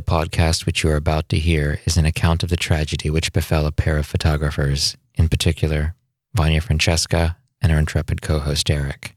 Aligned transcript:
The 0.00 0.06
podcast 0.06 0.64
which 0.64 0.82
you 0.82 0.88
are 0.88 0.96
about 0.96 1.28
to 1.28 1.38
hear 1.38 1.78
is 1.84 1.98
an 1.98 2.06
account 2.06 2.42
of 2.42 2.48
the 2.48 2.56
tragedy 2.56 3.10
which 3.10 3.34
befell 3.34 3.66
a 3.66 3.70
pair 3.70 3.98
of 3.98 4.06
photographers, 4.06 4.96
in 5.14 5.28
particular, 5.28 5.94
Vanya 6.32 6.62
Francesca 6.62 7.36
and 7.60 7.70
her 7.70 7.78
intrepid 7.78 8.22
co 8.22 8.38
host 8.38 8.70
Eric. 8.70 9.14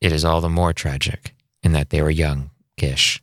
It 0.00 0.10
is 0.10 0.24
all 0.24 0.40
the 0.40 0.48
more 0.48 0.72
tragic 0.72 1.36
in 1.62 1.70
that 1.70 1.90
they 1.90 2.02
were 2.02 2.10
young, 2.10 2.50
Gish. 2.76 3.22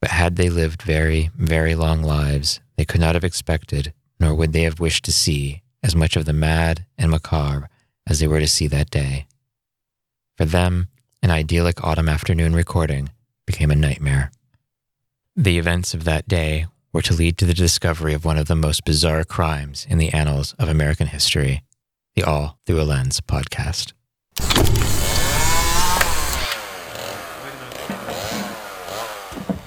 But 0.00 0.12
had 0.12 0.36
they 0.36 0.48
lived 0.48 0.82
very, 0.82 1.32
very 1.36 1.74
long 1.74 2.04
lives, 2.04 2.60
they 2.76 2.84
could 2.84 3.00
not 3.00 3.16
have 3.16 3.24
expected, 3.24 3.92
nor 4.20 4.36
would 4.36 4.52
they 4.52 4.62
have 4.62 4.78
wished 4.78 5.04
to 5.06 5.12
see, 5.12 5.62
as 5.82 5.96
much 5.96 6.14
of 6.14 6.24
the 6.24 6.32
mad 6.32 6.86
and 6.96 7.10
macabre 7.10 7.68
as 8.06 8.20
they 8.20 8.28
were 8.28 8.38
to 8.38 8.46
see 8.46 8.68
that 8.68 8.90
day. 8.90 9.26
For 10.36 10.44
them, 10.44 10.86
an 11.20 11.32
idyllic 11.32 11.82
autumn 11.82 12.08
afternoon 12.08 12.54
recording 12.54 13.10
became 13.44 13.72
a 13.72 13.74
nightmare. 13.74 14.30
The 15.40 15.56
events 15.56 15.94
of 15.94 16.02
that 16.02 16.26
day 16.26 16.66
were 16.92 17.02
to 17.02 17.14
lead 17.14 17.38
to 17.38 17.44
the 17.44 17.54
discovery 17.54 18.12
of 18.12 18.24
one 18.24 18.38
of 18.38 18.48
the 18.48 18.56
most 18.56 18.84
bizarre 18.84 19.22
crimes 19.22 19.86
in 19.88 19.98
the 19.98 20.12
annals 20.12 20.52
of 20.58 20.68
American 20.68 21.06
history 21.06 21.62
the 22.16 22.24
All 22.24 22.58
Through 22.66 22.80
a 22.80 22.82
Lens 22.82 23.20
podcast. 23.20 23.92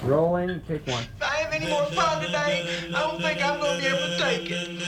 Rolling, 0.02 0.60
take 0.68 0.86
one. 0.86 1.04
If 1.16 1.22
I 1.22 1.36
have 1.36 1.52
any 1.54 1.70
more 1.70 1.86
fun 1.86 2.22
today, 2.22 2.68
I 2.94 3.00
don't 3.00 3.22
think 3.22 3.42
I'm 3.42 3.58
going 3.58 3.80
to 3.80 3.82
be 3.82 3.88
able 3.88 4.08
to 4.08 4.18
take 4.18 4.50
it. 4.50 4.82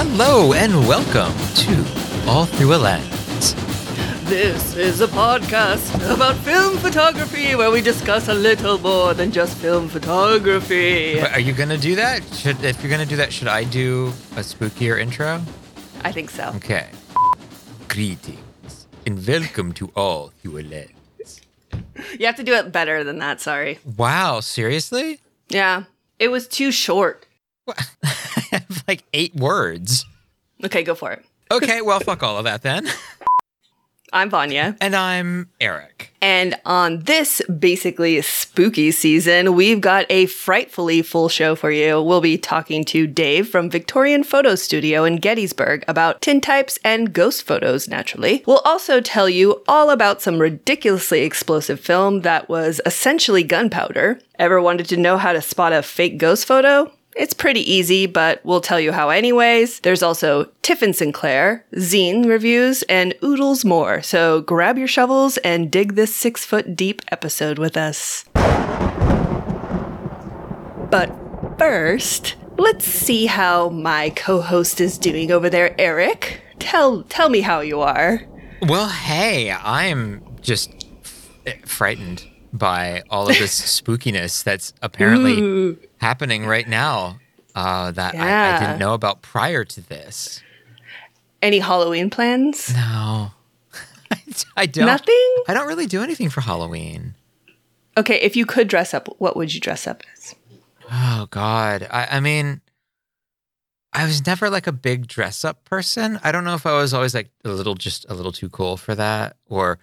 Hello 0.00 0.52
and 0.52 0.86
welcome 0.86 1.36
to 1.56 2.30
All 2.30 2.46
Through 2.46 2.76
a 2.76 2.78
Lens. 2.78 3.54
This 4.26 4.76
is 4.76 5.00
a 5.00 5.08
podcast 5.08 5.92
about 6.14 6.36
film 6.36 6.76
photography 6.76 7.56
where 7.56 7.72
we 7.72 7.80
discuss 7.80 8.28
a 8.28 8.32
little 8.32 8.78
more 8.78 9.12
than 9.12 9.32
just 9.32 9.58
film 9.58 9.88
photography. 9.88 11.20
But 11.20 11.32
are 11.32 11.40
you 11.40 11.52
going 11.52 11.70
to 11.70 11.76
do 11.76 11.96
that? 11.96 12.22
Should 12.32 12.62
if 12.62 12.80
you're 12.80 12.90
going 12.90 13.02
to 13.02 13.08
do 13.08 13.16
that, 13.16 13.32
should 13.32 13.48
I 13.48 13.64
do 13.64 14.12
a 14.36 14.42
spookier 14.42 15.00
intro? 15.00 15.42
I 16.04 16.12
think 16.12 16.30
so. 16.30 16.52
Okay. 16.54 16.86
Greetings 17.88 18.86
and 19.04 19.26
welcome 19.26 19.72
to 19.72 19.90
All 19.96 20.28
Through 20.28 20.58
a 20.58 20.62
Lens. 20.62 21.40
You 22.16 22.26
have 22.26 22.36
to 22.36 22.44
do 22.44 22.54
it 22.54 22.70
better 22.70 23.02
than 23.02 23.18
that, 23.18 23.40
sorry. 23.40 23.80
Wow, 23.96 24.38
seriously? 24.38 25.18
Yeah, 25.48 25.86
it 26.20 26.28
was 26.28 26.46
too 26.46 26.70
short. 26.70 27.26
Like 28.88 29.04
eight 29.12 29.36
words. 29.36 30.06
Okay, 30.64 30.82
go 30.82 30.94
for 30.94 31.12
it. 31.12 31.24
Okay, 31.50 31.82
well, 31.82 32.00
fuck 32.00 32.22
all 32.22 32.38
of 32.38 32.44
that 32.44 32.62
then. 32.62 32.88
I'm 34.12 34.30
Vanya. 34.30 34.74
And 34.80 34.96
I'm 34.96 35.50
Eric. 35.60 36.14
And 36.22 36.58
on 36.64 37.00
this 37.00 37.42
basically 37.42 38.22
spooky 38.22 38.90
season, 38.90 39.54
we've 39.54 39.82
got 39.82 40.06
a 40.08 40.24
frightfully 40.26 41.02
full 41.02 41.28
show 41.28 41.54
for 41.54 41.70
you. 41.70 42.00
We'll 42.02 42.22
be 42.22 42.38
talking 42.38 42.86
to 42.86 43.06
Dave 43.06 43.48
from 43.48 43.68
Victorian 43.68 44.24
Photo 44.24 44.54
Studio 44.54 45.04
in 45.04 45.16
Gettysburg 45.16 45.84
about 45.86 46.22
tintypes 46.22 46.78
and 46.82 47.12
ghost 47.12 47.42
photos, 47.42 47.86
naturally. 47.86 48.42
We'll 48.46 48.62
also 48.64 49.02
tell 49.02 49.28
you 49.28 49.62
all 49.68 49.90
about 49.90 50.22
some 50.22 50.38
ridiculously 50.38 51.20
explosive 51.20 51.78
film 51.78 52.22
that 52.22 52.48
was 52.48 52.80
essentially 52.86 53.42
gunpowder. 53.42 54.20
Ever 54.38 54.62
wanted 54.62 54.88
to 54.88 54.96
know 54.96 55.18
how 55.18 55.34
to 55.34 55.42
spot 55.42 55.74
a 55.74 55.82
fake 55.82 56.16
ghost 56.16 56.46
photo? 56.46 56.90
It's 57.18 57.34
pretty 57.34 57.68
easy, 57.68 58.06
but 58.06 58.40
we'll 58.44 58.60
tell 58.60 58.78
you 58.78 58.92
how 58.92 59.08
anyways. 59.08 59.80
There's 59.80 60.04
also 60.04 60.44
Tiffin 60.62 60.94
Sinclair, 60.94 61.64
zine 61.74 62.24
reviews, 62.28 62.84
and 62.84 63.12
oodles 63.24 63.64
more. 63.64 64.02
So 64.02 64.42
grab 64.42 64.78
your 64.78 64.86
shovels 64.86 65.36
and 65.38 65.68
dig 65.68 65.96
this 65.96 66.14
six 66.14 66.44
foot 66.44 66.76
deep 66.76 67.02
episode 67.10 67.58
with 67.58 67.76
us. 67.76 68.24
But 70.90 71.10
first, 71.58 72.36
let's 72.56 72.84
see 72.84 73.26
how 73.26 73.70
my 73.70 74.10
co-host 74.10 74.80
is 74.80 74.96
doing 74.96 75.32
over 75.32 75.50
there, 75.50 75.74
Eric. 75.76 76.40
Tell 76.60 77.02
tell 77.02 77.30
me 77.30 77.40
how 77.40 77.58
you 77.60 77.80
are. 77.80 78.22
Well, 78.62 78.88
hey, 78.88 79.50
I'm 79.50 80.36
just 80.40 80.72
f- 81.02 81.36
eh, 81.46 81.56
frightened 81.66 82.24
by 82.52 83.02
all 83.10 83.28
of 83.28 83.36
this 83.38 83.60
spookiness 83.80 84.44
that's 84.44 84.72
apparently 84.82 85.40
Ooh. 85.40 85.78
Happening 86.00 86.46
right 86.46 86.66
now 86.66 87.18
uh, 87.54 87.90
that 87.92 88.14
I, 88.14 88.56
I 88.56 88.60
didn't 88.60 88.78
know 88.78 88.94
about 88.94 89.22
prior 89.22 89.64
to 89.64 89.80
this. 89.80 90.42
Any 91.42 91.60
Halloween 91.60 92.10
plans? 92.10 92.72
No, 92.74 93.30
I 94.56 94.66
don't. 94.66 94.86
Nothing? 94.86 95.34
I 95.46 95.54
don't 95.54 95.68
really 95.68 95.86
do 95.86 96.02
anything 96.02 96.30
for 96.30 96.40
Halloween. 96.40 97.14
Okay, 97.96 98.16
if 98.20 98.36
you 98.36 98.46
could 98.46 98.68
dress 98.68 98.94
up, 98.94 99.08
what 99.18 99.36
would 99.36 99.52
you 99.52 99.60
dress 99.60 99.86
up 99.86 100.02
as? 100.14 100.34
Oh 100.90 101.26
God, 101.30 101.86
I, 101.90 102.06
I 102.12 102.20
mean, 102.20 102.60
I 103.92 104.04
was 104.04 104.24
never 104.26 104.50
like 104.50 104.66
a 104.66 104.72
big 104.72 105.08
dress 105.08 105.44
up 105.44 105.64
person. 105.64 106.20
I 106.22 106.30
don't 106.30 106.44
know 106.44 106.54
if 106.54 106.66
I 106.66 106.78
was 106.78 106.94
always 106.94 107.14
like 107.14 107.30
a 107.44 107.48
little, 107.48 107.74
just 107.74 108.06
a 108.08 108.14
little 108.14 108.32
too 108.32 108.48
cool 108.48 108.76
for 108.76 108.94
that, 108.94 109.36
or, 109.48 109.78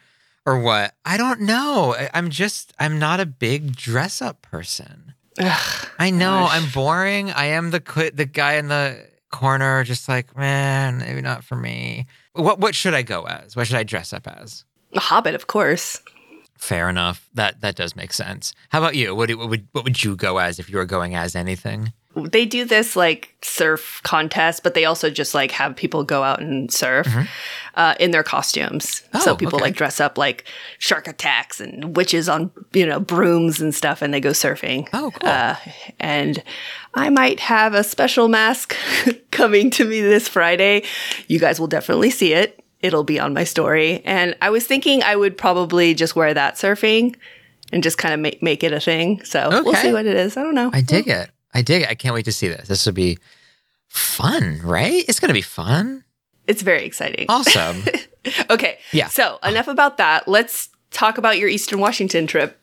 or 0.46 0.60
what. 0.60 0.94
I 1.04 1.18
don't 1.18 1.42
know. 1.42 1.96
I, 1.98 2.10
I'm 2.14 2.30
just, 2.30 2.72
I'm 2.80 3.00
not 3.00 3.20
a 3.20 3.26
big 3.26 3.76
dress 3.76 4.22
up 4.22 4.42
person. 4.42 5.15
Ugh, 5.40 5.88
I 6.00 6.10
know 6.12 6.46
Gosh. 6.46 6.52
I'm 6.54 6.70
boring. 6.72 7.32
I 7.32 7.46
am 7.48 7.72
the 7.72 8.12
the 8.14 8.26
guy 8.26 8.54
in 8.56 8.68
the 8.68 9.06
corner, 9.32 9.84
just 9.84 10.08
like 10.08 10.36
man, 10.38 11.00
maybe 11.00 11.22
not 11.22 11.44
for 11.44 11.56
me. 11.56 12.06
What 12.34 12.60
what 12.60 12.76
should 12.76 12.94
I 12.94 13.02
go 13.02 13.24
as? 13.24 13.56
What 13.56 13.68
should 13.68 13.78
I 13.78 13.84
dress 13.84 14.14
up 14.14 14.28
as? 14.28 14.66
a 14.94 15.00
hobbit, 15.00 15.36
of 15.36 15.48
course. 15.48 16.02
Fair 16.58 16.88
enough. 16.90 17.30
That 17.34 17.60
that 17.62 17.76
does 17.76 17.96
make 17.96 18.14
sense. 18.14 18.54
How 18.70 18.80
about 18.80 18.96
you? 18.96 19.14
What, 19.14 19.30
what 19.36 19.50
would 19.50 19.68
what 19.74 19.84
would 19.84 20.04
you 20.04 20.16
go 20.16 20.38
as 20.38 20.58
if 20.58 20.70
you 20.70 20.78
were 20.78 20.86
going 20.86 21.16
as 21.16 21.36
anything? 21.36 21.92
They 22.16 22.46
do 22.46 22.66
this 22.66 22.96
like 22.96 23.36
surf 23.42 24.00
contest, 24.04 24.64
but 24.64 24.74
they 24.74 24.86
also 24.86 25.10
just 25.10 25.34
like 25.34 25.52
have 25.52 25.76
people 25.76 26.04
go 26.04 26.24
out 26.24 26.40
and 26.40 26.72
surf 26.72 27.08
uh, 27.76 27.96
in 28.00 28.12
their 28.12 28.24
costumes. 28.24 28.86
Mm-hmm. 28.86 29.18
Oh, 29.18 29.20
so 29.20 29.36
people 29.36 29.58
okay. 29.58 29.66
like 29.66 29.76
dress 29.76 30.00
up 30.00 30.18
like 30.18 30.46
shark 30.80 31.08
attacks 31.08 31.60
and 31.60 31.96
witches 31.96 32.30
on 32.30 32.52
you 32.74 32.86
know 32.86 33.00
brooms 33.00 33.60
and 33.60 33.76
stuff, 33.76 34.02
and 34.02 34.14
they 34.14 34.22
go 34.22 34.32
surfing. 34.32 34.88
Oh, 34.94 35.12
cool. 35.12 35.30
Uh, 35.30 35.56
and 36.00 36.42
I 36.94 37.10
might 37.10 37.40
have 37.42 37.74
a 37.74 37.84
special 37.84 38.28
mask 38.28 38.76
coming 39.32 39.70
to 39.72 39.86
me 39.86 40.02
this 40.02 40.28
Friday. 40.28 40.84
You 41.28 41.40
guys 41.40 41.60
will 41.60 41.68
definitely 41.68 42.10
see 42.10 42.34
it. 42.34 42.62
It'll 42.82 43.04
be 43.04 43.20
on 43.20 43.34
my 43.34 43.44
story. 43.44 44.02
And 44.06 44.36
I 44.42 44.50
was 44.50 44.66
thinking 44.66 45.02
I 45.04 45.16
would 45.16 45.38
probably 45.38 45.94
just 45.94 46.16
wear 46.16 46.34
that 46.34 46.56
surfing 46.56 47.16
and 47.72 47.82
just 47.84 47.98
kind 47.98 48.14
of 48.14 48.20
make, 48.20 48.44
make 48.44 48.64
it 48.64 48.72
a 48.74 48.80
thing. 48.80 49.24
So 49.24 49.50
we'll 49.50 49.74
see 49.76 49.92
what 49.92 50.06
it 50.06 50.16
is. 50.16 50.38
I 50.38 50.44
don't 50.44 50.56
know. 50.56 50.70
I 50.72 50.82
dig 50.82 51.08
it. 51.08 51.32
I 51.56 51.62
dig 51.64 51.82
it. 51.84 51.90
I 51.90 51.96
can't 51.96 52.14
wait 52.14 52.26
to 52.26 52.32
see 52.32 52.48
this. 52.48 52.68
This 52.68 52.86
will 52.86 52.94
be 52.94 53.18
fun, 53.88 54.60
right? 54.64 55.04
It's 55.08 55.20
gonna 55.20 55.34
be 55.34 55.42
fun. 55.42 56.04
It's 56.46 56.62
very 56.62 56.86
exciting. 56.86 57.26
Awesome. 57.30 57.84
Okay. 58.50 58.80
Yeah. 58.92 59.08
So 59.10 59.38
enough 59.44 59.68
about 59.68 59.98
that. 59.98 60.28
Let's 60.28 60.70
talk 60.90 61.20
about 61.20 61.38
your 61.38 61.48
Eastern 61.48 61.80
Washington 61.80 62.26
trip. 62.26 62.60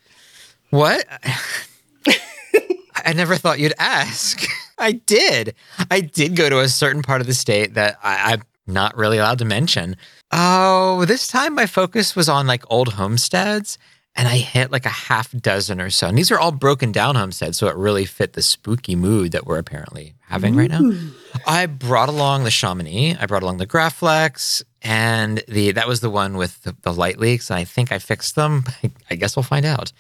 what? 0.70 1.06
I 3.04 3.12
never 3.14 3.36
thought 3.36 3.60
you'd 3.60 3.75
ask. 3.78 4.44
I 4.78 4.92
did. 4.92 5.54
I 5.91 6.00
did 6.00 6.34
go 6.34 6.48
to 6.50 6.58
a 6.58 6.69
certain 6.69 7.02
part 7.02 7.20
of 7.20 7.28
the 7.28 7.34
state 7.34 7.75
that 7.75 7.97
I, 8.02 8.32
I'm 8.32 8.42
not 8.66 8.97
really 8.97 9.19
allowed 9.19 9.38
to 9.38 9.44
mention. 9.44 9.97
Oh, 10.32 11.04
this 11.04 11.28
time 11.28 11.54
my 11.54 11.66
focus 11.66 12.16
was 12.16 12.28
on 12.28 12.47
like 12.48 12.64
old 12.69 12.94
homesteads, 12.94 13.78
and 14.14 14.28
I 14.28 14.36
hit 14.36 14.70
like 14.70 14.84
a 14.84 14.90
half 14.90 15.32
dozen 15.32 15.80
or 15.80 15.90
so. 15.90 16.06
And 16.06 16.18
these 16.18 16.30
are 16.30 16.38
all 16.38 16.52
broken 16.52 16.92
down 16.92 17.14
homesteads, 17.14 17.56
so 17.56 17.68
it 17.68 17.76
really 17.76 18.04
fit 18.04 18.34
the 18.34 18.42
spooky 18.42 18.94
mood 18.94 19.32
that 19.32 19.46
we're 19.46 19.58
apparently 19.58 20.14
having 20.20 20.54
right 20.54 20.70
now. 20.70 20.92
I 21.46 21.66
brought 21.66 22.08
along 22.08 22.44
the 22.44 22.50
Chamonix, 22.50 23.16
I 23.19 23.26
brought 23.26 23.42
along 23.42 23.56
the 23.56 23.66
Graflex, 23.66 24.62
and 24.82 25.42
the 25.48 25.72
that 25.72 25.88
was 25.88 26.00
the 26.00 26.10
one 26.10 26.37
with 26.37 26.62
the, 26.62 26.76
the 26.82 26.92
light 26.92 27.19
leaks. 27.19 27.48
And 27.48 27.58
I 27.58 27.64
think 27.64 27.90
I 27.90 27.98
fixed 27.98 28.34
them. 28.34 28.64
I, 28.82 28.90
I 29.10 29.14
guess 29.14 29.37
we'll 29.37 29.44
find 29.44 29.64
out. 29.64 29.92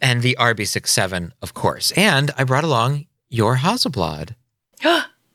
And 0.00 0.22
the 0.22 0.36
RB67, 0.38 1.32
of 1.42 1.54
course. 1.54 1.92
And 1.92 2.30
I 2.38 2.44
brought 2.44 2.64
along 2.64 3.06
your 3.28 3.56
Hasselblad. 3.56 4.36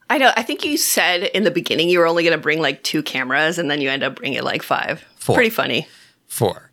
I 0.08 0.18
know. 0.18 0.32
I 0.36 0.44
think 0.44 0.64
you 0.64 0.78
said 0.78 1.24
in 1.24 1.44
the 1.44 1.52
beginning 1.52 1.90
you 1.90 2.00
were 2.00 2.08
only 2.08 2.24
going 2.24 2.38
to 2.38 2.42
bring 2.42 2.60
like 2.60 2.84
two 2.84 3.04
cameras, 3.04 3.58
and 3.60 3.70
then 3.70 3.82
you 3.82 3.90
end 3.90 4.04
up 4.04 4.16
bringing 4.16 4.42
like 4.44 4.64
five. 4.64 5.04
Four. 5.18 5.36
Pretty 5.36 5.50
funny. 5.50 5.88
Four. 6.28 6.72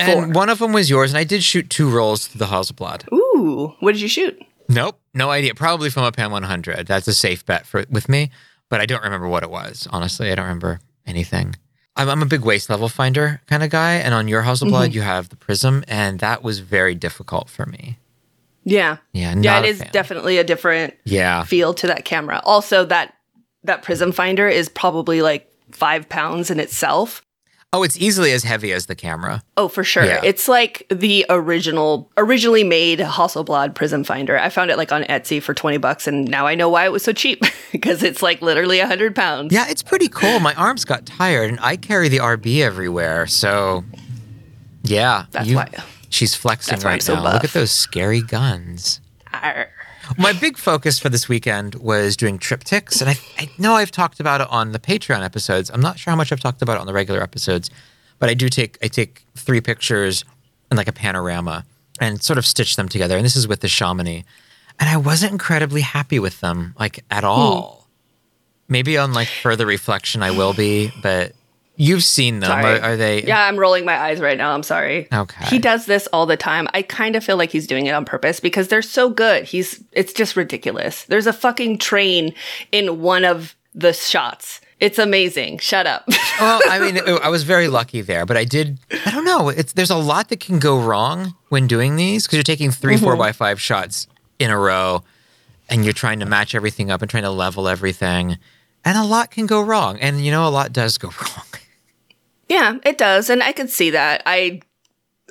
And 0.00 0.12
Four. 0.12 0.28
one 0.32 0.48
of 0.48 0.58
them 0.58 0.72
was 0.72 0.90
yours, 0.90 1.10
and 1.10 1.18
I 1.18 1.24
did 1.24 1.42
shoot 1.42 1.70
two 1.70 1.88
rolls 1.88 2.26
through 2.26 2.40
the 2.40 2.46
Hasselblad. 2.46 3.10
Ooh, 3.12 3.74
what 3.80 3.92
did 3.92 4.00
you 4.00 4.08
shoot? 4.08 4.40
Nope, 4.68 4.98
no 5.12 5.30
idea. 5.30 5.54
Probably 5.54 5.88
Fomapan 5.90 6.30
100. 6.30 6.86
That's 6.86 7.06
a 7.06 7.14
safe 7.14 7.44
bet 7.46 7.66
for 7.66 7.84
with 7.90 8.08
me, 8.08 8.30
but 8.68 8.80
I 8.80 8.86
don't 8.86 9.02
remember 9.02 9.28
what 9.28 9.42
it 9.42 9.50
was. 9.50 9.86
Honestly, 9.90 10.32
I 10.32 10.34
don't 10.34 10.46
remember 10.46 10.80
anything. 11.06 11.54
I'm, 11.96 12.08
I'm 12.08 12.22
a 12.22 12.26
big 12.26 12.40
waist 12.40 12.68
level 12.70 12.88
finder 12.88 13.40
kind 13.46 13.62
of 13.62 13.70
guy, 13.70 13.94
and 13.94 14.14
on 14.14 14.26
your 14.26 14.42
Hasselblad, 14.42 14.86
mm-hmm. 14.86 14.94
you 14.94 15.02
have 15.02 15.28
the 15.28 15.36
prism, 15.36 15.84
and 15.86 16.18
that 16.20 16.42
was 16.42 16.60
very 16.60 16.94
difficult 16.94 17.48
for 17.48 17.66
me. 17.66 17.98
Yeah. 18.64 18.96
Yeah, 19.12 19.34
Yeah, 19.38 19.58
it 19.60 19.66
is 19.66 19.78
fan. 19.78 19.90
definitely 19.92 20.38
a 20.38 20.44
different 20.44 20.94
Yeah. 21.04 21.44
feel 21.44 21.74
to 21.74 21.86
that 21.88 22.04
camera. 22.04 22.40
Also, 22.44 22.84
that 22.86 23.14
that 23.64 23.82
prism 23.82 24.12
finder 24.12 24.48
is 24.48 24.68
probably 24.68 25.22
like 25.22 25.50
five 25.70 26.08
pounds 26.08 26.50
in 26.50 26.60
itself. 26.60 27.22
Oh, 27.74 27.82
it's 27.82 27.98
easily 27.98 28.30
as 28.32 28.44
heavy 28.44 28.72
as 28.72 28.86
the 28.86 28.94
camera. 28.94 29.42
Oh, 29.56 29.66
for 29.68 29.82
sure. 29.84 30.04
Yeah. 30.04 30.20
It's 30.22 30.46
like 30.48 30.86
the 30.90 31.26
original, 31.28 32.10
originally 32.16 32.62
made 32.64 33.00
Hasselblad 33.00 33.74
prism 33.74 34.04
finder. 34.04 34.38
I 34.38 34.48
found 34.48 34.70
it 34.70 34.76
like 34.76 34.92
on 34.92 35.02
Etsy 35.04 35.42
for 35.42 35.52
20 35.54 35.78
bucks, 35.78 36.06
and 36.06 36.24
now 36.30 36.46
I 36.46 36.54
know 36.54 36.68
why 36.68 36.84
it 36.84 36.92
was 36.92 37.02
so 37.02 37.12
cheap 37.12 37.42
because 37.72 38.02
it's 38.02 38.22
like 38.22 38.40
literally 38.40 38.78
100 38.78 39.14
pounds. 39.16 39.52
Yeah, 39.52 39.66
it's 39.68 39.82
pretty 39.82 40.08
cool. 40.08 40.38
My 40.40 40.54
arms 40.54 40.84
got 40.84 41.04
tired, 41.04 41.50
and 41.50 41.58
I 41.60 41.76
carry 41.76 42.08
the 42.08 42.18
RB 42.18 42.60
everywhere. 42.62 43.26
So, 43.26 43.84
yeah, 44.84 45.26
That's 45.32 45.48
you- 45.48 45.56
why. 45.56 45.68
she's 46.10 46.34
flexing 46.34 46.72
that's 46.72 46.84
why 46.84 46.90
I'm 46.90 46.94
right 46.94 47.02
so 47.02 47.14
now. 47.16 47.32
Look 47.34 47.44
at 47.44 47.52
those 47.52 47.70
scary 47.72 48.22
guns. 48.22 49.00
Arr. 49.32 49.68
My 50.18 50.32
big 50.32 50.56
focus 50.56 50.98
for 50.98 51.08
this 51.08 51.28
weekend 51.28 51.76
was 51.76 52.16
doing 52.16 52.38
triptychs, 52.38 53.00
and 53.00 53.10
I, 53.10 53.16
I 53.38 53.50
know 53.58 53.74
I've 53.74 53.90
talked 53.90 54.20
about 54.20 54.40
it 54.40 54.48
on 54.50 54.72
the 54.72 54.78
Patreon 54.78 55.24
episodes. 55.24 55.70
I'm 55.70 55.80
not 55.80 55.98
sure 55.98 56.10
how 56.10 56.16
much 56.16 56.32
I've 56.32 56.40
talked 56.40 56.62
about 56.62 56.76
it 56.76 56.80
on 56.80 56.86
the 56.86 56.92
regular 56.92 57.22
episodes, 57.22 57.70
but 58.18 58.28
I 58.28 58.34
do 58.34 58.48
take 58.48 58.78
I 58.82 58.88
take 58.88 59.24
three 59.34 59.60
pictures 59.60 60.24
and 60.70 60.76
like 60.76 60.88
a 60.88 60.92
panorama 60.92 61.64
and 62.00 62.22
sort 62.22 62.38
of 62.38 62.46
stitch 62.46 62.76
them 62.76 62.88
together. 62.88 63.16
And 63.16 63.24
this 63.24 63.36
is 63.36 63.48
with 63.48 63.60
the 63.60 63.68
Chamonix, 63.68 64.24
and 64.78 64.88
I 64.88 64.96
wasn't 64.96 65.32
incredibly 65.32 65.82
happy 65.82 66.18
with 66.18 66.40
them 66.40 66.74
like 66.78 67.04
at 67.10 67.24
hmm. 67.24 67.30
all. 67.30 67.88
Maybe 68.68 68.96
on 68.96 69.12
like 69.12 69.28
further 69.28 69.66
reflection, 69.66 70.22
I 70.22 70.30
will 70.30 70.54
be, 70.54 70.90
but 71.02 71.32
you've 71.76 72.04
seen 72.04 72.40
them. 72.40 72.50
Are, 72.50 72.80
are 72.80 72.96
they? 72.96 73.22
Yeah, 73.22 73.46
I'm 73.46 73.58
rolling 73.58 73.84
my 73.84 73.98
eyes 73.98 74.20
right 74.20 74.38
now. 74.38 74.54
I'm 74.54 74.62
sorry. 74.62 75.08
Okay. 75.12 75.44
He 75.46 75.58
does 75.58 75.86
this 75.86 76.06
all 76.12 76.26
the 76.26 76.36
time. 76.36 76.68
I 76.74 76.82
kind 76.82 77.16
of 77.16 77.24
feel 77.24 77.36
like 77.36 77.50
he's 77.50 77.66
doing 77.66 77.86
it 77.86 77.92
on 77.92 78.04
purpose 78.04 78.40
because 78.40 78.68
they're 78.68 78.82
so 78.82 79.10
good. 79.10 79.44
He's 79.44 79.82
it's 79.92 80.12
just 80.12 80.36
ridiculous. 80.36 81.04
There's 81.04 81.26
a 81.26 81.32
fucking 81.32 81.78
train 81.78 82.34
in 82.72 83.00
one 83.00 83.24
of 83.24 83.54
the 83.74 83.92
shots. 83.92 84.60
It's 84.80 84.98
amazing. 84.98 85.58
Shut 85.58 85.86
up. 85.86 86.04
well, 86.40 86.60
I 86.68 86.78
mean, 86.78 86.98
I 87.22 87.28
was 87.28 87.44
very 87.44 87.68
lucky 87.68 88.00
there, 88.00 88.26
but 88.26 88.36
I 88.36 88.44
did. 88.44 88.78
I 89.06 89.10
don't 89.10 89.24
know. 89.24 89.48
It's 89.48 89.72
there's 89.72 89.90
a 89.90 89.96
lot 89.96 90.28
that 90.28 90.40
can 90.40 90.58
go 90.58 90.80
wrong 90.80 91.34
when 91.48 91.66
doing 91.66 91.96
these 91.96 92.26
because 92.26 92.36
you're 92.36 92.42
taking 92.42 92.70
3 92.70 92.96
four 92.96 93.12
mm-hmm. 93.12 93.18
by 93.18 93.32
five 93.32 93.60
shots 93.60 94.08
in 94.38 94.50
a 94.50 94.58
row, 94.58 95.02
and 95.68 95.84
you're 95.84 95.92
trying 95.92 96.20
to 96.20 96.26
match 96.26 96.54
everything 96.54 96.90
up 96.90 97.02
and 97.02 97.10
trying 97.10 97.22
to 97.22 97.30
level 97.30 97.68
everything, 97.68 98.36
and 98.84 98.98
a 98.98 99.04
lot 99.04 99.30
can 99.30 99.46
go 99.46 99.62
wrong. 99.62 99.98
And 100.00 100.24
you 100.24 100.30
know, 100.30 100.46
a 100.46 100.50
lot 100.50 100.72
does 100.72 100.98
go 100.98 101.08
wrong. 101.22 101.46
Yeah, 102.48 102.76
it 102.84 102.98
does, 102.98 103.30
and 103.30 103.42
I 103.42 103.52
could 103.52 103.70
see 103.70 103.90
that. 103.90 104.22
I 104.26 104.60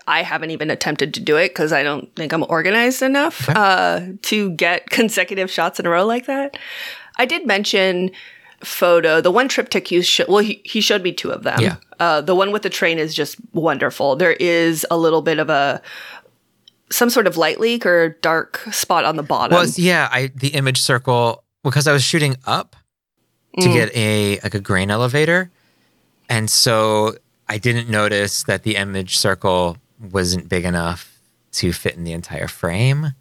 I 0.07 0.24
haven't 0.24 0.51
even 0.51 0.69
attempted 0.69 1.13
to 1.13 1.19
do 1.21 1.38
it 1.38 1.50
because 1.50 1.71
I 1.71 1.81
don't 1.83 2.13
think 2.15 2.33
I'm 2.33 2.44
organized 2.50 3.01
enough 3.01 3.48
uh, 3.50 4.01
to 4.24 4.51
get 4.51 4.89
consecutive 4.89 5.50
shots 5.50 5.80
in 5.80 5.86
a 5.86 5.89
row 5.89 6.06
like 6.06 6.25
that. 6.25 6.57
I 7.18 7.25
did 7.25 7.45
mention 7.48 8.12
photo. 8.63 9.21
The 9.21 9.31
one 9.31 9.48
triptych 9.48 9.92
you 9.92 10.01
showed, 10.01 10.27
well, 10.27 10.39
he, 10.44 10.62
he 10.65 10.81
showed 10.81 11.04
me 11.04 11.13
two 11.13 11.31
of 11.31 11.44
them. 11.44 11.60
Yeah. 11.62 11.75
Uh, 12.00 12.21
the 12.21 12.36
one 12.36 12.51
with 12.51 12.63
the 12.63 12.69
train 12.69 12.98
is 13.00 13.13
just 13.13 13.38
wonderful. 13.54 14.15
There 14.15 14.33
is 14.33 14.86
a 14.92 14.98
little 14.98 15.21
bit 15.21 15.39
of 15.39 15.50
a 15.50 15.81
some 16.89 17.10
sort 17.10 17.25
of 17.27 17.38
light 17.38 17.60
leak 17.60 17.86
or 17.86 18.10
dark 18.21 18.57
spot 18.71 19.06
on 19.06 19.15
the 19.15 19.24
bottom. 19.24 19.56
Well, 19.56 19.68
yeah, 19.75 20.10
I 20.12 20.31
the 20.36 20.50
image 20.50 20.81
circle 20.81 21.44
because 21.63 21.88
I 21.88 21.94
was 21.94 22.04
shooting 22.04 22.36
up 22.45 22.75
to 23.60 23.68
Mm. 23.68 23.74
get 23.74 23.95
a 23.95 24.39
like 24.44 24.54
a 24.56 24.60
grain 24.60 24.92
elevator, 24.92 25.50
and 26.33 26.50
so 26.50 27.15
I 27.47 27.59
didn't 27.59 27.89
notice 27.89 28.44
that 28.44 28.63
the 28.63 28.75
image 28.75 29.18
circle 29.18 29.77
wasn't 30.12 30.50
big 30.50 30.65
enough 30.65 31.19
to 31.53 31.71
fit 31.71 31.95
in 31.95 32.03
the 32.03 32.13
entire 32.13 32.47
frame. 32.47 33.13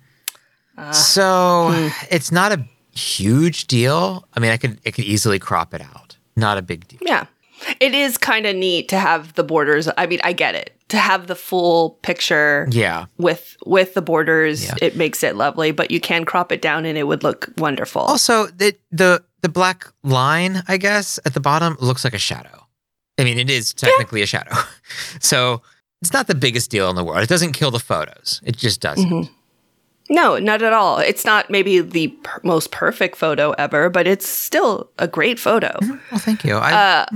so 0.92 1.70
hmm. 1.74 1.88
it's 2.10 2.32
not 2.32 2.52
a 2.52 2.64
huge 2.92 3.66
deal. 3.66 4.26
I 4.34 4.40
mean, 4.40 4.50
I 4.50 4.56
could 4.56 4.80
it 4.84 4.92
could 4.92 5.04
easily 5.04 5.38
crop 5.38 5.74
it 5.74 5.82
out. 5.82 6.16
Not 6.36 6.56
a 6.56 6.62
big 6.62 6.88
deal. 6.88 7.00
Yeah. 7.02 7.26
It 7.78 7.94
is 7.94 8.16
kind 8.18 8.46
of 8.46 8.56
neat 8.56 8.88
to 8.88 8.98
have 8.98 9.34
the 9.34 9.44
borders. 9.44 9.88
I 9.96 10.06
mean, 10.06 10.20
I 10.24 10.32
get 10.32 10.54
it. 10.54 10.74
To 10.88 10.96
have 10.96 11.26
the 11.26 11.36
full 11.36 11.90
picture 12.02 12.66
Yeah. 12.70 13.06
with 13.18 13.56
with 13.66 13.92
the 13.92 14.02
borders, 14.02 14.64
Yeah. 14.64 14.74
it 14.80 14.96
makes 14.96 15.22
it 15.22 15.36
lovely, 15.36 15.70
but 15.70 15.90
you 15.90 16.00
can 16.00 16.24
crop 16.24 16.50
it 16.50 16.62
down 16.62 16.86
and 16.86 16.96
it 16.96 17.04
would 17.04 17.22
look 17.22 17.50
wonderful. 17.58 18.02
Also, 18.02 18.46
the 18.46 18.74
the 18.90 19.22
the 19.42 19.50
black 19.50 19.86
line, 20.02 20.62
I 20.66 20.78
guess, 20.78 21.20
at 21.26 21.34
the 21.34 21.40
bottom 21.40 21.76
looks 21.78 22.04
like 22.04 22.14
a 22.14 22.18
shadow. 22.18 22.61
I 23.18 23.24
mean, 23.24 23.38
it 23.38 23.50
is 23.50 23.72
technically 23.74 24.22
a 24.22 24.26
shadow. 24.26 24.54
So 25.20 25.62
it's 26.00 26.12
not 26.12 26.26
the 26.26 26.34
biggest 26.34 26.70
deal 26.70 26.90
in 26.90 26.96
the 26.96 27.04
world. 27.04 27.22
It 27.22 27.28
doesn't 27.28 27.52
kill 27.52 27.70
the 27.70 27.78
photos. 27.78 28.40
It 28.44 28.56
just 28.56 28.80
doesn't. 28.80 29.08
Mm-hmm. 29.08 29.32
no, 30.14 30.38
not 30.38 30.62
at 30.62 30.72
all. 30.72 30.98
It's 30.98 31.24
not 31.24 31.48
maybe 31.48 31.80
the 31.80 32.08
per- 32.08 32.40
most 32.42 32.70
perfect 32.72 33.16
photo 33.16 33.52
ever, 33.52 33.88
but 33.88 34.06
it's 34.06 34.28
still 34.28 34.90
a 34.98 35.06
great 35.08 35.38
photo. 35.38 35.76
Well, 35.80 36.18
thank 36.18 36.44
you. 36.44 36.56
I, 36.56 36.72
Uh, 36.72 37.06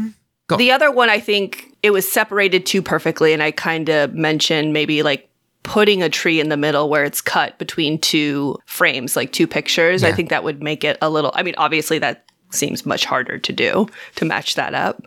Go. 0.48 0.56
The 0.56 0.70
other 0.70 0.92
one, 0.92 1.10
I 1.10 1.18
think 1.18 1.74
it 1.82 1.90
was 1.90 2.10
separated 2.10 2.64
too 2.66 2.80
perfectly, 2.80 3.32
and 3.32 3.42
I 3.42 3.50
kind 3.50 3.88
of 3.88 4.14
mentioned 4.14 4.72
maybe 4.72 5.02
like 5.02 5.28
putting 5.64 6.02
a 6.04 6.08
tree 6.08 6.38
in 6.38 6.48
the 6.48 6.56
middle 6.56 6.88
where 6.88 7.02
it's 7.02 7.20
cut 7.20 7.58
between 7.58 7.98
two 7.98 8.56
frames, 8.66 9.16
like 9.16 9.32
two 9.32 9.48
pictures. 9.48 10.04
I 10.04 10.12
think 10.12 10.28
that 10.30 10.44
would 10.44 10.62
make 10.62 10.84
it 10.84 10.96
a 11.02 11.10
little. 11.10 11.32
I 11.34 11.42
mean, 11.42 11.56
obviously 11.58 11.98
that 11.98 12.24
seems 12.50 12.86
much 12.86 13.04
harder 13.04 13.38
to 13.38 13.52
do 13.52 13.88
to 14.14 14.24
match 14.24 14.54
that 14.54 14.72
up. 14.72 15.02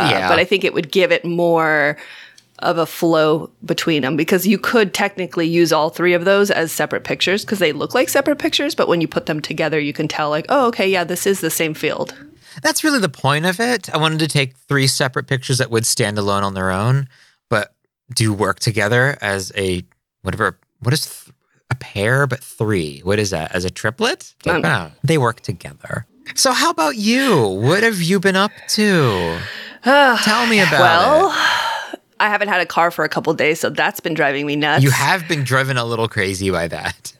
Uh, 0.00 0.08
Yeah. 0.10 0.28
But 0.28 0.38
I 0.38 0.44
think 0.44 0.64
it 0.64 0.74
would 0.74 0.90
give 0.92 1.12
it 1.12 1.24
more 1.24 1.96
of 2.58 2.78
a 2.78 2.86
flow 2.86 3.50
between 3.64 4.02
them 4.02 4.16
because 4.16 4.46
you 4.46 4.56
could 4.56 4.94
technically 4.94 5.48
use 5.48 5.72
all 5.72 5.90
three 5.90 6.14
of 6.14 6.24
those 6.24 6.48
as 6.50 6.70
separate 6.70 7.02
pictures 7.02 7.44
because 7.44 7.58
they 7.58 7.72
look 7.72 7.92
like 7.92 8.08
separate 8.08 8.38
pictures, 8.38 8.74
but 8.76 8.86
when 8.86 9.00
you 9.00 9.08
put 9.08 9.26
them 9.26 9.40
together, 9.40 9.80
you 9.80 9.92
can 9.92 10.06
tell 10.06 10.30
like, 10.30 10.46
oh, 10.48 10.66
okay, 10.68 10.88
yeah, 10.88 11.02
this 11.02 11.26
is 11.26 11.40
the 11.40 11.50
same 11.50 11.74
field. 11.74 12.14
that's 12.62 12.84
really 12.84 13.00
the 13.00 13.08
point 13.08 13.46
of 13.46 13.58
it. 13.58 13.92
I 13.92 13.96
wanted 13.98 14.20
to 14.20 14.28
take 14.28 14.54
three 14.68 14.86
separate 14.86 15.26
pictures 15.26 15.58
that 15.58 15.70
would 15.70 15.84
stand 15.86 16.18
alone 16.18 16.44
on 16.44 16.54
their 16.54 16.70
own, 16.70 17.08
but 17.50 17.74
do 18.14 18.32
work 18.32 18.60
together 18.60 19.16
as 19.20 19.50
a 19.56 19.82
whatever. 20.22 20.58
What 20.80 20.92
is 20.92 21.06
th- 21.06 21.34
a 21.70 21.74
pair, 21.74 22.26
but 22.28 22.44
three? 22.44 23.00
What 23.00 23.18
is 23.18 23.30
that? 23.30 23.50
As 23.52 23.64
a 23.64 23.70
triplet? 23.70 24.34
Like, 24.44 24.62
wow, 24.62 24.92
they 25.02 25.16
work 25.18 25.40
together. 25.40 26.06
So, 26.36 26.52
how 26.52 26.70
about 26.70 26.96
you? 26.96 27.42
What 27.46 27.82
have 27.82 28.00
you 28.02 28.20
been 28.20 28.36
up 28.36 28.52
to? 28.70 29.38
Tell 29.84 30.46
me 30.46 30.60
about 30.60 30.80
well, 30.80 31.18
it. 31.18 31.28
Well, 31.28 31.96
I 32.20 32.28
haven't 32.28 32.48
had 32.48 32.60
a 32.60 32.66
car 32.66 32.92
for 32.92 33.04
a 33.04 33.08
couple 33.08 33.34
days, 33.34 33.58
so 33.58 33.68
that's 33.68 33.98
been 33.98 34.14
driving 34.14 34.46
me 34.46 34.54
nuts. 34.54 34.84
You 34.84 34.90
have 34.90 35.26
been 35.26 35.42
driven 35.42 35.76
a 35.76 35.84
little 35.84 36.06
crazy 36.06 36.50
by 36.50 36.68
that. 36.68 37.12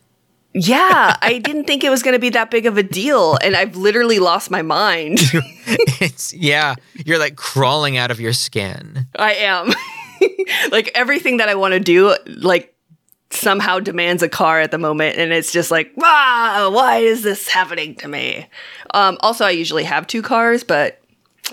Yeah, 0.54 1.16
I 1.22 1.38
didn't 1.38 1.64
think 1.64 1.82
it 1.82 1.90
was 1.90 2.02
going 2.02 2.14
to 2.14 2.20
be 2.20 2.30
that 2.30 2.50
big 2.50 2.66
of 2.66 2.76
a 2.76 2.82
deal, 2.82 3.36
and 3.42 3.56
I've 3.56 3.76
literally 3.76 4.18
lost 4.18 4.50
my 4.50 4.62
mind. 4.62 5.20
It's 6.04 6.34
yeah, 6.34 6.74
you're 7.06 7.18
like 7.18 7.36
crawling 7.36 7.96
out 7.96 8.10
of 8.10 8.18
your 8.18 8.32
skin. 8.32 9.06
I 9.16 9.34
am. 9.34 9.72
like 10.72 10.90
everything 10.96 11.36
that 11.36 11.48
I 11.48 11.54
want 11.54 11.74
to 11.74 11.80
do, 11.80 12.16
like 12.26 12.74
somehow 13.30 13.78
demands 13.78 14.20
a 14.24 14.28
car 14.28 14.60
at 14.60 14.72
the 14.72 14.78
moment, 14.78 15.16
and 15.16 15.32
it's 15.32 15.52
just 15.52 15.70
like, 15.70 15.92
ah, 16.02 16.70
why 16.72 16.98
is 16.98 17.22
this 17.22 17.46
happening 17.46 17.94
to 17.96 18.08
me? 18.08 18.48
Um, 18.94 19.16
also, 19.20 19.44
I 19.44 19.50
usually 19.50 19.84
have 19.84 20.08
two 20.08 20.22
cars, 20.22 20.64
but 20.64 21.01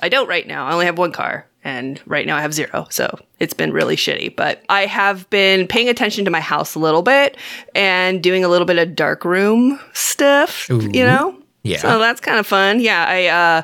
I 0.02 0.10
don't 0.10 0.28
right 0.28 0.48
now. 0.48 0.66
I 0.68 0.74
only 0.74 0.86
have 0.86 0.98
one 0.98 1.12
car, 1.12 1.46
and 1.64 2.00
right 2.06 2.26
now 2.26 2.38
I 2.38 2.42
have 2.42 2.54
zero. 2.54 2.88
So 2.90 3.20
it's 3.40 3.54
been 3.54 3.74
really 3.74 3.96
shitty. 3.96 4.36
But 4.36 4.64
I 4.70 4.86
have 4.86 5.30
been 5.30 5.68
paying 5.68 5.90
attention 5.90 6.26
to 6.26 6.32
my 6.32 6.40
house 6.40 6.76
a 6.76 6.80
little 6.80 7.02
bit 7.02 7.38
and 7.76 8.22
doing 8.24 8.44
a 8.44 8.48
little 8.48 8.66
bit 8.66 8.78
of 8.78 8.96
dark 8.96 9.26
room 9.26 9.80
stuff, 9.94 10.70
you 10.70 11.04
know? 11.04 11.36
Yeah. 11.64 11.80
So 11.80 12.00
that's 12.00 12.22
kind 12.22 12.40
of 12.40 12.48
fun. 12.48 12.80
Yeah, 12.80 13.06
I 13.08 13.26
uh, 13.28 13.62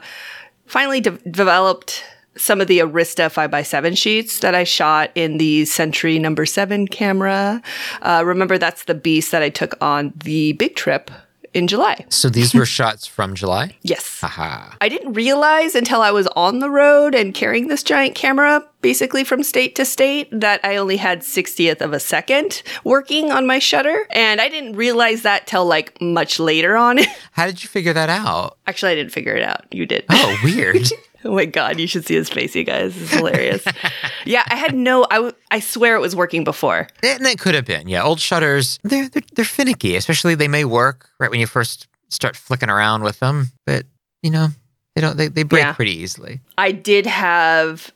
finally 0.66 1.00
de- 1.00 1.12
developed 1.30 2.04
some 2.38 2.60
of 2.60 2.68
the 2.68 2.80
Arista 2.80 3.32
5x7 3.34 3.98
sheets 3.98 4.40
that 4.40 4.54
I 4.54 4.66
shot 4.66 5.10
in 5.16 5.38
the 5.38 5.64
Century 5.64 6.20
number 6.20 6.46
7 6.46 6.88
camera. 6.88 7.62
Uh, 8.02 8.24
remember, 8.26 8.58
that's 8.58 8.84
the 8.84 8.94
beast 8.94 9.32
that 9.32 9.42
I 9.42 9.50
took 9.50 9.82
on 9.82 10.12
the 10.18 10.52
big 10.54 10.76
trip 10.76 11.10
in 11.56 11.68
July. 11.68 12.06
So 12.10 12.30
these 12.30 12.54
were 12.54 12.66
shots 12.78 13.08
from 13.08 13.34
July. 13.34 13.78
Yes. 13.82 14.20
Haha. 14.20 14.76
I 14.82 14.90
didn't 14.90 15.14
realize 15.14 15.74
until 15.74 16.02
I 16.02 16.12
was 16.12 16.28
on 16.36 16.60
the 16.60 16.70
road 16.70 17.16
and 17.16 17.34
carrying 17.34 17.70
this 17.70 17.82
giant 17.82 18.14
camera 18.14 18.64
basically 18.82 19.24
from 19.24 19.42
state 19.42 19.74
to 19.76 19.86
state 19.86 20.28
that 20.32 20.60
I 20.64 20.76
only 20.76 20.98
had 20.98 21.22
60th 21.22 21.82
of 21.82 21.94
a 21.94 22.00
second 22.00 22.62
working 22.84 23.32
on 23.32 23.48
my 23.48 23.58
shutter. 23.58 24.06
And 24.12 24.40
I 24.40 24.50
didn't 24.50 24.74
realize 24.74 25.24
that 25.24 25.48
till 25.48 25.66
like 25.66 26.00
much 26.02 26.40
later 26.40 26.76
on. 26.76 27.00
How 27.32 27.48
did 27.48 27.64
you 27.64 27.70
figure 27.70 27.94
that 27.94 28.10
out? 28.10 28.58
Actually, 28.68 28.92
I 28.92 28.96
didn't 28.96 29.14
figure 29.14 29.34
it 29.36 29.44
out. 29.44 29.66
You 29.72 29.86
did. 29.86 30.06
Oh, 30.10 30.40
weird. 30.44 30.88
Oh 31.26 31.34
my 31.34 31.46
god, 31.46 31.80
you 31.80 31.88
should 31.88 32.06
see 32.06 32.14
his 32.14 32.30
face, 32.30 32.56
you 32.56 32.64
guys. 32.64 32.96
It's 32.96 33.12
hilarious. 33.12 33.66
yeah, 34.26 34.44
I 34.48 34.56
had 34.56 34.76
no. 34.76 35.06
I, 35.10 35.16
w- 35.16 35.34
I 35.50 35.60
swear 35.60 35.96
it 35.96 36.00
was 36.00 36.16
working 36.16 36.44
before. 36.44 36.88
and 37.02 37.26
it 37.26 37.40
could 37.40 37.56
have 37.56 37.66
been. 37.66 37.88
Yeah, 37.88 38.04
old 38.04 38.20
shutters, 38.20 38.80
they're, 38.84 39.10
they're 39.10 39.24
they're 39.34 39.44
finicky. 39.46 39.96
Especially 39.96 40.36
they 40.36 40.48
may 40.48 40.66
work 40.66 41.10
right 41.20 41.32
when 41.32 41.40
you 41.40 41.48
first 41.48 41.88
start 42.10 42.36
flicking 42.36 42.70
around 42.70 43.02
with 43.02 43.20
them, 43.20 43.52
but 43.66 43.86
you 44.22 44.30
know 44.30 44.50
they 44.96 45.02
don't. 45.02 45.18
They, 45.18 45.28
they 45.28 45.42
break 45.44 45.64
Yeah. 45.64 45.74
pretty 45.74 45.98
easily. 45.98 46.42
I 46.60 46.72
did 46.72 47.08
have 47.08 47.92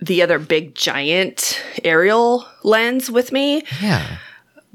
the 0.00 0.20
other 0.20 0.38
big 0.38 0.74
giant 0.74 1.62
aerial 1.82 2.46
lens 2.62 3.10
with 3.10 3.32
me, 3.32 3.62
Yeah. 3.80 4.18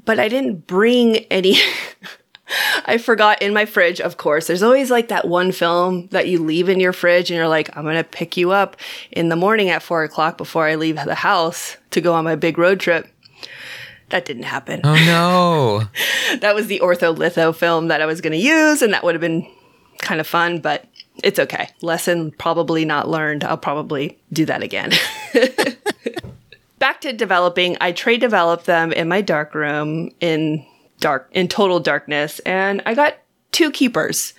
but 0.05 0.19
I 0.19 0.27
didn't 0.27 0.65
bring 0.65 1.17
any. 1.29 1.57
I 2.85 2.97
forgot 2.97 3.41
in 3.41 3.53
my 3.53 3.65
fridge, 3.65 4.01
of 4.01 4.17
course. 4.17 4.47
There's 4.47 4.63
always 4.63 4.91
like 4.91 5.07
that 5.09 5.27
one 5.27 5.51
film 5.51 6.07
that 6.07 6.27
you 6.27 6.43
leave 6.43 6.69
in 6.69 6.79
your 6.79 6.93
fridge 6.93 7.29
and 7.29 7.37
you're 7.37 7.47
like, 7.47 7.75
I'm 7.75 7.83
going 7.83 7.95
to 7.95 8.03
pick 8.03 8.37
you 8.37 8.51
up 8.51 8.77
in 9.11 9.29
the 9.29 9.35
morning 9.35 9.69
at 9.69 9.83
four 9.83 10.03
o'clock 10.03 10.37
before 10.37 10.67
I 10.67 10.75
leave 10.75 10.95
the 10.95 11.15
house 11.15 11.77
to 11.91 12.01
go 12.01 12.13
on 12.13 12.23
my 12.23 12.35
big 12.35 12.57
road 12.57 12.79
trip. 12.79 13.07
That 14.09 14.25
didn't 14.25 14.43
happen. 14.43 14.81
Oh 14.83 14.95
no. 14.95 15.87
That 16.39 16.55
was 16.55 16.67
the 16.67 16.79
ortholitho 16.79 17.53
film 17.53 17.89
that 17.89 18.01
I 18.01 18.05
was 18.05 18.21
going 18.21 18.31
to 18.31 18.37
use, 18.37 18.81
and 18.81 18.93
that 18.93 19.03
would 19.03 19.15
have 19.15 19.21
been 19.21 19.45
kind 19.99 20.21
of 20.21 20.27
fun, 20.27 20.59
but 20.59 20.85
it's 21.23 21.39
okay. 21.39 21.69
Lesson 21.81 22.31
probably 22.31 22.85
not 22.85 23.09
learned. 23.09 23.43
I'll 23.43 23.57
probably 23.57 24.17
do 24.31 24.45
that 24.45 24.63
again. 24.63 24.91
Back 26.79 27.01
to 27.01 27.13
developing, 27.13 27.77
I 27.81 27.91
trade 27.91 28.21
developed 28.21 28.65
them 28.65 28.91
in 28.91 29.07
my 29.07 29.21
dark 29.21 29.53
room 29.53 30.09
in 30.19 30.65
dark 31.01 31.29
in 31.33 31.49
total 31.49 31.81
darkness, 31.81 32.39
and 32.39 32.81
I 32.85 32.93
got 32.93 33.17
two 33.51 33.71
keepers 33.71 34.33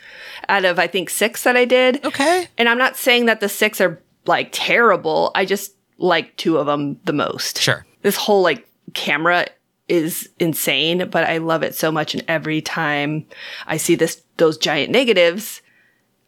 out 0.48 0.64
of 0.64 0.78
I 0.78 0.86
think 0.86 1.10
six 1.10 1.44
that 1.44 1.56
I 1.56 1.66
did. 1.66 2.02
Okay. 2.04 2.48
And 2.56 2.68
I'm 2.68 2.78
not 2.78 2.96
saying 2.96 3.26
that 3.26 3.40
the 3.40 3.48
six 3.48 3.80
are 3.80 4.00
like 4.24 4.48
terrible. 4.52 5.30
I 5.34 5.44
just 5.44 5.74
like 5.98 6.34
two 6.36 6.56
of 6.56 6.66
them 6.66 6.98
the 7.04 7.12
most. 7.12 7.60
Sure. 7.60 7.84
This 8.00 8.16
whole 8.16 8.42
like 8.42 8.66
camera 8.94 9.46
is 9.88 10.28
insane, 10.38 11.08
but 11.10 11.24
I 11.24 11.38
love 11.38 11.62
it 11.62 11.74
so 11.74 11.92
much. 11.92 12.14
And 12.14 12.24
every 12.28 12.60
time 12.62 13.26
I 13.66 13.76
see 13.76 13.94
this, 13.94 14.22
those 14.38 14.56
giant 14.56 14.90
negatives, 14.90 15.60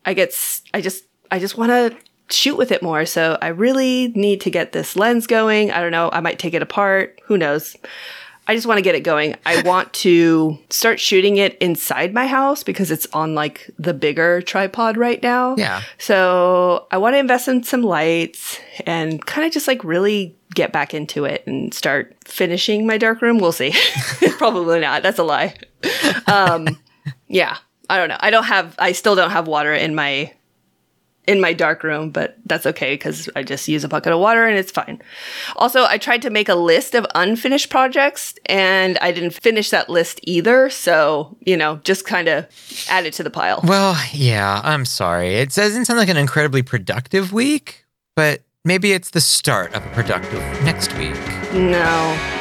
I 0.05 0.12
get, 0.14 0.35
I 0.75 0.81
just, 0.81 1.05
I 1.31 1.38
just 1.38 1.57
want 1.57 1.71
to 1.71 1.97
shoot 2.29 2.57
with 2.57 2.71
it 2.71 2.83
more. 2.83 3.07
So 3.07 3.38
I 3.41 3.49
really 3.49 4.09
need 4.09 4.41
to 4.43 4.50
get 4.50 4.73
this 4.73 4.97
lens 4.97 5.26
going. 5.26 5.71
I 5.71 5.81
don't 5.81 5.93
know. 5.93 6.11
I 6.12 6.21
might 6.21 6.38
take 6.38 6.55
it 6.55 6.62
apart. 6.62 7.21
Who 7.25 7.38
knows? 7.38 7.76
I 8.47 8.55
just 8.55 8.67
want 8.67 8.79
to 8.79 8.83
get 8.83 8.95
it 8.95 9.01
going. 9.01 9.37
I 9.47 9.63
want 9.63 9.93
to 9.95 10.59
start 10.69 11.01
shooting 11.01 11.39
it 11.39 11.57
inside 11.59 12.13
my 12.13 12.27
house 12.27 12.63
because 12.63 12.91
it's 12.91 13.07
on 13.13 13.35
like 13.35 13.71
the 13.79 13.95
bigger 13.95 14.43
tripod 14.43 14.97
right 14.97 15.23
now. 15.23 15.57
Yeah. 15.57 15.83
So 15.99 16.87
I 16.91 16.99
want 16.99 17.15
to 17.15 17.19
invest 17.19 17.49
in 17.49 17.63
some 17.63 17.83
lights 17.83 18.61
and 18.87 19.25
kind 19.25 19.47
of 19.47 19.53
just 19.53 19.67
like 19.67 19.83
really 19.83 20.37
get 20.55 20.73
back 20.73 20.93
into 20.93 21.25
it 21.25 21.47
and 21.47 21.73
start 21.73 22.17
finishing 22.25 22.87
my 22.87 22.99
dark 22.99 23.23
room. 23.23 23.39
We'll 23.39 23.53
see. 23.53 23.73
Probably 24.39 24.81
not. 24.81 25.03
That's 25.03 25.19
a 25.19 25.25
lie. 25.25 25.55
Um, 26.27 26.79
yeah. 27.29 27.57
I 27.89 27.99
don't 27.99 28.09
know. 28.09 28.19
I 28.21 28.31
don't 28.31 28.45
have, 28.45 28.75
I 28.79 28.93
still 28.93 29.15
don't 29.15 29.31
have 29.31 29.47
water 29.47 29.73
in 29.75 29.95
my, 29.95 30.33
in 31.26 31.40
my 31.40 31.52
dark 31.52 31.83
room, 31.83 32.11
but 32.11 32.37
that's 32.47 32.66
okay 32.66 32.95
because 32.95 33.28
I 33.35 33.43
just 33.43 33.66
use 33.66 33.85
a 33.85 33.88
bucket 33.88 34.12
of 34.12 34.21
water 34.21 34.45
and 34.45 34.59
it's 34.59 34.71
fine. 34.71 35.00
Also, 35.57 35.85
I 35.85 35.99
tried 35.99 36.23
to 36.23 36.31
make 36.31 36.49
a 36.49 36.54
list 36.54 36.95
of 36.95 37.07
unfinished 37.14 37.71
projects 37.71 38.35
and 38.47 38.99
I 38.99 39.12
didn't 39.12 39.31
finish 39.31 39.71
that 39.71 39.88
list 39.88 40.21
either. 40.25 40.69
So, 40.71 41.37
you 41.40 41.57
know, 41.57 41.76
just 41.85 42.04
kind 42.04 42.28
of 42.28 42.47
add 42.90 43.07
it 43.07 43.14
to 43.14 43.23
the 43.23 43.31
pile. 43.31 43.61
Well, 43.64 43.97
yeah, 44.12 44.61
I'm 44.62 44.85
sorry. 44.85 45.37
It 45.37 45.54
doesn't 45.54 45.87
sound 45.87 45.99
like 45.99 46.09
an 46.09 46.16
incredibly 46.16 46.62
productive 46.62 47.33
week, 47.33 47.87
but 48.14 48.43
maybe 48.64 48.93
it's 48.93 49.11
the 49.11 49.21
start 49.21 49.75
of 49.75 49.85
a 49.85 49.88
productive 49.90 50.40
next 50.62 50.93
week. 50.99 51.16
No. 51.52 52.34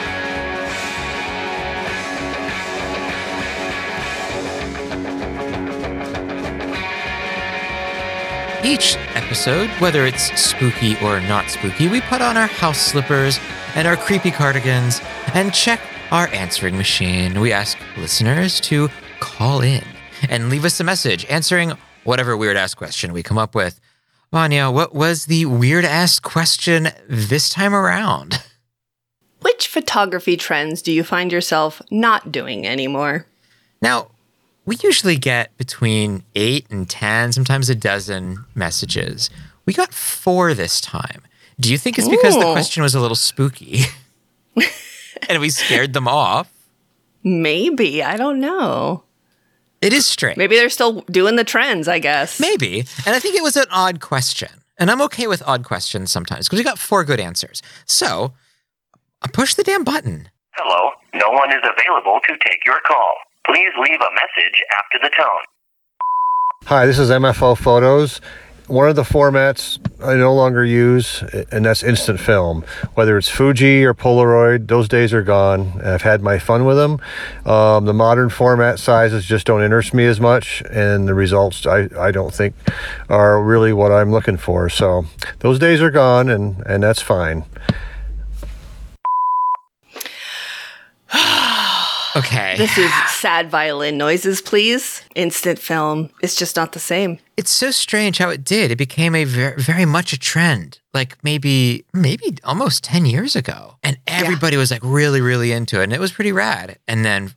Each 8.63 8.95
episode, 9.13 9.69
whether 9.81 10.05
it's 10.05 10.39
spooky 10.39 10.95
or 10.99 11.19
not 11.19 11.49
spooky, 11.49 11.89
we 11.89 11.99
put 11.99 12.21
on 12.21 12.37
our 12.37 12.47
house 12.47 12.79
slippers 12.79 13.37
and 13.75 13.85
our 13.85 13.97
creepy 13.97 14.31
cardigans 14.31 15.01
and 15.33 15.53
check 15.53 15.81
our 16.11 16.29
answering 16.29 16.77
machine. 16.77 17.41
We 17.41 17.51
ask 17.51 17.77
listeners 17.97 18.61
to 18.61 18.87
call 19.19 19.59
in 19.59 19.83
and 20.29 20.49
leave 20.49 20.63
us 20.63 20.79
a 20.79 20.85
message 20.85 21.25
answering 21.25 21.73
whatever 22.05 22.37
weird 22.37 22.55
ass 22.55 22.73
question 22.73 23.11
we 23.11 23.21
come 23.21 23.37
up 23.37 23.53
with. 23.53 23.81
Vanya, 24.31 24.71
what 24.71 24.95
was 24.95 25.25
the 25.25 25.45
weird 25.45 25.83
ass 25.83 26.19
question 26.19 26.87
this 27.09 27.49
time 27.49 27.75
around? 27.75 28.41
Which 29.41 29.67
photography 29.67 30.37
trends 30.37 30.81
do 30.81 30.93
you 30.93 31.03
find 31.03 31.33
yourself 31.33 31.81
not 31.91 32.31
doing 32.31 32.65
anymore? 32.65 33.27
Now, 33.81 34.11
we 34.65 34.77
usually 34.83 35.17
get 35.17 35.55
between 35.57 36.23
eight 36.35 36.67
and 36.69 36.89
10, 36.89 37.33
sometimes 37.33 37.69
a 37.69 37.75
dozen 37.75 38.45
messages. 38.55 39.29
We 39.65 39.73
got 39.73 39.93
four 39.93 40.53
this 40.53 40.79
time. 40.79 41.21
Do 41.59 41.71
you 41.71 41.77
think 41.77 41.97
it's 41.97 42.09
because 42.09 42.35
the 42.35 42.51
question 42.51 42.83
was 42.83 42.95
a 42.95 42.99
little 42.99 43.15
spooky 43.15 43.81
and 45.29 45.39
we 45.39 45.49
scared 45.49 45.93
them 45.93 46.07
off? 46.07 46.51
Maybe. 47.23 48.03
I 48.03 48.17
don't 48.17 48.39
know. 48.39 49.03
It 49.81 49.93
is 49.93 50.05
strange. 50.05 50.37
Maybe 50.37 50.55
they're 50.55 50.69
still 50.69 51.01
doing 51.01 51.35
the 51.35 51.43
trends, 51.43 51.87
I 51.87 51.99
guess. 51.99 52.39
Maybe. 52.39 52.85
And 53.05 53.15
I 53.15 53.19
think 53.19 53.35
it 53.35 53.43
was 53.43 53.57
an 53.57 53.65
odd 53.69 53.99
question. 53.99 54.49
And 54.77 54.89
I'm 54.89 55.01
okay 55.03 55.27
with 55.27 55.43
odd 55.45 55.63
questions 55.63 56.11
sometimes 56.11 56.47
because 56.47 56.57
we 56.57 56.63
got 56.63 56.79
four 56.79 57.03
good 57.03 57.19
answers. 57.19 57.61
So 57.85 58.33
I 59.21 59.27
push 59.27 59.53
the 59.53 59.63
damn 59.63 59.83
button. 59.83 60.29
Hello, 60.51 60.91
no 61.13 61.29
one 61.31 61.51
is 61.51 61.61
available 61.63 62.19
to 62.27 62.37
take 62.45 62.65
your 62.65 62.79
call. 62.85 63.15
Please 63.45 63.71
leave 63.77 63.99
a 63.99 64.13
message 64.13 64.61
after 64.77 64.99
the 65.01 65.09
tone. 65.17 65.43
Hi, 66.65 66.85
this 66.85 66.97
is 66.97 67.09
MFO 67.09 67.57
Photos. 67.57 68.21
One 68.67 68.87
of 68.87 68.95
the 68.95 69.03
formats 69.03 69.77
I 70.01 70.15
no 70.15 70.33
longer 70.33 70.63
use, 70.63 71.21
and 71.51 71.65
that's 71.65 71.83
instant 71.83 72.21
film. 72.21 72.63
Whether 72.93 73.17
it's 73.17 73.27
Fuji 73.27 73.83
or 73.83 73.93
Polaroid, 73.93 74.67
those 74.67 74.87
days 74.87 75.13
are 75.13 75.21
gone. 75.21 75.81
I've 75.81 76.03
had 76.03 76.21
my 76.21 76.39
fun 76.39 76.63
with 76.63 76.77
them. 76.77 77.01
Um, 77.45 77.83
the 77.83 77.93
modern 77.93 78.29
format 78.29 78.79
sizes 78.79 79.25
just 79.25 79.45
don't 79.45 79.61
interest 79.61 79.93
me 79.93 80.05
as 80.05 80.21
much, 80.21 80.63
and 80.71 81.05
the 81.05 81.13
results 81.13 81.65
I, 81.65 81.89
I 81.99 82.11
don't 82.11 82.33
think 82.33 82.55
are 83.09 83.43
really 83.43 83.73
what 83.73 83.91
I'm 83.91 84.11
looking 84.11 84.37
for. 84.37 84.69
So 84.69 85.05
those 85.39 85.59
days 85.59 85.81
are 85.81 85.91
gone, 85.91 86.29
and, 86.29 86.63
and 86.65 86.81
that's 86.81 87.01
fine. 87.01 87.43
Okay. 92.15 92.55
This 92.57 92.77
is 92.77 92.91
sad 93.09 93.49
violin 93.49 93.97
noises, 93.97 94.41
please. 94.41 95.01
Instant 95.15 95.57
film. 95.59 96.09
It's 96.21 96.35
just 96.35 96.55
not 96.55 96.73
the 96.73 96.79
same. 96.79 97.19
it's 97.37 97.49
so 97.51 97.71
strange 97.71 98.17
how 98.19 98.29
it 98.29 98.43
did. 98.43 98.69
It 98.71 98.75
became 98.77 99.15
a 99.15 99.23
very, 99.23 99.55
very 99.59 99.85
much 99.85 100.13
a 100.13 100.19
trend, 100.19 100.79
like 100.93 101.17
maybe, 101.23 101.85
maybe 101.93 102.37
almost 102.43 102.83
10 102.83 103.05
years 103.05 103.35
ago. 103.35 103.77
And 103.83 103.97
everybody 104.05 104.57
was 104.57 104.69
like 104.69 104.83
really, 104.83 105.21
really 105.21 105.51
into 105.51 105.79
it. 105.79 105.85
And 105.85 105.93
it 105.93 105.99
was 105.99 106.11
pretty 106.11 106.31
rad. 106.31 106.77
And 106.87 107.03
then 107.03 107.33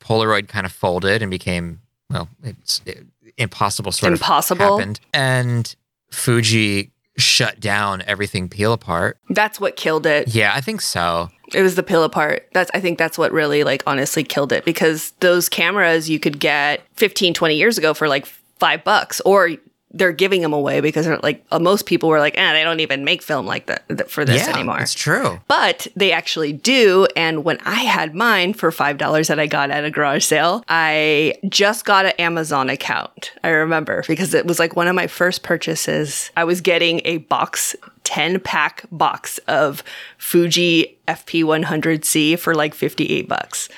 Polaroid 0.00 0.46
kind 0.48 0.64
of 0.64 0.72
folded 0.72 1.22
and 1.22 1.30
became, 1.30 1.80
well, 2.08 2.28
it's 2.44 2.82
it, 2.86 3.04
impossible 3.36 3.90
sort 3.92 4.12
Impossible? 4.12 4.62
of 4.74 4.78
happened. 4.80 5.00
And 5.12 5.74
Fuji 6.12 6.92
shut 7.16 7.60
down 7.60 8.02
everything 8.06 8.48
peel 8.48 8.72
apart. 8.72 9.18
That's 9.28 9.60
what 9.60 9.76
killed 9.76 10.06
it. 10.06 10.34
Yeah, 10.34 10.52
I 10.54 10.60
think 10.60 10.80
so. 10.80 11.30
It 11.52 11.62
was 11.62 11.74
the 11.74 11.82
peel 11.82 12.04
apart. 12.04 12.48
That's 12.52 12.70
I 12.74 12.80
think 12.80 12.98
that's 12.98 13.18
what 13.18 13.32
really 13.32 13.64
like 13.64 13.82
honestly 13.86 14.22
killed 14.22 14.52
it 14.52 14.64
because 14.64 15.12
those 15.20 15.48
cameras 15.48 16.08
you 16.08 16.20
could 16.20 16.38
get 16.38 16.82
15 16.94 17.34
20 17.34 17.56
years 17.56 17.76
ago 17.78 17.94
for 17.94 18.08
like 18.08 18.26
5 18.26 18.84
bucks 18.84 19.20
or 19.22 19.50
they're 19.92 20.12
giving 20.12 20.40
them 20.40 20.52
away 20.52 20.80
because 20.80 21.04
they're 21.06 21.18
like 21.18 21.44
uh, 21.50 21.58
most 21.58 21.86
people 21.86 22.08
were 22.08 22.20
like, 22.20 22.38
"Eh, 22.38 22.52
they 22.52 22.62
don't 22.62 22.80
even 22.80 23.04
make 23.04 23.22
film 23.22 23.46
like 23.46 23.66
that 23.66 23.84
that- 23.88 24.10
for 24.10 24.24
this 24.24 24.46
yeah, 24.46 24.54
anymore." 24.54 24.78
It's 24.78 24.94
true. 24.94 25.40
But 25.48 25.86
they 25.96 26.12
actually 26.12 26.52
do. 26.52 27.06
And 27.16 27.44
when 27.44 27.58
I 27.64 27.80
had 27.80 28.14
mine 28.14 28.54
for 28.54 28.70
$5 28.70 29.28
that 29.28 29.40
I 29.40 29.46
got 29.46 29.70
at 29.70 29.84
a 29.84 29.90
garage 29.90 30.24
sale, 30.24 30.62
I 30.68 31.34
just 31.48 31.84
got 31.84 32.06
an 32.06 32.12
Amazon 32.18 32.70
account. 32.70 33.32
I 33.42 33.48
remember 33.48 34.04
because 34.06 34.32
it 34.34 34.46
was 34.46 34.58
like 34.58 34.76
one 34.76 34.86
of 34.86 34.94
my 34.94 35.06
first 35.06 35.42
purchases. 35.42 36.30
I 36.36 36.44
was 36.44 36.60
getting 36.60 37.00
a 37.04 37.18
box, 37.18 37.74
10 38.04 38.40
pack 38.40 38.84
box 38.92 39.38
of 39.48 39.82
Fuji 40.18 40.98
FP100C 41.08 42.38
for 42.38 42.54
like 42.54 42.74
58 42.74 43.28
bucks. 43.28 43.68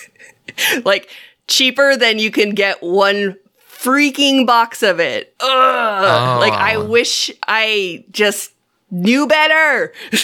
like 0.84 1.08
cheaper 1.46 1.96
than 1.96 2.18
you 2.18 2.30
can 2.30 2.50
get 2.50 2.82
one 2.82 3.36
freaking 3.78 4.46
box 4.46 4.82
of 4.82 5.00
it. 5.00 5.34
Ugh. 5.40 5.48
Oh. 5.48 6.38
Like 6.40 6.52
I 6.52 6.76
wish 6.78 7.30
I 7.46 8.04
just 8.10 8.52
knew 8.90 9.26
better. 9.26 9.92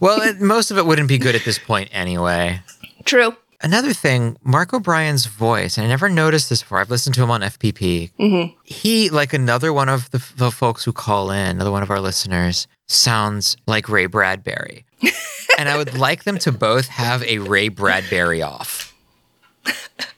Well, 0.00 0.20
it, 0.22 0.40
most 0.40 0.70
of 0.70 0.78
it 0.78 0.86
wouldn't 0.86 1.08
be 1.08 1.18
good 1.18 1.34
at 1.34 1.44
this 1.44 1.58
point 1.58 1.88
anyway. 1.92 2.60
True. 3.04 3.36
Another 3.62 3.92
thing, 3.92 4.36
Mark 4.42 4.74
O'Brien's 4.74 5.26
voice, 5.26 5.78
and 5.78 5.86
I 5.86 5.88
never 5.88 6.08
noticed 6.08 6.50
this 6.50 6.60
before. 6.60 6.78
I've 6.78 6.90
listened 6.90 7.14
to 7.14 7.22
him 7.22 7.30
on 7.30 7.40
FPP. 7.40 8.12
Mm-hmm. 8.18 8.54
He, 8.64 9.08
like 9.08 9.32
another 9.32 9.72
one 9.72 9.88
of 9.88 10.10
the, 10.10 10.24
the 10.36 10.50
folks 10.50 10.84
who 10.84 10.92
call 10.92 11.30
in, 11.30 11.52
another 11.52 11.70
one 11.70 11.82
of 11.82 11.90
our 11.90 12.00
listeners, 12.00 12.68
sounds 12.86 13.56
like 13.66 13.88
Ray 13.88 14.06
Bradbury. 14.06 14.84
and 15.58 15.68
I 15.68 15.76
would 15.76 15.96
like 15.96 16.24
them 16.24 16.38
to 16.40 16.52
both 16.52 16.88
have 16.88 17.22
a 17.22 17.38
Ray 17.38 17.68
Bradbury 17.68 18.42
off, 18.42 18.94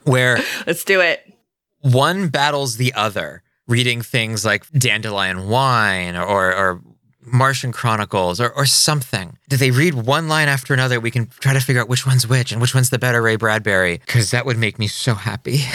where 0.03 0.41
Let's 0.67 0.85
do 0.85 1.01
it. 1.01 1.28
One 1.93 2.29
battles 2.29 2.77
the 2.77 2.93
other, 2.95 3.43
reading 3.67 4.03
things 4.03 4.45
like 4.45 4.71
Dandelion 4.73 5.49
Wine 5.49 6.17
or, 6.17 6.55
or 6.55 6.81
Martian 7.21 7.73
Chronicles 7.73 8.41
or, 8.41 8.51
or 8.51 8.67
something. 8.67 9.39
Do 9.49 9.57
they 9.57 9.71
read 9.71 9.95
one 9.95 10.29
line 10.29 10.49
after 10.49 10.75
another? 10.75 11.01
We 11.01 11.11
can 11.11 11.27
try 11.41 11.53
to 11.53 11.61
figure 11.61 11.83
out 11.83 11.89
which 11.89 12.07
one's 12.07 12.27
which 12.27 12.53
and 12.53 12.61
which 12.61 12.75
one's 12.75 12.91
the 12.91 12.99
better 12.99 13.23
Ray 13.23 13.37
Bradbury, 13.37 13.99
because 13.99 14.31
that 14.31 14.47
would 14.47 14.59
make 14.59 14.79
me 14.79 14.87
so 14.87 15.15
happy. 15.15 15.61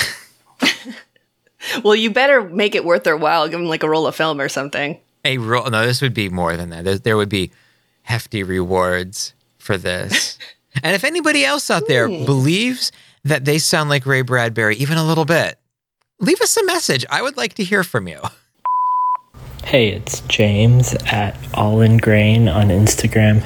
Well, 1.84 1.96
you 1.96 2.12
better 2.12 2.44
make 2.44 2.76
it 2.76 2.86
worth 2.86 3.04
their 3.04 3.18
while. 3.18 3.48
Give 3.48 3.60
them 3.60 3.70
like 3.70 3.84
a 3.84 3.90
roll 3.90 4.08
of 4.08 4.16
film 4.16 4.40
or 4.40 4.50
something. 4.50 5.00
A 5.26 5.38
roll. 5.38 5.70
No, 5.70 5.86
this 5.86 6.02
would 6.02 6.14
be 6.14 6.30
more 6.30 6.58
than 6.58 6.70
that. 6.70 6.84
There, 6.84 6.98
there 6.98 7.18
would 7.18 7.30
be 7.30 7.52
hefty 8.04 8.44
rewards 8.44 9.34
for 9.58 9.78
this. 9.78 10.38
and 10.84 10.96
if 10.96 11.04
anybody 11.04 11.46
else 11.46 11.72
out 11.72 11.88
there 11.88 12.08
hmm. 12.08 12.26
believes 12.26 12.92
that 13.24 13.46
they 13.46 13.58
sound 13.58 13.90
like 13.90 14.06
Ray 14.06 14.22
Bradbury 14.22 14.76
even 14.78 14.98
a 14.98 15.06
little 15.06 15.26
bit, 15.26 15.58
leave 16.24 16.42
us 16.42 16.56
a 16.58 16.66
message. 16.66 17.06
I 17.10 17.22
would 17.22 17.38
like 17.38 17.54
to 17.56 17.64
hear 17.64 17.84
from 17.84 18.08
you. 18.08 18.20
Hey, 19.66 19.90
it's 19.90 20.22
James 20.22 20.94
at 21.06 21.38
All 21.54 21.82
in 21.82 21.98
Grain 21.98 22.48
on 22.48 22.68
Instagram. 22.68 23.44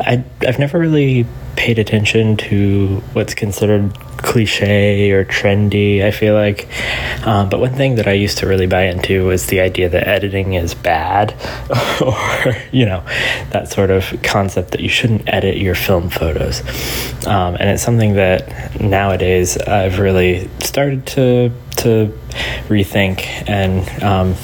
I, 0.00 0.24
I've 0.46 0.58
never 0.58 0.78
really 0.78 1.26
paid 1.56 1.78
attention 1.78 2.36
to 2.36 2.96
what's 3.12 3.34
considered 3.34 3.96
cliche 4.18 5.10
or 5.10 5.24
trendy, 5.24 6.02
I 6.02 6.10
feel 6.10 6.34
like. 6.34 6.68
Um, 7.26 7.48
but 7.48 7.60
one 7.60 7.74
thing 7.74 7.96
that 7.96 8.08
I 8.08 8.12
used 8.12 8.38
to 8.38 8.46
really 8.46 8.66
buy 8.66 8.86
into 8.86 9.26
was 9.26 9.46
the 9.46 9.60
idea 9.60 9.88
that 9.88 10.08
editing 10.08 10.54
is 10.54 10.74
bad, 10.74 11.34
or, 12.00 12.56
you 12.72 12.86
know, 12.86 13.04
that 13.50 13.68
sort 13.70 13.90
of 13.90 14.14
concept 14.22 14.70
that 14.70 14.80
you 14.80 14.88
shouldn't 14.88 15.28
edit 15.28 15.58
your 15.58 15.74
film 15.74 16.10
photos. 16.10 16.60
Um, 17.26 17.56
and 17.56 17.70
it's 17.70 17.82
something 17.82 18.14
that 18.14 18.80
nowadays 18.80 19.58
I've 19.58 19.98
really 19.98 20.48
started 20.60 21.06
to, 21.08 21.52
to 21.84 22.12
rethink 22.68 23.48
and. 23.48 24.02
Um, 24.02 24.34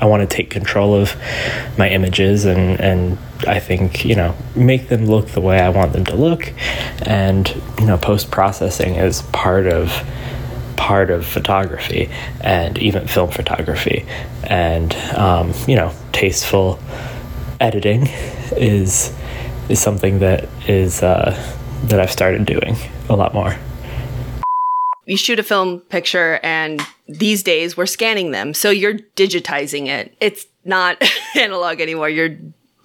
I 0.00 0.04
want 0.04 0.28
to 0.28 0.36
take 0.36 0.48
control 0.50 0.94
of 0.94 1.16
my 1.76 1.88
images 1.88 2.44
and 2.44 2.80
and 2.80 3.18
I 3.46 3.60
think 3.60 4.04
you 4.04 4.14
know 4.14 4.34
make 4.54 4.88
them 4.88 5.06
look 5.06 5.28
the 5.28 5.40
way 5.40 5.60
I 5.60 5.68
want 5.70 5.92
them 5.92 6.04
to 6.06 6.16
look, 6.16 6.52
and 7.02 7.48
you 7.78 7.86
know 7.86 7.96
post 7.96 8.30
processing 8.30 8.96
is 8.96 9.22
part 9.22 9.66
of 9.66 9.92
part 10.76 11.10
of 11.10 11.26
photography 11.26 12.08
and 12.40 12.78
even 12.78 13.06
film 13.06 13.30
photography, 13.30 14.06
and 14.44 14.94
um, 15.16 15.52
you 15.66 15.76
know 15.76 15.92
tasteful 16.12 16.78
editing 17.60 18.06
is 18.52 19.12
is 19.68 19.80
something 19.80 20.20
that 20.20 20.48
is 20.68 21.02
uh, 21.02 21.36
that 21.84 22.00
I've 22.00 22.12
started 22.12 22.44
doing 22.46 22.76
a 23.08 23.16
lot 23.16 23.34
more. 23.34 23.56
You 25.08 25.16
shoot 25.16 25.38
a 25.38 25.42
film 25.42 25.80
picture, 25.80 26.38
and 26.42 26.82
these 27.08 27.42
days 27.42 27.76
we're 27.76 27.86
scanning 27.86 28.30
them. 28.30 28.52
So 28.52 28.68
you're 28.68 28.98
digitizing 29.16 29.86
it. 29.86 30.14
It's 30.20 30.46
not 30.66 31.02
analog 31.34 31.80
anymore. 31.80 32.10
You're 32.10 32.36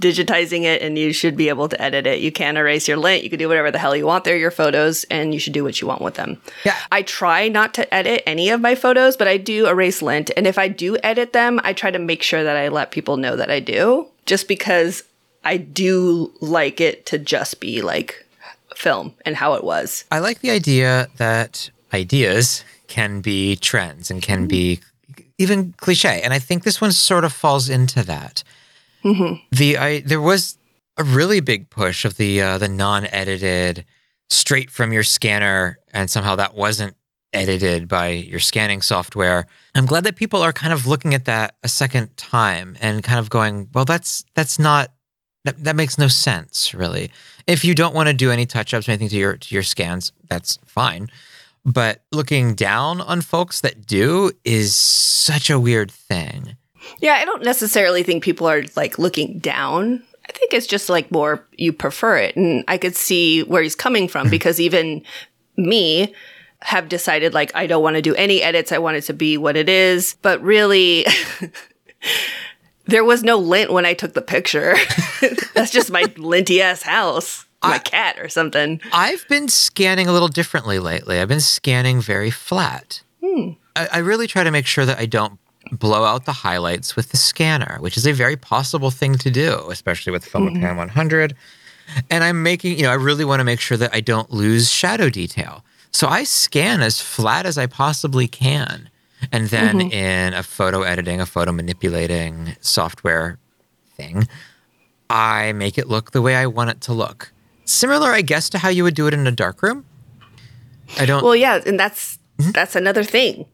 digitizing 0.02 0.64
it, 0.64 0.82
and 0.82 0.98
you 0.98 1.12
should 1.12 1.36
be 1.36 1.50
able 1.50 1.68
to 1.68 1.82
edit 1.82 2.08
it. 2.08 2.22
You 2.22 2.32
can 2.32 2.56
erase 2.56 2.88
your 2.88 2.96
lint. 2.96 3.24
You 3.24 3.30
can 3.30 3.40
do 3.40 3.50
whatever 3.50 3.72
the 3.72 3.78
hell 3.78 3.94
you 3.94 4.06
want. 4.06 4.24
They're 4.24 4.38
your 4.38 4.52
photos, 4.52 5.04
and 5.06 5.34
you 5.34 5.40
should 5.40 5.52
do 5.52 5.66
what 5.66 5.82
you 5.82 5.88
want 5.88 6.02
with 6.02 6.16
them. 6.16 6.42
Yeah. 6.64 6.78
I 6.92 7.02
try 7.02 7.50
not 7.50 7.74
to 7.74 7.94
edit 7.94 8.24
any 8.26 8.50
of 8.50 8.62
my 8.62 8.76
photos, 8.76 9.18
but 9.18 9.28
I 9.28 9.36
do 9.36 9.68
erase 9.68 10.02
lint. 10.02 10.32
And 10.38 10.48
if 10.48 10.58
I 10.58 10.70
do 10.70 10.98
edit 11.04 11.34
them, 11.34 11.60
I 11.64 11.74
try 11.74 11.92
to 11.92 12.00
make 12.00 12.24
sure 12.24 12.44
that 12.44 12.56
I 12.56 12.70
let 12.70 12.92
people 12.92 13.18
know 13.18 13.36
that 13.36 13.52
I 13.52 13.60
do, 13.60 14.08
just 14.26 14.48
because 14.48 15.04
I 15.44 15.58
do 15.58 16.32
like 16.40 16.80
it 16.80 17.06
to 17.08 17.18
just 17.18 17.60
be 17.60 17.82
like 17.82 18.26
film 18.76 19.14
and 19.26 19.36
how 19.36 19.54
it 19.56 19.64
was. 19.64 20.06
I 20.12 20.20
like 20.20 20.40
the 20.40 20.52
idea 20.52 21.10
that 21.18 21.70
ideas 21.94 22.64
can 22.88 23.22
be 23.22 23.56
trends 23.56 24.12
and 24.12 24.22
can 24.22 24.48
be 24.48 24.80
even 25.38 25.74
cliche, 25.78 26.22
and 26.24 26.34
I 26.34 26.40
think 26.40 26.64
this 26.64 26.80
one 26.80 26.92
sort 26.92 27.26
of 27.26 27.34
falls 27.34 27.70
into 27.70 28.04
that. 28.04 28.44
The 29.52 29.78
I 29.78 30.00
there 30.02 30.22
was 30.22 30.58
a 30.98 31.04
really 31.04 31.40
big 31.40 31.70
push 31.70 32.06
of 32.06 32.18
the 32.18 32.42
uh, 32.42 32.58
the 32.58 32.68
non-edited, 32.68 33.86
straight 34.30 34.70
from 34.70 34.94
your 34.94 35.04
scanner, 35.04 35.80
and 35.94 36.10
somehow 36.10 36.36
that 36.36 36.56
wasn't 36.56 36.96
edited 37.34 37.88
by 37.88 38.10
your 38.10 38.40
scanning 38.40 38.82
software. 38.82 39.48
I'm 39.76 39.88
glad 39.88 40.04
that 40.04 40.16
people 40.16 40.44
are 40.44 40.54
kind 40.54 40.72
of 40.72 40.86
looking 40.86 41.14
at 41.16 41.26
that 41.26 41.56
a 41.64 41.68
second 41.68 42.16
time 42.16 42.78
and 42.80 43.04
kind 43.04 43.20
of 43.20 43.30
going, 43.30 43.70
well, 43.74 43.86
that's 43.86 44.24
that's 44.36 44.60
not 44.60 44.92
that, 45.46 45.64
that 45.64 45.76
makes 45.76 45.98
no 45.98 46.08
sense, 46.08 46.74
really. 46.74 47.12
If 47.48 47.66
you 47.66 47.76
don't 47.76 47.96
want 47.96 48.08
to 48.08 48.14
do 48.14 48.32
any 48.32 48.46
touch 48.46 48.74
ups 48.74 48.88
or 48.88 48.92
anything 48.92 49.10
to 49.10 49.18
your 49.18 49.38
to 49.38 49.56
your 49.56 49.64
scans, 49.64 50.14
that's 50.30 50.58
fine. 50.66 51.10
But 51.66 52.04
looking 52.12 52.56
down 52.56 53.00
on 53.02 53.22
folks 53.22 53.62
that 53.62 53.86
do 53.86 54.32
is 54.44 54.76
such 54.76 55.50
a 55.50 55.60
weird 55.60 55.92
thing. 55.92 56.58
Yeah, 57.00 57.14
I 57.14 57.26
don't 57.26 57.44
necessarily 57.44 58.04
think 58.04 58.24
people 58.24 58.48
are 58.48 58.64
like 58.76 59.00
looking 59.00 59.40
down. 59.40 60.04
I 60.28 60.32
think 60.32 60.54
it's 60.54 60.68
just 60.68 60.90
like 60.90 61.12
more 61.12 61.46
you 61.54 61.72
prefer 61.72 62.18
it. 62.18 62.36
And 62.36 62.64
I 62.68 62.78
could 62.78 62.96
see 62.96 63.44
where 63.44 63.62
he's 63.62 63.76
coming 63.76 64.08
from 64.08 64.28
hmm. 64.28 64.32
because 64.32 64.60
even 64.60 65.04
me 65.56 66.14
have 66.62 66.90
decided 66.90 67.34
like 67.34 67.52
I 67.56 67.68
don't 67.68 67.84
want 67.84 67.96
to 67.96 68.02
do 68.02 68.16
any 68.16 68.42
edits. 68.42 68.72
I 68.72 68.78
want 68.78 68.98
it 68.98 69.04
to 69.04 69.14
be 69.14 69.38
what 69.38 69.58
it 69.58 69.70
is. 69.70 70.16
But 70.22 70.42
really, 70.42 71.06
there 72.86 73.04
was 73.04 73.24
no 73.24 73.38
lint 73.38 73.72
when 73.72 73.86
I 73.86 73.94
took 73.94 74.14
the 74.14 74.22
picture. 74.22 74.76
That's 75.54 75.72
just 75.72 75.92
my 75.92 76.06
linty 76.18 76.62
ass 76.62 76.84
house, 76.84 77.46
my 77.70 77.80
cat 77.80 78.20
or 78.20 78.30
something. 78.30 78.82
I've 78.92 79.28
been 79.28 79.48
scanning 79.48 80.08
a 80.08 80.14
little 80.14 80.28
differently 80.28 80.80
lately. 80.80 81.20
I've 81.20 81.28
been 81.28 81.40
scanning 81.40 82.02
very 82.02 82.32
flat. 82.32 83.02
Hmm. 83.24 83.52
I, 83.76 83.88
I 83.94 83.98
really 84.00 84.28
try 84.28 84.44
to 84.44 84.52
make 84.52 84.66
sure 84.66 84.86
that 84.86 85.00
I 85.00 85.06
don't 85.06 85.40
blow 85.72 86.04
out 86.04 86.26
the 86.26 86.34
highlights 86.34 86.96
with 86.96 87.10
the 87.10 87.18
scanner, 87.18 87.78
which 87.80 87.98
is 87.98 88.06
a 88.06 88.12
very 88.12 88.36
possible 88.36 88.92
thing 88.92 89.16
to 89.16 89.32
do, 89.32 89.68
especially 89.70 90.12
with 90.12 90.26
Filmicam 90.26 90.72
hmm. 90.72 90.78
100. 90.78 91.36
And 92.10 92.24
I'm 92.24 92.44
making, 92.44 92.78
you 92.78 92.84
know, 92.84 92.92
I 92.92 92.96
really 92.96 93.26
want 93.26 93.40
to 93.40 93.44
make 93.44 93.60
sure 93.60 93.78
that 93.78 93.94
I 93.94 94.02
don't 94.02 94.32
lose 94.32 94.70
shadow 94.72 95.10
detail. 95.10 95.64
So 95.92 96.08
I 96.08 96.24
scan 96.24 96.82
as 96.82 97.02
flat 97.02 97.46
as 97.46 97.58
I 97.58 97.68
possibly 97.68 98.28
can. 98.28 98.90
And 99.32 99.48
then 99.48 99.80
mm-hmm. 99.80 99.92
in 99.92 100.34
a 100.34 100.44
photo 100.44 100.82
editing, 100.82 101.22
a 101.22 101.26
photo 101.26 101.52
manipulating 101.52 102.56
software 102.62 103.38
thing, 103.96 104.28
I 105.10 105.54
make 105.54 105.78
it 105.78 105.88
look 105.88 106.12
the 106.12 106.22
way 106.22 106.36
I 106.36 106.48
want 106.48 106.72
it 106.72 106.82
to 106.82 106.94
look. 106.94 107.33
Similar, 107.66 108.12
I 108.12 108.22
guess, 108.22 108.50
to 108.52 108.58
how 108.58 108.70
you 108.70 108.84
would 108.84 108.96
do 108.96 109.08
it 109.08 109.14
in 109.14 109.26
a 109.28 109.32
darkroom. 109.32 109.86
I 111.00 111.06
don't. 111.06 111.24
Well, 111.24 111.36
yeah, 111.36 111.62
and 111.66 111.80
that's 111.80 112.20
that's 112.38 112.76
another 112.76 113.04
thing. 113.04 113.46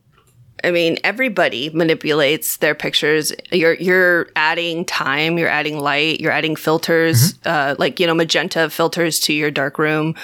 I 0.61 0.71
mean, 0.71 0.97
everybody 1.05 1.69
manipulates 1.69 2.57
their 2.57 2.75
pictures. 2.75 3.31
You're 3.51 3.75
you're 3.75 4.27
adding 4.35 4.83
time, 4.83 5.37
you're 5.37 5.47
adding 5.47 5.79
light, 5.79 6.19
you're 6.19 6.33
adding 6.33 6.57
filters, 6.57 7.39
uh, 7.45 7.75
like 7.79 7.99
you 7.99 8.07
know 8.07 8.13
magenta 8.13 8.69
filters 8.69 9.19
to 9.21 9.33
your 9.33 9.51
dark 9.51 9.79
room 9.79 10.15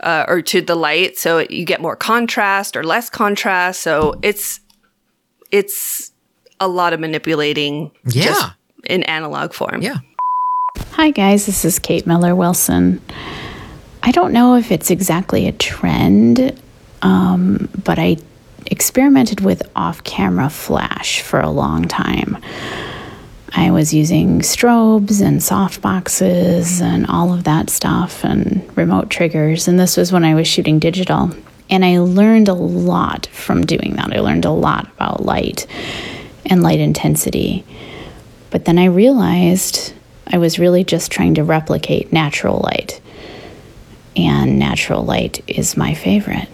uh, 0.00 0.26
or 0.28 0.42
to 0.42 0.60
the 0.60 0.74
light, 0.74 1.16
so 1.16 1.38
you 1.38 1.64
get 1.64 1.80
more 1.80 1.96
contrast 1.96 2.76
or 2.76 2.84
less 2.84 3.08
contrast. 3.08 3.80
So 3.80 4.18
it's 4.22 4.60
it's 5.50 6.12
a 6.60 6.68
lot 6.68 6.92
of 6.92 7.00
manipulating, 7.00 7.90
Yeah. 8.04 8.24
just 8.24 8.50
in 8.84 9.04
analog 9.04 9.54
form. 9.54 9.80
yeah. 9.80 9.98
Hi, 10.92 11.10
guys. 11.10 11.46
This 11.46 11.64
is 11.64 11.78
Kate 11.78 12.06
Miller 12.06 12.34
Wilson. 12.34 13.00
I 14.02 14.10
don't 14.10 14.32
know 14.32 14.56
if 14.56 14.72
it's 14.72 14.90
exactly 14.90 15.46
a 15.46 15.52
trend, 15.52 16.60
um, 17.02 17.68
but 17.84 17.98
I 17.98 18.16
experimented 18.66 19.40
with 19.40 19.62
off 19.76 20.04
camera 20.04 20.50
flash 20.50 21.20
for 21.20 21.40
a 21.40 21.50
long 21.50 21.86
time. 21.86 22.38
I 23.52 23.70
was 23.70 23.94
using 23.94 24.40
strobes 24.40 25.22
and 25.22 25.40
softboxes 25.40 26.80
and 26.80 27.06
all 27.06 27.32
of 27.32 27.44
that 27.44 27.70
stuff 27.70 28.24
and 28.24 28.68
remote 28.76 29.10
triggers. 29.10 29.68
And 29.68 29.78
this 29.78 29.96
was 29.96 30.12
when 30.12 30.24
I 30.24 30.34
was 30.34 30.46
shooting 30.46 30.78
digital. 30.78 31.30
And 31.70 31.84
I 31.84 31.98
learned 31.98 32.48
a 32.48 32.54
lot 32.54 33.26
from 33.26 33.64
doing 33.64 33.96
that. 33.96 34.14
I 34.14 34.20
learned 34.20 34.44
a 34.44 34.50
lot 34.50 34.90
about 34.92 35.24
light 35.24 35.66
and 36.46 36.62
light 36.62 36.80
intensity. 36.80 37.64
But 38.50 38.64
then 38.64 38.78
I 38.78 38.86
realized 38.86 39.92
I 40.30 40.38
was 40.38 40.58
really 40.58 40.84
just 40.84 41.10
trying 41.10 41.34
to 41.34 41.44
replicate 41.44 42.12
natural 42.12 42.60
light. 42.60 43.00
And 44.16 44.58
natural 44.58 45.04
light 45.04 45.42
is 45.46 45.76
my 45.76 45.94
favorite. 45.94 46.48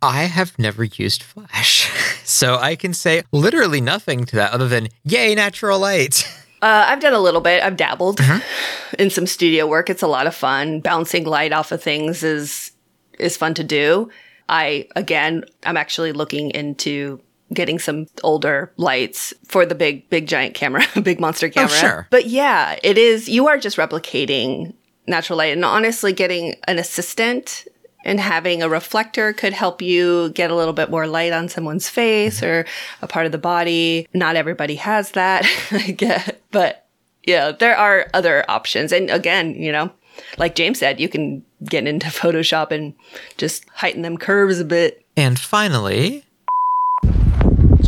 I 0.00 0.24
have 0.24 0.58
never 0.58 0.84
used 0.84 1.22
Flash, 1.22 1.90
so 2.24 2.56
I 2.56 2.76
can 2.76 2.94
say 2.94 3.22
literally 3.32 3.80
nothing 3.80 4.24
to 4.26 4.36
that 4.36 4.52
other 4.52 4.68
than 4.68 4.88
"Yay, 5.04 5.34
natural 5.34 5.78
light." 5.78 6.26
Uh, 6.60 6.86
I've 6.88 6.98
done 6.98 7.12
a 7.12 7.20
little 7.20 7.40
bit. 7.40 7.62
I've 7.62 7.76
dabbled 7.76 8.20
in 8.98 9.10
some 9.10 9.28
studio 9.28 9.64
work. 9.68 9.88
It's 9.88 10.02
a 10.02 10.08
lot 10.08 10.26
of 10.26 10.34
fun. 10.34 10.80
Bouncing 10.80 11.22
light 11.22 11.52
off 11.52 11.70
of 11.70 11.80
things 11.80 12.24
is 12.24 12.72
is 13.16 13.36
fun 13.36 13.54
to 13.54 13.62
do. 13.62 14.10
I 14.48 14.88
again, 14.96 15.44
I'm 15.64 15.76
actually 15.76 16.10
looking 16.10 16.50
into 16.50 17.20
getting 17.52 17.78
some 17.78 18.06
older 18.22 18.72
lights 18.76 19.32
for 19.44 19.64
the 19.64 19.74
big, 19.74 20.08
big 20.10 20.26
giant 20.26 20.54
camera, 20.54 20.84
big 21.02 21.20
monster 21.20 21.48
camera. 21.48 21.70
sure. 21.70 22.06
But 22.10 22.26
yeah, 22.26 22.78
it 22.82 22.98
is. 22.98 23.28
You 23.28 23.48
are 23.48 23.58
just 23.58 23.76
replicating 23.76 24.74
natural 25.06 25.38
light, 25.38 25.52
and 25.54 25.64
honestly, 25.64 26.12
getting 26.12 26.54
an 26.66 26.78
assistant 26.78 27.66
And 28.04 28.20
having 28.20 28.62
a 28.62 28.68
reflector 28.68 29.32
could 29.32 29.52
help 29.52 29.82
you 29.82 30.30
get 30.30 30.50
a 30.50 30.54
little 30.54 30.72
bit 30.72 30.88
more 30.88 31.06
light 31.06 31.32
on 31.32 31.48
someone's 31.48 31.88
face 31.88 32.42
or 32.42 32.64
a 33.02 33.06
part 33.08 33.26
of 33.26 33.32
the 33.32 33.38
body. 33.38 34.06
Not 34.14 34.36
everybody 34.36 34.76
has 34.76 35.10
that, 35.12 35.44
I 35.72 35.90
get, 35.90 36.40
but 36.52 36.86
yeah, 37.24 37.50
there 37.52 37.76
are 37.76 38.06
other 38.14 38.44
options. 38.48 38.92
And 38.92 39.10
again, 39.10 39.54
you 39.54 39.72
know, 39.72 39.90
like 40.38 40.54
James 40.54 40.78
said, 40.78 41.00
you 41.00 41.08
can 41.08 41.44
get 41.64 41.86
into 41.86 42.06
Photoshop 42.20 42.70
and 42.70 42.94
just 43.36 43.68
heighten 43.70 44.02
them 44.02 44.16
curves 44.16 44.60
a 44.60 44.64
bit. 44.64 45.04
And 45.16 45.38
finally, 45.38 46.24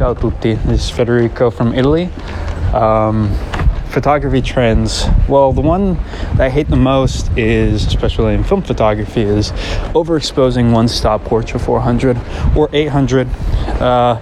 Ciao 0.00 0.14
tutti, 0.14 0.54
this 0.54 0.84
is 0.84 0.88
Federico 0.90 1.50
from 1.50 1.74
Italy. 1.74 2.06
Um, 2.72 3.30
photography 3.90 4.40
trends. 4.40 5.04
Well, 5.28 5.52
the 5.52 5.60
one 5.60 5.96
that 6.36 6.40
I 6.40 6.48
hate 6.48 6.68
the 6.68 6.76
most 6.76 7.30
is, 7.36 7.84
especially 7.84 8.32
in 8.32 8.42
film 8.42 8.62
photography, 8.62 9.20
is 9.20 9.50
overexposing 9.92 10.72
one 10.72 10.88
stop 10.88 11.22
portrait 11.24 11.60
400 11.60 12.16
or 12.56 12.70
800. 12.72 13.28
Uh, 13.78 14.18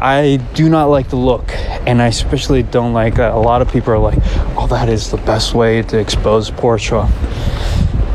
I 0.00 0.38
do 0.54 0.68
not 0.68 0.90
like 0.90 1.08
the 1.08 1.16
look, 1.16 1.50
and 1.84 2.00
I 2.00 2.06
especially 2.06 2.62
don't 2.62 2.92
like 2.92 3.16
that. 3.16 3.32
A 3.32 3.38
lot 3.38 3.62
of 3.62 3.72
people 3.72 3.94
are 3.94 3.98
like, 3.98 4.20
"Oh, 4.56 4.68
that 4.68 4.88
is 4.88 5.10
the 5.10 5.16
best 5.16 5.54
way 5.54 5.82
to 5.82 5.98
expose 5.98 6.52
portrait." 6.52 7.08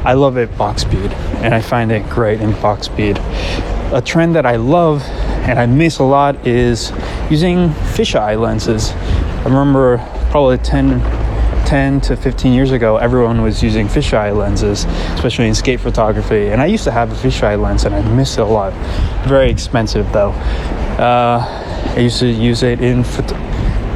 I 0.05 0.13
love 0.13 0.37
it 0.37 0.57
box 0.57 0.83
speed, 0.83 1.11
and 1.43 1.53
I 1.53 1.59
find 1.59 1.91
it 1.91 2.09
great 2.09 2.39
in 2.39 2.53
box 2.61 2.85
speed. 2.85 3.19
A 3.91 4.01
trend 4.01 4.35
that 4.35 4.45
I 4.45 4.55
love 4.55 5.03
and 5.43 5.59
I 5.59 5.65
miss 5.65 5.99
a 5.99 6.03
lot 6.03 6.47
is 6.47 6.91
using 7.29 7.69
fisheye 7.95 8.39
lenses. 8.39 8.91
I 8.91 9.43
remember 9.45 9.97
probably 10.29 10.57
10, 10.59 10.99
10 11.65 12.01
to 12.01 12.15
15 12.15 12.53
years 12.53 12.71
ago, 12.71 12.97
everyone 12.97 13.41
was 13.41 13.63
using 13.63 13.87
fisheye 13.87 14.35
lenses, 14.35 14.85
especially 15.15 15.47
in 15.47 15.55
skate 15.55 15.79
photography. 15.79 16.49
And 16.49 16.61
I 16.61 16.67
used 16.67 16.83
to 16.83 16.91
have 16.91 17.11
a 17.11 17.15
fisheye 17.15 17.59
lens 17.61 17.85
and 17.85 17.95
I 17.95 18.01
miss 18.13 18.37
it 18.37 18.41
a 18.41 18.45
lot. 18.45 18.73
Very 19.27 19.49
expensive 19.49 20.11
though. 20.13 20.31
Uh, 20.99 21.93
I 21.95 21.99
used 21.99 22.19
to 22.19 22.27
use 22.27 22.63
it 22.63 22.81
in 22.81 23.03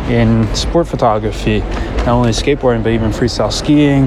in 0.09 0.55
sport 0.55 0.87
photography, 0.87 1.59
not 1.59 2.09
only 2.09 2.31
skateboarding 2.31 2.83
but 2.83 2.91
even 2.91 3.11
freestyle 3.11 3.51
skiing 3.51 4.05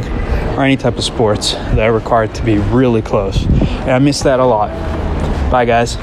or 0.57 0.65
any 0.65 0.77
type 0.77 0.97
of 0.97 1.05
sports 1.05 1.53
that 1.53 1.81
are 1.81 1.93
required 1.93 2.35
to 2.35 2.45
be 2.45 2.59
really 2.59 3.03
close. 3.03 3.47
And 3.47 3.91
I 3.91 3.99
miss 3.99 4.23
that 4.23 4.41
a 4.41 4.45
lot. 4.45 4.71
Bye, 5.51 5.65
guys. 5.65 5.97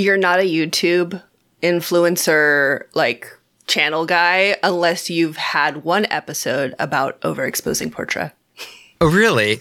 You're 0.00 0.16
not 0.16 0.38
a 0.40 0.42
YouTube 0.42 1.22
influencer, 1.62 2.84
like 2.94 3.26
channel 3.66 4.06
guy, 4.06 4.56
unless 4.62 5.10
you've 5.10 5.36
had 5.36 5.84
one 5.84 6.06
episode 6.10 6.74
about 6.78 7.20
overexposing 7.20 7.92
portrait. 7.92 8.32
oh, 9.00 9.10
really? 9.10 9.60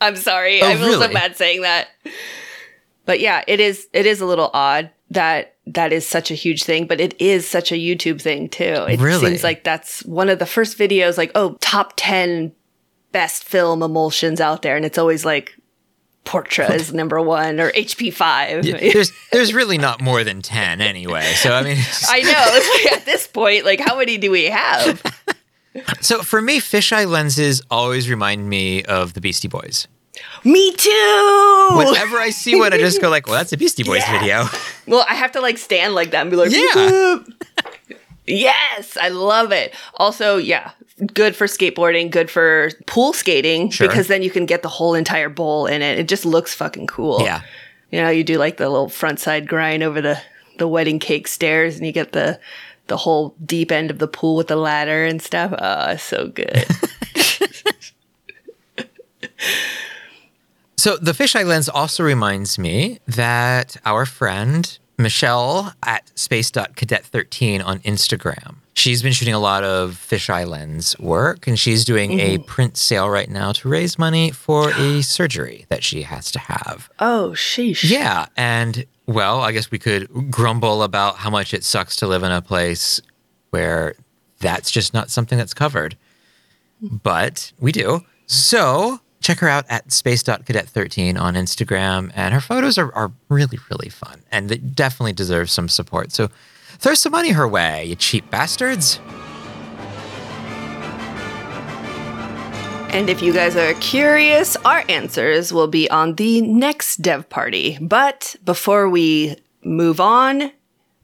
I'm 0.00 0.16
sorry. 0.16 0.60
Oh, 0.62 0.66
I 0.68 0.76
feel 0.76 0.92
so 0.92 1.00
really? 1.00 1.14
bad 1.14 1.36
saying 1.36 1.62
that. 1.62 1.88
But 3.06 3.20
yeah, 3.20 3.42
it 3.46 3.60
is 3.60 3.88
it 3.92 4.06
is 4.06 4.20
a 4.20 4.26
little 4.26 4.50
odd 4.52 4.90
that 5.10 5.56
that 5.66 5.92
is 5.92 6.06
such 6.06 6.30
a 6.30 6.34
huge 6.34 6.64
thing, 6.64 6.86
but 6.86 7.00
it 7.00 7.20
is 7.20 7.48
such 7.48 7.72
a 7.72 7.76
YouTube 7.76 8.20
thing 8.20 8.48
too. 8.48 8.64
It 8.88 9.00
Really? 9.00 9.26
seems 9.30 9.42
like 9.42 9.64
that's 9.64 10.04
one 10.04 10.28
of 10.28 10.38
the 10.38 10.46
first 10.46 10.78
videos 10.78 11.16
like, 11.16 11.30
oh, 11.34 11.56
top 11.60 11.94
10 11.96 12.52
best 13.12 13.42
film 13.44 13.82
emulsions 13.82 14.40
out 14.40 14.62
there 14.62 14.76
and 14.76 14.84
it's 14.84 14.98
always 14.98 15.24
like 15.24 15.56
Portra 16.24 16.70
is 16.70 16.92
number 16.92 17.20
1 17.20 17.58
or 17.60 17.70
HP5. 17.72 18.64
Yeah, 18.64 18.76
there's 18.92 19.10
there's 19.32 19.52
really 19.54 19.78
not 19.78 20.00
more 20.00 20.22
than 20.22 20.42
ten 20.42 20.80
anyway. 20.80 21.22
So 21.34 21.52
I 21.52 21.62
mean, 21.62 21.78
I 22.08 22.20
know. 22.22 22.82
Like 22.84 22.92
at 22.98 23.04
this 23.06 23.26
point, 23.26 23.64
like 23.64 23.80
how 23.80 23.96
many 23.98 24.18
do 24.18 24.30
we 24.30 24.44
have? 24.44 25.02
so 26.00 26.22
for 26.22 26.40
me, 26.42 26.60
fisheye 26.60 27.08
lenses 27.08 27.62
always 27.70 28.08
remind 28.10 28.48
me 28.48 28.84
of 28.84 29.14
the 29.14 29.20
Beastie 29.20 29.48
Boys. 29.48 29.88
Me 30.44 30.72
too. 30.72 31.68
Whenever 31.76 32.18
I 32.18 32.30
see 32.30 32.54
one, 32.56 32.72
I 32.74 32.78
just 32.78 33.00
go 33.00 33.08
like, 33.08 33.26
"Well, 33.26 33.36
that's 33.36 33.52
a 33.52 33.56
Beastie 33.56 33.84
Boys 33.84 34.02
Yeah. 34.06 34.18
video." 34.20 34.44
Well, 34.86 35.06
I 35.08 35.14
have 35.14 35.32
to 35.32 35.40
like 35.40 35.56
stand 35.56 35.94
like 35.94 36.10
that 36.10 36.22
and 36.22 36.30
be 36.30 36.36
like, 36.36 36.50
Yeah. 36.52 37.18
yes, 38.26 38.96
I 39.00 39.08
love 39.08 39.52
it. 39.52 39.74
Also, 39.94 40.36
yeah, 40.36 40.72
good 41.14 41.34
for 41.36 41.46
skateboarding, 41.46 42.10
good 42.10 42.30
for 42.30 42.70
pool 42.86 43.12
skating 43.12 43.70
Sure. 43.70 43.86
because 43.88 44.06
then 44.08 44.22
you 44.22 44.30
can 44.30 44.46
get 44.46 44.62
the 44.62 44.68
whole 44.68 44.94
entire 44.94 45.28
bowl 45.28 45.66
in 45.66 45.82
it. 45.82 45.98
It 45.98 46.08
just 46.08 46.24
looks 46.24 46.54
fucking 46.54 46.86
cool. 46.86 47.22
Yeah. 47.22 47.42
You 47.90 48.00
know, 48.02 48.08
you 48.10 48.22
do 48.24 48.38
like 48.38 48.56
the 48.56 48.68
little 48.68 48.88
front 48.88 49.18
side 49.20 49.48
grind 49.48 49.82
over 49.82 50.00
the 50.00 50.20
the 50.58 50.68
wedding 50.68 50.98
cake 50.98 51.26
stairs 51.26 51.76
and 51.76 51.86
you 51.86 51.92
get 51.92 52.12
the 52.12 52.38
the 52.88 52.96
whole 52.96 53.34
deep 53.44 53.70
end 53.72 53.90
of 53.90 53.98
the 53.98 54.08
pool 54.08 54.36
with 54.36 54.48
the 54.48 54.56
ladder 54.56 55.04
and 55.04 55.20
stuff. 55.22 55.52
Oh, 55.58 55.96
so 55.96 56.28
good. 56.28 56.66
So 60.76 60.96
the 60.96 61.12
fisheye 61.12 61.44
lens 61.44 61.68
also 61.68 62.02
reminds 62.02 62.58
me 62.58 63.00
that 63.06 63.76
our 63.84 64.06
friend 64.06 64.78
Michelle 64.96 65.74
at 65.82 66.10
space.cadet13 66.18 67.62
on 67.62 67.80
Instagram. 67.80 68.56
She's 68.80 69.02
been 69.02 69.12
shooting 69.12 69.34
a 69.34 69.38
lot 69.38 69.62
of 69.62 69.92
fisheye 69.92 70.46
lens 70.46 70.98
work 70.98 71.46
and 71.46 71.58
she's 71.58 71.84
doing 71.84 72.18
a 72.18 72.38
mm-hmm. 72.38 72.44
print 72.44 72.78
sale 72.78 73.10
right 73.10 73.28
now 73.28 73.52
to 73.52 73.68
raise 73.68 73.98
money 73.98 74.30
for 74.30 74.70
a 74.70 75.02
surgery 75.16 75.66
that 75.68 75.84
she 75.84 76.00
has 76.00 76.30
to 76.30 76.38
have. 76.38 76.88
oh, 76.98 77.32
sheesh. 77.34 77.90
Yeah. 77.90 78.24
And 78.38 78.86
well, 79.04 79.40
I 79.40 79.52
guess 79.52 79.70
we 79.70 79.78
could 79.78 80.30
grumble 80.30 80.82
about 80.82 81.16
how 81.16 81.28
much 81.28 81.52
it 81.52 81.62
sucks 81.62 81.94
to 81.96 82.06
live 82.06 82.22
in 82.22 82.32
a 82.32 82.40
place 82.40 83.02
where 83.50 83.96
that's 84.38 84.70
just 84.70 84.94
not 84.94 85.10
something 85.10 85.36
that's 85.36 85.52
covered. 85.52 85.98
But 86.80 87.52
we 87.60 87.72
do. 87.72 88.06
So 88.24 89.00
check 89.20 89.40
her 89.40 89.48
out 89.48 89.66
at 89.68 89.92
space.cadet13 89.92 91.20
on 91.20 91.34
Instagram. 91.34 92.12
And 92.14 92.32
her 92.32 92.40
photos 92.40 92.78
are, 92.78 92.94
are 92.94 93.12
really, 93.28 93.58
really 93.70 93.90
fun. 93.90 94.22
And 94.32 94.48
they 94.48 94.56
definitely 94.56 95.12
deserve 95.12 95.50
some 95.50 95.68
support. 95.68 96.12
So 96.12 96.30
throw 96.80 96.94
some 96.94 97.12
money 97.12 97.30
her 97.30 97.46
way, 97.46 97.84
you 97.84 97.94
cheap 97.94 98.28
bastards. 98.30 98.98
And 102.92 103.08
if 103.08 103.22
you 103.22 103.32
guys 103.32 103.54
are 103.54 103.74
curious, 103.74 104.56
our 104.64 104.82
answers 104.88 105.52
will 105.52 105.68
be 105.68 105.88
on 105.90 106.16
the 106.16 106.40
next 106.40 106.96
dev 107.02 107.28
party. 107.28 107.78
But 107.80 108.34
before 108.44 108.88
we 108.88 109.36
move 109.62 110.00
on, 110.00 110.50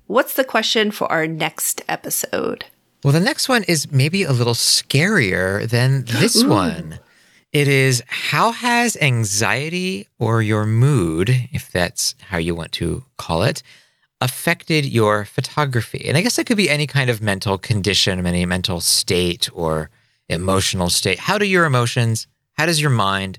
what's 0.08 0.34
the 0.34 0.42
question 0.42 0.90
for 0.90 1.10
our 1.12 1.28
next 1.28 1.82
episode? 1.88 2.64
Well, 3.04 3.12
the 3.12 3.20
next 3.20 3.48
one 3.48 3.62
is 3.64 3.92
maybe 3.92 4.24
a 4.24 4.32
little 4.32 4.54
scarier 4.54 5.68
than 5.68 6.06
this 6.06 6.42
one. 6.42 6.98
It 7.52 7.68
is 7.68 8.02
how 8.08 8.50
has 8.50 8.96
anxiety 8.96 10.08
or 10.18 10.42
your 10.42 10.66
mood, 10.66 11.30
if 11.52 11.70
that's 11.70 12.16
how 12.30 12.38
you 12.38 12.56
want 12.56 12.72
to 12.72 13.04
call 13.16 13.44
it, 13.44 13.62
affected 14.20 14.84
your 14.84 15.24
photography? 15.24 16.04
And 16.06 16.16
I 16.16 16.22
guess 16.22 16.36
that 16.36 16.46
could 16.46 16.56
be 16.56 16.70
any 16.70 16.86
kind 16.86 17.10
of 17.10 17.20
mental 17.20 17.58
condition, 17.58 18.24
any 18.26 18.46
mental 18.46 18.80
state 18.80 19.48
or 19.52 19.90
emotional 20.28 20.90
state. 20.90 21.18
How 21.18 21.38
do 21.38 21.46
your 21.46 21.64
emotions, 21.64 22.26
how 22.54 22.66
does 22.66 22.80
your 22.80 22.90
mind 22.90 23.38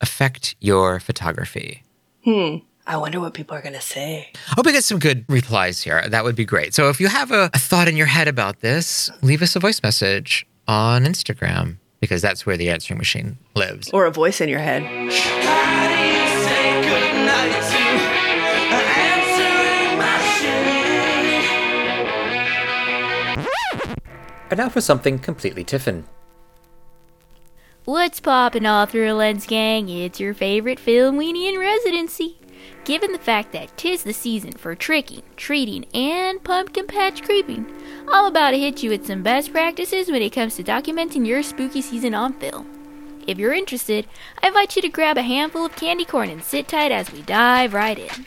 affect 0.00 0.54
your 0.60 1.00
photography? 1.00 1.82
Hmm. 2.24 2.56
I 2.86 2.96
wonder 2.96 3.20
what 3.20 3.34
people 3.34 3.54
are 3.54 3.60
going 3.60 3.74
to 3.74 3.82
say. 3.82 4.30
I 4.34 4.54
hope 4.54 4.64
we 4.64 4.72
get 4.72 4.82
some 4.82 4.98
good 4.98 5.26
replies 5.28 5.82
here. 5.82 6.08
That 6.08 6.24
would 6.24 6.34
be 6.34 6.46
great. 6.46 6.72
So 6.72 6.88
if 6.88 7.00
you 7.00 7.08
have 7.08 7.30
a, 7.30 7.50
a 7.52 7.58
thought 7.58 7.86
in 7.86 7.98
your 7.98 8.06
head 8.06 8.28
about 8.28 8.60
this, 8.60 9.10
leave 9.20 9.42
us 9.42 9.54
a 9.54 9.60
voice 9.60 9.82
message 9.82 10.46
on 10.66 11.04
Instagram 11.04 11.76
because 12.00 12.22
that's 12.22 12.46
where 12.46 12.56
the 12.56 12.70
answering 12.70 12.96
machine 12.96 13.36
lives. 13.54 13.90
Or 13.90 14.06
a 14.06 14.10
voice 14.10 14.40
in 14.40 14.48
your 14.48 14.60
head. 14.60 16.17
And 24.50 24.58
now 24.58 24.68
for 24.68 24.80
something 24.80 25.18
completely 25.18 25.64
Tiffin. 25.64 26.04
What's 27.84 28.20
poppin' 28.20 28.66
all 28.66 28.86
through 28.86 29.12
Lens 29.12 29.46
Gang? 29.46 29.88
It's 29.88 30.20
your 30.20 30.34
favorite 30.34 30.78
film 30.78 31.18
weenie 31.18 31.52
in 31.52 31.58
residency. 31.58 32.38
Given 32.84 33.12
the 33.12 33.18
fact 33.18 33.52
that 33.52 33.76
tis 33.76 34.02
the 34.02 34.12
season 34.12 34.52
for 34.52 34.74
tricking, 34.74 35.22
treating, 35.36 35.84
and 35.94 36.42
pumpkin 36.42 36.86
patch 36.86 37.22
creeping, 37.22 37.66
I'm 38.10 38.26
about 38.26 38.50
to 38.50 38.58
hit 38.58 38.82
you 38.82 38.90
with 38.90 39.06
some 39.06 39.22
best 39.22 39.52
practices 39.52 40.10
when 40.10 40.22
it 40.22 40.34
comes 40.34 40.56
to 40.56 40.62
documenting 40.62 41.26
your 41.26 41.42
spooky 41.42 41.80
season 41.80 42.14
on 42.14 42.34
film. 42.34 43.22
If 43.26 43.38
you're 43.38 43.54
interested, 43.54 44.06
I 44.42 44.48
invite 44.48 44.74
you 44.76 44.82
to 44.82 44.88
grab 44.88 45.18
a 45.18 45.22
handful 45.22 45.66
of 45.66 45.76
candy 45.76 46.04
corn 46.04 46.30
and 46.30 46.42
sit 46.42 46.68
tight 46.68 46.92
as 46.92 47.12
we 47.12 47.22
dive 47.22 47.74
right 47.74 47.98
in. 47.98 48.26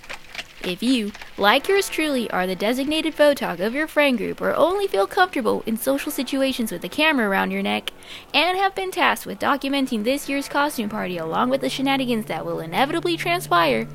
If 0.63 0.83
you, 0.83 1.11
like 1.37 1.67
yours 1.67 1.89
truly, 1.89 2.29
are 2.29 2.45
the 2.45 2.55
designated 2.55 3.15
photog 3.15 3.59
of 3.59 3.73
your 3.73 3.87
friend 3.87 4.17
group 4.17 4.41
or 4.41 4.53
only 4.53 4.87
feel 4.87 5.07
comfortable 5.07 5.63
in 5.65 5.75
social 5.75 6.11
situations 6.11 6.71
with 6.71 6.83
a 6.83 6.89
camera 6.89 7.27
around 7.27 7.51
your 7.51 7.63
neck, 7.63 7.91
and 8.33 8.57
have 8.57 8.75
been 8.75 8.91
tasked 8.91 9.25
with 9.25 9.39
documenting 9.39 10.03
this 10.03 10.29
year's 10.29 10.47
costume 10.47 10.89
party 10.89 11.17
along 11.17 11.49
with 11.49 11.61
the 11.61 11.69
shenanigans 11.69 12.25
that 12.27 12.45
will 12.45 12.59
inevitably 12.59 13.17
transpire, 13.17 13.87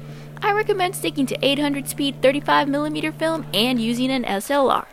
I 0.43 0.53
recommend 0.53 0.97
sticking 0.97 1.27
to 1.27 1.39
800 1.41 1.89
speed 1.89 2.21
35mm 2.21 3.15
film 3.15 3.47
and 3.55 3.81
using 3.81 4.11
an 4.11 4.25
SLR. 4.25 4.87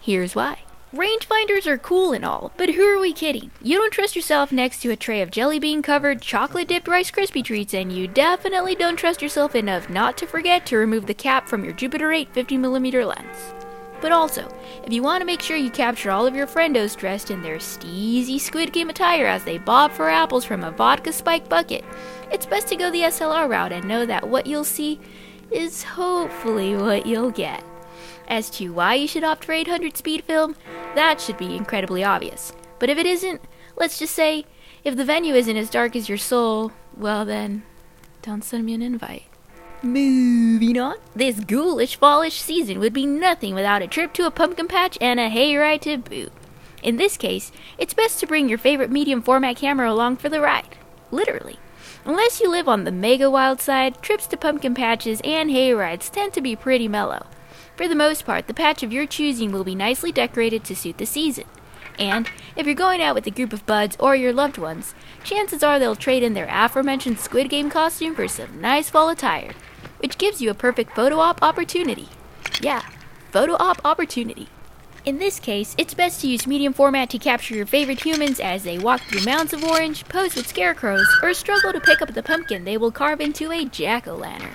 Here's 0.00 0.34
why. 0.36 0.65
Rangefinders 0.94 1.66
are 1.66 1.78
cool 1.78 2.12
and 2.12 2.24
all, 2.24 2.52
but 2.56 2.70
who 2.70 2.82
are 2.84 3.00
we 3.00 3.12
kidding? 3.12 3.50
You 3.60 3.76
don't 3.76 3.92
trust 3.92 4.14
yourself 4.14 4.52
next 4.52 4.80
to 4.82 4.92
a 4.92 4.96
tray 4.96 5.20
of 5.20 5.32
jelly 5.32 5.58
bean 5.58 5.82
covered, 5.82 6.22
chocolate 6.22 6.68
dipped 6.68 6.86
Rice 6.86 7.10
Krispie 7.10 7.44
treats, 7.44 7.74
and 7.74 7.92
you 7.92 8.06
definitely 8.06 8.76
don't 8.76 8.96
trust 8.96 9.20
yourself 9.20 9.56
enough 9.56 9.90
not 9.90 10.16
to 10.18 10.28
forget 10.28 10.64
to 10.66 10.76
remove 10.76 11.06
the 11.06 11.12
cap 11.12 11.48
from 11.48 11.64
your 11.64 11.72
Jupiter 11.72 12.12
8 12.12 12.32
50mm 12.32 13.04
lens. 13.04 13.54
But 14.00 14.12
also, 14.12 14.48
if 14.84 14.92
you 14.92 15.02
want 15.02 15.22
to 15.22 15.26
make 15.26 15.42
sure 15.42 15.56
you 15.56 15.70
capture 15.70 16.12
all 16.12 16.24
of 16.24 16.36
your 16.36 16.46
friendos 16.46 16.96
dressed 16.96 17.32
in 17.32 17.42
their 17.42 17.56
steezy 17.56 18.38
Squid 18.38 18.72
Game 18.72 18.88
attire 18.88 19.26
as 19.26 19.42
they 19.42 19.58
bob 19.58 19.90
for 19.90 20.08
apples 20.08 20.44
from 20.44 20.62
a 20.62 20.70
vodka 20.70 21.12
spike 21.12 21.48
bucket, 21.48 21.84
it's 22.30 22.46
best 22.46 22.68
to 22.68 22.76
go 22.76 22.92
the 22.92 23.02
SLR 23.02 23.48
route 23.48 23.72
and 23.72 23.88
know 23.88 24.06
that 24.06 24.28
what 24.28 24.46
you'll 24.46 24.62
see 24.62 25.00
is 25.50 25.82
hopefully 25.82 26.76
what 26.76 27.06
you'll 27.06 27.32
get. 27.32 27.64
As 28.28 28.50
to 28.50 28.72
why 28.72 28.94
you 28.94 29.06
should 29.06 29.24
opt 29.24 29.44
for 29.44 29.52
800 29.52 29.96
speed 29.96 30.24
film, 30.24 30.56
that 30.94 31.20
should 31.20 31.36
be 31.36 31.56
incredibly 31.56 32.02
obvious. 32.02 32.52
But 32.78 32.90
if 32.90 32.98
it 32.98 33.06
isn't, 33.06 33.40
let's 33.76 33.98
just 33.98 34.14
say, 34.14 34.46
if 34.84 34.96
the 34.96 35.04
venue 35.04 35.34
isn't 35.34 35.56
as 35.56 35.70
dark 35.70 35.96
as 35.96 36.08
your 36.08 36.18
soul, 36.18 36.72
well 36.96 37.24
then, 37.24 37.62
don't 38.22 38.44
send 38.44 38.66
me 38.66 38.74
an 38.74 38.82
invite. 38.82 39.24
Moving 39.82 40.78
on. 40.78 40.96
This 41.14 41.40
ghoulish 41.40 41.96
fallish 41.96 42.40
season 42.40 42.78
would 42.78 42.92
be 42.92 43.06
nothing 43.06 43.54
without 43.54 43.82
a 43.82 43.86
trip 43.86 44.12
to 44.14 44.26
a 44.26 44.30
pumpkin 44.30 44.68
patch 44.68 44.96
and 45.00 45.20
a 45.20 45.28
hayride 45.28 45.82
to 45.82 45.98
boot. 45.98 46.32
In 46.82 46.96
this 46.96 47.16
case, 47.16 47.52
it's 47.78 47.94
best 47.94 48.20
to 48.20 48.26
bring 48.26 48.48
your 48.48 48.58
favorite 48.58 48.90
medium 48.90 49.22
format 49.22 49.56
camera 49.56 49.90
along 49.90 50.16
for 50.16 50.28
the 50.28 50.40
ride. 50.40 50.76
Literally. 51.10 51.58
Unless 52.04 52.40
you 52.40 52.50
live 52.50 52.68
on 52.68 52.84
the 52.84 52.92
mega 52.92 53.28
wild 53.28 53.60
side, 53.60 54.00
trips 54.00 54.26
to 54.28 54.36
pumpkin 54.36 54.74
patches 54.74 55.20
and 55.24 55.50
hayrides 55.50 56.10
tend 56.10 56.32
to 56.34 56.40
be 56.40 56.54
pretty 56.54 56.88
mellow. 56.88 57.26
For 57.76 57.86
the 57.86 57.94
most 57.94 58.24
part, 58.24 58.46
the 58.46 58.54
patch 58.54 58.82
of 58.82 58.92
your 58.92 59.06
choosing 59.06 59.52
will 59.52 59.64
be 59.64 59.74
nicely 59.74 60.10
decorated 60.10 60.64
to 60.64 60.74
suit 60.74 60.96
the 60.96 61.04
season. 61.04 61.44
And 61.98 62.28
if 62.56 62.66
you're 62.66 62.74
going 62.74 63.02
out 63.02 63.14
with 63.14 63.26
a 63.26 63.30
group 63.30 63.52
of 63.52 63.66
buds 63.66 63.96
or 64.00 64.16
your 64.16 64.32
loved 64.32 64.58
ones, 64.58 64.94
chances 65.24 65.62
are 65.62 65.78
they'll 65.78 65.94
trade 65.94 66.22
in 66.22 66.34
their 66.34 66.48
aforementioned 66.50 67.18
Squid 67.18 67.50
Game 67.50 67.70
costume 67.70 68.14
for 68.14 68.28
some 68.28 68.60
nice 68.60 68.88
fall 68.88 69.10
attire, 69.10 69.52
which 69.98 70.18
gives 70.18 70.40
you 70.40 70.50
a 70.50 70.54
perfect 70.54 70.94
photo 70.94 71.18
op 71.18 71.42
opportunity. 71.42 72.08
Yeah, 72.60 72.82
photo 73.30 73.54
op 73.54 73.80
opportunity. 73.84 74.48
In 75.04 75.18
this 75.18 75.38
case, 75.38 75.74
it's 75.78 75.94
best 75.94 76.22
to 76.22 76.28
use 76.28 76.46
medium 76.46 76.72
format 76.72 77.10
to 77.10 77.18
capture 77.18 77.54
your 77.54 77.66
favorite 77.66 78.04
humans 78.04 78.40
as 78.40 78.64
they 78.64 78.78
walk 78.78 79.02
through 79.02 79.24
mounds 79.24 79.52
of 79.52 79.62
orange, 79.62 80.04
pose 80.08 80.34
with 80.34 80.48
scarecrows, 80.48 81.06
or 81.22 81.32
struggle 81.32 81.72
to 81.72 81.80
pick 81.80 82.02
up 82.02 82.12
the 82.12 82.22
pumpkin 82.22 82.64
they 82.64 82.76
will 82.76 82.90
carve 82.90 83.20
into 83.20 83.52
a 83.52 83.64
jack 83.66 84.08
o' 84.08 84.16
lantern. 84.16 84.54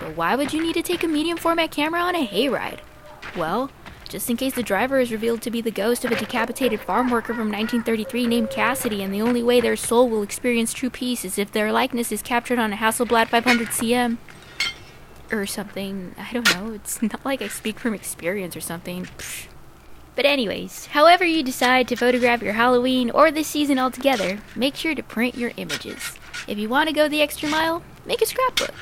But 0.00 0.16
why 0.16 0.36
would 0.36 0.52
you 0.52 0.62
need 0.62 0.74
to 0.74 0.82
take 0.82 1.02
a 1.02 1.08
medium 1.08 1.38
format 1.38 1.70
camera 1.70 2.00
on 2.00 2.14
a 2.14 2.26
hayride? 2.26 2.80
Well, 3.36 3.70
just 4.08 4.30
in 4.30 4.38
case 4.38 4.54
the 4.54 4.62
driver 4.62 5.00
is 5.00 5.12
revealed 5.12 5.42
to 5.42 5.50
be 5.50 5.60
the 5.60 5.70
ghost 5.70 6.04
of 6.04 6.12
a 6.12 6.16
decapitated 6.16 6.80
farm 6.80 7.10
worker 7.10 7.34
from 7.34 7.52
1933 7.52 8.26
named 8.26 8.50
Cassidy, 8.50 9.02
and 9.02 9.12
the 9.12 9.20
only 9.20 9.42
way 9.42 9.60
their 9.60 9.76
soul 9.76 10.08
will 10.08 10.22
experience 10.22 10.72
true 10.72 10.88
peace 10.88 11.24
is 11.24 11.38
if 11.38 11.52
their 11.52 11.72
likeness 11.72 12.10
is 12.10 12.22
captured 12.22 12.58
on 12.58 12.72
a 12.72 12.76
Hasselblad 12.76 13.28
500 13.28 13.68
cm. 13.68 14.16
Or 15.30 15.44
something. 15.44 16.14
I 16.16 16.32
don't 16.32 16.54
know. 16.54 16.72
It's 16.72 17.02
not 17.02 17.22
like 17.22 17.42
I 17.42 17.48
speak 17.48 17.78
from 17.78 17.92
experience 17.92 18.56
or 18.56 18.62
something. 18.62 19.08
But, 20.16 20.24
anyways, 20.24 20.86
however 20.86 21.24
you 21.24 21.42
decide 21.42 21.86
to 21.88 21.96
photograph 21.96 22.42
your 22.42 22.54
Halloween 22.54 23.10
or 23.10 23.30
this 23.30 23.46
season 23.46 23.78
altogether, 23.78 24.38
make 24.56 24.74
sure 24.74 24.94
to 24.94 25.02
print 25.02 25.36
your 25.36 25.52
images. 25.58 26.16
If 26.48 26.56
you 26.56 26.70
want 26.70 26.88
to 26.88 26.94
go 26.94 27.08
the 27.08 27.20
extra 27.20 27.48
mile, 27.50 27.82
make 28.06 28.22
a 28.22 28.26
scrapbook. 28.26 28.74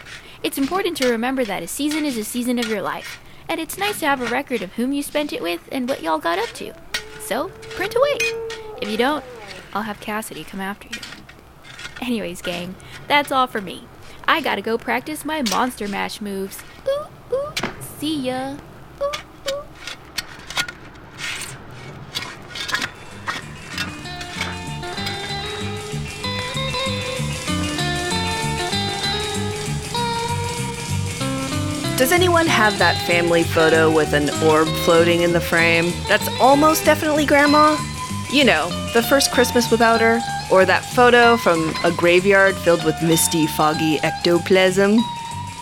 It's 0.43 0.59
important 0.59 0.97
to 0.99 1.11
remember 1.11 1.45
that 1.45 1.63
a 1.63 1.69
season 1.69 2.05
is 2.05 2.17
a 2.17 2.25
season 2.25 2.59
of 2.59 2.69
your 2.69 2.83
life, 2.83 3.21
and 3.49 3.61
it's 3.61 3.79
nice 3.79 4.01
to 4.01 4.07
have 4.07 4.21
a 4.21 4.27
record 4.27 4.63
of 4.63 4.75
whom 4.75 4.93
you 4.93 5.03
spent 5.03 5.33
it 5.33 5.43
with 5.43 5.69
and 5.73 5.89
what 5.89 6.03
y'all 6.03 6.19
got 6.19 6.39
up 6.39 6.51
to. 6.55 6.73
So, 7.21 7.49
print 7.71 7.95
away. 7.97 8.19
If 8.81 8.89
you 8.89 8.97
don't, 8.97 9.25
I'll 9.73 9.83
have 9.83 10.01
Cassidy 10.01 10.45
come 10.45 10.61
after 10.61 10.89
you. 10.89 11.01
Anyways, 12.01 12.43
gang, 12.43 12.75
that's 13.09 13.33
all 13.33 13.47
for 13.47 13.61
me. 13.61 13.87
I 14.29 14.41
gotta 14.41 14.63
go 14.63 14.77
practice 14.77 15.25
my 15.25 15.43
monster 15.43 15.89
mash 15.89 16.21
moves. 16.21 16.63
Ooh, 16.87 17.35
ooh, 17.35 17.53
see 17.99 18.27
ya. 18.27 18.57
Does 31.97 32.13
anyone 32.13 32.47
have 32.47 32.79
that 32.79 33.01
family 33.07 33.43
photo 33.43 33.91
with 33.91 34.13
an 34.13 34.29
orb 34.45 34.69
floating 34.85 35.23
in 35.23 35.33
the 35.33 35.41
frame? 35.41 35.95
That's 36.09 36.29
almost 36.39 36.85
definitely 36.85 37.25
Grandma. 37.25 37.79
You 38.31 38.45
know, 38.45 38.69
the 38.93 39.03
first 39.03 39.33
Christmas 39.33 39.71
without 39.71 40.03
her, 40.03 40.21
or 40.53 40.67
that 40.67 40.85
photo 40.85 41.39
from 41.39 41.73
a 41.85 41.91
graveyard 41.97 42.55
filled 42.57 42.85
with 42.85 43.03
misty, 43.03 43.47
foggy 43.47 43.99
ectoplasm. 44.03 44.99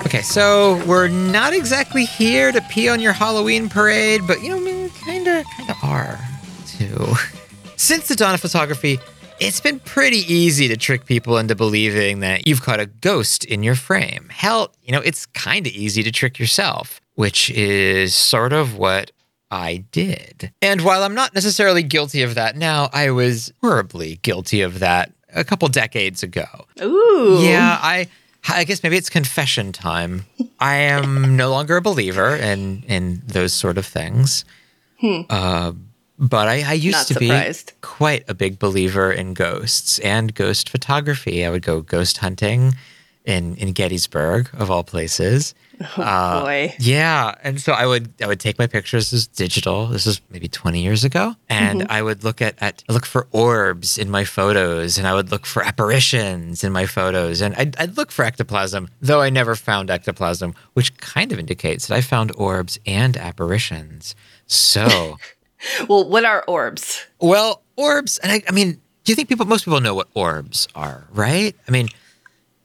Okay, 0.05 0.23
so 0.23 0.83
we're 0.87 1.07
not 1.07 1.53
exactly 1.53 2.05
here 2.05 2.51
to 2.51 2.61
pee 2.63 2.89
on 2.89 3.01
your 3.01 3.13
Halloween 3.13 3.69
parade, 3.69 4.23
but 4.27 4.43
you 4.43 4.49
know, 4.49 4.57
I 4.57 4.61
mean, 4.61 4.91
kind 4.91 5.29
of, 5.29 5.47
kind 5.57 5.71
of 5.71 5.77
are 5.85 6.19
too. 6.67 7.15
Since 7.77 8.09
the 8.09 8.17
dawn 8.17 8.35
of 8.35 8.41
photography, 8.41 8.99
it's 9.41 9.61
been 9.61 9.81
pretty 9.81 10.19
easy 10.33 10.69
to 10.69 10.77
trick 10.77 11.07
people 11.07 11.39
into 11.39 11.55
believing 11.55 12.21
that 12.21 12.47
you've 12.47 12.63
caught 12.63 12.81
a 12.81 12.87
ghost 12.87 13.45
in 13.45 13.63
your 13.63 13.75
frame. 13.75 14.29
Hell, 14.31 14.73
you 14.83 14.93
know, 14.93 15.01
it's 15.01 15.27
kind 15.27 15.67
of 15.67 15.73
easy 15.73 16.03
to 16.03 16.13
trick 16.13 16.39
yourself, 16.39 17.01
which 17.15 17.51
is 17.51 18.15
sort 18.15 18.53
of 18.53 18.77
what 18.77 19.11
I 19.51 19.85
did. 19.93 20.53
And 20.63 20.83
while 20.83 21.03
I'm 21.03 21.15
not 21.15 21.35
necessarily 21.35 21.83
guilty 21.83 22.23
of 22.23 22.35
that 22.35 22.57
now, 22.57 22.91
I 22.93 23.11
was 23.11 23.53
horribly 23.61 24.17
guilty 24.23 24.61
of 24.63 24.81
that 24.81 25.13
a 25.33 25.45
couple 25.45 25.69
decades 25.69 26.23
ago. 26.23 26.47
Ooh. 26.83 27.41
Yeah, 27.43 27.79
I 27.81 28.09
I 28.49 28.65
guess 28.65 28.83
maybe 28.83 28.97
it's 28.97 29.11
confession 29.11 29.73
time. 29.73 30.27
I 30.61 30.77
am 30.77 31.37
no 31.37 31.51
longer 31.51 31.77
a 31.77 31.83
believer 31.83 32.37
in 32.37 32.85
in 32.89 33.23
those 33.27 33.53
sort 33.53 33.79
of 33.79 33.87
things. 33.87 34.45
Hmm. 35.01 35.23
Uh, 35.29 35.73
but 36.19 36.49
I, 36.49 36.63
I 36.63 36.73
used 36.75 36.97
Not 36.99 37.07
to 37.09 37.15
surprised. 37.15 37.67
be 37.69 37.73
quite 37.81 38.25
a 38.29 38.35
big 38.35 38.59
believer 38.59 39.11
in 39.13 39.35
ghosts 39.35 39.99
and 40.01 40.35
ghost 40.35 40.69
photography. 40.69 41.45
I 41.45 41.51
would 41.51 41.63
go 41.63 41.81
ghost 41.81 42.19
hunting 42.19 42.75
in 43.25 43.57
in 43.57 43.73
Gettysburg, 43.73 44.51
of 44.55 44.71
all 44.71 44.85
places. 44.85 45.55
Oh, 45.99 46.43
boy. 46.43 46.73
Yeah, 46.79 47.35
and 47.43 47.61
so 47.61 47.73
I 47.73 47.85
would 47.85 48.13
I 48.23 48.29
would 48.29 48.39
take 48.39 48.61
my 48.61 48.69
pictures 48.69 49.13
as 49.13 49.27
digital. 49.27 49.89
This 49.89 50.07
was 50.07 50.21
maybe 50.31 50.47
twenty 50.47 50.81
years 50.83 51.03
ago, 51.03 51.35
and 51.49 51.81
Mhm. 51.81 51.87
I 51.91 52.01
would 52.01 52.23
look 52.23 52.41
at 52.41 52.55
at 52.61 52.85
look 52.89 53.05
for 53.05 53.27
orbs 53.33 53.99
in 53.99 54.09
my 54.09 54.25
photos, 54.25 54.99
and 54.99 55.07
I 55.09 55.15
would 55.15 55.33
look 55.33 55.47
for 55.47 55.65
apparitions 55.65 56.63
in 56.63 56.71
my 56.71 56.87
photos, 56.87 57.41
and 57.43 57.57
I'd, 57.57 57.77
I'd 57.77 57.97
look 57.97 58.13
for 58.13 58.25
ectoplasm, 58.25 58.89
though 59.03 59.21
I 59.21 59.31
never 59.31 59.57
found 59.57 59.91
ectoplasm, 59.91 60.55
which 60.75 60.97
kind 60.99 61.33
of 61.33 61.41
indicates 61.41 61.89
that 61.89 61.97
I 61.97 62.03
found 62.03 62.31
orbs 62.37 62.79
and 62.87 63.17
apparitions. 63.17 64.15
So. 64.47 65.17
Well, 65.89 66.09
what 66.09 66.25
are 66.25 66.45
orbs? 66.47 67.05
Well, 67.21 67.63
orbs, 67.77 68.19
and 68.19 68.31
I, 68.33 68.43
I 68.49 68.53
mean, 68.53 68.81
do 69.05 69.13
you 69.13 69.17
think 69.17 69.29
people, 69.29 69.47
most 69.47 69.65
people 69.65 69.81
know 69.81 69.95
what 69.95 70.09
orbs 70.15 70.69
are, 70.75 71.05
right? 71.13 71.55
I 71.67 71.71
mean, 71.71 71.89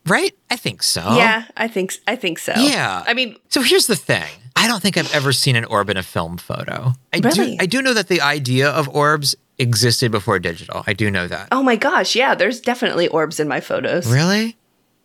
right? 0.08 0.36
I 0.50 0.56
think 0.56 0.84
so. 0.84 1.02
Yeah, 1.16 1.46
I 1.58 1.68
think 1.68 1.94
I 2.08 2.16
think 2.16 2.40
so. 2.40 2.54
Yeah. 2.56 3.04
I 3.08 3.14
mean, 3.14 3.36
So 3.50 3.62
here's 3.62 3.88
the 3.88 3.96
thing. 3.96 4.28
I 4.56 4.68
don't 4.68 4.82
think 4.82 4.98
I've 4.98 5.14
ever 5.14 5.32
seen 5.32 5.56
an 5.56 5.66
orb 5.66 5.90
in 5.90 5.98
a 5.98 6.04
film 6.04 6.38
photo. 6.38 6.94
I 7.14 7.20
Really? 7.24 7.56
do 7.58 7.64
I 7.64 7.66
do 7.66 7.82
know 7.82 7.94
that 7.94 8.08
the 8.08 8.22
idea 8.22 8.70
of 8.70 8.90
orbs 8.90 9.36
existed 9.58 10.12
before 10.12 10.40
digital. 10.40 10.84
I 10.88 10.94
do 10.94 11.12
know 11.12 11.28
that. 11.28 11.50
oh 11.52 11.62
my 11.64 11.76
gosh, 11.76 12.16
yeah, 12.16 12.34
there's 12.36 12.60
definitely 12.62 13.08
orbs 13.10 13.40
in 13.40 13.48
my 13.48 13.60
photos. 13.60 14.08
Really? 14.12 14.56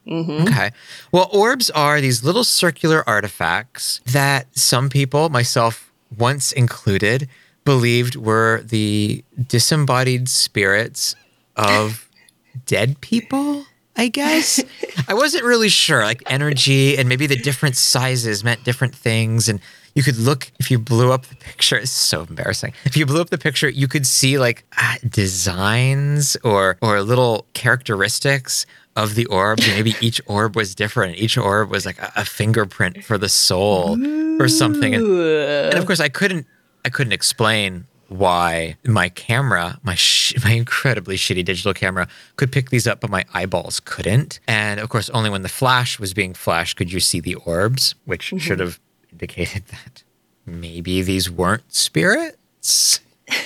Mm-hmm. 0.06 0.46
Okay. 0.48 0.70
Well, 1.12 1.28
orbs 1.32 1.70
are 1.70 2.00
these 2.00 2.22
little 2.22 2.44
circular 2.44 3.02
artifacts 3.08 4.00
that 4.12 4.46
some 4.56 4.88
people, 4.90 5.28
myself 5.30 5.90
once 6.16 6.52
included, 6.52 7.28
believed 7.64 8.16
were 8.16 8.62
the 8.64 9.24
disembodied 9.48 10.28
spirits 10.28 11.16
of 11.56 12.08
dead 12.66 13.00
people, 13.00 13.64
I 13.96 14.08
guess. 14.08 14.62
I 15.08 15.14
wasn't 15.14 15.44
really 15.44 15.68
sure. 15.68 16.04
Like 16.04 16.22
energy 16.26 16.96
and 16.96 17.08
maybe 17.08 17.26
the 17.26 17.36
different 17.36 17.76
sizes 17.76 18.44
meant 18.44 18.64
different 18.64 18.94
things. 18.94 19.48
And 19.48 19.60
you 19.94 20.02
could 20.02 20.16
look, 20.16 20.50
if 20.58 20.70
you 20.70 20.78
blew 20.78 21.12
up 21.12 21.26
the 21.26 21.36
picture, 21.36 21.76
it's 21.76 21.90
so 21.90 22.22
embarrassing. 22.22 22.74
If 22.84 22.96
you 22.96 23.06
blew 23.06 23.20
up 23.20 23.30
the 23.30 23.38
picture, 23.38 23.68
you 23.68 23.88
could 23.88 24.06
see 24.06 24.38
like 24.38 24.64
ah, 24.76 24.96
designs 25.08 26.36
or, 26.44 26.76
or 26.82 27.00
little 27.02 27.46
characteristics 27.54 28.66
of 28.96 29.14
the 29.14 29.26
orbs. 29.26 29.66
Maybe 29.66 29.94
each 30.00 30.20
orb 30.26 30.56
was 30.56 30.74
different. 30.74 31.18
Each 31.18 31.36
orb 31.36 31.70
was 31.70 31.86
like 31.86 31.98
a, 31.98 32.12
a 32.16 32.24
fingerprint 32.24 33.04
for 33.04 33.18
the 33.18 33.28
soul 33.28 33.96
or 34.40 34.48
something. 34.48 34.94
And, 34.94 35.04
and 35.06 35.78
of 35.78 35.86
course, 35.86 36.00
I 36.00 36.08
couldn't, 36.08 36.46
I 36.84 36.90
couldn't 36.90 37.12
explain 37.12 37.86
why 38.08 38.76
my 38.84 39.08
camera, 39.08 39.78
my 39.82 39.94
sh- 39.94 40.34
my 40.44 40.52
incredibly 40.52 41.16
shitty 41.16 41.44
digital 41.44 41.74
camera, 41.74 42.06
could 42.36 42.52
pick 42.52 42.70
these 42.70 42.86
up, 42.86 43.00
but 43.00 43.10
my 43.10 43.24
eyeballs 43.34 43.80
couldn't. 43.80 44.40
And 44.46 44.78
of 44.80 44.88
course, 44.88 45.08
only 45.10 45.30
when 45.30 45.42
the 45.42 45.48
flash 45.48 45.98
was 45.98 46.12
being 46.14 46.34
flashed 46.34 46.76
could 46.76 46.92
you 46.92 47.00
see 47.00 47.20
the 47.20 47.34
orbs, 47.36 47.94
which 48.04 48.32
should 48.38 48.60
have 48.60 48.78
indicated 49.10 49.64
that 49.68 50.02
maybe 50.46 51.02
these 51.02 51.30
weren't 51.30 51.72
spirits. 51.74 53.00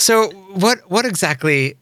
So 0.00 0.28
what 0.54 0.88
what 0.88 1.04
exactly 1.04 1.74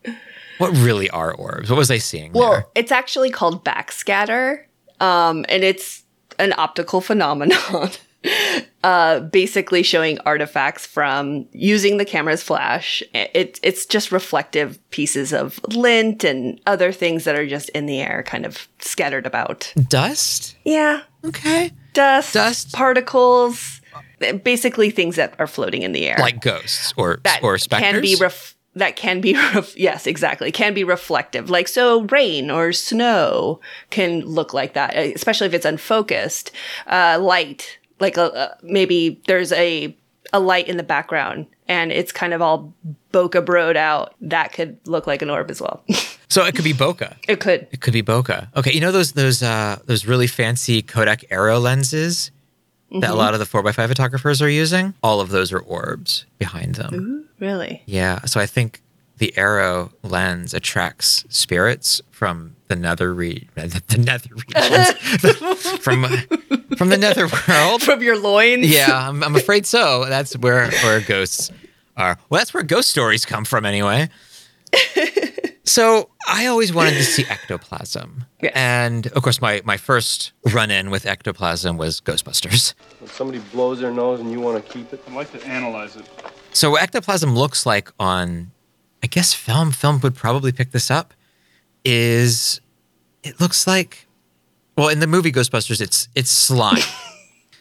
what 0.56 0.70
really 0.70 1.08
are 1.10 1.34
orbs? 1.34 1.68
What 1.68 1.76
was 1.76 1.90
I 1.90 1.98
seeing 1.98 2.32
Well, 2.32 2.50
there? 2.52 2.66
it's 2.74 2.90
actually 2.90 3.28
called 3.30 3.62
backscatter, 3.62 4.64
um, 5.00 5.44
and 5.50 5.62
it's 5.62 6.02
an 6.38 6.54
optical 6.56 7.02
phenomenon. 7.02 7.90
Uh, 8.84 9.18
basically 9.18 9.82
showing 9.82 10.16
artifacts 10.20 10.86
from 10.86 11.44
using 11.50 11.96
the 11.96 12.04
camera's 12.04 12.40
flash. 12.40 13.02
It, 13.12 13.58
it's 13.64 13.84
just 13.84 14.12
reflective 14.12 14.78
pieces 14.90 15.32
of 15.32 15.58
lint 15.74 16.22
and 16.22 16.60
other 16.66 16.92
things 16.92 17.24
that 17.24 17.34
are 17.34 17.48
just 17.48 17.68
in 17.70 17.86
the 17.86 17.98
air, 18.00 18.22
kind 18.22 18.46
of 18.46 18.68
scattered 18.78 19.26
about. 19.26 19.74
Dust? 19.88 20.56
Yeah. 20.64 21.02
Okay. 21.24 21.72
Dust, 21.94 22.34
Dust. 22.34 22.72
particles, 22.74 23.80
basically 24.44 24.90
things 24.90 25.16
that 25.16 25.34
are 25.40 25.48
floating 25.48 25.82
in 25.82 25.90
the 25.90 26.06
air. 26.06 26.18
Like 26.20 26.40
ghosts 26.40 26.94
or 26.96 27.18
that 27.24 27.42
or 27.42 27.58
specters? 27.58 27.90
can 27.90 28.00
be 28.02 28.14
ref- 28.14 28.54
that 28.76 28.94
can 28.94 29.20
be 29.20 29.34
ref- 29.54 29.76
yes 29.76 30.06
exactly 30.06 30.52
can 30.52 30.74
be 30.74 30.84
reflective 30.84 31.50
like 31.50 31.66
so 31.66 32.02
rain 32.02 32.50
or 32.50 32.72
snow 32.72 33.58
can 33.90 34.20
look 34.20 34.52
like 34.54 34.74
that 34.74 34.94
especially 34.94 35.46
if 35.46 35.54
it's 35.54 35.64
unfocused 35.64 36.52
uh, 36.86 37.18
light 37.20 37.78
like 38.00 38.16
a, 38.16 38.32
uh, 38.32 38.54
maybe 38.62 39.20
there's 39.26 39.52
a 39.52 39.96
a 40.32 40.40
light 40.40 40.66
in 40.68 40.76
the 40.76 40.82
background 40.82 41.46
and 41.68 41.92
it's 41.92 42.10
kind 42.10 42.34
of 42.34 42.42
all 42.42 42.74
bokeh 43.12 43.44
broed 43.44 43.76
out 43.76 44.14
that 44.20 44.52
could 44.52 44.76
look 44.86 45.06
like 45.06 45.22
an 45.22 45.30
orb 45.30 45.50
as 45.50 45.60
well 45.60 45.84
so 46.28 46.44
it 46.44 46.54
could 46.54 46.64
be 46.64 46.72
bokeh. 46.72 47.14
it 47.28 47.38
could 47.38 47.68
It 47.70 47.80
could 47.80 47.92
be 47.92 48.02
bokeh. 48.02 48.48
Okay, 48.56 48.72
you 48.72 48.80
know 48.80 48.90
those 48.92 49.12
those 49.12 49.42
uh 49.42 49.78
those 49.86 50.04
really 50.04 50.26
fancy 50.26 50.82
Kodak 50.82 51.24
Aero 51.30 51.58
lenses 51.60 52.32
that 52.90 53.10
a 53.10 53.14
lot 53.14 53.34
of 53.34 53.40
the 53.40 53.46
4x5 53.46 53.88
photographers 53.88 54.40
are 54.42 54.48
using? 54.48 54.94
All 55.02 55.20
of 55.20 55.30
those 55.30 55.52
are 55.52 55.58
orbs 55.58 56.24
behind 56.38 56.74
them. 56.76 57.28
really 57.40 57.82
Yeah, 57.86 58.24
so 58.24 58.40
I 58.40 58.46
think 58.46 58.80
the 59.18 59.36
Aero 59.38 59.92
lens 60.02 60.52
attracts 60.54 61.24
spirits 61.28 62.00
from 62.10 62.55
the 62.68 62.76
nether 62.76 63.12
re- 63.14 63.48
the 63.54 63.98
nether 63.98 64.30
regions 64.34 65.78
from 65.80 66.04
from 66.76 66.88
the 66.88 66.96
nether 66.96 67.28
world. 67.48 67.82
from 67.82 68.02
your 68.02 68.18
loins 68.18 68.66
Yeah, 68.68 69.08
I'm, 69.08 69.22
I'm 69.22 69.36
afraid 69.36 69.66
so. 69.66 70.04
That's 70.06 70.36
where 70.38 70.70
where 70.82 71.00
ghosts 71.00 71.50
are. 71.96 72.18
Well, 72.28 72.38
that's 72.40 72.52
where 72.52 72.62
ghost 72.62 72.90
stories 72.90 73.24
come 73.24 73.44
from, 73.44 73.64
anyway. 73.64 74.08
so 75.64 76.10
I 76.28 76.46
always 76.46 76.72
wanted 76.72 76.94
to 76.94 77.04
see 77.04 77.24
ectoplasm, 77.24 78.24
Yes. 78.42 78.52
and 78.54 79.06
of 79.08 79.22
course, 79.22 79.40
my 79.40 79.62
my 79.64 79.76
first 79.76 80.32
run 80.52 80.70
in 80.70 80.90
with 80.90 81.06
ectoplasm 81.06 81.76
was 81.76 82.00
Ghostbusters. 82.00 82.74
When 83.00 83.10
somebody 83.10 83.38
blows 83.52 83.80
their 83.80 83.90
nose 83.92 84.20
and 84.20 84.30
you 84.30 84.40
want 84.40 84.64
to 84.64 84.72
keep 84.72 84.92
it, 84.92 85.02
I'd 85.06 85.14
like 85.14 85.32
to 85.32 85.44
analyze 85.46 85.96
it. 85.96 86.04
So 86.52 86.70
what 86.70 86.82
ectoplasm 86.82 87.34
looks 87.34 87.64
like 87.66 87.90
on, 88.00 88.50
I 89.02 89.06
guess 89.06 89.34
film 89.34 89.70
film 89.72 90.00
would 90.00 90.14
probably 90.14 90.52
pick 90.52 90.72
this 90.72 90.90
up. 90.90 91.14
Is 91.88 92.60
it 93.22 93.40
looks 93.40 93.66
like, 93.66 94.06
well, 94.76 94.88
in 94.88 94.98
the 94.98 95.06
movie 95.06 95.30
Ghostbusters, 95.30 95.80
it's 95.80 96.08
it's 96.14 96.30
slime. 96.30 96.82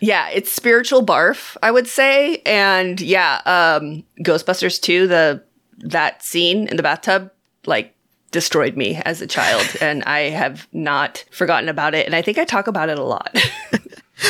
Yeah, 0.02 0.28
it's 0.30 0.52
spiritual 0.52 1.06
barf, 1.06 1.56
I 1.64 1.72
would 1.72 1.88
say. 1.88 2.42
And 2.46 3.00
yeah, 3.00 3.40
um 3.46 4.04
Ghostbusters 4.20 4.80
2, 4.82 5.08
the 5.08 5.42
that 5.78 6.22
scene 6.22 6.68
in 6.68 6.76
the 6.76 6.84
bathtub 6.84 7.32
like 7.66 7.96
destroyed 8.32 8.76
me 8.76 9.02
as 9.06 9.22
a 9.22 9.28
child 9.28 9.66
and 9.82 10.04
I 10.04 10.30
have 10.30 10.68
not 10.74 11.24
forgotten 11.32 11.70
about 11.70 11.96
it 11.96 12.06
and 12.06 12.14
I 12.14 12.22
think 12.22 12.38
I 12.38 12.44
talk 12.44 12.68
about 12.68 12.90
it 12.90 13.00
a 13.00 13.04
lot. 13.04 13.36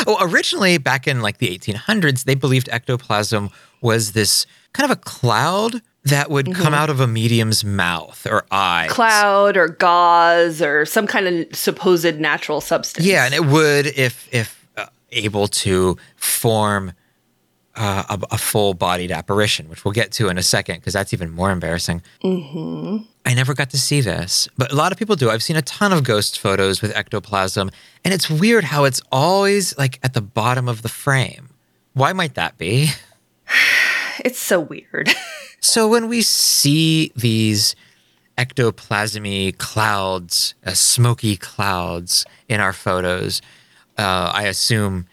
Well, 0.08 0.18
originally, 0.20 0.78
back 0.80 1.08
in 1.08 1.22
like 1.22 1.38
the 1.38 1.56
1800s, 1.58 2.24
they 2.24 2.36
believed 2.36 2.70
ectoplasm 2.70 3.52
was 3.86 4.12
this 4.12 4.46
kind 4.74 4.92
of 4.92 4.98
a 4.98 5.00
cloud 5.00 5.82
that 6.06 6.30
would 6.30 6.54
come 6.54 6.74
out 6.74 6.90
of 6.90 7.00
a 7.00 7.08
medium's 7.08 7.64
mouth 7.64 8.28
or 8.30 8.46
eye. 8.52 8.88
Cloud 8.90 9.58
or 9.58 9.68
gauze 9.70 10.62
or 10.62 10.86
some 10.86 11.08
kind 11.08 11.28
of 11.28 11.56
supposed 11.56 12.20
natural 12.20 12.62
substance. 12.62 13.06
Yeah, 13.06 13.26
and 13.26 13.34
it 13.34 13.46
would, 13.46 13.88
if 13.88 14.28
if 14.34 14.68
uh, 14.78 14.88
able 15.12 15.48
to 15.48 15.98
form 16.16 16.94
uh, 17.76 18.04
a, 18.10 18.36
a 18.36 18.38
full-bodied 18.38 19.12
apparition, 19.12 19.68
which 19.70 19.84
we'll 19.84 19.92
get 19.92 20.12
to 20.14 20.30
in 20.30 20.38
a 20.38 20.44
second, 20.44 20.76
because 20.76 20.94
that's 20.94 21.14
even 21.14 21.30
more 21.30 21.52
embarrassing. 21.52 22.02
hmm 22.22 22.98
I 23.28 23.34
never 23.34 23.56
got 23.56 23.72
to 23.72 23.80
see 23.80 24.02
this, 24.02 24.48
but 24.56 24.72
a 24.72 24.76
lot 24.76 24.92
of 24.92 25.00
people 25.00 25.16
do. 25.16 25.32
I've 25.32 25.42
seen 25.42 25.56
a 25.56 25.64
ton 25.64 25.92
of 25.92 26.04
ghost 26.04 26.40
photos 26.40 26.82
with 26.84 26.96
ectoplasm, 26.96 27.72
and 28.04 28.14
it's 28.14 28.30
weird 28.30 28.64
how 28.66 28.84
it's 28.84 29.02
always 29.12 29.76
like 29.80 30.00
at 30.04 30.14
the 30.14 30.22
bottom 30.22 30.70
of 30.70 30.84
the 30.84 30.90
frame. 30.90 31.50
Why 31.94 32.14
might 32.14 32.36
that 32.36 32.58
be? 32.60 32.90
It's 34.24 34.40
so 34.40 34.60
weird. 34.60 35.10
So 35.62 35.88
when 35.88 36.10
we 36.10 36.22
see 36.22 37.12
these 37.16 37.76
ectoplasmy 38.38 39.58
clouds, 39.58 40.54
uh, 40.64 40.74
smoky 40.74 41.36
clouds 41.38 42.24
in 42.48 42.60
our 42.62 42.72
photos, 42.74 43.42
uh, 43.98 44.32
I 44.34 44.44
assume 44.44 45.08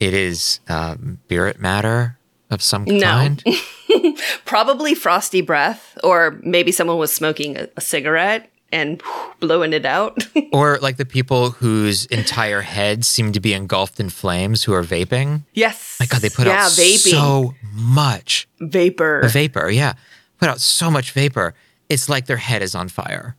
it 0.00 0.12
is 0.12 0.60
um, 0.68 1.20
spirit 1.24 1.58
matter 1.58 2.18
of 2.50 2.60
some 2.60 2.84
No. 2.84 3.00
kind. 3.00 3.42
Probably 4.44 4.94
frosty 4.94 5.40
breath 5.40 5.96
or 6.04 6.38
maybe 6.42 6.70
someone 6.70 6.98
was 6.98 7.12
smoking 7.12 7.56
a, 7.56 7.68
a 7.76 7.80
cigarette 7.80 8.50
and 8.74 9.00
blowing 9.38 9.72
it 9.72 9.86
out. 9.86 10.26
or 10.52 10.78
like 10.82 10.96
the 10.96 11.06
people 11.06 11.50
whose 11.50 12.06
entire 12.06 12.60
heads 12.60 13.06
seem 13.06 13.32
to 13.32 13.40
be 13.40 13.54
engulfed 13.54 14.00
in 14.00 14.10
flames 14.10 14.64
who 14.64 14.74
are 14.74 14.82
vaping. 14.82 15.44
yes. 15.54 15.96
My 16.00 16.06
God, 16.06 16.20
they 16.20 16.28
put 16.28 16.46
yeah, 16.46 16.64
out 16.64 16.72
vaping. 16.72 17.10
so 17.10 17.54
much 17.72 18.48
vapor. 18.60 19.26
vapor. 19.28 19.70
Yeah, 19.70 19.94
put 20.38 20.48
out 20.48 20.60
so 20.60 20.90
much 20.90 21.12
vapor. 21.12 21.54
It's 21.88 22.08
like 22.08 22.26
their 22.26 22.36
head 22.36 22.62
is 22.62 22.74
on 22.74 22.88
fire. 22.88 23.36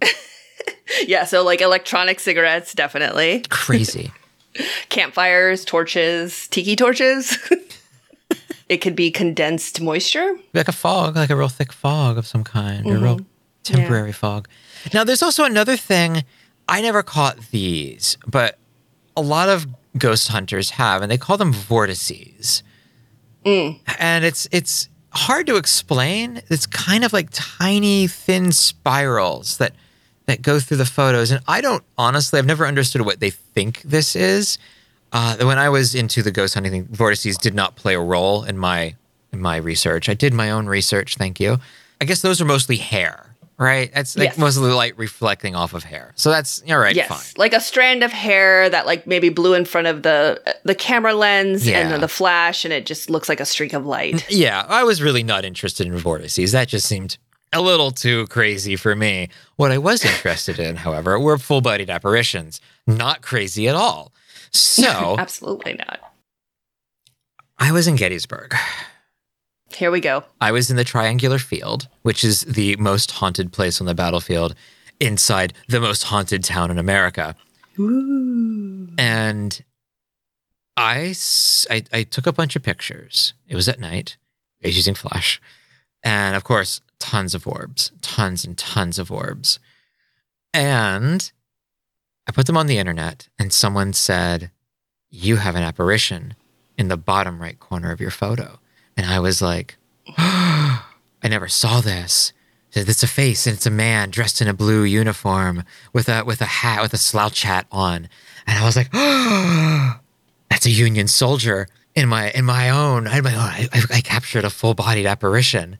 yeah, 1.06 1.26
so 1.26 1.44
like 1.44 1.62
electronic 1.62 2.20
cigarettes, 2.20 2.74
definitely. 2.74 3.44
Crazy. 3.50 4.12
Campfires, 4.90 5.66
torches, 5.66 6.48
tiki 6.48 6.78
torches. 6.78 7.38
it 8.70 8.78
could 8.78 8.96
be 8.96 9.12
condensed 9.12 9.82
moisture. 9.82 10.38
like 10.54 10.70
a 10.70 10.72
fog, 10.72 11.18
like 11.18 11.30
a 11.30 11.36
real 11.36 11.50
thick 11.50 11.74
fog 11.74 12.18
of 12.18 12.26
some 12.26 12.46
kind, 12.46 12.88
a 12.88 12.98
real 12.98 13.18
mm-hmm. 13.18 13.24
temporary 13.64 14.14
fog. 14.14 14.48
Now, 14.94 15.04
there's 15.04 15.24
also 15.24 15.44
another 15.44 15.78
thing. 15.78 16.24
I 16.68 16.82
never 16.82 17.04
caught 17.04 17.38
these, 17.52 18.18
but 18.26 18.58
a 19.16 19.22
lot 19.22 19.50
of 19.50 19.68
ghost 19.98 20.30
hunters 20.30 20.72
have, 20.72 21.02
and 21.02 21.12
they 21.12 21.18
call 21.18 21.38
them 21.38 21.54
vortices. 21.54 22.64
And 24.00 24.26
it's 24.26 24.48
it's 24.52 24.90
hard 25.12 25.48
to 25.48 25.56
explain. 25.56 26.42
It's 26.50 26.66
kind 26.66 27.04
of 27.04 27.14
like 27.14 27.30
tiny, 27.32 28.08
thin 28.08 28.52
spirals 28.52 29.58
that 29.58 29.74
that 30.26 30.42
go 30.42 30.60
through 30.60 30.78
the 30.78 30.86
photos. 30.86 31.32
And 31.32 31.42
I 31.48 31.62
don't 31.62 31.84
honestly, 31.98 32.40
I've 32.40 32.46
never 32.46 32.66
understood 32.66 33.02
what 33.02 33.20
they 33.20 33.30
think 33.30 33.82
this 33.84 34.16
is. 34.16 34.58
Uh, 35.12 35.38
when 35.38 35.60
I 35.60 35.70
was 35.70 35.96
into 35.96 36.22
the 36.24 36.32
ghost 36.32 36.56
hunting 36.56 36.72
thing, 36.72 36.88
vortices 36.92 37.38
did 37.38 37.54
not 37.54 37.76
play 37.76 37.94
a 37.94 38.00
role 38.02 38.44
in 38.44 38.58
my 38.58 38.96
in 39.32 39.40
my 39.40 39.58
research. 39.58 40.10
I 40.10 40.14
did 40.14 40.34
my 40.34 40.50
own 40.50 40.66
research. 40.68 41.16
Thank 41.16 41.40
you. 41.40 41.58
I 42.02 42.06
guess 42.06 42.22
those 42.22 42.42
are 42.42 42.46
mostly 42.46 42.78
hair, 42.78 43.35
right? 43.58 43.90
It's 43.96 44.18
like 44.18 44.30
Yes. 44.30 44.38
mostly 44.38 44.72
light 44.72 44.98
reflecting 44.98 45.56
off 45.56 45.74
of 45.74 45.84
hair. 45.84 46.12
So 46.16 46.30
that's 46.30 46.62
all 46.70 46.78
right. 46.78 46.96
yes, 46.96 47.08
Fine. 47.08 47.34
like 47.38 47.54
a 47.54 47.62
strand 47.62 48.04
of 48.04 48.12
hair 48.12 48.70
that 48.70 48.86
like 48.86 49.08
maybe 49.08 49.30
blew 49.30 49.54
in 49.54 49.66
front 49.66 49.88
of 49.88 50.04
the 50.04 50.42
uh, 50.46 50.52
the 50.64 50.76
camera 50.76 51.14
lens 51.14 51.68
Yeah. 51.68 51.80
and 51.80 51.92
then 51.92 52.02
the 52.02 52.08
flash, 52.08 52.66
and 52.66 52.74
it 52.74 52.86
just 52.86 53.10
looks 53.10 53.30
like 53.30 53.40
a 53.40 53.46
streak 53.46 53.74
of 53.74 53.86
light. 53.86 54.26
Yeah, 54.30 54.66
I 54.68 54.84
was 54.84 55.02
really 55.02 55.24
not 55.24 55.46
interested 55.46 55.88
in 55.88 55.96
vortices. 55.98 56.52
That 56.52 56.68
just 56.68 56.88
seemed 56.88 57.18
a 57.54 57.62
little 57.62 57.92
too 57.92 58.28
crazy 58.28 58.76
for 58.76 58.96
me. 58.96 59.30
What 59.56 59.72
I 59.72 59.78
was 59.78 60.04
interested 60.04 60.60
in, 60.60 60.76
however, 60.76 61.18
were 61.20 61.38
full 61.38 61.62
bodied 61.62 61.90
apparitions. 61.90 62.60
Not 62.86 63.22
crazy 63.22 63.68
at 63.70 63.76
all. 63.76 64.12
So 64.52 65.16
Absolutely 65.20 65.76
not. 65.76 66.00
I 67.58 67.72
was 67.72 67.88
in 67.88 67.96
Gettysburg. 67.96 68.54
Here 69.74 69.92
we 69.92 70.00
go. 70.00 70.24
I 70.40 70.52
was 70.52 70.70
in 70.70 70.78
the 70.78 70.84
triangular 70.84 71.40
field, 71.40 71.88
which 72.04 72.24
is 72.24 72.42
the 72.42 72.76
most 72.78 73.12
haunted 73.12 73.52
place 73.52 73.82
on 73.82 73.88
the 73.88 73.96
battlefield 73.96 74.56
inside 75.00 75.54
the 75.68 75.80
most 75.80 76.04
haunted 76.04 76.44
town 76.44 76.72
in 76.72 76.78
America. 76.78 77.36
Ooh. 77.80 78.90
And 78.98 79.64
i 80.78 81.14
I 81.70 82.04
took 82.10 82.28
a 82.28 82.34
bunch 82.34 82.56
of 82.56 82.64
pictures. 82.64 83.34
It 83.48 83.56
was 83.56 83.68
at 83.68 83.80
night. 83.80 84.18
I 84.64 84.68
was 84.68 84.78
using 84.78 84.96
flash. 84.96 85.42
And 86.04 86.36
of 86.36 86.44
course, 86.44 86.82
tons 87.00 87.34
of 87.34 87.48
orbs, 87.48 87.92
tons 88.02 88.46
and 88.46 88.58
tons 88.58 89.00
of 89.00 89.12
orbs. 89.12 89.60
And 90.54 91.32
I 92.28 92.32
put 92.32 92.46
them 92.46 92.58
on 92.58 92.68
the 92.68 92.78
internet, 92.78 93.28
and 93.38 93.52
someone 93.52 93.94
said, 93.94 94.52
You 95.10 95.38
have 95.38 95.56
an 95.56 95.64
apparition 95.64 96.36
in 96.78 96.88
the 96.88 96.98
bottom 96.98 97.42
right 97.42 97.60
corner 97.60 97.92
of 97.92 98.00
your 98.00 98.12
photo. 98.12 98.60
And 98.98 99.06
I 99.06 99.20
was 99.20 99.42
like, 99.42 99.78
I 100.18 100.82
never 101.24 101.48
saw 101.48 101.82
this. 101.82 102.34
It's 102.74 103.04
a 103.04 103.08
face 103.08 103.48
and 103.48 103.56
it's 103.56 103.66
a 103.66 103.72
man 103.72 104.10
dressed 104.10 104.42
in 104.42 104.50
a 104.50 104.54
blue 104.54 104.84
uniform 104.84 105.64
with 105.94 106.10
a 106.10 106.26
with 106.26 106.42
a 106.42 106.46
hat 106.46 106.82
with 106.82 106.94
a 106.94 106.98
slouch 106.98 107.44
hat 107.44 107.68
on. 107.72 108.10
And 108.46 108.60
I 108.60 108.66
was 108.66 108.76
like, 108.76 108.92
that's 110.50 110.66
a 110.66 110.72
Union 110.72 111.08
soldier 111.08 111.68
in 111.96 112.10
my 112.10 112.32
in 112.32 112.44
my 112.44 112.70
own. 112.70 113.08
I, 113.08 113.22
my 113.22 113.34
own 113.34 113.40
I, 113.40 113.70
I, 113.72 113.82
I 113.94 114.02
captured 114.02 114.44
a 114.44 114.50
full 114.50 114.74
bodied 114.74 115.06
apparition. 115.06 115.78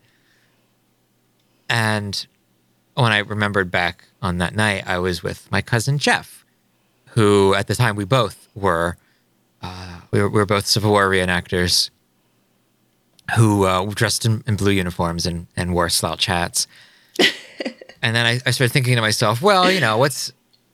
And 1.68 2.26
when 2.94 3.12
I 3.12 3.20
remembered 3.20 3.70
back 3.70 4.06
on 4.22 4.38
that 4.38 4.56
night, 4.56 4.88
I 4.88 5.00
was 5.00 5.22
with 5.22 5.52
my 5.52 5.62
cousin 5.62 5.98
Jeff, 5.98 6.46
who 7.10 7.54
at 7.56 7.68
the 7.68 7.76
time 7.76 7.98
we 7.98 8.06
both 8.06 8.48
were, 8.56 8.98
uh, 9.62 10.00
we, 10.12 10.22
were 10.22 10.30
we 10.30 10.40
were 10.40 10.46
both 10.46 10.66
Civil 10.66 10.92
War 10.92 11.10
reenactors 11.10 11.90
who 13.36 13.66
uh, 13.66 13.86
dressed 13.86 14.26
in, 14.26 14.44
in 14.48 14.56
blue 14.56 14.72
uniforms 14.72 15.26
and, 15.26 15.48
and 15.56 15.74
wore 15.74 15.90
slouch 15.90 16.26
hats. 16.28 16.68
and 18.02 18.16
then 18.16 18.26
I, 18.26 18.40
I 18.46 18.52
started 18.52 18.72
thinking 18.72 18.96
to 18.96 19.02
myself, 19.02 19.42
well, 19.42 19.72
you 19.72 19.80
know, 19.80 19.98
what's 19.98 20.32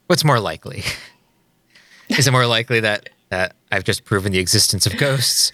what's 0.07 0.23
more 0.25 0.39
likely? 0.39 0.83
Is 2.09 2.27
it 2.27 2.31
more 2.31 2.45
likely 2.47 2.81
that 2.81 3.09
that 3.29 3.55
I've 3.71 3.85
just 3.85 4.03
proven 4.03 4.31
the 4.33 4.39
existence 4.39 4.85
of 4.85 4.97
ghosts, 4.97 5.53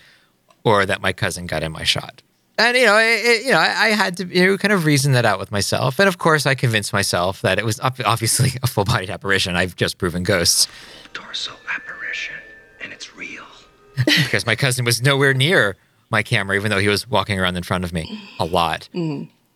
or 0.63 0.85
that 0.87 1.01
my 1.01 1.13
cousin 1.13 1.45
got 1.45 1.61
in 1.61 1.71
my 1.71 1.83
shot? 1.83 2.23
And 2.57 2.75
you 2.75 2.85
know, 2.87 2.97
it, 2.97 3.03
it- 3.23 3.45
you 3.45 3.51
know, 3.51 3.59
I, 3.59 3.65
I 3.85 3.87
had 3.89 4.17
to 4.17 4.25
you 4.25 4.47
know, 4.47 4.57
kind 4.57 4.71
of 4.73 4.85
reason 4.85 5.11
that 5.11 5.25
out 5.25 5.37
with 5.37 5.51
myself, 5.51 5.99
and 5.99 6.07
of 6.07 6.17
course, 6.17 6.47
I 6.47 6.55
convinced 6.55 6.91
myself 6.93 7.41
that 7.43 7.59
it 7.59 7.65
was 7.65 7.79
obviously 7.79 8.53
a 8.63 8.67
full-bodied 8.67 9.11
apparition. 9.11 9.55
I've 9.55 9.75
just 9.75 9.99
proven 9.99 10.23
ghosts 10.23 10.67
Torso 11.13 11.51
apparition, 11.71 12.35
and 12.81 12.91
it's 12.91 13.15
real. 13.15 13.43
because 14.05 14.45
my 14.47 14.55
cousin 14.55 14.83
was 14.85 15.01
nowhere 15.03 15.35
near 15.35 15.75
my 16.09 16.23
camera, 16.23 16.55
even 16.55 16.71
though 16.71 16.79
he 16.79 16.87
was 16.87 17.07
walking 17.09 17.39
around 17.39 17.57
in 17.57 17.63
front 17.63 17.83
of 17.83 17.91
me 17.93 18.21
a 18.39 18.45
lot. 18.45 18.87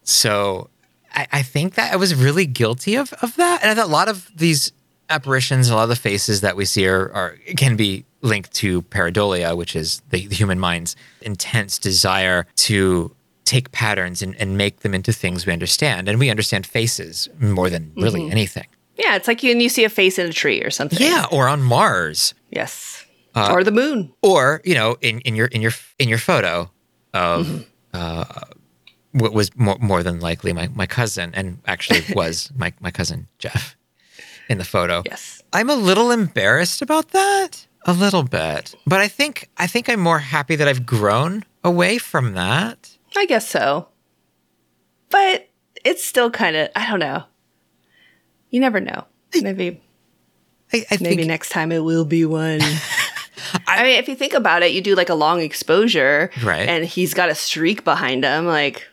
So 0.04 0.70
I, 1.14 1.28
I 1.32 1.42
think 1.44 1.76
that 1.76 1.94
I 1.94 1.96
was 1.96 2.16
really 2.16 2.46
guilty 2.46 2.96
of, 2.96 3.14
of 3.22 3.36
that. 3.38 3.62
And 3.62 3.72
I 3.72 3.76
thought 3.76 3.90
a 3.90 3.92
lot 3.92 4.10
of 4.10 4.30
these 4.36 4.72
apparitions, 5.10 5.70
a 5.70 5.76
lot 5.76 5.84
of 5.84 5.90
the 5.90 5.96
faces 5.96 6.42
that 6.42 6.56
we 6.56 6.66
see 6.66 6.88
are, 6.88 7.12
are 7.14 7.36
can 7.58 7.76
be 7.76 8.06
linked 8.22 8.54
to 8.54 8.82
pareidolia, 8.84 9.56
which 9.58 9.76
is 9.76 10.02
the, 10.10 10.28
the 10.28 10.36
human 10.36 10.60
mind's 10.60 10.96
intense 11.22 11.78
desire 11.80 12.46
to 12.56 13.14
take 13.46 13.72
patterns 13.72 14.22
and, 14.22 14.36
and 14.40 14.58
make 14.58 14.80
them 14.82 14.94
into 14.94 15.12
things 15.12 15.46
we 15.46 15.52
understand. 15.52 16.08
And 16.08 16.20
we 16.20 16.30
understand 16.30 16.66
faces 16.66 17.28
more 17.40 17.70
than 17.70 17.92
really 17.96 18.22
Mhm. 18.22 18.32
anything. 18.32 18.68
Yeah, 18.98 19.16
it's 19.16 19.28
like 19.28 19.42
when 19.42 19.60
you 19.60 19.70
see 19.70 19.84
a 19.84 19.90
face 19.90 20.20
in 20.20 20.28
a 20.28 20.34
tree 20.34 20.62
or 20.62 20.70
something. 20.70 21.00
Yeah, 21.02 21.26
or 21.32 21.48
on 21.48 21.62
Mars. 21.62 22.34
Yes. 22.52 22.91
Uh, 23.36 23.50
or 23.52 23.64
the 23.64 23.72
moon. 23.72 24.14
or 24.22 24.62
you 24.66 24.74
know 24.74 24.98
in, 25.02 25.20
in 25.22 25.36
your 25.36 25.48
in 25.48 25.62
your 25.62 25.72
in 26.00 26.10
your 26.10 26.18
photo 26.18 26.70
of 27.14 27.46
Mm-hmm. 27.48 27.62
uh, 27.94 28.26
what 29.14 29.34
was 29.34 29.54
more, 29.58 29.78
more 29.82 30.04
than 30.04 30.20
likely 30.22 30.54
my, 30.54 30.68
my 30.74 30.86
cousin 30.86 31.32
and 31.34 31.60
actually 31.68 32.02
was 32.16 32.52
my, 32.56 32.72
my 32.80 32.92
cousin 32.92 33.28
jeff 33.40 33.76
in 34.50 34.58
the 34.58 34.64
photo 34.66 35.02
yes 35.06 35.42
i'm 35.54 35.70
a 35.70 35.76
little 35.76 36.12
embarrassed 36.12 36.82
about 36.82 37.10
that 37.10 37.68
a 37.86 37.94
little 37.94 38.24
bit 38.24 38.76
but 38.86 39.00
i 39.02 39.08
think 39.08 39.50
i 39.58 39.68
think 39.68 39.90
i'm 39.90 40.00
more 40.00 40.20
happy 40.20 40.56
that 40.56 40.68
i've 40.68 40.86
grown 40.86 41.44
away 41.64 41.98
from 41.98 42.34
that 42.34 42.98
I 43.18 43.26
guess 43.26 43.48
so. 43.50 43.88
But 45.10 45.50
it's 45.84 46.02
still 46.02 46.32
kind 46.32 46.56
of, 46.56 46.70
I 46.78 46.90
don't 46.90 47.00
know. 47.00 47.24
You 48.50 48.62
never 48.62 48.80
know. 48.80 49.04
Maybe 49.36 49.82
I, 50.72 50.86
I 50.90 50.98
maybe 51.02 51.26
next 51.28 51.50
time 51.50 51.74
it 51.74 51.80
will 51.84 52.06
be 52.06 52.24
one. 52.24 52.62
I, 53.68 53.84
mean, 53.84 53.98
if 53.98 54.08
you 54.08 54.16
think 54.16 54.34
about 54.34 54.64
it, 54.64 54.72
you 54.72 54.82
do 54.82 54.96
like 54.96 55.10
a 55.10 55.16
long 55.16 55.42
exposure, 55.42 56.32
Right. 56.44 56.68
And 56.68 56.86
he's 56.86 57.14
got 57.14 57.30
a 57.30 57.36
streak 57.36 57.84
behind 57.84 58.24
him. 58.24 58.46
Like, 58.46 58.88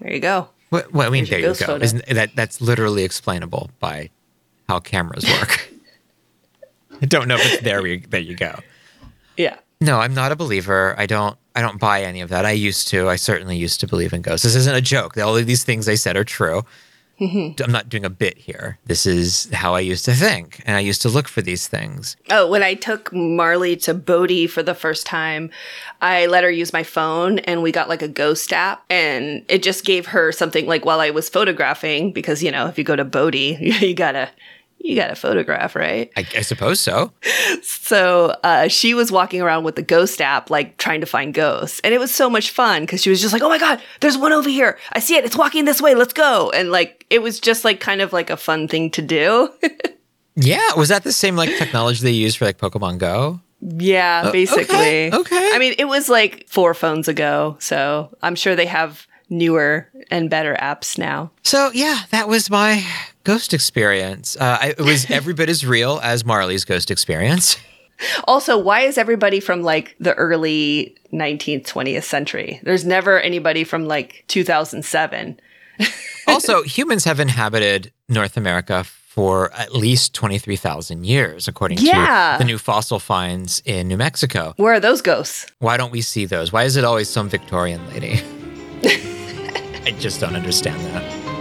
there 0.00 0.12
you 0.12 0.20
go. 0.20 0.48
well, 0.70 0.82
well 0.92 1.06
i 1.06 1.10
mean 1.10 1.24
there 1.26 1.38
you 1.38 1.54
go. 1.54 1.78
That 1.78 2.30
that's 2.34 2.60
literally 2.60 3.04
explainable 3.04 3.70
by 3.78 4.10
how 4.68 4.80
cameras 4.80 5.24
work 5.38 5.70
i 7.02 7.06
don't 7.06 7.28
know 7.28 7.36
if 7.36 7.52
it's 7.52 7.62
there 7.62 7.82
we, 7.82 7.98
there 7.98 8.20
you 8.20 8.34
go 8.34 8.58
Yeah. 9.36 9.56
No, 9.80 9.98
I'm 9.98 10.14
not 10.14 10.30
a 10.30 10.36
believer. 10.36 10.94
I 10.96 11.06
don't 11.06 11.36
I 11.56 11.60
don't 11.60 11.80
buy 11.80 12.02
any 12.02 12.20
of 12.20 12.28
that. 12.30 12.44
I 12.46 12.52
used 12.52 12.86
to. 12.88 13.08
I 13.08 13.16
certainly 13.16 13.56
used 13.56 13.80
to 13.80 13.86
believe 13.88 14.12
in 14.12 14.22
ghosts. 14.22 14.44
This 14.44 14.54
isn't 14.54 14.74
a 14.76 14.80
joke. 14.80 15.18
All 15.18 15.36
of 15.36 15.44
these 15.46 15.64
things 15.64 15.88
I 15.88 15.96
said 15.96 16.16
are 16.16 16.24
true. 16.24 16.62
Mm-hmm. 17.20 17.62
I'm 17.62 17.72
not 17.72 17.88
doing 17.88 18.04
a 18.04 18.10
bit 18.10 18.36
here. 18.36 18.78
This 18.86 19.06
is 19.06 19.48
how 19.52 19.74
I 19.74 19.80
used 19.80 20.04
to 20.06 20.12
think, 20.12 20.60
and 20.66 20.76
I 20.76 20.80
used 20.80 21.02
to 21.02 21.08
look 21.08 21.28
for 21.28 21.40
these 21.40 21.68
things. 21.68 22.16
Oh, 22.30 22.48
when 22.48 22.62
I 22.62 22.74
took 22.74 23.12
Marley 23.12 23.76
to 23.76 23.94
Bodie 23.94 24.46
for 24.46 24.62
the 24.62 24.74
first 24.74 25.06
time, 25.06 25.50
I 26.00 26.26
let 26.26 26.42
her 26.42 26.50
use 26.50 26.72
my 26.72 26.82
phone 26.82 27.38
and 27.40 27.62
we 27.62 27.70
got 27.70 27.88
like 27.88 28.02
a 28.02 28.08
ghost 28.08 28.52
app 28.52 28.84
and 28.90 29.44
it 29.48 29.62
just 29.62 29.84
gave 29.84 30.06
her 30.06 30.32
something 30.32 30.66
like 30.66 30.84
while 30.84 31.00
I 31.00 31.10
was 31.10 31.28
photographing 31.28 32.12
because 32.12 32.42
you 32.42 32.50
know, 32.50 32.66
if 32.66 32.76
you 32.76 32.84
go 32.84 32.96
to 32.96 33.04
Bodie, 33.04 33.56
you 33.60 33.94
gotta 33.94 34.30
you 34.84 34.96
got 34.96 35.10
a 35.10 35.14
photograph, 35.14 35.76
right? 35.76 36.10
I, 36.16 36.26
I 36.36 36.40
suppose 36.42 36.80
so. 36.80 37.12
So 37.62 38.36
uh, 38.42 38.68
she 38.68 38.94
was 38.94 39.12
walking 39.12 39.40
around 39.40 39.64
with 39.64 39.76
the 39.76 39.82
ghost 39.82 40.20
app, 40.20 40.50
like 40.50 40.76
trying 40.76 41.00
to 41.00 41.06
find 41.06 41.32
ghosts. 41.32 41.80
And 41.84 41.94
it 41.94 41.98
was 41.98 42.12
so 42.14 42.28
much 42.28 42.50
fun 42.50 42.82
because 42.82 43.00
she 43.02 43.08
was 43.10 43.20
just 43.20 43.32
like, 43.32 43.42
oh 43.42 43.48
my 43.48 43.58
God, 43.58 43.80
there's 44.00 44.18
one 44.18 44.32
over 44.32 44.48
here. 44.48 44.78
I 44.92 44.98
see 44.98 45.14
it. 45.16 45.24
It's 45.24 45.36
walking 45.36 45.64
this 45.66 45.80
way. 45.80 45.94
Let's 45.94 46.12
go. 46.12 46.50
And 46.50 46.70
like, 46.72 47.06
it 47.10 47.22
was 47.22 47.38
just 47.40 47.64
like 47.64 47.78
kind 47.80 48.00
of 48.00 48.12
like 48.12 48.28
a 48.30 48.36
fun 48.36 48.68
thing 48.68 48.90
to 48.92 49.02
do. 49.02 49.48
Yeah, 50.34 50.72
was 50.78 50.88
that 50.88 51.04
the 51.04 51.12
same 51.12 51.36
like 51.36 51.50
technology 51.58 52.02
they 52.02 52.10
use 52.10 52.34
for 52.34 52.46
like 52.46 52.56
Pokemon 52.56 52.96
Go? 52.96 53.40
yeah, 53.60 54.22
Uh, 54.24 54.28
okay, 54.30 54.32
basically. 54.38 55.12
okay. 55.12 55.50
I 55.52 55.58
mean, 55.58 55.74
it 55.78 55.84
was 55.84 56.08
like 56.08 56.46
four 56.48 56.72
phones 56.72 57.06
ago. 57.06 57.58
So 57.60 58.16
I'm 58.22 58.34
sure 58.34 58.56
they 58.56 58.64
have 58.64 59.06
newer 59.28 59.90
and 60.10 60.30
better 60.30 60.54
apps 60.58 60.96
now. 60.96 61.32
So 61.42 61.70
yeah, 61.74 62.04
that 62.12 62.28
was 62.28 62.48
my 62.48 62.82
ghost 63.24 63.52
experience. 63.54 64.36
Uh, 64.36 64.58
I, 64.60 64.66
it 64.70 64.80
was 64.80 65.10
every 65.10 65.34
bit 65.34 65.48
as 65.48 65.64
real 65.66 66.00
as 66.02 66.24
Marley's 66.24 66.64
ghost 66.64 66.90
experience. 66.90 67.56
Also, 68.26 68.58
why 68.58 68.80
is 68.80 68.98
everybody 68.98 69.38
from 69.38 69.62
like 69.62 69.94
the 70.00 70.12
early 70.14 70.96
19th, 71.12 71.64
20th 71.66 72.02
century? 72.02 72.58
There's 72.64 72.84
never 72.84 73.20
anybody 73.20 73.62
from 73.62 73.84
like 73.86 74.24
2007. 74.26 75.38
also, 76.26 76.62
humans 76.64 77.04
have 77.04 77.20
inhabited 77.20 77.92
North 78.08 78.36
America 78.36 78.82
for 78.82 79.52
at 79.52 79.72
least 79.72 80.14
23,000 80.14 81.04
years, 81.06 81.46
according 81.46 81.78
Yeah. 81.78 82.32
to 82.38 82.42
the 82.42 82.46
new 82.46 82.58
fossil 82.58 82.98
finds 82.98 83.62
in 83.64 83.86
New 83.86 83.98
Mexico. 83.98 84.54
Where 84.56 84.72
are 84.72 84.80
those 84.80 85.00
ghosts? 85.00 85.46
Why 85.60 85.76
don't 85.76 85.92
we 85.92 86.00
see 86.00 86.24
those? 86.24 86.52
Why 86.52 86.64
is 86.64 86.76
it 86.76 86.82
always 86.82 87.08
some 87.08 87.28
Victorian 87.28 87.86
lady? 87.90 88.20
I 88.84 89.94
just 90.00 90.18
don't 90.18 90.34
understand 90.34 90.80
that. 90.86 91.31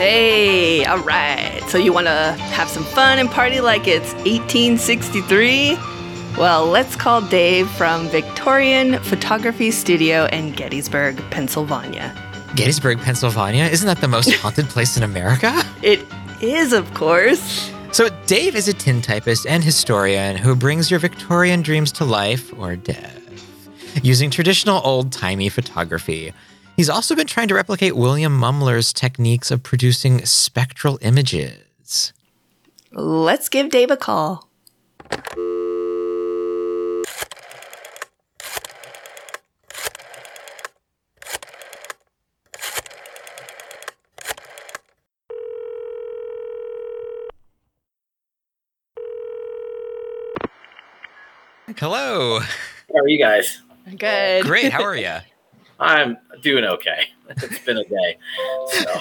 Hey, 0.00 0.82
all 0.86 1.00
right. 1.00 1.62
So 1.68 1.76
you 1.76 1.92
want 1.92 2.06
to 2.06 2.32
have 2.54 2.70
some 2.70 2.84
fun 2.84 3.18
and 3.18 3.30
party 3.30 3.60
like 3.60 3.86
it's 3.86 4.14
1863? 4.14 5.76
Well, 6.38 6.64
let's 6.64 6.96
call 6.96 7.20
Dave 7.20 7.70
from 7.72 8.08
Victorian 8.08 8.98
Photography 9.00 9.70
Studio 9.70 10.24
in 10.32 10.52
Gettysburg, 10.52 11.18
Pennsylvania. 11.30 12.14
Gettysburg, 12.56 12.98
Pennsylvania? 13.00 13.64
Isn't 13.64 13.86
that 13.88 14.00
the 14.00 14.08
most 14.08 14.32
haunted 14.36 14.70
place 14.70 14.96
in 14.96 15.02
America? 15.02 15.52
It 15.82 16.02
is, 16.40 16.72
of 16.72 16.94
course. 16.94 17.70
So, 17.92 18.08
Dave 18.24 18.56
is 18.56 18.68
a 18.68 18.72
tintypist 18.72 19.44
and 19.46 19.62
historian 19.62 20.38
who 20.38 20.56
brings 20.56 20.90
your 20.90 20.98
Victorian 20.98 21.60
dreams 21.60 21.92
to 21.92 22.06
life 22.06 22.58
or 22.58 22.74
death 22.74 23.18
using 24.02 24.30
traditional 24.30 24.80
old 24.82 25.12
timey 25.12 25.50
photography. 25.50 26.32
He's 26.80 26.88
also 26.88 27.14
been 27.14 27.26
trying 27.26 27.48
to 27.48 27.54
replicate 27.54 27.94
William 27.94 28.34
Mumler's 28.34 28.94
techniques 28.94 29.50
of 29.50 29.62
producing 29.62 30.24
spectral 30.24 30.98
images. 31.02 32.14
Let's 32.90 33.50
give 33.50 33.68
Dave 33.68 33.90
a 33.90 33.98
call. 33.98 34.48
Hello. 51.76 52.40
How 52.40 53.00
are 53.00 53.08
you 53.08 53.18
guys? 53.18 53.60
Good. 53.98 54.46
Great. 54.46 54.72
How 54.72 54.82
are 54.82 54.96
you? 54.96 55.18
I'm 55.80 56.18
doing 56.42 56.64
okay. 56.64 57.08
It's 57.30 57.58
been 57.64 57.78
a 57.78 57.84
day, 57.84 58.18
so 58.72 59.00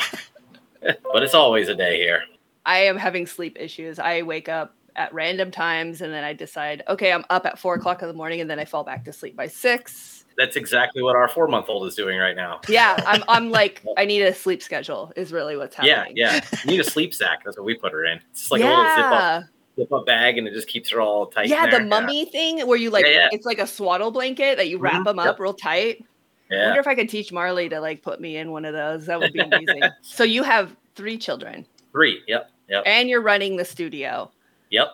but 1.11 1.23
it's 1.23 1.33
always 1.33 1.67
a 1.67 1.75
day 1.75 1.97
here. 1.97 2.23
I 2.65 2.79
am 2.79 2.95
having 2.97 3.25
sleep 3.25 3.57
issues. 3.59 3.97
I 3.99 4.21
wake 4.21 4.47
up 4.49 4.75
at 4.95 5.13
random 5.13 5.49
times 5.49 6.01
and 6.01 6.13
then 6.13 6.23
I 6.23 6.33
decide, 6.33 6.83
okay, 6.87 7.11
I'm 7.11 7.25
up 7.29 7.45
at 7.47 7.57
four 7.57 7.73
o'clock 7.75 8.01
in 8.01 8.07
the 8.07 8.13
morning 8.13 8.41
and 8.41 8.49
then 8.49 8.59
I 8.59 8.65
fall 8.65 8.83
back 8.83 9.05
to 9.05 9.13
sleep 9.13 9.35
by 9.35 9.47
six. 9.47 10.25
That's 10.37 10.55
exactly 10.55 11.01
what 11.01 11.15
our 11.15 11.27
four 11.27 11.47
month 11.47 11.65
old 11.69 11.87
is 11.87 11.95
doing 11.95 12.17
right 12.19 12.35
now. 12.35 12.61
Yeah, 12.69 13.01
I'm, 13.07 13.23
I'm 13.27 13.49
like, 13.59 13.81
I 13.97 14.05
need 14.05 14.21
a 14.21 14.33
sleep 14.33 14.61
schedule, 14.61 15.11
is 15.15 15.31
really 15.31 15.57
what's 15.57 15.75
happening. 15.75 16.15
yeah. 16.15 16.45
You 16.63 16.71
need 16.71 16.79
a 16.81 16.83
sleep 16.83 17.13
sack. 17.13 17.39
That's 17.43 17.57
what 17.57 17.65
we 17.65 17.75
put 17.75 17.91
her 17.93 18.05
in. 18.05 18.19
It's 18.31 18.51
like 18.51 18.61
a 18.61 18.65
little 18.65 18.85
zip 18.95 19.05
up, 19.05 19.43
zip 19.75 19.91
up 19.91 20.05
bag, 20.05 20.37
and 20.37 20.47
it 20.47 20.53
just 20.53 20.67
keeps 20.67 20.91
her 20.91 21.01
all 21.01 21.25
tight. 21.27 21.47
Yeah, 21.49 21.67
the 21.69 21.83
mummy 21.83 22.25
thing 22.25 22.65
where 22.67 22.77
you 22.77 22.89
like, 22.91 23.05
Yeah, 23.05 23.11
yeah. 23.11 23.29
it's 23.31 23.45
like 23.45 23.59
a 23.59 23.67
swaddle 23.67 24.11
blanket 24.11 24.57
that 24.57 24.69
you 24.69 24.77
wrap 24.77 25.01
Mhm, 25.01 25.05
them 25.05 25.19
up 25.19 25.25
yep. 25.25 25.39
real 25.39 25.53
tight. 25.53 26.05
I 26.51 26.55
wonder 26.65 26.79
if 26.79 26.87
I 26.87 26.95
could 26.95 27.09
teach 27.09 27.31
Marley 27.31 27.69
to 27.69 27.79
like 27.79 28.01
put 28.01 28.19
me 28.19 28.37
in 28.37 28.51
one 28.51 28.65
of 28.65 28.73
those. 28.73 29.05
That 29.05 29.19
would 29.19 29.33
be 29.33 29.39
amazing. 29.39 29.83
so 30.01 30.23
you 30.23 30.43
have 30.43 30.75
three 30.95 31.17
children 31.17 31.65
Three. 31.91 32.21
Yep. 32.27 32.49
Yep. 32.69 32.83
and 32.85 33.09
you're 33.09 33.21
running 33.21 33.55
the 33.57 33.65
studio. 33.65 34.31
Yep. 34.69 34.87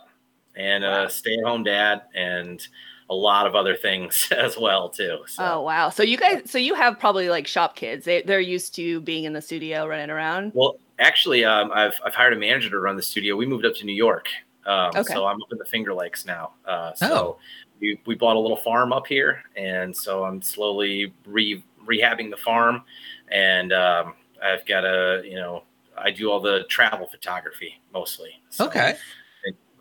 and 0.55 0.83
a 0.85 1.09
stay-at-home 1.09 1.63
dad, 1.63 2.03
and 2.13 2.65
a 3.09 3.13
lot 3.15 3.45
of 3.47 3.53
other 3.55 3.75
things 3.75 4.29
as 4.37 4.57
well 4.57 4.89
too. 4.89 5.19
So 5.27 5.43
Oh 5.43 5.61
wow! 5.61 5.89
So 5.89 6.01
you 6.03 6.17
guys, 6.17 6.49
so 6.49 6.57
you 6.57 6.73
have 6.75 6.97
probably 6.99 7.29
like 7.29 7.45
shop 7.47 7.75
kids. 7.75 8.05
They 8.05 8.21
they're 8.21 8.39
used 8.39 8.73
to 8.75 9.01
being 9.01 9.25
in 9.25 9.33
the 9.33 9.41
studio, 9.41 9.85
running 9.87 10.09
around. 10.09 10.51
well, 10.55 10.77
actually, 10.99 11.43
um, 11.45 11.71
I've 11.73 11.99
I've 12.05 12.13
hired 12.15 12.33
a 12.33 12.37
manager 12.37 12.69
to 12.69 12.79
run 12.79 12.95
the 12.95 13.01
studio. 13.03 13.35
We 13.35 13.45
moved 13.45 13.65
up 13.65 13.75
to 13.75 13.85
New 13.85 13.93
York, 13.93 14.29
um, 14.65 14.91
Okay. 14.95 15.13
so 15.13 15.25
I'm 15.25 15.41
up 15.41 15.51
in 15.51 15.57
the 15.57 15.65
Finger 15.65 15.93
Lakes 15.93 16.25
now. 16.25 16.53
Uh, 16.65 16.93
so 16.93 17.07
Oh. 17.13 17.37
We 17.85 17.99
we 18.05 18.15
bought 18.15 18.35
a 18.35 18.39
little 18.39 18.57
farm 18.57 18.91
up 18.93 19.07
here, 19.07 19.43
and 19.55 19.95
so 19.95 20.23
I'm 20.23 20.41
slowly 20.41 21.13
re 21.25 21.63
rehabbing 21.85 22.31
the 22.31 22.37
farm, 22.37 22.81
and 23.29 23.71
um, 23.71 24.15
I've 24.43 24.65
got 24.65 24.85
a 24.85 25.21
you 25.25 25.35
know 25.35 25.63
I 25.97 26.11
do 26.11 26.31
all 26.31 26.39
the 26.39 26.63
travel 26.69 27.07
photography 27.07 27.79
mostly. 27.93 28.41
So 28.49 28.65
Okay. 28.65 28.95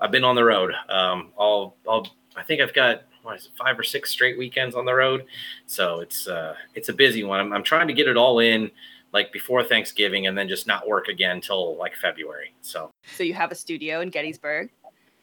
I've 0.01 0.11
been 0.11 0.25
on 0.25 0.35
the 0.35 0.45
road. 0.45 0.73
Um, 0.89 1.31
all, 1.37 1.77
all 1.87 2.07
I 2.37 2.43
think 2.43 2.61
I've 2.61 2.75
got 2.75 3.05
what 3.23 3.37
is 3.37 3.47
it, 3.47 3.53
five 3.57 3.79
or 3.79 3.83
six 3.83 4.11
straight 4.11 4.37
weekends 4.37 4.75
on 4.75 4.85
the 4.85 4.93
road. 4.95 5.25
So 5.67 6.01
it's 6.01 6.27
uh, 6.29 6.55
it's 6.75 6.89
a 6.89 6.93
busy 6.93 7.25
one. 7.25 7.41
I'm, 7.41 7.53
I'm 7.53 7.63
trying 7.63 7.89
to 7.89 7.95
get 7.95 8.07
it 8.09 8.17
all 8.17 8.41
in 8.41 8.71
like 9.13 9.33
before 9.33 9.63
Thanksgiving, 9.63 10.27
and 10.27 10.37
then 10.37 10.49
just 10.49 10.67
not 10.67 10.87
work 10.87 11.09
again 11.09 11.41
till 11.41 11.77
like 11.79 11.95
February. 11.97 12.53
So 12.61 12.91
So 13.17 13.23
you 13.23 13.33
have 13.35 13.51
a 13.51 13.55
studio 13.55 14.01
in 14.01 14.11
Gettysburg. 14.11 14.71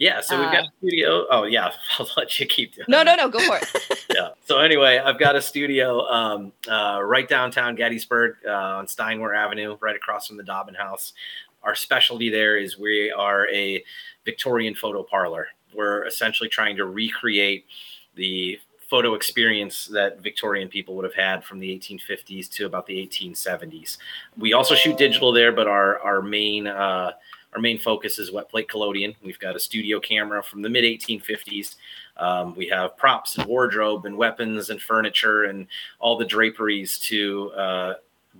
Yeah, 0.01 0.19
so 0.19 0.41
we've 0.41 0.51
got 0.51 0.63
a 0.63 0.71
studio. 0.79 1.27
Oh 1.29 1.43
yeah, 1.43 1.71
I'll 1.99 2.09
let 2.17 2.39
you 2.39 2.47
keep 2.47 2.73
doing. 2.73 2.87
No, 2.87 3.03
no, 3.03 3.13
no, 3.13 3.29
go 3.29 3.37
for 3.37 3.57
it. 3.57 4.03
yeah. 4.15 4.29
So 4.45 4.57
anyway, 4.57 4.97
I've 4.97 5.19
got 5.19 5.35
a 5.35 5.41
studio 5.43 6.07
um, 6.07 6.51
uh, 6.67 7.01
right 7.03 7.29
downtown 7.29 7.75
Gettysburg 7.75 8.37
uh, 8.43 8.49
on 8.51 8.87
Steinwehr 8.87 9.37
Avenue, 9.37 9.77
right 9.79 9.95
across 9.95 10.25
from 10.25 10.37
the 10.37 10.43
Dobbin 10.43 10.73
House. 10.73 11.13
Our 11.61 11.75
specialty 11.75 12.31
there 12.31 12.57
is 12.57 12.79
we 12.79 13.11
are 13.11 13.47
a 13.49 13.83
Victorian 14.25 14.73
photo 14.73 15.03
parlor. 15.03 15.49
We're 15.71 16.03
essentially 16.07 16.49
trying 16.49 16.77
to 16.77 16.85
recreate 16.85 17.67
the 18.15 18.59
photo 18.89 19.13
experience 19.13 19.85
that 19.85 20.19
Victorian 20.21 20.67
people 20.67 20.95
would 20.95 21.05
have 21.05 21.13
had 21.13 21.43
from 21.43 21.59
the 21.59 21.69
1850s 21.77 22.49
to 22.53 22.65
about 22.65 22.87
the 22.87 22.95
1870s. 22.95 23.99
We 24.35 24.53
also 24.53 24.73
shoot 24.73 24.97
digital 24.97 25.31
there, 25.31 25.51
but 25.51 25.67
our 25.67 25.99
our 25.99 26.23
main 26.23 26.65
uh, 26.65 27.11
our 27.53 27.61
main 27.61 27.77
focus 27.77 28.17
is 28.19 28.31
wet 28.31 28.49
plate 28.49 28.69
collodion. 28.69 29.15
We've 29.23 29.39
got 29.39 29.55
a 29.55 29.59
studio 29.59 29.99
camera 29.99 30.41
from 30.41 30.61
the 30.61 30.69
mid 30.69 30.83
1850s. 30.83 31.75
Um, 32.17 32.55
we 32.55 32.67
have 32.67 32.97
props 32.97 33.37
and 33.37 33.47
wardrobe 33.47 34.05
and 34.05 34.17
weapons 34.17 34.69
and 34.69 34.81
furniture 34.81 35.45
and 35.45 35.67
all 35.99 36.17
the 36.17 36.25
draperies 36.25 36.97
to 36.99 37.51
uh, 37.51 37.93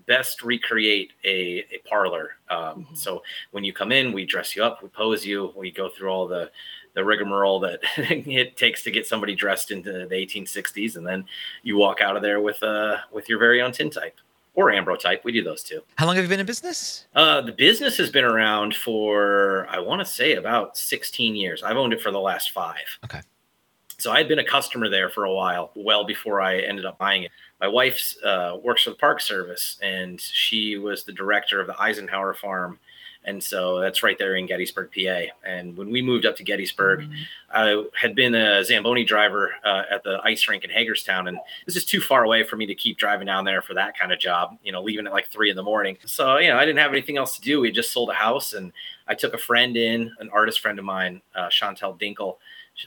best 0.07 0.43
recreate 0.43 1.11
a, 1.25 1.65
a 1.71 1.81
parlor. 1.89 2.35
Um, 2.49 2.87
So 2.93 3.23
when 3.51 3.63
you 3.63 3.73
come 3.73 3.91
in, 3.91 4.13
we 4.13 4.25
dress 4.25 4.55
you 4.55 4.63
up, 4.63 4.81
we 4.81 4.89
pose 4.89 5.25
you, 5.25 5.53
we 5.55 5.71
go 5.71 5.89
through 5.89 6.09
all 6.09 6.27
the 6.27 6.51
the 6.93 7.03
rigmarole 7.05 7.61
that 7.61 7.79
it 7.97 8.57
takes 8.57 8.83
to 8.83 8.91
get 8.91 9.07
somebody 9.07 9.33
dressed 9.33 9.71
into 9.71 9.93
the 9.93 10.15
1860s, 10.15 10.97
and 10.97 11.07
then 11.07 11.23
you 11.63 11.77
walk 11.77 12.01
out 12.01 12.17
of 12.17 12.21
there 12.21 12.41
with 12.41 12.61
uh 12.63 12.97
with 13.11 13.29
your 13.29 13.39
very 13.39 13.61
own 13.61 13.71
tintype 13.71 14.19
or 14.53 14.71
ambrotype. 14.71 15.23
We 15.23 15.31
do 15.31 15.43
those 15.43 15.63
too. 15.63 15.81
How 15.95 16.05
long 16.05 16.15
have 16.15 16.25
you 16.25 16.29
been 16.29 16.39
in 16.39 16.45
business? 16.45 17.05
Uh, 17.15 17.41
the 17.41 17.51
business 17.51 17.97
has 17.97 18.09
been 18.09 18.25
around 18.25 18.75
for 18.75 19.67
I 19.69 19.79
want 19.79 19.99
to 19.99 20.05
say 20.05 20.35
about 20.35 20.77
16 20.77 21.35
years. 21.35 21.63
I've 21.63 21.77
owned 21.77 21.93
it 21.93 22.01
for 22.01 22.11
the 22.11 22.19
last 22.19 22.51
five. 22.51 22.99
Okay. 23.05 23.21
So 23.97 24.11
I 24.11 24.17
had 24.17 24.27
been 24.27 24.39
a 24.39 24.43
customer 24.43 24.89
there 24.89 25.09
for 25.09 25.25
a 25.25 25.33
while, 25.33 25.71
well 25.75 26.03
before 26.03 26.41
I 26.41 26.57
ended 26.57 26.85
up 26.85 26.97
buying 26.97 27.23
it. 27.23 27.31
My 27.59 27.67
wife 27.67 28.15
uh, 28.25 28.57
works 28.63 28.83
for 28.83 28.89
the 28.89 28.95
Park 28.95 29.21
Service, 29.21 29.77
and 29.83 30.19
she 30.19 30.77
was 30.77 31.03
the 31.03 31.11
director 31.13 31.61
of 31.61 31.67
the 31.67 31.79
Eisenhower 31.79 32.33
Farm, 32.33 32.79
and 33.23 33.43
so 33.43 33.79
that's 33.79 34.01
right 34.01 34.17
there 34.17 34.35
in 34.35 34.47
Gettysburg, 34.47 34.89
PA. 34.95 35.21
And 35.45 35.77
when 35.77 35.91
we 35.91 36.01
moved 36.01 36.25
up 36.25 36.35
to 36.37 36.43
Gettysburg, 36.43 37.07
I 37.51 37.83
had 37.99 38.15
been 38.15 38.33
a 38.33 38.63
Zamboni 38.63 39.03
driver 39.03 39.51
uh, 39.63 39.83
at 39.91 40.03
the 40.03 40.19
ice 40.23 40.47
rink 40.47 40.63
in 40.63 40.71
Hagerstown, 40.71 41.27
and 41.27 41.37
it 41.37 41.65
was 41.65 41.75
just 41.75 41.87
too 41.87 42.01
far 42.01 42.23
away 42.23 42.43
for 42.43 42.55
me 42.55 42.65
to 42.65 42.73
keep 42.73 42.97
driving 42.97 43.27
down 43.27 43.45
there 43.45 43.61
for 43.61 43.75
that 43.75 43.97
kind 43.97 44.11
of 44.11 44.19
job. 44.19 44.57
You 44.63 44.71
know, 44.71 44.81
leaving 44.81 45.05
at 45.05 45.13
like 45.13 45.29
three 45.29 45.49
in 45.49 45.55
the 45.55 45.63
morning. 45.63 45.97
So 46.05 46.37
you 46.37 46.49
know, 46.49 46.57
I 46.57 46.65
didn't 46.65 46.79
have 46.79 46.91
anything 46.91 47.17
else 47.17 47.35
to 47.35 47.41
do. 47.41 47.61
We 47.61 47.67
had 47.67 47.75
just 47.75 47.91
sold 47.91 48.09
a 48.09 48.13
house, 48.13 48.53
and 48.53 48.73
I 49.07 49.13
took 49.13 49.33
a 49.33 49.39
friend 49.39 49.77
in, 49.77 50.11
an 50.19 50.29
artist 50.33 50.59
friend 50.59 50.79
of 50.79 50.85
mine, 50.85 51.21
uh, 51.35 51.47
Chantel 51.47 51.99
Dinkle. 51.99 52.37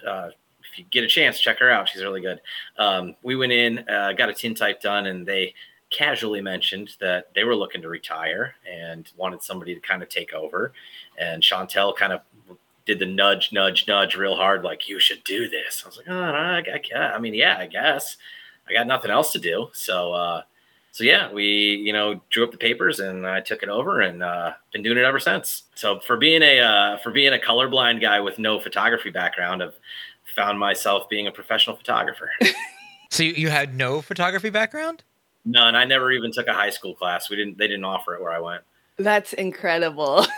Uh, 0.04 0.30
if 0.72 0.78
you 0.78 0.84
get 0.90 1.04
a 1.04 1.08
chance, 1.08 1.38
check 1.38 1.60
her 1.60 1.70
out. 1.70 1.88
She's 1.88 2.02
really 2.02 2.20
good. 2.20 2.40
Um, 2.78 3.14
we 3.22 3.36
went 3.36 3.52
in, 3.52 3.88
uh, 3.88 4.12
got 4.16 4.28
a 4.28 4.34
tintype 4.34 4.80
done, 4.80 5.06
and 5.06 5.24
they 5.24 5.54
casually 5.96 6.40
mentioned 6.40 6.90
that 7.00 7.28
they 7.34 7.44
were 7.44 7.54
looking 7.54 7.82
to 7.82 7.88
retire 7.88 8.54
and 8.70 9.10
wanted 9.16 9.42
somebody 9.42 9.74
to 9.74 9.80
kind 9.80 10.02
of 10.02 10.08
take 10.08 10.32
over. 10.32 10.72
And 11.18 11.42
Chantel 11.42 11.96
kind 11.96 12.12
of 12.12 12.20
did 12.86 12.98
the 12.98 13.06
nudge, 13.06 13.52
nudge, 13.52 13.86
nudge 13.86 14.16
real 14.16 14.36
hard, 14.36 14.62
like 14.62 14.88
you 14.88 14.98
should 14.98 15.24
do 15.24 15.48
this. 15.48 15.82
I 15.84 15.88
was 15.88 15.96
like, 15.96 16.06
oh, 16.08 16.20
I, 16.20 16.62
I, 16.94 16.98
I 17.14 17.18
mean, 17.18 17.34
yeah, 17.34 17.56
I 17.58 17.66
guess 17.66 18.16
I 18.68 18.72
got 18.72 18.86
nothing 18.86 19.10
else 19.10 19.32
to 19.32 19.38
do. 19.38 19.68
So, 19.72 20.12
uh, 20.12 20.42
so 20.90 21.02
yeah, 21.02 21.32
we 21.32 21.44
you 21.44 21.92
know 21.92 22.20
drew 22.30 22.44
up 22.44 22.52
the 22.52 22.56
papers 22.56 23.00
and 23.00 23.26
I 23.26 23.40
took 23.40 23.64
it 23.64 23.68
over 23.68 24.00
and 24.00 24.22
uh, 24.22 24.52
been 24.72 24.82
doing 24.84 24.96
it 24.96 25.04
ever 25.04 25.18
since. 25.18 25.64
So 25.74 25.98
for 25.98 26.16
being 26.16 26.42
a 26.42 26.60
uh, 26.60 26.98
for 26.98 27.10
being 27.10 27.32
a 27.32 27.38
colorblind 27.38 28.00
guy 28.00 28.20
with 28.20 28.38
no 28.38 28.60
photography 28.60 29.10
background, 29.10 29.60
I've 29.60 29.74
found 30.36 30.58
myself 30.58 31.08
being 31.08 31.26
a 31.26 31.32
professional 31.32 31.76
photographer. 31.76 32.30
So 33.14 33.22
you, 33.22 33.34
you 33.34 33.48
had 33.48 33.76
no 33.76 34.02
photography 34.02 34.50
background? 34.50 35.04
None. 35.44 35.74
I 35.74 35.84
never 35.84 36.10
even 36.12 36.32
took 36.32 36.46
a 36.46 36.54
high 36.54 36.70
school 36.70 36.94
class. 36.94 37.28
We 37.30 37.36
didn't. 37.36 37.58
They 37.58 37.66
didn't 37.68 37.84
offer 37.84 38.14
it 38.14 38.20
where 38.22 38.32
I 38.32 38.38
went. 38.40 38.62
That's 38.96 39.32
incredible. 39.32 40.26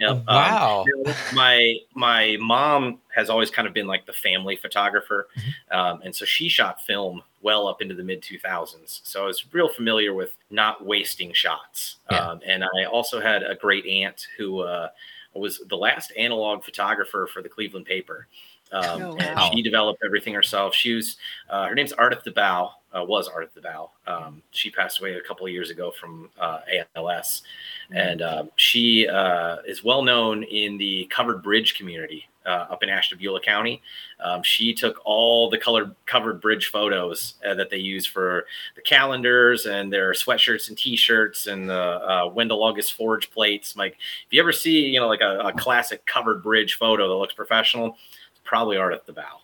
Yeah. 0.00 0.08
um, 0.08 0.24
Wow. 0.26 0.84
you 0.86 1.02
know, 1.04 1.14
my 1.34 1.76
my 1.94 2.36
mom 2.40 2.98
has 3.14 3.30
always 3.30 3.48
kind 3.48 3.68
of 3.68 3.72
been 3.72 3.86
like 3.86 4.06
the 4.06 4.12
family 4.12 4.56
photographer, 4.56 5.28
um, 5.70 6.00
and 6.02 6.14
so 6.14 6.24
she 6.24 6.48
shot 6.48 6.82
film 6.82 7.22
well 7.42 7.68
up 7.68 7.80
into 7.80 7.94
the 7.94 8.02
mid 8.02 8.20
2000s. 8.20 9.00
So 9.04 9.22
I 9.22 9.26
was 9.26 9.44
real 9.54 9.68
familiar 9.68 10.12
with 10.12 10.36
not 10.50 10.84
wasting 10.84 11.32
shots. 11.32 11.96
Um, 12.10 12.40
and 12.44 12.64
I 12.64 12.84
also 12.90 13.20
had 13.20 13.44
a 13.44 13.54
great 13.54 13.86
aunt 13.86 14.26
who 14.36 14.60
uh, 14.60 14.88
was 15.32 15.60
the 15.68 15.76
last 15.76 16.12
analog 16.18 16.64
photographer 16.64 17.28
for 17.32 17.40
the 17.40 17.48
Cleveland 17.48 17.86
paper. 17.86 18.26
Um, 18.72 19.02
Oh, 19.02 19.16
and 19.18 19.54
she 19.54 19.62
developed 19.62 20.02
everything 20.04 20.34
herself. 20.34 20.74
She 20.74 20.94
was 20.94 21.16
uh, 21.48 21.66
her 21.68 21.74
name's 21.76 21.92
Ardith 21.92 22.24
DeBow, 22.24 22.70
uh, 22.96 23.04
was 23.04 23.28
Ardith 23.28 23.50
DeBow. 23.58 23.88
Um, 24.06 24.42
she 24.50 24.70
passed 24.70 25.00
away 25.00 25.14
a 25.14 25.20
couple 25.20 25.46
of 25.46 25.52
years 25.52 25.70
ago 25.70 25.92
from 25.98 26.30
uh, 26.38 26.60
ALS, 26.96 27.42
and 27.90 28.22
um, 28.22 28.50
she 28.56 29.08
uh, 29.08 29.58
is 29.66 29.84
well 29.84 30.02
known 30.02 30.42
in 30.44 30.78
the 30.78 31.06
covered 31.10 31.42
bridge 31.42 31.76
community 31.76 32.28
uh, 32.46 32.66
up 32.70 32.82
in 32.82 32.88
Ashtabula 32.88 33.40
County. 33.40 33.82
Um, 34.20 34.42
she 34.42 34.74
took 34.74 35.00
all 35.04 35.50
the 35.50 35.58
colored 35.58 35.94
covered 36.06 36.40
bridge 36.40 36.70
photos 36.70 37.34
uh, 37.46 37.54
that 37.54 37.70
they 37.70 37.78
use 37.78 38.06
for 38.06 38.46
the 38.76 38.82
calendars 38.82 39.66
and 39.66 39.92
their 39.92 40.12
sweatshirts 40.12 40.68
and 40.68 40.78
T-shirts 40.78 41.46
and 41.46 41.68
the 41.68 41.74
uh, 41.74 42.30
Wendell 42.32 42.62
August 42.62 42.94
Forge 42.94 43.30
plates. 43.30 43.76
Like 43.76 43.94
if 44.26 44.32
you 44.32 44.40
ever 44.40 44.52
see, 44.52 44.86
you 44.86 45.00
know, 45.00 45.08
like 45.08 45.20
a, 45.20 45.38
a 45.40 45.52
classic 45.52 46.04
covered 46.06 46.42
bridge 46.42 46.74
photo 46.74 47.08
that 47.08 47.14
looks 47.14 47.34
professional, 47.34 47.96
it's 48.30 48.40
probably 48.44 48.76
Ardith 48.76 49.04
DeBow. 49.06 49.40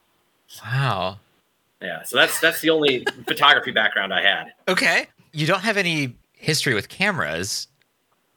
Wow. 0.65 1.19
Yeah, 1.81 2.03
so 2.03 2.17
that's 2.17 2.41
that's 2.41 2.61
the 2.61 2.71
only 2.71 3.07
photography 3.27 3.71
background 3.71 4.13
I 4.13 4.23
had. 4.23 4.53
Okay. 4.69 5.07
You 5.33 5.47
don't 5.47 5.63
have 5.63 5.77
any 5.77 6.17
history 6.33 6.75
with 6.75 6.89
cameras, 6.89 7.69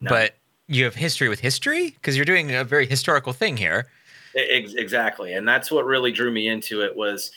but 0.01 0.35
you 0.67 0.83
have 0.85 0.95
history 0.95 1.29
with 1.29 1.39
history 1.39 1.91
because 1.91 2.15
you're 2.15 2.25
doing 2.25 2.53
a 2.53 2.63
very 2.63 2.85
historical 2.85 3.33
thing 3.33 3.57
here. 3.57 3.87
Exactly, 4.35 5.33
and 5.33 5.47
that's 5.47 5.71
what 5.71 5.85
really 5.85 6.11
drew 6.11 6.31
me 6.31 6.47
into 6.47 6.81
it. 6.81 6.95
Was 6.95 7.31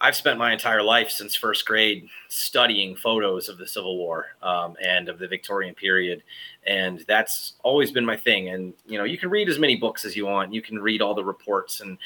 I've 0.00 0.16
spent 0.16 0.38
my 0.38 0.52
entire 0.52 0.82
life 0.82 1.10
since 1.10 1.34
first 1.34 1.64
grade 1.64 2.08
studying 2.28 2.96
photos 2.96 3.48
of 3.48 3.58
the 3.58 3.66
Civil 3.66 3.96
War 3.98 4.26
um, 4.42 4.76
and 4.82 5.08
of 5.08 5.18
the 5.18 5.28
Victorian 5.28 5.74
period, 5.74 6.22
and 6.66 7.04
that's 7.06 7.54
always 7.62 7.92
been 7.92 8.04
my 8.04 8.16
thing. 8.16 8.48
And 8.48 8.74
you 8.86 8.98
know, 8.98 9.04
you 9.04 9.16
can 9.16 9.30
read 9.30 9.48
as 9.48 9.58
many 9.58 9.76
books 9.76 10.04
as 10.04 10.16
you 10.16 10.26
want. 10.26 10.52
You 10.52 10.62
can 10.62 10.78
read 10.80 11.00
all 11.02 11.14
the 11.14 11.24
reports, 11.24 11.80
and 11.80 11.98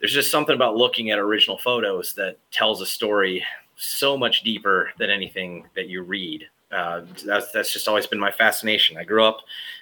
there's 0.00 0.12
just 0.12 0.30
something 0.30 0.54
about 0.54 0.76
looking 0.76 1.10
at 1.10 1.18
original 1.18 1.58
photos 1.58 2.14
that 2.14 2.38
tells 2.50 2.80
a 2.80 2.86
story 2.86 3.44
so 3.76 4.16
much 4.16 4.42
deeper 4.42 4.90
than 4.98 5.10
anything 5.10 5.66
that 5.74 5.88
you 5.88 6.02
read. 6.02 6.46
Uh, 6.72 7.02
that's 7.24 7.50
that's 7.50 7.72
just 7.72 7.88
always 7.88 8.06
been 8.06 8.20
my 8.20 8.30
fascination. 8.30 8.96
I 8.96 9.04
grew 9.04 9.24
up 9.24 9.38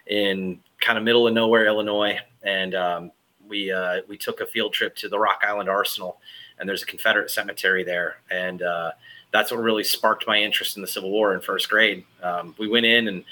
in 0.06 0.60
kind 0.80 0.96
of 0.96 1.04
middle 1.04 1.26
of 1.26 1.34
nowhere, 1.34 1.66
Illinois, 1.66 2.18
and 2.42 2.74
um, 2.74 3.12
we 3.46 3.70
uh, 3.70 4.00
we 4.08 4.16
took 4.16 4.40
a 4.40 4.46
field 4.46 4.72
trip 4.72 4.96
to 4.96 5.08
the 5.08 5.18
Rock 5.18 5.42
Island 5.46 5.68
Arsenal, 5.68 6.18
and 6.58 6.68
there's 6.68 6.82
a 6.82 6.86
Confederate 6.86 7.30
cemetery 7.30 7.84
there, 7.84 8.16
and 8.30 8.62
uh, 8.62 8.92
that's 9.32 9.50
what 9.50 9.60
really 9.60 9.84
sparked 9.84 10.26
my 10.26 10.40
interest 10.40 10.76
in 10.76 10.82
the 10.82 10.88
Civil 10.88 11.10
War 11.10 11.34
in 11.34 11.40
first 11.40 11.68
grade. 11.68 12.04
Um, 12.22 12.54
we 12.58 12.68
went 12.68 12.86
in 12.86 13.08
and 13.08 13.24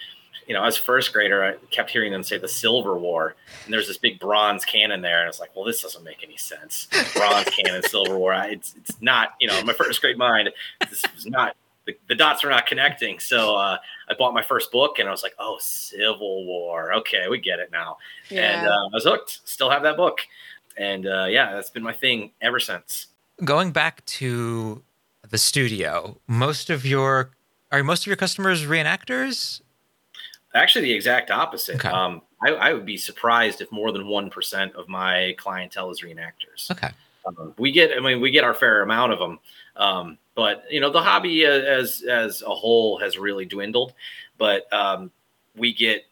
you 0.46 0.54
know, 0.54 0.64
as 0.64 0.78
a 0.78 0.82
first 0.82 1.12
grader, 1.12 1.42
I 1.44 1.54
kept 1.70 1.90
hearing 1.90 2.12
them 2.12 2.22
say 2.22 2.38
the 2.38 2.48
Silver 2.48 2.96
War, 2.96 3.34
and 3.64 3.72
there's 3.74 3.88
this 3.88 3.98
big 3.98 4.20
bronze 4.20 4.64
cannon 4.64 5.00
there, 5.02 5.18
and 5.18 5.24
I 5.24 5.28
was 5.28 5.40
like, 5.40 5.54
well, 5.56 5.64
this 5.64 5.82
doesn't 5.82 6.04
make 6.04 6.22
any 6.22 6.36
sense. 6.36 6.88
Bronze 7.14 7.48
cannon, 7.48 7.82
Silver 7.88 8.16
War. 8.16 8.32
I, 8.32 8.48
it's 8.50 8.74
it's 8.76 9.00
not, 9.00 9.34
you 9.40 9.48
know, 9.48 9.58
in 9.58 9.66
my 9.66 9.72
first 9.72 10.00
grade 10.00 10.18
mind, 10.18 10.50
this 10.88 11.02
was 11.14 11.26
not. 11.26 11.56
The, 11.86 11.96
the 12.08 12.16
dots 12.16 12.42
were 12.42 12.50
not 12.50 12.66
connecting, 12.66 13.20
so 13.20 13.54
uh, 13.54 13.78
I 14.08 14.14
bought 14.14 14.34
my 14.34 14.42
first 14.42 14.72
book, 14.72 14.98
and 14.98 15.08
I 15.08 15.12
was 15.12 15.22
like, 15.22 15.34
"Oh, 15.38 15.56
Civil 15.60 16.44
War. 16.44 16.92
Okay, 16.94 17.28
we 17.28 17.38
get 17.38 17.60
it 17.60 17.70
now." 17.70 17.98
And 18.30 18.62
Yeah. 18.62 18.68
uh, 18.68 18.86
I 18.86 18.94
was 18.94 19.04
hooked. 19.04 19.40
Still 19.48 19.70
have 19.70 19.82
that 19.84 19.96
book. 19.96 20.18
and 20.76 21.06
uh, 21.06 21.26
yeah, 21.30 21.54
that's 21.54 21.70
been 21.70 21.82
my 21.84 21.92
thing 21.92 22.32
ever 22.40 22.58
since. 22.60 23.06
Going 23.44 23.70
back 23.70 24.04
to 24.06 24.82
the 25.28 25.38
studio, 25.38 26.18
most 26.26 26.70
of 26.70 26.84
your 26.84 27.30
are 27.72 27.82
most 27.84 28.02
of 28.02 28.06
your 28.08 28.16
customers 28.16 28.64
reenactors? 28.64 29.60
Actually, 30.56 30.86
the 30.86 30.92
exact 30.92 31.30
opposite. 31.30 31.76
Okay. 31.76 31.88
Um, 31.88 32.22
I, 32.42 32.50
I 32.50 32.72
would 32.72 32.86
be 32.86 32.96
surprised 32.96 33.60
if 33.60 33.70
more 33.70 33.92
than 33.92 34.06
one 34.06 34.30
percent 34.30 34.74
of 34.74 34.88
my 34.88 35.34
clientele 35.38 35.90
is 35.90 36.02
reenactors. 36.02 36.70
Okay. 36.70 36.90
Um, 37.26 37.54
we 37.58 37.72
get, 37.72 37.90
I 37.96 38.00
mean, 38.00 38.20
we 38.20 38.30
get 38.30 38.44
our 38.44 38.54
fair 38.54 38.82
amount 38.82 39.12
of 39.12 39.18
them, 39.18 39.38
um, 39.76 40.18
but 40.34 40.64
you 40.70 40.80
know, 40.80 40.90
the 40.90 41.02
hobby 41.02 41.44
uh, 41.44 41.50
as 41.50 42.02
as 42.08 42.42
a 42.42 42.54
whole 42.54 42.98
has 42.98 43.18
really 43.18 43.44
dwindled. 43.44 43.94
But 44.38 44.72
um, 44.72 45.10
we 45.56 45.72
get 45.72 46.04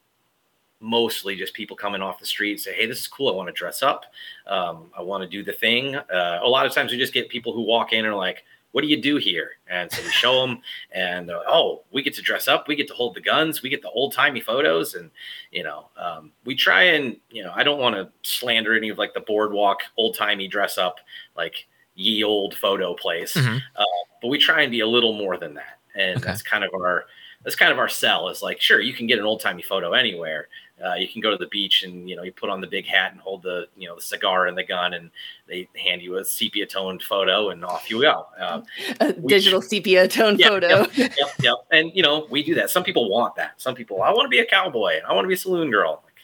mostly 0.81 1.37
just 1.37 1.55
people 1.55 1.77
coming 1.77 2.03
off 2.03 2.19
the 2.19 2.27
street 2.27 2.61
say, 2.61 2.75
"Hey, 2.75 2.87
this 2.87 3.01
is 3.01 3.07
cool. 3.07 3.29
I 3.29 3.33
want 3.33 3.49
to 3.49 3.53
dress 3.53 3.83
up. 3.83 4.05
Um, 4.47 4.91
I 4.97 5.03
want 5.03 5.23
to 5.23 5.29
do 5.29 5.43
the 5.43 5.53
thing." 5.53 5.95
Uh, 5.95 6.41
a 6.43 6.49
lot 6.49 6.67
of 6.67 6.73
times, 6.73 6.93
we 6.93 6.99
just 6.99 7.15
get 7.15 7.29
people 7.29 7.53
who 7.53 7.63
walk 7.63 7.93
in 7.93 8.01
and 8.01 8.09
are 8.09 8.17
like, 8.17 8.45
"What 8.75 8.83
do 8.83 8.89
you 8.89 9.01
do 9.01 9.17
here?" 9.17 9.53
And 9.69 9.91
so 9.91 10.03
we 10.03 10.09
show 10.11 10.45
them, 10.45 10.61
and 10.91 11.31
uh, 11.31 11.43
oh, 11.47 11.85
we 11.93 12.03
get 12.03 12.15
to 12.15 12.23
dress 12.23 12.49
up. 12.49 12.67
We 12.67 12.75
get 12.75 12.89
to 12.89 12.95
hold 12.95 13.15
the 13.15 13.21
guns. 13.21 13.63
We 13.63 13.71
get 13.71 13.83
the 13.83 13.91
old 13.91 14.13
timey 14.13 14.41
photos, 14.41 14.95
and 14.95 15.11
you 15.53 15.63
know, 15.63 15.91
um, 15.97 16.33
we 16.45 16.57
try 16.57 16.83
and 16.83 17.17
you 17.31 17.45
know, 17.45 17.53
I 17.55 17.63
don't 17.63 17.79
want 17.79 17.95
to 17.95 18.11
slander 18.29 18.75
any 18.77 18.89
of 18.89 18.99
like 18.99 19.15
the 19.15 19.21
boardwalk 19.21 19.81
old 19.97 20.17
timey 20.17 20.49
dress 20.49 20.77
up 20.77 20.99
like 21.37 21.67
ye 21.95 22.25
old 22.25 22.57
photo 22.57 22.95
place, 22.95 23.35
Mhm. 23.35 23.61
uh, 23.77 23.85
but 24.21 24.27
we 24.29 24.39
try 24.39 24.63
and 24.63 24.71
be 24.73 24.81
a 24.81 24.87
little 24.87 25.13
more 25.13 25.37
than 25.37 25.55
that, 25.55 25.79
and 25.95 26.17
Okay. 26.19 26.27
that's 26.27 26.43
kind 26.43 26.65
of 26.65 26.75
our 26.75 27.07
that's 27.45 27.57
kind 27.57 27.71
of 27.71 27.79
our 27.79 27.89
sell 27.91 28.29
is 28.31 28.43
like 28.43 28.61
sure 28.61 28.81
you 28.81 28.93
can 28.95 29.07
get 29.07 29.19
an 29.19 29.25
old 29.25 29.41
timey 29.41 29.63
photo 29.63 29.93
anywhere. 29.93 30.49
Uh, 30.85 30.95
you 30.95 31.09
can 31.09 31.21
go 31.21 31.31
to 31.31 31.37
the 31.37 31.47
beach 31.47 31.83
and 31.83 32.09
you 32.09 32.17
know 32.17 32.23
you 32.23 32.33
put 32.33 32.51
on 32.51 32.61
the 32.61 32.67
big 32.67 32.87
hat 32.87 33.13
and 33.13 33.21
hold 33.21 33.43
the 33.43 33.67
you 33.77 33.89
know 33.89 33.97
the 33.97 34.03
cigar 34.03 34.47
and 34.47 34.59
the 34.59 34.65
gun 34.65 34.95
and 34.95 35.11
they 35.47 35.69
hand 35.77 36.03
you 36.03 36.17
a 36.17 36.25
sepia 36.25 36.67
toned 36.67 37.03
photo 37.03 37.51
and 37.51 37.65
off 37.65 37.91
you 37.91 38.03
go. 38.03 38.27
Uh, 38.39 38.63
A 39.01 39.13
digital 39.13 39.63
sepia 39.63 40.09
tone 40.09 40.39
yeah, 40.39 40.49
photo. 40.49 40.87
Yep, 40.95 41.13
yep, 41.19 41.29
yep. 41.43 41.55
And 41.71 41.91
you 41.95 42.03
know, 42.03 42.27
we 42.31 42.43
do 42.43 42.55
that. 42.57 42.71
Some 42.71 42.85
people 42.85 43.09
want 43.09 43.37
that. 43.37 43.61
Some 43.61 43.75
people, 43.75 44.03
I 44.03 44.11
want 44.11 44.27
to 44.27 44.31
be 44.31 44.39
a 44.39 44.47
cowboy. 44.47 45.01
I 45.07 45.13
want 45.13 45.25
to 45.25 45.29
be 45.29 45.35
a 45.35 45.39
saloon 45.39 45.71
girl. 45.71 46.03
Like, 46.05 46.15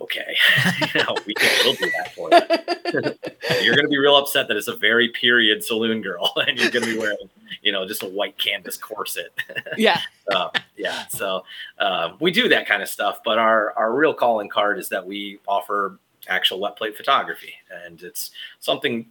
okay, 0.00 0.36
you 0.94 1.02
know, 1.02 1.16
we 1.26 1.34
can, 1.34 1.50
we'll 1.64 1.74
do 1.74 1.90
that 1.90 2.14
for 2.14 2.30
you. 2.30 3.64
you're 3.64 3.74
going 3.74 3.86
to 3.86 3.90
be 3.90 3.98
real 3.98 4.16
upset 4.16 4.48
that 4.48 4.56
it's 4.56 4.68
a 4.68 4.76
very 4.76 5.08
period 5.08 5.62
saloon 5.62 6.02
girl, 6.02 6.32
and 6.36 6.58
you're 6.58 6.70
going 6.70 6.84
to 6.84 6.92
be 6.92 6.98
wearing, 6.98 7.18
you 7.62 7.72
know, 7.72 7.86
just 7.86 8.02
a 8.02 8.08
white 8.08 8.36
canvas 8.38 8.76
corset. 8.76 9.32
yeah. 9.76 10.00
uh, 10.32 10.48
yeah. 10.76 11.06
So 11.08 11.44
uh, 11.78 12.12
we 12.20 12.30
do 12.30 12.48
that 12.48 12.66
kind 12.66 12.82
of 12.82 12.88
stuff, 12.88 13.20
but 13.24 13.38
our 13.38 13.72
our 13.76 13.94
real 13.94 14.14
calling 14.14 14.48
card 14.48 14.78
is 14.78 14.88
that 14.90 15.06
we 15.06 15.38
offer 15.46 15.98
actual 16.28 16.60
wet 16.60 16.76
plate 16.76 16.96
photography, 16.96 17.54
and 17.84 18.02
it's 18.02 18.30
something 18.60 19.06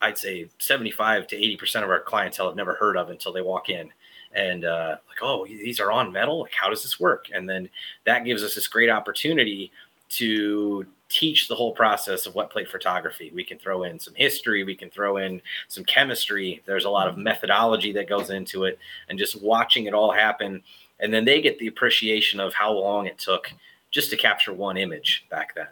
I'd 0.00 0.18
say 0.18 0.48
75 0.58 1.26
to 1.28 1.36
80 1.36 1.56
percent 1.56 1.84
of 1.84 1.90
our 1.90 2.00
clientele 2.00 2.48
have 2.48 2.56
never 2.56 2.74
heard 2.74 2.96
of 2.96 3.10
until 3.10 3.32
they 3.32 3.42
walk 3.42 3.68
in. 3.68 3.90
And 4.34 4.64
uh, 4.64 4.96
like, 5.08 5.18
oh, 5.20 5.46
these 5.46 5.78
are 5.78 5.92
on 5.92 6.10
metal. 6.10 6.40
Like, 6.40 6.54
how 6.54 6.70
does 6.70 6.82
this 6.82 6.98
work? 6.98 7.26
And 7.34 7.48
then 7.48 7.68
that 8.06 8.24
gives 8.24 8.42
us 8.42 8.54
this 8.54 8.66
great 8.66 8.88
opportunity 8.88 9.70
to 10.10 10.86
teach 11.12 11.46
the 11.46 11.54
whole 11.54 11.72
process 11.72 12.24
of 12.26 12.34
wet 12.34 12.50
plate 12.50 12.70
photography. 12.70 13.30
We 13.34 13.44
can 13.44 13.58
throw 13.58 13.82
in 13.82 13.98
some 13.98 14.14
history, 14.14 14.64
we 14.64 14.74
can 14.74 14.88
throw 14.90 15.18
in 15.18 15.42
some 15.68 15.84
chemistry. 15.84 16.62
There's 16.64 16.86
a 16.86 16.90
lot 16.90 17.06
of 17.06 17.18
methodology 17.18 17.92
that 17.92 18.08
goes 18.08 18.30
into 18.30 18.64
it, 18.64 18.78
and 19.08 19.18
just 19.18 19.42
watching 19.42 19.84
it 19.86 19.94
all 19.94 20.12
happen. 20.12 20.62
And 21.00 21.12
then 21.12 21.24
they 21.24 21.42
get 21.42 21.58
the 21.58 21.66
appreciation 21.66 22.40
of 22.40 22.54
how 22.54 22.72
long 22.72 23.06
it 23.06 23.18
took 23.18 23.52
just 23.90 24.08
to 24.10 24.16
capture 24.16 24.52
one 24.54 24.76
image 24.78 25.26
back 25.30 25.54
then. 25.54 25.66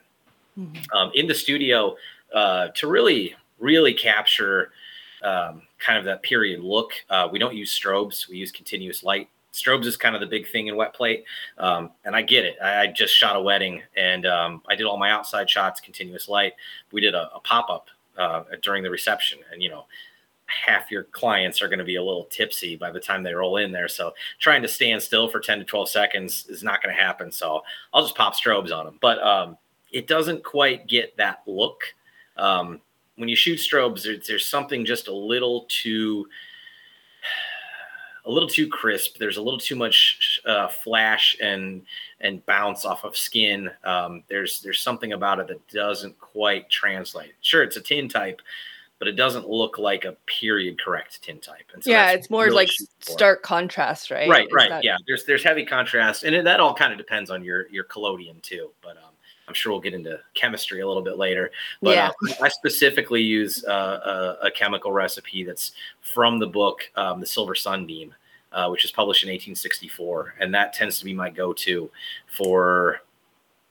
Um, 0.92 1.10
in 1.14 1.26
the 1.26 1.34
studio, 1.34 1.96
uh, 2.34 2.68
to 2.74 2.86
really, 2.86 3.34
really 3.58 3.94
capture 3.94 4.72
um, 5.22 5.62
kind 5.78 5.98
of 5.98 6.04
that 6.04 6.22
period 6.22 6.60
look, 6.60 6.90
uh, 7.08 7.28
we 7.32 7.38
don't 7.38 7.54
use 7.54 7.76
strobes, 7.78 8.28
we 8.28 8.36
use 8.36 8.52
continuous 8.52 9.02
light 9.02 9.28
strobes 9.52 9.86
is 9.86 9.96
kind 9.96 10.14
of 10.14 10.20
the 10.20 10.26
big 10.26 10.48
thing 10.48 10.68
in 10.68 10.76
wet 10.76 10.94
plate 10.94 11.24
um, 11.58 11.90
and 12.04 12.14
i 12.14 12.22
get 12.22 12.44
it. 12.44 12.56
I, 12.62 12.82
I 12.82 12.86
just 12.86 13.14
shot 13.14 13.36
a 13.36 13.40
wedding 13.40 13.82
and 13.96 14.26
um, 14.26 14.62
i 14.68 14.74
did 14.74 14.86
all 14.86 14.98
my 14.98 15.10
outside 15.10 15.48
shots 15.48 15.80
continuous 15.80 16.28
light. 16.28 16.54
We 16.92 17.00
did 17.00 17.14
a, 17.14 17.30
a 17.34 17.40
pop-up 17.40 17.88
uh, 18.18 18.44
during 18.62 18.82
the 18.82 18.90
reception 18.90 19.38
and 19.52 19.62
you 19.62 19.70
know 19.70 19.86
half 20.46 20.90
your 20.90 21.04
clients 21.04 21.62
are 21.62 21.68
going 21.68 21.78
to 21.78 21.84
be 21.84 21.94
a 21.94 22.02
little 22.02 22.24
tipsy 22.24 22.74
by 22.74 22.90
the 22.90 22.98
time 22.98 23.22
they 23.22 23.32
roll 23.32 23.56
in 23.58 23.70
there 23.70 23.86
so 23.86 24.12
trying 24.40 24.62
to 24.62 24.68
stand 24.68 25.00
still 25.00 25.28
for 25.28 25.38
10 25.38 25.60
to 25.60 25.64
12 25.64 25.88
seconds 25.88 26.46
is 26.48 26.64
not 26.64 26.82
going 26.82 26.94
to 26.94 27.00
happen 27.00 27.30
so 27.30 27.62
i'll 27.94 28.02
just 28.02 28.16
pop 28.16 28.34
strobes 28.34 28.76
on 28.76 28.84
them 28.84 28.98
but 29.00 29.22
um, 29.22 29.56
it 29.92 30.06
doesn't 30.06 30.44
quite 30.44 30.86
get 30.86 31.16
that 31.16 31.42
look. 31.46 31.82
Um, 32.36 32.80
when 33.16 33.28
you 33.28 33.36
shoot 33.36 33.58
strobes 33.58 34.04
there's, 34.04 34.26
there's 34.26 34.46
something 34.46 34.84
just 34.84 35.08
a 35.08 35.14
little 35.14 35.66
too 35.68 36.26
a 38.26 38.30
little 38.30 38.48
too 38.48 38.68
crisp. 38.68 39.16
There's 39.18 39.36
a 39.38 39.42
little 39.42 39.58
too 39.60 39.76
much 39.76 40.40
uh, 40.46 40.68
flash 40.68 41.36
and 41.40 41.82
and 42.20 42.44
bounce 42.46 42.84
off 42.84 43.04
of 43.04 43.16
skin. 43.16 43.70
Um, 43.84 44.22
there's 44.28 44.60
there's 44.60 44.80
something 44.80 45.12
about 45.12 45.40
it 45.40 45.48
that 45.48 45.66
doesn't 45.68 46.18
quite 46.20 46.68
translate. 46.70 47.32
Sure, 47.40 47.62
it's 47.62 47.76
a 47.76 47.80
tin 47.80 48.08
type, 48.08 48.40
but 48.98 49.08
it 49.08 49.12
doesn't 49.16 49.48
look 49.48 49.78
like 49.78 50.04
a 50.04 50.12
period 50.26 50.78
correct 50.78 51.22
tin 51.22 51.38
type. 51.38 51.64
And 51.72 51.82
so 51.82 51.90
yeah, 51.90 52.10
it's 52.12 52.28
more 52.30 52.44
really 52.44 52.56
like 52.56 52.70
stark 53.00 53.42
contrast, 53.42 54.10
right? 54.10 54.28
Right, 54.28 54.48
right. 54.52 54.68
that- 54.68 54.84
Yeah, 54.84 54.96
there's 55.06 55.24
there's 55.24 55.42
heavy 55.42 55.64
contrast, 55.64 56.24
and 56.24 56.34
it, 56.34 56.44
that 56.44 56.60
all 56.60 56.74
kind 56.74 56.92
of 56.92 56.98
depends 56.98 57.30
on 57.30 57.42
your 57.42 57.68
your 57.68 57.84
collodion 57.84 58.40
too. 58.42 58.70
But 58.82 58.96
um, 58.98 59.09
I'm 59.50 59.54
sure 59.54 59.72
we'll 59.72 59.80
get 59.80 59.94
into 59.94 60.20
chemistry 60.34 60.80
a 60.80 60.86
little 60.86 61.02
bit 61.02 61.18
later. 61.18 61.50
But 61.82 61.96
Yeah. 61.96 62.10
uh, 62.30 62.34
I 62.40 62.48
specifically 62.48 63.20
use 63.20 63.64
uh, 63.64 64.36
a, 64.40 64.46
a 64.46 64.50
chemical 64.52 64.92
recipe 64.92 65.42
that's 65.42 65.72
from 66.02 66.38
the 66.38 66.46
book 66.46 66.88
um, 66.94 67.18
The 67.18 67.26
Silver 67.26 67.56
Sunbeam, 67.56 68.14
uh, 68.52 68.68
which 68.68 68.84
is 68.84 68.92
published 68.92 69.24
in 69.24 69.28
1864, 69.28 70.34
and 70.38 70.54
that 70.54 70.72
tends 70.72 71.00
to 71.00 71.04
be 71.04 71.12
my 71.12 71.30
go-to 71.30 71.90
for 72.28 73.00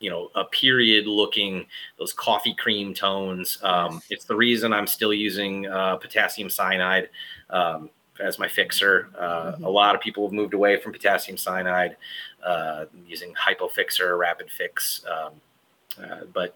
you 0.01 0.09
know 0.09 0.29
a 0.35 0.43
period 0.43 1.07
looking 1.07 1.65
those 1.97 2.11
coffee 2.11 2.53
cream 2.55 2.93
tones 2.93 3.57
um, 3.63 4.01
it's 4.09 4.23
the 4.23 4.35
reason 4.35 4.71
i'm 4.71 4.87
still 4.87 5.13
using 5.13 5.67
uh, 5.67 5.97
potassium 5.97 6.49
cyanide 6.49 7.09
um, 7.49 7.89
as 8.21 8.39
my 8.39 8.47
fixer 8.47 9.09
uh, 9.19 9.57
a 9.61 9.69
lot 9.69 9.95
of 9.95 9.99
people 9.99 10.25
have 10.25 10.31
moved 10.31 10.53
away 10.53 10.79
from 10.79 10.93
potassium 10.93 11.35
cyanide 11.37 11.97
uh, 12.45 12.85
using 13.05 13.33
hypofixer 13.33 14.17
rapid 14.17 14.49
fix 14.49 15.03
um, 15.05 15.33
uh, 16.01 16.25
but 16.33 16.55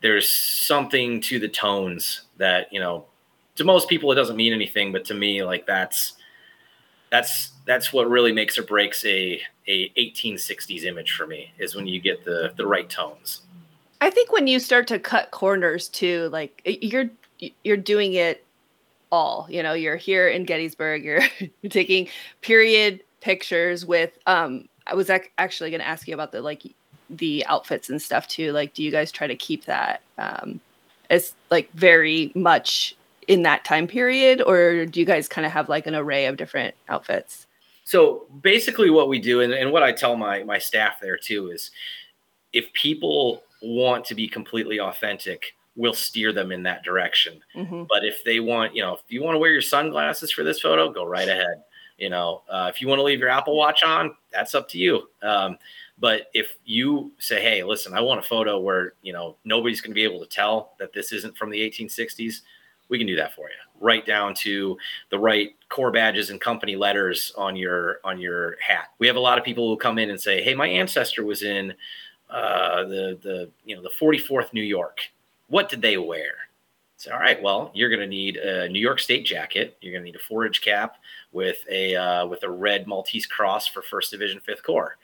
there's 0.00 0.28
something 0.28 1.20
to 1.20 1.38
the 1.38 1.48
tones 1.48 2.22
that 2.38 2.72
you 2.72 2.80
know 2.80 3.04
to 3.56 3.64
most 3.64 3.88
people 3.88 4.10
it 4.12 4.16
doesn't 4.16 4.36
mean 4.36 4.52
anything 4.52 4.92
but 4.92 5.04
to 5.04 5.14
me 5.14 5.42
like 5.42 5.66
that's 5.66 6.14
that's 7.10 7.52
that's 7.66 7.92
what 7.92 8.08
really 8.08 8.32
makes 8.32 8.58
or 8.58 8.62
breaks 8.62 9.04
a 9.04 9.40
a 9.66 9.90
1860s 9.90 10.84
image 10.84 11.12
for 11.12 11.26
me 11.26 11.52
is 11.58 11.74
when 11.74 11.86
you 11.86 12.00
get 12.00 12.24
the 12.24 12.52
the 12.56 12.66
right 12.66 12.88
tones 12.88 13.42
I 14.00 14.10
think 14.10 14.32
when 14.32 14.46
you 14.46 14.58
start 14.58 14.86
to 14.88 14.98
cut 14.98 15.30
corners 15.30 15.88
too, 15.88 16.28
like 16.32 16.62
you're 16.64 17.10
you're 17.64 17.76
doing 17.76 18.14
it 18.14 18.44
all. 19.12 19.46
You 19.50 19.62
know, 19.62 19.74
you're 19.74 19.96
here 19.96 20.28
in 20.28 20.44
Gettysburg. 20.44 21.04
You're, 21.04 21.22
taking 21.68 22.08
period 22.40 23.02
pictures 23.20 23.84
with. 23.84 24.16
Um, 24.26 24.68
I 24.86 24.94
was 24.94 25.10
ac- 25.10 25.30
actually 25.38 25.70
going 25.70 25.80
to 25.80 25.86
ask 25.86 26.08
you 26.08 26.14
about 26.14 26.32
the 26.32 26.40
like 26.40 26.62
the 27.10 27.44
outfits 27.46 27.90
and 27.90 28.00
stuff 28.00 28.28
too. 28.28 28.52
Like, 28.52 28.74
do 28.74 28.82
you 28.82 28.90
guys 28.90 29.10
try 29.10 29.26
to 29.26 29.36
keep 29.36 29.64
that 29.66 30.02
um, 30.18 30.60
as 31.10 31.34
like 31.50 31.70
very 31.72 32.32
much 32.34 32.96
in 33.28 33.42
that 33.42 33.64
time 33.64 33.86
period, 33.86 34.42
or 34.42 34.86
do 34.86 35.00
you 35.00 35.06
guys 35.06 35.28
kind 35.28 35.46
of 35.46 35.52
have 35.52 35.68
like 35.68 35.86
an 35.86 35.94
array 35.94 36.26
of 36.26 36.36
different 36.36 36.74
outfits? 36.88 37.46
So 37.84 38.26
basically, 38.42 38.90
what 38.90 39.08
we 39.08 39.18
do, 39.18 39.40
and, 39.40 39.52
and 39.52 39.72
what 39.72 39.82
I 39.82 39.92
tell 39.92 40.16
my 40.16 40.44
my 40.44 40.58
staff 40.58 41.00
there 41.00 41.16
too, 41.16 41.50
is 41.50 41.70
if 42.52 42.72
people 42.72 43.42
want 43.62 44.04
to 44.06 44.14
be 44.14 44.28
completely 44.28 44.80
authentic, 44.80 45.54
we'll 45.76 45.94
steer 45.94 46.32
them 46.32 46.52
in 46.52 46.62
that 46.64 46.82
direction. 46.82 47.40
Mhm. 47.54 47.86
But 47.88 48.04
if 48.04 48.24
they 48.24 48.40
want, 48.40 48.74
you 48.74 48.82
know, 48.82 48.94
if 48.94 49.02
you 49.08 49.22
want 49.22 49.34
to 49.34 49.38
wear 49.38 49.52
your 49.52 49.62
sunglasses 49.62 50.30
for 50.30 50.44
this 50.44 50.60
photo, 50.60 50.90
go 50.90 51.04
right 51.04 51.28
ahead. 51.28 51.62
You 51.98 52.08
know, 52.08 52.42
uh, 52.48 52.70
if 52.72 52.80
you 52.80 52.88
want 52.88 52.98
to 52.98 53.02
leave 53.02 53.20
your 53.20 53.28
Apple 53.28 53.56
Watch 53.56 53.82
on, 53.82 54.16
that's 54.32 54.54
up 54.54 54.68
to 54.70 54.78
you. 54.78 55.08
Um, 55.22 55.58
but 56.00 56.28
if 56.34 56.56
you 56.64 57.12
say, 57.18 57.40
"Hey, 57.42 57.62
listen, 57.62 57.94
I 57.94 58.00
want 58.00 58.20
a 58.20 58.22
photo 58.22 58.58
where 58.58 58.94
you 59.02 59.12
know 59.12 59.36
nobody's 59.44 59.80
going 59.80 59.90
to 59.90 59.94
be 59.94 60.04
able 60.04 60.20
to 60.20 60.26
tell 60.26 60.72
that 60.78 60.92
this 60.92 61.12
isn't 61.12 61.36
from 61.36 61.50
the 61.50 61.60
1860s," 61.60 62.40
we 62.88 62.98
can 62.98 63.06
do 63.06 63.16
that 63.16 63.34
for 63.34 63.48
you, 63.48 63.56
right 63.80 64.04
down 64.04 64.34
to 64.34 64.76
the 65.10 65.18
right 65.18 65.54
corps 65.68 65.92
badges 65.92 66.30
and 66.30 66.40
company 66.40 66.74
letters 66.74 67.32
on 67.36 67.54
your 67.54 68.00
on 68.02 68.18
your 68.18 68.56
hat. 68.60 68.88
We 68.98 69.06
have 69.06 69.16
a 69.16 69.20
lot 69.20 69.38
of 69.38 69.44
people 69.44 69.68
who 69.68 69.76
come 69.76 69.98
in 69.98 70.10
and 70.10 70.20
say, 70.20 70.42
"Hey, 70.42 70.54
my 70.54 70.66
ancestor 70.66 71.24
was 71.24 71.42
in 71.42 71.74
uh, 72.30 72.84
the 72.84 73.18
the 73.22 73.50
you 73.64 73.76
know 73.76 73.82
the 73.82 73.92
44th 74.00 74.52
New 74.52 74.62
York. 74.62 75.00
What 75.48 75.68
did 75.68 75.82
they 75.82 75.98
wear?" 75.98 76.32
So, 77.00 77.14
all 77.14 77.18
right, 77.18 77.42
well, 77.42 77.70
you're 77.72 77.88
going 77.88 78.02
to 78.02 78.06
need 78.06 78.36
a 78.36 78.68
New 78.68 78.78
York 78.78 79.00
State 79.00 79.24
jacket. 79.24 79.78
You're 79.80 79.92
going 79.92 80.02
to 80.02 80.04
need 80.04 80.16
a 80.16 80.28
forage 80.28 80.60
cap 80.60 80.96
with 81.32 81.56
a 81.70 81.96
uh, 81.96 82.26
with 82.26 82.42
a 82.42 82.50
red 82.50 82.86
Maltese 82.86 83.24
cross 83.24 83.66
for 83.66 83.80
First 83.80 84.10
Division, 84.10 84.38
Fifth 84.40 84.62
Corps, 84.62 84.98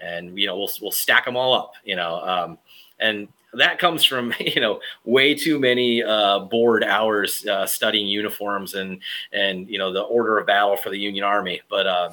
and 0.00 0.38
you 0.38 0.46
know 0.46 0.56
we'll 0.56 0.70
we'll 0.80 0.90
stack 0.90 1.24
them 1.24 1.36
all 1.36 1.54
up. 1.54 1.72
You 1.84 1.96
know, 1.96 2.20
um, 2.20 2.58
and 2.98 3.28
that 3.54 3.78
comes 3.78 4.04
from 4.04 4.32
you 4.40 4.60
know 4.60 4.80
way 5.04 5.34
too 5.34 5.58
many 5.58 6.02
uh, 6.02 6.40
bored 6.40 6.84
hours 6.84 7.46
uh, 7.46 7.66
studying 7.66 8.06
uniforms 8.06 8.74
and 8.74 9.00
and 9.32 9.68
you 9.68 9.78
know 9.78 9.92
the 9.92 10.02
order 10.02 10.38
of 10.38 10.46
battle 10.46 10.76
for 10.76 10.90
the 10.90 10.98
Union 10.98 11.24
Army. 11.24 11.60
But 11.68 11.86
uh, 11.86 12.10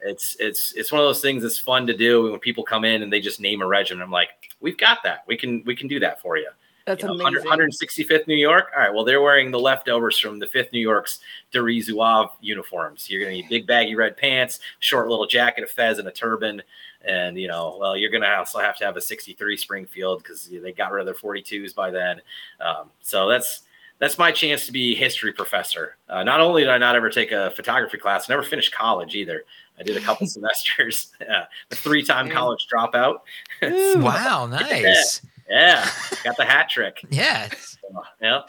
it's 0.00 0.36
it's 0.38 0.72
it's 0.72 0.92
one 0.92 1.00
of 1.00 1.06
those 1.06 1.22
things 1.22 1.42
that's 1.42 1.58
fun 1.58 1.86
to 1.86 1.96
do 1.96 2.30
when 2.30 2.40
people 2.40 2.64
come 2.64 2.84
in 2.84 3.02
and 3.02 3.12
they 3.12 3.20
just 3.20 3.40
name 3.40 3.62
a 3.62 3.66
regiment. 3.66 4.04
I'm 4.04 4.10
like, 4.10 4.30
we've 4.60 4.78
got 4.78 4.98
that. 5.04 5.24
We 5.26 5.36
can 5.36 5.62
we 5.64 5.74
can 5.74 5.88
do 5.88 6.00
that 6.00 6.20
for 6.20 6.36
you. 6.36 6.48
That's 6.86 7.02
You 7.02 7.08
know, 7.08 7.14
amazing. 7.14 7.48
100 7.48 7.72
165th 7.72 8.26
New 8.26 8.36
York. 8.36 8.70
All 8.76 8.82
right. 8.82 8.92
Well, 8.92 9.04
they're 9.04 9.22
wearing 9.22 9.50
the 9.50 9.58
leftovers 9.58 10.18
from 10.18 10.38
the 10.38 10.46
5th 10.46 10.70
New 10.72 10.80
York's 10.80 11.20
Duryée 11.52 11.82
Zouave 11.82 12.30
uniforms. 12.42 13.08
You're 13.08 13.22
going 13.22 13.34
to 13.34 13.40
need 13.40 13.48
big 13.48 13.66
baggy 13.66 13.94
red 13.94 14.18
pants, 14.18 14.60
short 14.80 15.08
little 15.08 15.26
jacket, 15.26 15.64
a 15.64 15.66
fez, 15.66 15.98
and 15.98 16.06
a 16.06 16.10
turban. 16.10 16.62
And, 17.06 17.38
you 17.38 17.48
know, 17.48 17.76
well, 17.78 17.96
you're 17.96 18.10
going 18.10 18.22
to 18.22 18.34
also 18.34 18.58
have 18.58 18.76
to 18.78 18.84
have 18.84 18.96
a 18.96 19.00
63 19.00 19.56
Springfield 19.56 20.22
because 20.22 20.48
they 20.48 20.72
got 20.72 20.92
rid 20.92 21.00
of 21.00 21.06
their 21.06 21.14
42s 21.14 21.74
by 21.74 21.90
then. 21.90 22.20
Um, 22.60 22.90
so 23.00 23.28
that's 23.28 23.62
that's 23.98 24.18
my 24.18 24.32
chance 24.32 24.66
to 24.66 24.72
be 24.72 24.94
history 24.94 25.32
professor. 25.32 25.96
Uh, 26.08 26.22
not 26.24 26.40
only 26.40 26.62
did 26.62 26.70
I 26.70 26.78
not 26.78 26.96
ever 26.96 27.10
take 27.10 27.32
a 27.32 27.50
photography 27.52 27.98
class, 27.98 28.28
I 28.28 28.32
never 28.32 28.42
finished 28.42 28.74
college 28.74 29.14
either. 29.14 29.44
I 29.78 29.82
did 29.82 29.96
a 29.96 30.00
couple 30.00 30.26
semesters, 30.26 31.12
uh, 31.20 31.44
a 31.70 31.74
three-time 31.74 32.30
college 32.30 32.66
dropout. 32.72 33.20
Wow, 33.96 34.46
nice. 34.46 35.22
Yeah, 35.48 35.88
got 36.22 36.36
the 36.36 36.44
hat 36.44 36.68
trick. 36.68 37.04
Yeah. 37.10 37.48
Yeah. 38.20 38.42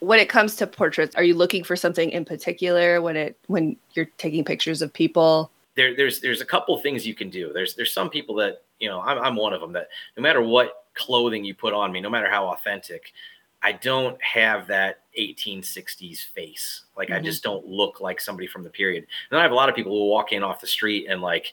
when 0.00 0.18
it 0.18 0.28
comes 0.28 0.56
to 0.56 0.66
portraits, 0.66 1.16
are 1.16 1.24
you 1.24 1.34
looking 1.34 1.64
for 1.64 1.76
something 1.76 2.10
in 2.10 2.24
particular 2.24 3.02
when 3.02 3.16
it 3.16 3.36
when 3.48 3.76
you're 3.94 4.08
taking 4.18 4.44
pictures 4.44 4.80
of 4.80 4.92
people? 4.92 5.50
There, 5.76 5.96
there's 5.96 6.20
there's 6.20 6.40
a 6.40 6.44
couple 6.44 6.76
things 6.78 7.06
you 7.06 7.14
can 7.14 7.30
do. 7.30 7.52
There's 7.52 7.74
there's 7.74 7.92
some 7.92 8.08
people 8.10 8.34
that 8.36 8.62
you 8.78 8.88
know 8.88 9.00
I'm 9.00 9.18
I'm 9.18 9.36
one 9.36 9.52
of 9.52 9.60
them 9.60 9.72
that 9.72 9.88
no 10.16 10.22
matter 10.22 10.40
what 10.42 10.84
clothing 10.94 11.44
you 11.44 11.54
put 11.54 11.72
on 11.74 11.90
me, 11.90 12.00
no 12.00 12.10
matter 12.10 12.30
how 12.30 12.46
authentic, 12.48 13.12
I 13.62 13.72
don't 13.72 14.22
have 14.22 14.66
that 14.68 15.00
1860s 15.18 16.22
face. 16.22 16.84
Like 16.96 17.10
I 17.10 17.18
Mhm. 17.18 17.24
just 17.24 17.42
don't 17.42 17.66
look 17.66 18.00
like 18.00 18.20
somebody 18.20 18.46
from 18.46 18.62
the 18.62 18.70
period. 18.70 19.06
And 19.30 19.38
I 19.38 19.42
have 19.42 19.50
a 19.50 19.54
lot 19.56 19.68
of 19.68 19.74
people 19.74 19.90
who 19.92 20.08
walk 20.08 20.32
in 20.32 20.44
off 20.44 20.60
the 20.60 20.66
street 20.68 21.06
and 21.08 21.20
like, 21.20 21.52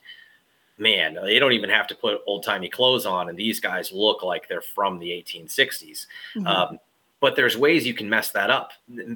man, 0.77 1.15
they 1.23 1.39
don't 1.39 1.53
even 1.53 1.69
have 1.71 1.87
to 1.87 1.95
put 1.95 2.21
old 2.27 2.43
timey 2.43 2.69
clothes 2.69 3.05
on, 3.07 3.29
and 3.29 3.37
these 3.37 3.59
guys 3.59 3.91
look 3.91 4.21
like 4.23 4.47
they're 4.47 4.61
from 4.61 4.99
the 4.99 5.11
1860s. 5.11 6.05
Mhm. 6.35 6.47
Um, 6.47 6.79
but 7.19 7.35
there's 7.35 7.57
ways 7.57 7.85
you 7.87 7.93
can 7.95 8.09
mess 8.09 8.29
that 8.31 8.49
up, 8.51 8.73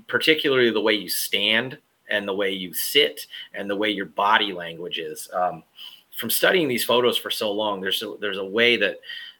particularly 0.07 0.71
the 0.71 0.81
way 0.81 0.93
you 0.93 1.09
stand 1.09 1.77
and 2.09 2.27
the 2.27 2.33
way 2.33 2.51
you 2.51 2.73
sit 2.73 3.27
and 3.53 3.69
the 3.69 3.75
way 3.75 3.89
your 3.89 4.05
body 4.05 4.53
language 4.53 4.99
is. 4.99 5.29
Um, 5.33 5.63
from 6.17 6.29
studying 6.29 6.67
these 6.67 6.83
photos 6.83 7.17
for 7.17 7.29
so 7.29 7.51
long, 7.51 7.81
there's 7.81 8.01
a, 8.01 8.15
there's 8.19 8.37
a 8.37 8.45
way 8.45 8.77
that 8.77 8.99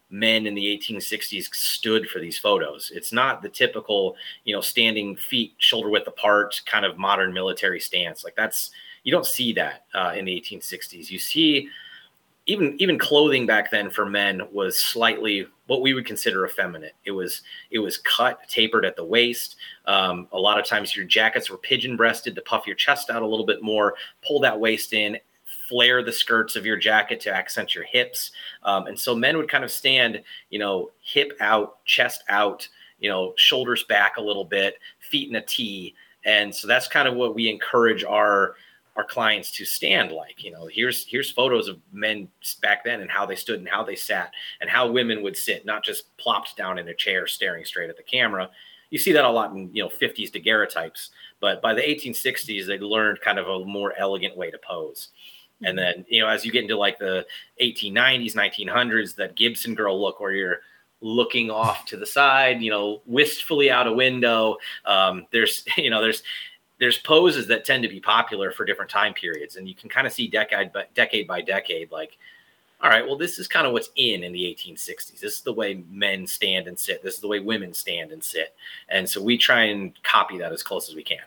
men 0.09 0.45
in 0.45 0.55
the 0.55 0.66
1860s 0.66 1.53
stood 1.53 2.07
for 2.07 2.20
these 2.20 2.38
photos. 2.38 2.91
It's 2.93 3.11
not 3.11 3.41
the 3.41 3.49
typical, 3.49 4.16
you 4.43 4.55
know, 4.55 4.61
standing 4.61 5.16
feet 5.16 5.53
shoulder 5.57 5.89
width 5.89 6.07
apart 6.07 6.61
kind 6.66 6.86
of 6.86 6.97
modern 6.97 7.34
military 7.34 7.80
stance. 7.80 8.24
Like 8.24 8.36
that's 8.36 8.72
you 9.03 9.11
don't 9.11 9.26
see 9.26 9.53
that 9.53 9.86
uh, 9.93 10.13
in 10.16 10.26
the 10.26 10.36
1860s. 10.36 11.09
You 11.09 11.20
see 11.20 11.70
even 12.45 12.76
even 12.80 12.99
clothing 12.99 13.45
back 13.45 13.72
then 13.72 13.89
for 13.89 14.05
men 14.05 14.41
was 14.51 14.82
slightly 14.82 15.47
what 15.68 15.82
we 15.82 15.93
would 15.93 16.05
consider 16.05 16.45
effeminate. 16.45 16.93
It 17.05 17.11
was 17.11 17.41
it 17.72 17.80
was 17.80 17.97
cut, 17.97 18.39
tapered 18.47 18.86
at 18.86 18.95
the 18.95 19.05
waist. 19.05 19.55
Um, 19.86 20.28
a 20.32 20.38
lot 20.38 20.59
of 20.59 20.66
times 20.66 20.95
your 20.95 21.05
jackets 21.05 21.49
were 21.49 21.57
pigeon 21.57 21.97
breasted 21.97 22.36
to 22.36 22.41
puff 22.41 22.68
your 22.68 22.76
chest 22.76 23.09
out 23.09 23.24
a 23.24 23.28
little 23.28 23.45
bit 23.45 23.61
more, 23.61 23.95
pull 24.26 24.39
that 24.41 24.59
waist 24.59 24.93
in, 24.93 25.18
flare 25.68 26.03
the 26.03 26.11
skirts 26.11 26.55
of 26.55 26.66
your 26.66 26.78
jacket 26.78 27.20
to 27.22 27.34
accent 27.34 27.76
your 27.76 27.84
hips. 27.86 28.32
Um, 28.63 28.88
and 28.88 28.99
so 28.99 29.16
men 29.16 29.38
would 29.38 29.49
kind 29.49 29.63
of 29.63 29.72
stand, 29.72 30.22
you 30.49 30.59
know, 30.59 30.91
hip 31.01 31.34
out, 31.39 31.84
chest 31.86 32.24
out, 32.30 32.68
you 32.99 33.09
know, 33.09 33.34
shoulders 33.38 33.84
back 33.84 34.18
a 34.18 34.22
little 34.22 34.45
bit, 34.45 34.80
feet 34.99 35.30
in 35.30 35.36
a 35.36 35.41
T. 35.41 35.95
And 36.26 36.53
so 36.53 36.68
that's 36.68 36.88
kind 36.88 37.07
of 37.07 37.16
what 37.16 37.36
we 37.36 37.49
encourage 37.49 38.03
our 38.03 38.55
our 38.96 39.04
clients 39.04 39.52
to 39.52 39.66
stand 39.66 40.12
like 40.12 40.43
you 40.43 40.52
know 40.52 40.68
here's 40.68 41.06
here's 41.06 41.32
photos 41.32 41.68
of 41.68 41.80
men 41.91 42.28
back 42.62 42.84
then 42.84 43.02
and 43.02 43.12
how 43.12 43.26
they 43.26 43.36
stood 43.36 43.60
and 43.60 43.68
how 43.68 43.84
they 43.84 43.96
sat 43.96 44.32
and 44.62 44.70
how 44.70 44.89
women 44.89 45.22
would 45.22 45.36
sit 45.36 45.66
not 45.66 45.84
just 45.84 46.16
plopped 46.18 46.56
down 46.56 46.78
in 46.78 46.88
a 46.88 46.93
chair 46.93 47.28
staring 47.28 47.66
straight 47.66 47.89
at 47.89 47.98
the 47.98 48.04
camera. 48.04 48.50
You 48.91 49.00
see 49.00 49.12
that 49.12 49.26
a 49.26 49.30
lot 49.30 49.52
in 49.52 49.70
you 49.74 49.84
know 49.84 49.89
50s 49.89 50.32
daguerreotypes 50.32 51.10
but 51.41 51.62
by 51.62 51.74
the 51.74 51.82
1860s 51.82 52.68
they 52.68 52.80
learned 52.80 53.20
kind 53.22 53.38
of 53.38 53.48
a 53.48 53.66
more 53.66 53.93
elegant 53.98 54.38
way 54.38 54.50
to 54.50 54.58
pose. 54.58 55.10
And 55.64 55.78
then 55.78 56.06
you 56.08 56.22
know 56.22 56.28
as 56.28 56.46
you 56.46 56.52
get 56.52 56.64
into 56.64 56.78
like 56.78 56.98
the 56.98 57.26
1890s 57.62 58.36
1900s 58.36 59.16
that 59.16 59.36
gibson 59.36 59.76
girl 59.76 60.02
look 60.02 60.20
where 60.20 60.32
you're 60.32 60.60
looking 61.02 61.52
off 61.52 61.86
to 61.86 61.98
the 61.98 62.06
side 62.06 62.62
you 62.62 62.72
know 62.72 63.02
wistfully 63.06 63.70
out 63.70 63.86
a 63.88 63.91
window 63.91 64.56
um, 64.86 65.28
there's 65.32 65.66
you 65.78 65.89
know 65.89 66.02
there's 66.02 66.24
there's 66.80 66.97
poses 66.99 67.47
that 67.47 67.65
tend 67.65 67.84
to 67.84 67.89
be 67.89 67.99
popular 67.99 68.51
for 68.51 68.65
different 68.65 68.91
time 68.91 69.13
periods 69.13 69.55
and 69.55 69.67
you 69.67 69.76
can 69.76 69.89
kind 69.89 70.05
of 70.05 70.13
see 70.13 70.28
decade 70.28 70.71
by 70.73 70.86
decade 70.93 71.28
by 71.28 71.41
decade 71.41 71.91
like 71.91 72.17
all 72.82 72.89
right 72.89 73.05
well 73.05 73.17
this 73.17 73.39
is 73.39 73.47
kind 73.47 73.65
of 73.65 73.73
what's 73.73 73.89
in 73.95 74.23
in 74.23 74.32
the 74.32 74.41
1860s 74.41 75.19
this 75.19 75.34
is 75.34 75.41
the 75.41 75.53
way 75.53 75.84
men 75.89 76.28
stand 76.28 76.67
and 76.67 76.78
sit 76.78 77.01
this 77.01 77.15
is 77.15 77.21
the 77.21 77.28
way 77.28 77.39
women 77.39 77.73
stand 77.73 78.11
and 78.11 78.23
sit 78.23 78.55
and 78.89 79.09
so 79.09 79.21
we 79.21 79.38
try 79.38 79.63
and 79.63 79.93
copy 80.03 80.38
that 80.38 80.51
as 80.51 80.61
close 80.63 80.89
as 80.89 80.95
we 80.95 81.03
can 81.03 81.23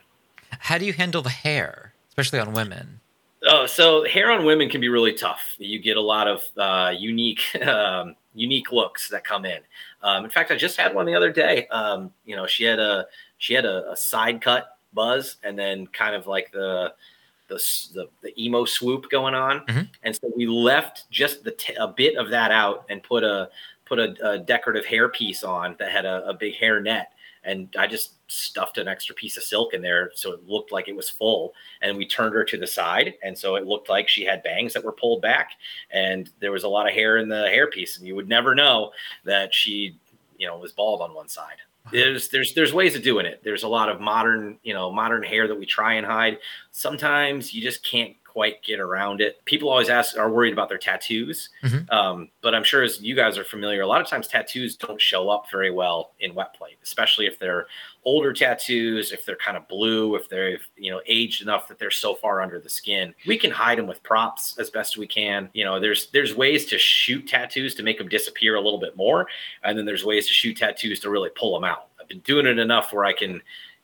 How 0.58 0.78
do 0.78 0.84
you 0.84 0.92
handle 0.92 1.22
the 1.22 1.30
hair, 1.30 1.92
especially 2.08 2.38
on 2.38 2.52
women? 2.52 3.00
Oh, 3.44 3.66
so 3.66 4.04
hair 4.04 4.30
on 4.30 4.44
women 4.44 4.68
can 4.68 4.80
be 4.80 4.88
really 4.88 5.12
tough. 5.12 5.54
You 5.58 5.78
get 5.78 5.96
a 5.96 6.00
lot 6.00 6.26
of 6.26 6.42
uh, 6.56 6.92
unique, 6.96 7.42
um, 7.66 8.16
unique 8.34 8.72
looks 8.72 9.08
that 9.10 9.24
come 9.24 9.44
in. 9.44 9.60
Um, 10.02 10.24
in 10.24 10.30
fact, 10.30 10.50
I 10.50 10.56
just 10.56 10.76
had 10.76 10.94
one 10.94 11.06
the 11.06 11.14
other 11.14 11.30
day. 11.32 11.68
Um, 11.68 12.12
you 12.24 12.34
know, 12.34 12.46
she 12.46 12.64
had 12.64 12.78
a 12.78 13.06
she 13.38 13.54
had 13.54 13.64
a, 13.64 13.90
a 13.92 13.96
side 13.96 14.40
cut 14.40 14.77
buzz, 14.92 15.36
and 15.42 15.58
then 15.58 15.86
kind 15.88 16.14
of 16.14 16.26
like 16.26 16.50
the 16.52 16.92
the 17.48 17.56
the, 17.94 18.08
the 18.22 18.42
emo 18.42 18.64
swoop 18.64 19.10
going 19.10 19.34
on. 19.34 19.60
Mm-hmm. 19.66 19.82
And 20.02 20.14
so 20.14 20.30
we 20.36 20.46
left 20.46 21.10
just 21.10 21.44
the 21.44 21.52
t- 21.52 21.74
a 21.74 21.88
bit 21.88 22.16
of 22.16 22.30
that 22.30 22.50
out 22.50 22.84
and 22.88 23.02
put 23.02 23.24
a 23.24 23.50
put 23.84 23.98
a, 23.98 24.14
a 24.32 24.38
decorative 24.38 24.84
hair 24.84 25.08
piece 25.08 25.42
on 25.42 25.74
that 25.78 25.90
had 25.90 26.04
a, 26.04 26.26
a 26.28 26.34
big 26.34 26.54
hair 26.54 26.80
net. 26.80 27.12
And 27.44 27.74
I 27.78 27.86
just 27.86 28.12
stuffed 28.30 28.76
an 28.76 28.88
extra 28.88 29.14
piece 29.14 29.38
of 29.38 29.42
silk 29.42 29.72
in 29.72 29.80
there 29.80 30.10
so 30.14 30.32
it 30.32 30.46
looked 30.46 30.70
like 30.70 30.88
it 30.88 30.96
was 30.96 31.08
full. 31.08 31.54
And 31.80 31.96
we 31.96 32.06
turned 32.06 32.34
her 32.34 32.44
to 32.44 32.58
the 32.58 32.66
side. 32.66 33.14
And 33.22 33.38
so 33.38 33.54
it 33.54 33.66
looked 33.66 33.88
like 33.88 34.08
she 34.08 34.24
had 34.24 34.42
bangs 34.42 34.74
that 34.74 34.84
were 34.84 34.92
pulled 34.92 35.22
back. 35.22 35.52
And 35.90 36.28
there 36.40 36.52
was 36.52 36.64
a 36.64 36.68
lot 36.68 36.86
of 36.86 36.92
hair 36.92 37.16
in 37.16 37.28
the 37.28 37.46
hairpiece. 37.46 37.96
And 37.96 38.06
you 38.06 38.14
would 38.16 38.28
never 38.28 38.54
know 38.54 38.90
that 39.24 39.54
she, 39.54 39.96
you 40.36 40.46
know, 40.46 40.58
was 40.58 40.72
bald 40.72 41.00
on 41.00 41.14
one 41.14 41.28
side. 41.28 41.56
There's 41.90 42.28
there's 42.28 42.54
there's 42.54 42.74
ways 42.74 42.96
of 42.96 43.02
doing 43.02 43.24
it. 43.24 43.40
There's 43.42 43.62
a 43.62 43.68
lot 43.68 43.88
of 43.88 44.00
modern, 44.00 44.58
you 44.62 44.74
know, 44.74 44.92
modern 44.92 45.22
hair 45.22 45.48
that 45.48 45.58
we 45.58 45.64
try 45.64 45.94
and 45.94 46.04
hide. 46.06 46.38
Sometimes 46.70 47.54
you 47.54 47.62
just 47.62 47.82
can't 47.88 48.17
quite 48.30 48.62
get 48.62 48.78
around 48.78 49.20
it. 49.20 49.44
People 49.46 49.68
always 49.68 49.88
ask 49.88 50.16
are 50.16 50.30
worried 50.30 50.52
about 50.52 50.68
their 50.68 50.78
tattoos. 50.78 51.48
Um, 51.90 52.28
but 52.42 52.54
I'm 52.54 52.64
sure 52.64 52.82
as 52.82 53.00
you 53.00 53.16
guys 53.16 53.38
are 53.38 53.44
familiar, 53.44 53.80
a 53.80 53.86
lot 53.86 54.00
of 54.00 54.06
times 54.06 54.28
tattoos 54.28 54.76
don't 54.76 55.00
show 55.00 55.30
up 55.30 55.50
very 55.50 55.70
well 55.70 56.12
in 56.20 56.34
wet 56.34 56.54
plate, 56.54 56.78
especially 56.82 57.26
if 57.26 57.38
they're 57.38 57.66
older 58.04 58.32
tattoos, 58.32 59.12
if 59.12 59.24
they're 59.24 59.36
kind 59.36 59.56
of 59.56 59.66
blue, 59.68 60.14
if 60.14 60.28
they're 60.28 60.58
you 60.76 60.90
know 60.90 61.00
aged 61.06 61.42
enough 61.42 61.68
that 61.68 61.78
they're 61.78 61.90
so 61.90 62.14
far 62.14 62.40
under 62.42 62.60
the 62.60 62.68
skin. 62.68 63.14
We 63.26 63.38
can 63.38 63.50
hide 63.50 63.78
them 63.78 63.86
with 63.86 64.02
props 64.02 64.56
as 64.58 64.70
best 64.70 64.96
we 64.98 65.06
can. 65.06 65.48
You 65.52 65.64
know, 65.64 65.80
there's 65.80 66.10
there's 66.10 66.34
ways 66.36 66.66
to 66.66 66.78
shoot 66.78 67.26
tattoos 67.26 67.74
to 67.76 67.82
make 67.82 67.98
them 67.98 68.08
disappear 68.08 68.54
a 68.56 68.60
little 68.60 68.80
bit 68.80 68.96
more, 68.96 69.26
and 69.64 69.76
then 69.76 69.86
there's 69.86 70.04
ways 70.04 70.26
to 70.28 70.32
shoot 70.32 70.56
tattoos 70.56 71.00
to 71.00 71.10
really 71.10 71.30
pull 71.34 71.54
them 71.54 71.64
out. 71.64 71.88
I've 72.00 72.08
been 72.08 72.20
doing 72.20 72.46
it 72.46 72.58
enough 72.58 72.92
where 72.92 73.04
I 73.04 73.12
can 73.12 73.42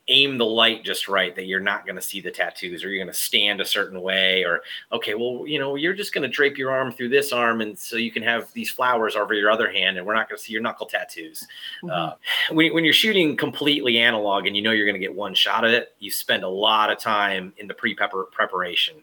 aim 0.08 0.36
the 0.36 0.44
light 0.44 0.84
just 0.84 1.08
right 1.08 1.34
that 1.34 1.46
you're 1.46 1.60
not 1.60 1.86
going 1.86 1.96
to 1.96 2.02
see 2.02 2.20
the 2.20 2.30
tattoos 2.30 2.84
or 2.84 2.90
you're 2.90 3.02
going 3.02 3.12
to 3.12 3.18
stand 3.18 3.60
a 3.60 3.64
certain 3.64 4.02
way 4.02 4.44
or 4.44 4.60
okay 4.92 5.14
well 5.14 5.44
you 5.46 5.58
know 5.58 5.76
you're 5.76 5.94
just 5.94 6.12
going 6.12 6.22
to 6.22 6.28
drape 6.28 6.58
your 6.58 6.70
arm 6.70 6.92
through 6.92 7.08
this 7.08 7.32
arm 7.32 7.62
and 7.62 7.78
so 7.78 7.96
you 7.96 8.10
can 8.10 8.22
have 8.22 8.52
these 8.52 8.70
flowers 8.70 9.16
over 9.16 9.32
your 9.32 9.50
other 9.50 9.70
hand 9.72 9.96
and 9.96 10.06
we're 10.06 10.14
not 10.14 10.28
going 10.28 10.36
to 10.36 10.42
see 10.44 10.52
your 10.52 10.60
knuckle 10.60 10.84
tattoos. 10.86 11.46
Uh, 11.90 12.12
when, 12.50 12.74
when 12.74 12.84
you're 12.84 12.92
shooting 12.92 13.34
completely 13.36 13.98
analog 13.98 14.46
and 14.46 14.54
you 14.54 14.62
know 14.62 14.72
you're 14.72 14.84
going 14.86 15.00
to 15.00 15.06
get 15.06 15.14
one 15.14 15.34
shot 15.34 15.64
of 15.64 15.70
it 15.70 15.94
you 16.00 16.10
spend 16.10 16.42
a 16.44 16.48
lot 16.48 16.90
of 16.90 16.98
time 16.98 17.52
in 17.56 17.66
the 17.66 17.74
pre-pepper 17.74 18.24
preparation 18.24 18.96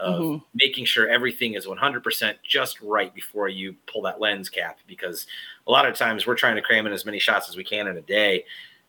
of 0.00 0.20
Mhm. 0.20 0.42
making 0.54 0.84
sure 0.84 1.08
everything 1.08 1.54
is 1.54 1.66
100% 1.66 2.34
just 2.44 2.80
right 2.80 3.12
before 3.14 3.48
you 3.48 3.74
pull 3.86 4.02
that 4.02 4.20
lens 4.20 4.48
cap 4.48 4.78
because 4.86 5.26
a 5.66 5.70
lot 5.72 5.86
of 5.88 5.96
times 5.96 6.26
we're 6.26 6.36
trying 6.36 6.54
to 6.56 6.62
cram 6.62 6.86
in 6.86 6.92
as 6.92 7.04
many 7.04 7.18
shots 7.18 7.48
as 7.48 7.56
we 7.56 7.64
can 7.64 7.88
in 7.88 7.96
a 7.96 8.00
day. 8.00 8.44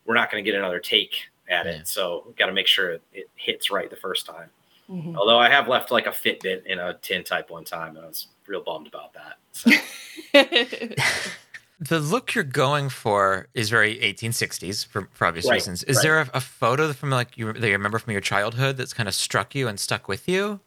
We're 0.05 0.13
not 0.15 0.31
going 0.31 0.43
to 0.43 0.51
get 0.51 0.57
another 0.57 0.79
take 0.79 1.15
at 1.49 1.65
it 1.67 1.87
so 1.87 2.23
we've 2.25 2.35
got 2.35 2.45
to 2.47 2.53
make 2.53 2.67
sure 2.67 2.91
it, 2.91 3.01
it 3.13 3.29
hits 3.35 3.71
right 3.71 3.89
the 3.89 3.95
first 3.95 4.25
time 4.25 4.49
Mhm. 4.89 5.15
although 5.15 5.37
i 5.37 5.49
have 5.49 5.67
left 5.67 5.91
like 5.91 6.07
a 6.07 6.11
fitbit 6.11 6.65
in 6.65 6.79
a 6.79 6.95
tin 6.95 7.23
type 7.23 7.49
one 7.51 7.63
time 7.63 7.95
and 7.95 8.05
i 8.05 8.07
was 8.07 8.27
real 8.47 8.63
bummed 8.63 8.87
about 8.87 9.13
that 9.13 9.37
so 9.51 9.69
The 11.81 11.99
look 12.01 12.35
you're 12.35 12.43
going 12.43 12.89
for 12.89 13.47
is 13.53 13.69
very 13.69 13.97
1860s 13.99 14.85
for, 14.85 15.07
for 15.13 15.27
obvious 15.27 15.45
Right, 15.45 15.53
reasons. 15.53 15.81
Is 15.85 15.95
right. 15.97 16.03
there 16.03 16.19
a, 16.19 16.29
a 16.33 16.41
photo 16.41 16.91
from 16.91 17.09
like 17.09 17.37
you 17.37 17.53
that 17.53 17.65
you 17.65 17.71
remember 17.71 17.99
from 17.99 18.11
your 18.11 18.19
childhood 18.19 18.75
that's 18.75 18.93
kind 18.93 19.07
of 19.07 19.15
struck 19.15 19.55
you 19.55 19.69
and 19.69 19.79
stuck 19.79 20.09
with 20.09 20.27
you? 20.27 20.59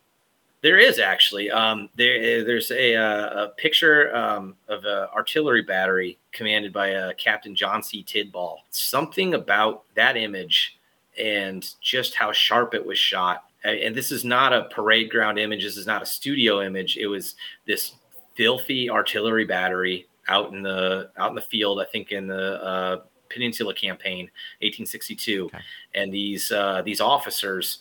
There 0.62 0.78
is 0.78 1.00
actually. 1.00 1.50
Um, 1.50 1.88
there, 1.96 2.44
there's 2.44 2.70
a, 2.70 2.94
uh, 2.94 3.44
a 3.44 3.48
picture 3.48 4.14
um, 4.14 4.54
of 4.68 4.84
an 4.84 5.08
artillery 5.14 5.62
battery 5.62 6.18
commanded 6.32 6.72
by 6.72 6.94
uh, 6.94 7.12
Captain 7.14 7.54
John 7.54 7.82
C. 7.82 8.04
Tidball. 8.04 8.58
Something 8.70 9.34
about 9.34 9.82
that 9.96 10.16
image 10.16 10.78
and 11.18 11.68
just 11.80 12.14
how 12.14 12.32
sharp 12.32 12.74
it 12.74 12.86
was 12.86 12.98
shot. 12.98 13.44
And, 13.64 13.76
and 13.78 13.96
this 13.96 14.12
is 14.12 14.24
not 14.24 14.52
a 14.52 14.68
parade 14.70 15.10
ground 15.10 15.38
image. 15.38 15.64
This 15.64 15.76
is 15.76 15.86
not 15.86 16.00
a 16.00 16.06
studio 16.06 16.62
image. 16.62 16.96
It 16.96 17.08
was 17.08 17.34
this 17.66 17.94
filthy 18.36 18.88
artillery 18.88 19.44
battery 19.44 20.06
out 20.28 20.52
in 20.52 20.62
the 20.62 21.10
out 21.16 21.30
in 21.30 21.34
the 21.34 21.40
field. 21.40 21.80
I 21.80 21.84
think 21.86 22.12
in 22.12 22.28
the 22.28 22.62
uh, 22.62 23.00
Peninsula 23.28 23.74
Campaign, 23.74 24.26
1862, 24.60 25.46
okay. 25.46 25.58
and 25.94 26.12
these 26.12 26.52
uh, 26.52 26.82
these 26.82 27.00
officers 27.00 27.78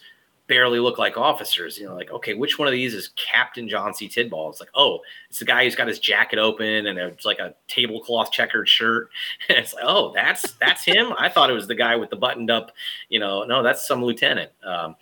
barely 0.52 0.80
look 0.80 0.98
like 0.98 1.18
officers. 1.18 1.78
You 1.78 1.88
know, 1.88 1.96
like 1.96 2.12
okay, 2.12 2.34
which 2.34 2.60
one 2.60 2.68
of 2.68 2.74
these 2.74 2.94
is 2.94 3.12
Captain 3.16 3.70
John 3.70 3.94
C. 3.94 4.10
Tidball? 4.10 4.50
It's 4.50 4.60
like, 4.60 4.70
oh, 4.76 5.00
it's 5.30 5.40
the 5.40 5.46
guy 5.46 5.64
who's 5.64 5.78
got 5.78 5.88
his 5.88 5.98
jacket 5.98 6.40
open 6.40 6.88
and 6.88 7.00
it's 7.00 7.24
like 7.24 7.40
a 7.40 7.56
tablecloth 7.70 8.34
checkered 8.34 8.68
shirt. 8.68 9.10
And 9.50 9.58
it's 9.58 9.74
like, 9.74 9.86
oh, 9.88 10.12
that's 10.14 10.52
that's 10.60 10.84
him. 10.84 11.14
I 11.18 11.30
thought 11.30 11.50
it 11.50 11.54
was 11.54 11.68
the 11.68 11.76
guy 11.76 11.96
with 11.96 12.10
the 12.10 12.18
buttoned 12.18 12.52
up. 12.52 12.74
You 13.08 13.22
know, 13.22 13.44
no, 13.46 13.64
that's 13.64 13.88
some 13.88 14.04
lieutenant. 14.04 14.52
Um, 14.62 14.98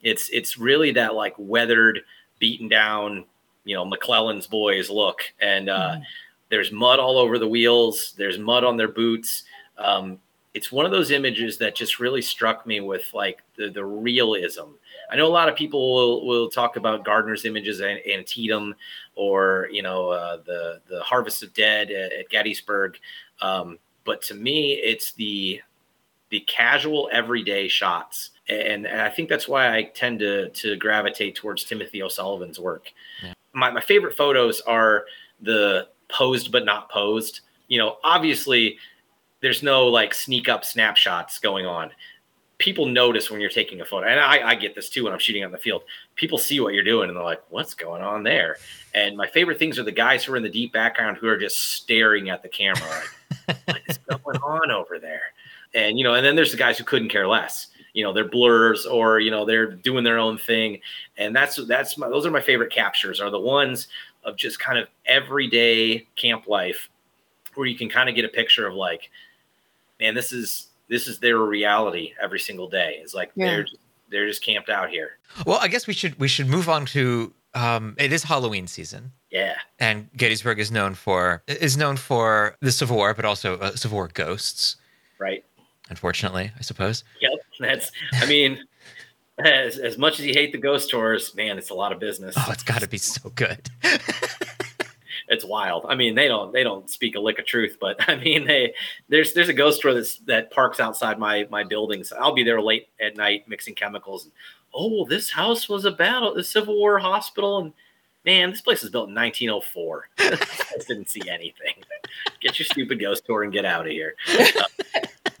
it's 0.00 0.30
it's 0.30 0.56
really 0.56 0.92
that 0.92 1.14
like 1.14 1.34
weathered, 1.36 2.00
beaten 2.38 2.68
down, 2.68 3.26
you 3.64 3.76
know, 3.76 3.84
McClellan's 3.84 4.46
boys 4.46 4.88
look, 4.88 5.20
and 5.38 5.68
uh, 5.68 5.96
mm. 5.96 6.02
there's 6.48 6.72
mud 6.72 6.98
all 6.98 7.18
over 7.18 7.38
the 7.38 7.48
wheels. 7.48 8.14
There's 8.16 8.38
mud 8.38 8.64
on 8.64 8.78
their 8.78 8.88
boots. 8.88 9.44
Um, 9.76 10.18
it's 10.54 10.70
one 10.70 10.86
of 10.86 10.92
those 10.92 11.10
images 11.10 11.58
that 11.58 11.74
just 11.74 11.98
really 11.98 12.22
struck 12.22 12.64
me 12.64 12.80
with 12.80 13.04
like 13.12 13.42
the, 13.56 13.68
the 13.70 13.84
realism. 13.84 14.70
I 15.10 15.16
know 15.16 15.26
a 15.26 15.28
lot 15.28 15.48
of 15.48 15.56
people 15.56 15.94
will, 15.94 16.26
will 16.26 16.48
talk 16.48 16.76
about 16.76 17.04
Gardner's 17.04 17.44
images 17.44 17.80
and 17.80 17.98
Antietam 18.06 18.74
or, 19.16 19.68
you 19.72 19.82
know, 19.82 20.10
uh, 20.10 20.38
the, 20.46 20.80
the 20.88 21.02
harvest 21.02 21.42
of 21.42 21.52
dead 21.54 21.90
at, 21.90 22.12
at 22.12 22.28
Gettysburg. 22.28 22.98
Um, 23.42 23.78
but 24.04 24.22
to 24.22 24.34
me, 24.34 24.74
it's 24.74 25.12
the, 25.12 25.60
the 26.30 26.40
casual 26.40 27.08
everyday 27.12 27.66
shots. 27.66 28.30
And, 28.48 28.86
and 28.86 29.00
I 29.00 29.08
think 29.08 29.28
that's 29.28 29.48
why 29.48 29.76
I 29.76 29.84
tend 29.94 30.20
to, 30.20 30.50
to 30.50 30.76
gravitate 30.76 31.34
towards 31.34 31.64
Timothy 31.64 32.00
O'Sullivan's 32.00 32.60
work. 32.60 32.92
Yeah. 33.22 33.32
My, 33.54 33.70
my 33.72 33.80
favorite 33.80 34.16
photos 34.16 34.60
are 34.62 35.04
the 35.42 35.88
posed, 36.08 36.52
but 36.52 36.64
not 36.64 36.90
posed, 36.90 37.40
you 37.66 37.78
know, 37.78 37.96
obviously 38.04 38.78
there's 39.44 39.62
no 39.62 39.86
like 39.86 40.14
sneak 40.14 40.48
up 40.48 40.64
snapshots 40.64 41.38
going 41.38 41.66
on. 41.66 41.90
People 42.56 42.86
notice 42.86 43.30
when 43.30 43.42
you're 43.42 43.50
taking 43.50 43.82
a 43.82 43.84
photo, 43.84 44.06
and 44.06 44.18
I, 44.18 44.48
I 44.48 44.54
get 44.54 44.74
this 44.74 44.88
too 44.88 45.04
when 45.04 45.12
I'm 45.12 45.18
shooting 45.18 45.44
on 45.44 45.52
the 45.52 45.58
field. 45.58 45.82
People 46.14 46.38
see 46.38 46.60
what 46.60 46.72
you're 46.72 46.82
doing, 46.82 47.08
and 47.08 47.16
they're 47.16 47.24
like, 47.24 47.42
"What's 47.50 47.74
going 47.74 48.02
on 48.02 48.22
there?" 48.22 48.56
And 48.94 49.18
my 49.18 49.26
favorite 49.26 49.58
things 49.58 49.78
are 49.78 49.82
the 49.82 49.92
guys 49.92 50.24
who 50.24 50.32
are 50.32 50.38
in 50.38 50.42
the 50.42 50.48
deep 50.48 50.72
background 50.72 51.18
who 51.18 51.28
are 51.28 51.36
just 51.36 51.58
staring 51.74 52.30
at 52.30 52.42
the 52.42 52.48
camera, 52.48 53.02
like, 53.46 53.58
"What 53.66 53.82
is 53.86 53.98
going 53.98 54.38
on 54.38 54.70
over 54.70 54.98
there?" 54.98 55.34
And 55.74 55.98
you 55.98 56.04
know, 56.04 56.14
and 56.14 56.24
then 56.24 56.36
there's 56.36 56.52
the 56.52 56.56
guys 56.56 56.78
who 56.78 56.84
couldn't 56.84 57.10
care 57.10 57.28
less. 57.28 57.68
You 57.92 58.02
know, 58.02 58.14
they're 58.14 58.28
blurs 58.28 58.86
or 58.86 59.20
you 59.20 59.30
know 59.30 59.44
they're 59.44 59.70
doing 59.70 60.04
their 60.04 60.18
own 60.18 60.38
thing, 60.38 60.80
and 61.18 61.36
that's 61.36 61.56
that's 61.66 61.98
my, 61.98 62.08
those 62.08 62.24
are 62.24 62.30
my 62.30 62.40
favorite 62.40 62.72
captures. 62.72 63.20
Are 63.20 63.30
the 63.30 63.40
ones 63.40 63.88
of 64.22 64.36
just 64.36 64.58
kind 64.58 64.78
of 64.78 64.88
everyday 65.04 66.06
camp 66.16 66.48
life, 66.48 66.88
where 67.56 67.66
you 67.66 67.76
can 67.76 67.90
kind 67.90 68.08
of 68.08 68.14
get 68.14 68.24
a 68.24 68.28
picture 68.28 68.66
of 68.66 68.74
like 68.74 69.10
man, 70.04 70.14
this 70.14 70.32
is 70.32 70.68
this 70.88 71.06
is 71.06 71.18
their 71.18 71.38
reality 71.38 72.12
every 72.22 72.38
single 72.40 72.68
day. 72.68 72.98
It's 73.00 73.14
like 73.14 73.30
yeah. 73.34 73.46
they're 73.46 73.62
just, 73.62 73.76
they're 74.10 74.26
just 74.26 74.44
camped 74.44 74.68
out 74.68 74.90
here. 74.90 75.18
Well, 75.46 75.58
I 75.60 75.68
guess 75.68 75.86
we 75.86 75.94
should 75.94 76.18
we 76.20 76.28
should 76.28 76.46
move 76.46 76.68
on 76.68 76.86
to 76.86 77.32
um, 77.54 77.94
it 77.98 78.12
is 78.12 78.24
Halloween 78.24 78.66
season. 78.66 79.12
Yeah, 79.30 79.56
and 79.78 80.10
Gettysburg 80.16 80.58
is 80.58 80.70
known 80.70 80.94
for 80.94 81.42
is 81.46 81.76
known 81.76 81.96
for 81.96 82.56
the 82.60 82.72
Civil 82.72 82.96
War, 82.96 83.14
but 83.14 83.24
also 83.24 83.58
uh, 83.58 83.74
Civil 83.74 83.96
War 83.96 84.10
ghosts. 84.12 84.76
Right. 85.18 85.44
Unfortunately, 85.90 86.50
I 86.58 86.62
suppose. 86.62 87.04
Yep. 87.20 87.32
That's. 87.60 87.90
I 88.14 88.26
mean. 88.26 88.62
as, 89.44 89.78
as 89.78 89.98
much 89.98 90.20
as 90.20 90.26
you 90.26 90.32
hate 90.32 90.52
the 90.52 90.58
ghost 90.58 90.90
tours, 90.90 91.34
man, 91.34 91.58
it's 91.58 91.70
a 91.70 91.74
lot 91.74 91.90
of 91.90 91.98
business. 91.98 92.36
Oh, 92.38 92.50
it's 92.50 92.62
got 92.62 92.82
to 92.82 92.88
be 92.88 92.98
so 92.98 93.30
good. 93.30 93.68
it's 95.28 95.44
wild. 95.44 95.86
I 95.88 95.94
mean, 95.94 96.14
they 96.14 96.28
don't 96.28 96.52
they 96.52 96.62
don't 96.62 96.88
speak 96.88 97.16
a 97.16 97.20
lick 97.20 97.38
of 97.38 97.46
truth, 97.46 97.78
but 97.80 97.96
I 98.08 98.16
mean, 98.16 98.46
they 98.46 98.74
there's 99.08 99.32
there's 99.32 99.48
a 99.48 99.54
ghost 99.54 99.78
store 99.78 99.94
that's 99.94 100.18
that 100.18 100.50
parks 100.50 100.80
outside 100.80 101.18
my 101.18 101.46
my 101.50 101.64
building. 101.64 102.04
So 102.04 102.16
I'll 102.16 102.34
be 102.34 102.44
there 102.44 102.60
late 102.60 102.88
at 103.00 103.16
night 103.16 103.48
mixing 103.48 103.74
chemicals. 103.74 104.24
And, 104.24 104.32
oh, 104.74 105.06
this 105.06 105.30
house 105.30 105.68
was 105.68 105.84
a 105.84 105.90
battle, 105.90 106.34
the 106.34 106.44
Civil 106.44 106.76
War 106.76 106.98
hospital, 106.98 107.58
and 107.58 107.72
man, 108.24 108.50
this 108.50 108.60
place 108.60 108.82
was 108.82 108.90
built 108.90 109.08
in 109.08 109.14
1904. 109.14 110.08
I 110.18 110.38
didn't 110.86 111.08
see 111.08 111.22
anything. 111.28 111.74
Get 112.40 112.58
your 112.58 112.66
stupid 112.66 113.00
ghost 113.00 113.24
tour 113.24 113.42
and 113.42 113.52
get 113.52 113.64
out 113.64 113.86
of 113.86 113.92
here. 113.92 114.14
Uh, 114.28 114.64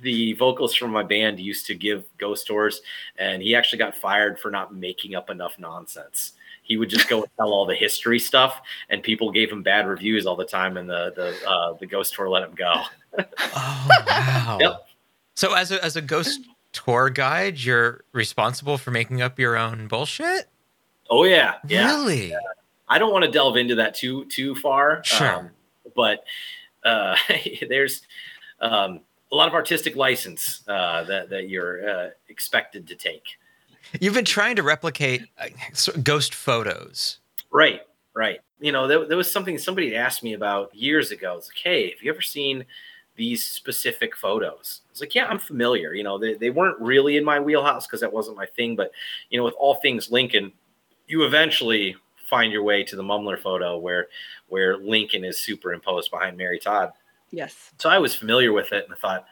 the 0.00 0.32
vocalist 0.34 0.78
from 0.78 0.90
my 0.90 1.02
band 1.02 1.38
used 1.38 1.66
to 1.66 1.74
give 1.74 2.04
ghost 2.18 2.46
tours, 2.46 2.80
and 3.18 3.42
he 3.42 3.54
actually 3.54 3.78
got 3.78 3.94
fired 3.94 4.38
for 4.38 4.50
not 4.50 4.74
making 4.74 5.14
up 5.14 5.30
enough 5.30 5.58
nonsense 5.58 6.32
he 6.64 6.78
would 6.78 6.88
just 6.88 7.08
go 7.08 7.18
and 7.22 7.30
tell 7.36 7.52
all 7.52 7.66
the 7.66 7.74
history 7.74 8.18
stuff, 8.18 8.60
and 8.88 9.02
people 9.02 9.30
gave 9.30 9.52
him 9.52 9.62
bad 9.62 9.86
reviews 9.86 10.26
all 10.26 10.34
the 10.34 10.46
time, 10.46 10.76
and 10.76 10.88
the 10.88 11.12
the 11.14 11.48
uh, 11.48 11.74
the 11.74 11.86
ghost 11.86 12.14
tour 12.14 12.28
let 12.28 12.42
him 12.42 12.54
go. 12.54 12.82
oh 13.18 13.86
wow! 14.08 14.58
Yep. 14.60 14.86
So 15.36 15.54
as 15.54 15.70
a 15.70 15.84
as 15.84 15.96
a 15.96 16.02
ghost 16.02 16.40
tour 16.72 17.10
guide, 17.10 17.58
you're 17.58 18.04
responsible 18.12 18.78
for 18.78 18.90
making 18.90 19.22
up 19.22 19.38
your 19.38 19.56
own 19.56 19.86
bullshit. 19.88 20.48
Oh 21.10 21.24
yeah, 21.24 21.56
yeah. 21.68 21.86
Really? 21.86 22.30
Yeah. 22.30 22.38
I 22.88 22.98
don't 22.98 23.12
want 23.12 23.24
to 23.24 23.30
delve 23.30 23.56
into 23.56 23.76
that 23.76 23.94
too 23.94 24.24
too 24.26 24.54
far. 24.54 25.04
Sure. 25.04 25.36
Um, 25.36 25.50
but 25.94 26.24
uh, 26.82 27.16
there's 27.68 28.02
um, 28.60 29.00
a 29.30 29.34
lot 29.34 29.48
of 29.48 29.54
artistic 29.54 29.96
license 29.96 30.62
uh, 30.66 31.04
that 31.04 31.30
that 31.30 31.48
you're 31.48 31.88
uh, 31.88 32.10
expected 32.28 32.86
to 32.88 32.94
take. 32.94 33.24
You've 34.00 34.14
been 34.14 34.24
trying 34.24 34.56
to 34.56 34.62
replicate 34.62 35.22
uh, 35.38 35.48
ghost 36.02 36.34
photos. 36.34 37.18
Right, 37.50 37.82
right. 38.14 38.40
You 38.60 38.72
know, 38.72 38.86
there, 38.86 39.06
there 39.06 39.16
was 39.16 39.30
something 39.30 39.58
somebody 39.58 39.94
asked 39.94 40.22
me 40.22 40.32
about 40.32 40.74
years 40.74 41.10
ago. 41.10 41.36
It's 41.36 41.48
like, 41.48 41.58
hey, 41.62 41.90
have 41.90 42.02
you 42.02 42.10
ever 42.10 42.22
seen 42.22 42.64
these 43.16 43.44
specific 43.44 44.16
photos? 44.16 44.80
I 44.86 44.90
was 44.90 45.00
like, 45.00 45.14
yeah, 45.14 45.26
I'm 45.26 45.38
familiar. 45.38 45.94
You 45.94 46.02
know, 46.02 46.18
they, 46.18 46.34
they 46.34 46.50
weren't 46.50 46.80
really 46.80 47.16
in 47.16 47.24
my 47.24 47.40
wheelhouse 47.40 47.86
because 47.86 48.00
that 48.00 48.12
wasn't 48.12 48.36
my 48.36 48.46
thing. 48.46 48.74
But, 48.74 48.90
you 49.30 49.38
know, 49.38 49.44
with 49.44 49.54
all 49.58 49.76
things 49.76 50.10
Lincoln, 50.10 50.52
you 51.06 51.24
eventually 51.24 51.96
find 52.28 52.52
your 52.52 52.62
way 52.62 52.82
to 52.82 52.96
the 52.96 53.02
Mumler 53.02 53.38
photo 53.38 53.76
where 53.78 54.08
where 54.48 54.78
Lincoln 54.78 55.24
is 55.24 55.38
superimposed 55.38 56.10
behind 56.10 56.36
Mary 56.36 56.58
Todd. 56.58 56.92
Yes. 57.30 57.72
So 57.78 57.88
I 57.88 57.98
was 57.98 58.14
familiar 58.14 58.52
with 58.52 58.72
it 58.72 58.84
and 58.84 58.94
I 58.94 58.96
thought, 58.96 59.26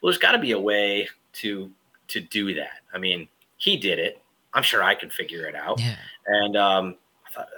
well, 0.00 0.10
there's 0.10 0.18
got 0.18 0.32
to 0.32 0.38
be 0.38 0.52
a 0.52 0.60
way 0.60 1.08
to 1.34 1.70
to 2.08 2.20
do 2.20 2.54
that. 2.54 2.80
I 2.92 2.98
mean, 2.98 3.28
he 3.62 3.76
did 3.76 4.00
it. 4.00 4.20
I'm 4.54 4.64
sure 4.64 4.82
I 4.82 4.94
can 4.94 5.08
figure 5.08 5.46
it 5.46 5.54
out. 5.54 5.80
Yeah. 5.80 5.94
And 6.26 6.56
um, 6.56 6.96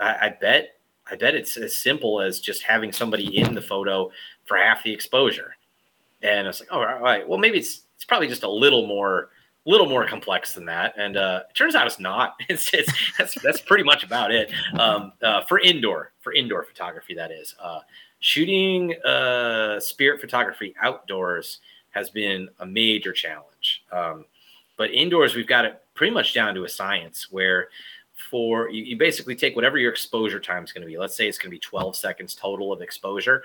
I, 0.00 0.26
I 0.26 0.36
bet 0.38 0.76
I 1.10 1.16
bet 1.16 1.34
it's 1.34 1.56
as 1.56 1.74
simple 1.76 2.20
as 2.20 2.40
just 2.40 2.62
having 2.62 2.92
somebody 2.92 3.38
in 3.38 3.54
the 3.54 3.62
photo 3.62 4.10
for 4.44 4.56
half 4.56 4.82
the 4.82 4.92
exposure. 4.92 5.56
And 6.22 6.46
it's 6.46 6.60
like, 6.60 6.68
oh, 6.72 6.78
all 6.78 7.00
right, 7.00 7.26
well, 7.26 7.38
maybe 7.38 7.58
it's 7.58 7.82
it's 7.96 8.04
probably 8.04 8.28
just 8.28 8.42
a 8.42 8.50
little 8.50 8.86
more 8.86 9.30
little 9.66 9.88
more 9.88 10.06
complex 10.06 10.52
than 10.52 10.66
that. 10.66 10.92
And 10.98 11.16
uh, 11.16 11.44
it 11.48 11.54
turns 11.54 11.74
out 11.74 11.86
it's 11.86 11.98
not. 11.98 12.34
It's, 12.50 12.72
it's 12.74 12.92
that's 13.16 13.40
that's 13.40 13.60
pretty 13.62 13.84
much 13.84 14.04
about 14.04 14.30
it 14.30 14.52
um, 14.78 15.12
uh, 15.22 15.42
for 15.44 15.58
indoor 15.58 16.12
for 16.20 16.34
indoor 16.34 16.64
photography. 16.64 17.14
That 17.14 17.30
is 17.30 17.54
uh, 17.58 17.80
shooting 18.20 18.94
uh, 19.04 19.80
spirit 19.80 20.20
photography 20.20 20.74
outdoors 20.82 21.60
has 21.90 22.10
been 22.10 22.48
a 22.58 22.66
major 22.66 23.12
challenge. 23.12 23.84
Um, 23.90 24.26
but 24.76 24.90
indoors, 24.90 25.34
we've 25.34 25.46
got 25.46 25.64
it 25.64 25.80
pretty 25.94 26.12
much 26.12 26.34
down 26.34 26.54
to 26.54 26.64
a 26.64 26.68
science 26.68 27.28
where 27.30 27.68
for 28.30 28.70
you, 28.70 28.82
you 28.82 28.96
basically 28.96 29.34
take 29.34 29.56
whatever 29.56 29.78
your 29.78 29.90
exposure 29.90 30.40
time 30.40 30.64
is 30.64 30.72
going 30.72 30.82
to 30.82 30.88
be. 30.88 30.98
Let's 30.98 31.16
say 31.16 31.28
it's 31.28 31.38
going 31.38 31.50
to 31.50 31.54
be 31.54 31.60
12 31.60 31.96
seconds 31.96 32.34
total 32.34 32.72
of 32.72 32.80
exposure. 32.80 33.42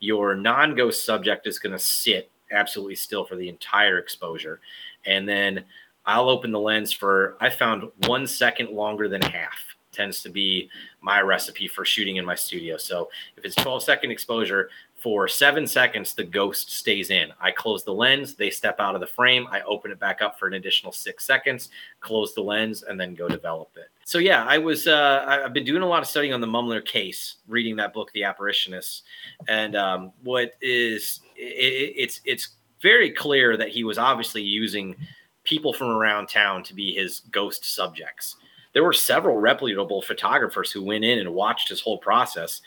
Your 0.00 0.34
non 0.34 0.74
ghost 0.74 1.04
subject 1.04 1.46
is 1.46 1.58
going 1.58 1.72
to 1.72 1.78
sit 1.78 2.30
absolutely 2.50 2.94
still 2.94 3.24
for 3.24 3.36
the 3.36 3.48
entire 3.48 3.98
exposure. 3.98 4.60
And 5.04 5.28
then 5.28 5.64
I'll 6.06 6.28
open 6.28 6.52
the 6.52 6.60
lens 6.60 6.92
for, 6.92 7.36
I 7.40 7.50
found 7.50 7.90
one 8.06 8.26
second 8.26 8.70
longer 8.70 9.08
than 9.08 9.22
half 9.22 9.58
tends 9.92 10.22
to 10.22 10.30
be 10.30 10.70
my 11.00 11.20
recipe 11.20 11.66
for 11.66 11.84
shooting 11.84 12.16
in 12.16 12.24
my 12.24 12.34
studio. 12.34 12.76
So 12.76 13.08
if 13.36 13.44
it's 13.44 13.54
12 13.56 13.82
second 13.82 14.10
exposure, 14.10 14.70
for 14.98 15.28
seven 15.28 15.66
seconds, 15.66 16.14
the 16.14 16.24
ghost 16.24 16.72
stays 16.72 17.10
in. 17.10 17.28
I 17.40 17.52
close 17.52 17.84
the 17.84 17.94
lens, 17.94 18.34
they 18.34 18.50
step 18.50 18.80
out 18.80 18.94
of 18.94 19.00
the 19.00 19.06
frame. 19.06 19.46
I 19.50 19.60
open 19.62 19.92
it 19.92 20.00
back 20.00 20.20
up 20.22 20.38
for 20.38 20.48
an 20.48 20.54
additional 20.54 20.92
six 20.92 21.24
seconds, 21.24 21.70
close 22.00 22.34
the 22.34 22.42
lens, 22.42 22.82
and 22.82 22.98
then 22.98 23.14
go 23.14 23.28
develop 23.28 23.70
it. 23.76 23.90
So 24.04 24.18
yeah, 24.18 24.44
I 24.44 24.58
was 24.58 24.88
uh, 24.88 25.24
I've 25.26 25.52
been 25.52 25.64
doing 25.64 25.82
a 25.82 25.86
lot 25.86 26.02
of 26.02 26.08
studying 26.08 26.34
on 26.34 26.40
the 26.40 26.46
Mumler 26.46 26.84
case, 26.84 27.36
reading 27.46 27.76
that 27.76 27.92
book, 27.92 28.10
The 28.12 28.22
Apparitionists, 28.22 29.02
and 29.46 29.76
um, 29.76 30.12
what 30.24 30.54
is 30.60 31.20
it, 31.36 31.94
it's 31.96 32.20
it's 32.24 32.48
very 32.82 33.10
clear 33.10 33.56
that 33.56 33.68
he 33.68 33.84
was 33.84 33.98
obviously 33.98 34.42
using 34.42 34.96
people 35.44 35.72
from 35.72 35.88
around 35.88 36.28
town 36.28 36.62
to 36.62 36.74
be 36.74 36.92
his 36.92 37.20
ghost 37.30 37.64
subjects 37.64 38.36
there 38.72 38.84
were 38.84 38.92
several 38.92 39.38
reputable 39.38 40.02
photographers 40.02 40.70
who 40.70 40.84
went 40.84 41.04
in 41.04 41.18
and 41.18 41.34
watched 41.34 41.68
his 41.68 41.80
whole 41.80 41.98
process 41.98 42.60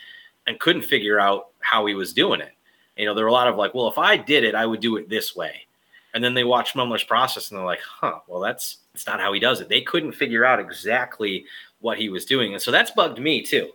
and 0.47 0.59
couldn't 0.59 0.83
figure 0.83 1.19
out 1.19 1.49
how 1.59 1.85
he 1.85 1.93
was 1.93 2.13
doing 2.13 2.41
it. 2.41 2.51
You 2.97 3.05
know, 3.05 3.13
there 3.13 3.25
were 3.25 3.29
a 3.29 3.33
lot 3.33 3.47
of 3.47 3.55
like, 3.55 3.73
well, 3.73 3.87
if 3.87 3.97
I 3.97 4.17
did 4.17 4.43
it, 4.43 4.55
I 4.55 4.65
would 4.65 4.79
do 4.79 4.97
it 4.97 5.09
this 5.09 5.35
way. 5.35 5.67
And 6.13 6.23
then 6.23 6.33
they 6.33 6.43
watched 6.43 6.75
Mumler's 6.75 7.03
process 7.03 7.49
and 7.49 7.57
they're 7.57 7.65
like, 7.65 7.81
huh, 7.81 8.19
well, 8.27 8.41
that's 8.41 8.77
that's 8.93 9.07
not 9.07 9.19
how 9.19 9.31
he 9.33 9.39
does 9.39 9.61
it. 9.61 9.69
They 9.69 9.81
couldn't 9.81 10.11
figure 10.11 10.43
out 10.43 10.59
exactly 10.59 11.45
what 11.79 11.97
he 11.97 12.09
was 12.09 12.25
doing. 12.25 12.53
And 12.53 12.61
so 12.61 12.71
that's 12.71 12.91
bugged 12.91 13.19
me 13.19 13.41
too, 13.41 13.71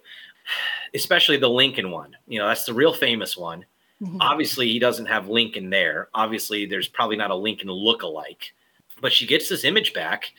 especially 0.95 1.39
the 1.39 1.49
Lincoln 1.49 1.91
one. 1.91 2.17
You 2.29 2.39
know, 2.39 2.49
that's 2.49 2.65
the 2.65 2.75
real 2.75 2.93
famous 2.93 3.37
one. 3.37 3.65
Mm-hmm. 4.03 4.19
Obviously, 4.21 4.69
he 4.69 4.79
doesn't 4.79 5.07
have 5.07 5.29
Lincoln 5.29 5.71
there. 5.71 6.09
Obviously, 6.15 6.67
there's 6.67 6.89
probably 6.89 7.17
not 7.17 7.31
a 7.31 7.35
Lincoln 7.35 7.71
look-alike. 7.71 8.53
But 9.01 9.13
she 9.13 9.27
gets 9.27 9.49
this 9.49 9.65
image 9.65 9.95
back, 9.95 10.33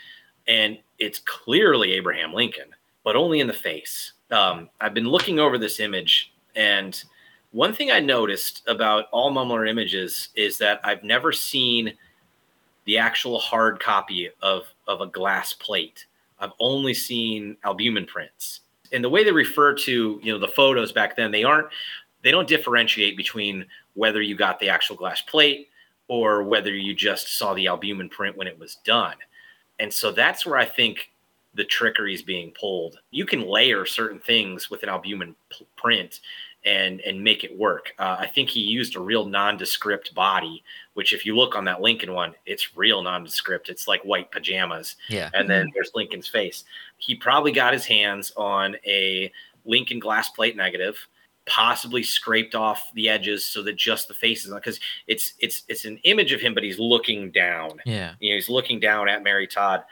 and 0.47 0.78
it's 0.99 1.19
clearly 1.19 1.93
Abraham 1.93 2.34
Lincoln, 2.34 2.69
but 3.03 3.15
only 3.15 3.39
in 3.39 3.47
the 3.47 3.53
face. 3.53 4.13
Um, 4.32 4.69
I've 4.82 4.93
been 4.93 5.07
looking 5.07 5.39
over 5.39 5.57
this 5.57 5.80
image, 5.80 6.34
and 6.55 7.01
one 7.51 7.73
thing 7.73 7.91
I 7.91 7.99
noticed 7.99 8.63
about 8.67 9.05
all 9.11 9.32
Mumler 9.32 9.69
images 9.69 10.30
is 10.36 10.57
that 10.57 10.82
I've 10.84 11.03
never 11.03 11.32
seen 11.32 11.93
the 12.86 12.97
actual 12.97 13.39
hard 13.39 13.80
copy 13.80 14.30
of, 14.41 14.63
of 14.88 15.01
a 15.01 15.07
glass 15.07 15.53
plate. 15.53 16.05
I've 16.39 16.51
only 16.59 16.93
seen 16.93 17.57
albumen 17.63 18.05
prints. 18.05 18.61
And 18.91 19.03
the 19.03 19.09
way 19.09 19.23
they 19.23 19.32
refer 19.32 19.73
to, 19.73 20.19
you 20.21 20.32
know, 20.32 20.39
the 20.39 20.47
photos 20.47 20.91
back 20.91 21.15
then, 21.15 21.32
they 21.32 21.43
aren't 21.43 21.67
they 22.23 22.32
don't 22.32 22.47
differentiate 22.47 23.15
between 23.15 23.65
whether 23.93 24.21
you 24.21 24.36
got 24.36 24.59
the 24.59 24.69
actual 24.69 24.95
glass 24.95 25.21
plate 25.21 25.69
or 26.07 26.43
whether 26.43 26.73
you 26.73 26.93
just 26.93 27.38
saw 27.38 27.53
the 27.53 27.67
albumen 27.67 28.09
print 28.09 28.36
when 28.36 28.47
it 28.47 28.57
was 28.57 28.75
done. 28.84 29.15
And 29.80 29.93
so 29.93 30.11
that's 30.11 30.45
where 30.45 30.57
I 30.57 30.65
think 30.65 31.11
the 31.58 31.66
trickery 31.66 32.14
is 32.14 32.22
being 32.22 32.51
pulled. 32.58 32.99
You 33.12 33.26
can 33.26 33.41
layer 33.41 33.86
certain 33.86 34.20
things 34.20 34.70
with 34.70 34.84
an 34.84 34.89
albumen 34.89 35.36
p- 35.49 35.68
print 35.76 36.22
and 36.66 37.01
and 37.01 37.24
make 37.24 37.43
it 37.43 37.58
work. 37.58 37.93
Uh, 37.99 38.16
I 38.20 38.28
think 38.28 38.49
he 38.49 38.62
used 38.62 38.95
a 38.95 38.99
real 38.99 39.26
nondescript 39.26 40.14
body, 40.16 40.64
which 40.93 41.14
if 41.14 41.26
you 41.26 41.36
look 41.36 41.55
on 41.55 41.66
that 41.66 41.82
Lincoln 41.82 42.14
one, 42.14 42.34
it's 42.45 42.76
real 42.78 43.01
nondescript. 43.01 43.70
It's 43.70 43.88
like 43.88 44.01
white 44.03 44.32
pajamas. 44.32 44.95
Yeah. 45.10 45.30
And 45.34 45.49
then 45.49 45.70
there's 45.74 45.91
Lincoln's 45.95 46.28
face. 46.28 46.64
He 46.97 47.16
probably 47.16 47.51
got 47.51 47.74
his 47.74 47.86
hands 47.86 48.32
on 48.38 48.76
a 48.86 49.32
Lincoln 49.66 49.99
glass 49.99 50.30
plate 50.30 50.55
negative 50.55 50.97
possibly 51.49 52.03
scraped 52.03 52.55
off 52.55 52.91
the 52.93 53.08
edges 53.08 53.45
so 53.45 53.64
that 53.64 53.78
just 53.78 54.10
the 54.10 54.14
face 54.14 54.45
is 54.45 54.53
because 54.53 54.82
it's 55.08 55.34
it's 55.39 55.64
it's 55.70 55.86
an 55.86 55.97
image 56.03 56.34
of 56.34 56.41
him 56.41 56.53
but 56.53 56.62
he's 56.62 56.78
looking 56.78 57.32
down 57.32 57.72
Yeah. 57.86 58.16
you 58.20 58.32
know 58.32 58.36
he's 58.36 58.49
looking 58.49 58.82
down 58.82 59.08
at 59.08 59.24
mary 59.24 59.47
todd 59.47 59.84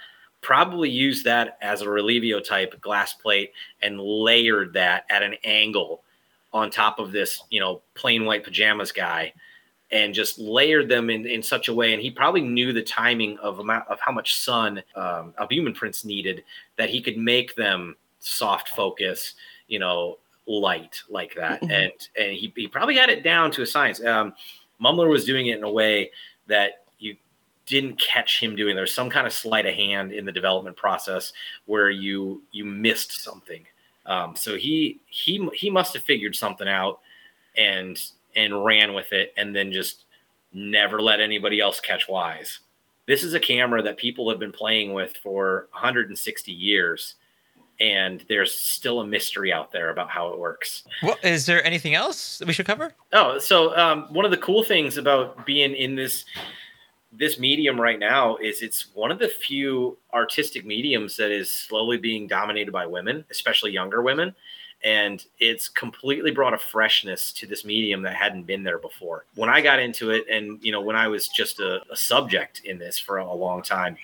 probably 0.46 0.92
used 0.92 1.26
that 1.26 1.58
as 1.64 1.82
a 1.82 1.86
relivio 1.86 2.44
type 2.44 2.80
glass 2.80 3.14
plate 3.16 3.52
and 3.82 4.00
layered 4.00 4.74
that 4.74 5.04
at 5.10 5.24
an 5.24 5.34
angle 5.44 6.04
on 6.54 6.70
top 6.70 7.00
of 7.00 7.12
this 7.12 7.42
you 7.50 7.60
know 7.60 7.82
plain 7.96 8.26
white 8.26 8.44
pajamas 8.44 8.92
guy 8.92 9.34
and 9.92 10.14
just 10.14 10.38
layered 10.38 10.88
them 10.88 11.10
in, 11.10 11.26
in 11.26 11.42
such 11.42 11.68
a 11.68 11.74
way. 11.74 11.94
And 11.94 12.02
he 12.02 12.12
probably 12.12 12.42
knew 12.42 12.74
the 12.74 12.82
timing 12.84 13.38
of 13.40 13.58
amount 13.60 13.88
of 13.88 14.00
how 14.00 14.12
much 14.12 14.36
sun 14.36 14.84
um, 14.96 15.34
albumen 15.40 15.74
prints 15.74 16.06
needed 16.06 16.44
that 16.76 16.90
he 16.90 17.02
could 17.02 17.18
make 17.18 17.56
them 17.56 17.96
soft 18.20 18.70
focus 18.70 19.34
you 19.68 19.80
know 19.80 20.20
light 20.46 21.02
like 21.10 21.34
that. 21.34 21.60
Mhm. 21.62 21.72
and 21.72 21.92
and 22.20 22.32
he, 22.34 22.54
he 22.56 22.68
probably 22.68 22.98
had 22.98 23.10
it 23.10 23.24
down 23.24 23.50
to 23.50 23.64
a 23.64 23.66
science. 23.66 24.00
Um 24.06 24.34
mumler 24.80 25.10
was 25.10 25.26
doing 25.26 25.48
it 25.48 25.58
in 25.58 25.64
a 25.64 25.72
way 25.72 26.12
that 26.46 26.84
didn't 27.66 28.00
catch 28.00 28.42
him 28.42 28.56
doing 28.56 28.76
there's 28.76 28.94
some 28.94 29.10
kind 29.10 29.26
of 29.26 29.34
sleight 29.34 29.66
of 29.66 29.74
hand 29.74 30.12
in 30.12 30.26
the 30.26 30.32
development 30.32 30.78
process 30.78 31.34
where 31.66 31.90
you 31.90 32.44
you 32.52 32.66
missed 32.66 33.24
something. 33.24 33.66
Um 34.06 34.36
so 34.36 34.56
he 34.56 35.00
he 35.08 35.48
he 35.54 35.70
must 35.70 35.94
have 35.94 36.04
figured 36.04 36.36
something 36.36 36.68
out 36.68 37.00
and 37.58 38.00
and 38.36 38.66
ran 38.66 38.94
with 38.94 39.14
it 39.14 39.34
and 39.38 39.56
then 39.56 39.72
just 39.72 40.06
never 40.54 41.02
let 41.02 41.20
anybody 41.20 41.60
else 41.60 41.80
catch 41.80 42.08
wise. 42.08 42.60
This 43.08 43.24
is 43.24 43.34
a 43.34 43.40
camera 43.40 43.82
that 43.84 43.98
people 43.98 44.30
have 44.30 44.40
been 44.40 44.52
playing 44.52 44.94
with 44.94 45.16
for 45.18 45.68
160 45.72 46.52
years 46.52 47.16
and 47.80 48.24
there's 48.30 48.54
still 48.54 49.02
a 49.02 49.06
mystery 49.06 49.52
out 49.52 49.72
there 49.72 49.90
about 49.90 50.10
how 50.10 50.30
it 50.30 50.40
works. 50.40 50.84
Well, 51.04 51.18
is 51.24 51.46
there 51.46 51.66
anything 51.66 51.94
else 51.94 52.38
that 52.40 52.48
we 52.48 52.54
should 52.54 52.66
cover? 52.66 52.94
Oh, 53.12 53.38
so 53.38 53.76
um, 53.78 54.04
one 54.14 54.26
of 54.26 54.32
the 54.32 54.38
cool 54.38 54.64
things 54.64 54.98
about 54.98 55.46
being 55.46 55.76
in 55.76 55.96
this 55.96 56.26
this 57.18 57.40
medium 57.40 57.80
right 57.80 58.00
now 58.00 58.38
is 58.38 58.62
it's 58.62 58.88
one 58.94 59.12
of 59.12 59.20
the 59.20 59.28
few 59.28 59.98
artistic 60.14 60.66
mediums 60.66 61.18
that 61.18 61.32
is 61.32 61.50
slowly 61.50 61.98
being 61.98 62.28
dominated 62.28 62.72
by 62.72 62.86
women, 62.86 63.26
especially 63.32 63.72
younger 63.72 64.02
women. 64.02 64.36
And 64.84 65.24
it's 65.40 65.68
completely 65.68 66.30
brought 66.32 66.54
a 66.54 66.58
freshness 66.58 67.32
to 67.34 67.48
this 67.48 67.66
medium 67.66 68.02
that 68.04 68.14
hadn't 68.14 68.44
been 68.44 68.62
there 68.64 68.78
before. 68.78 69.26
When 69.36 69.50
I 69.50 69.62
got 69.62 69.80
into 69.80 70.12
it, 70.12 70.26
and 70.30 70.64
you 70.64 70.72
know, 70.72 70.82
when 70.82 70.96
I 70.96 71.08
was 71.08 71.28
just 71.30 71.60
a, 71.60 71.82
a 71.92 71.96
subject 71.96 72.62
in 72.66 72.78
this 72.78 73.00
for 73.00 73.18
a 73.18 73.34
long 73.34 73.64
time, 73.64 73.98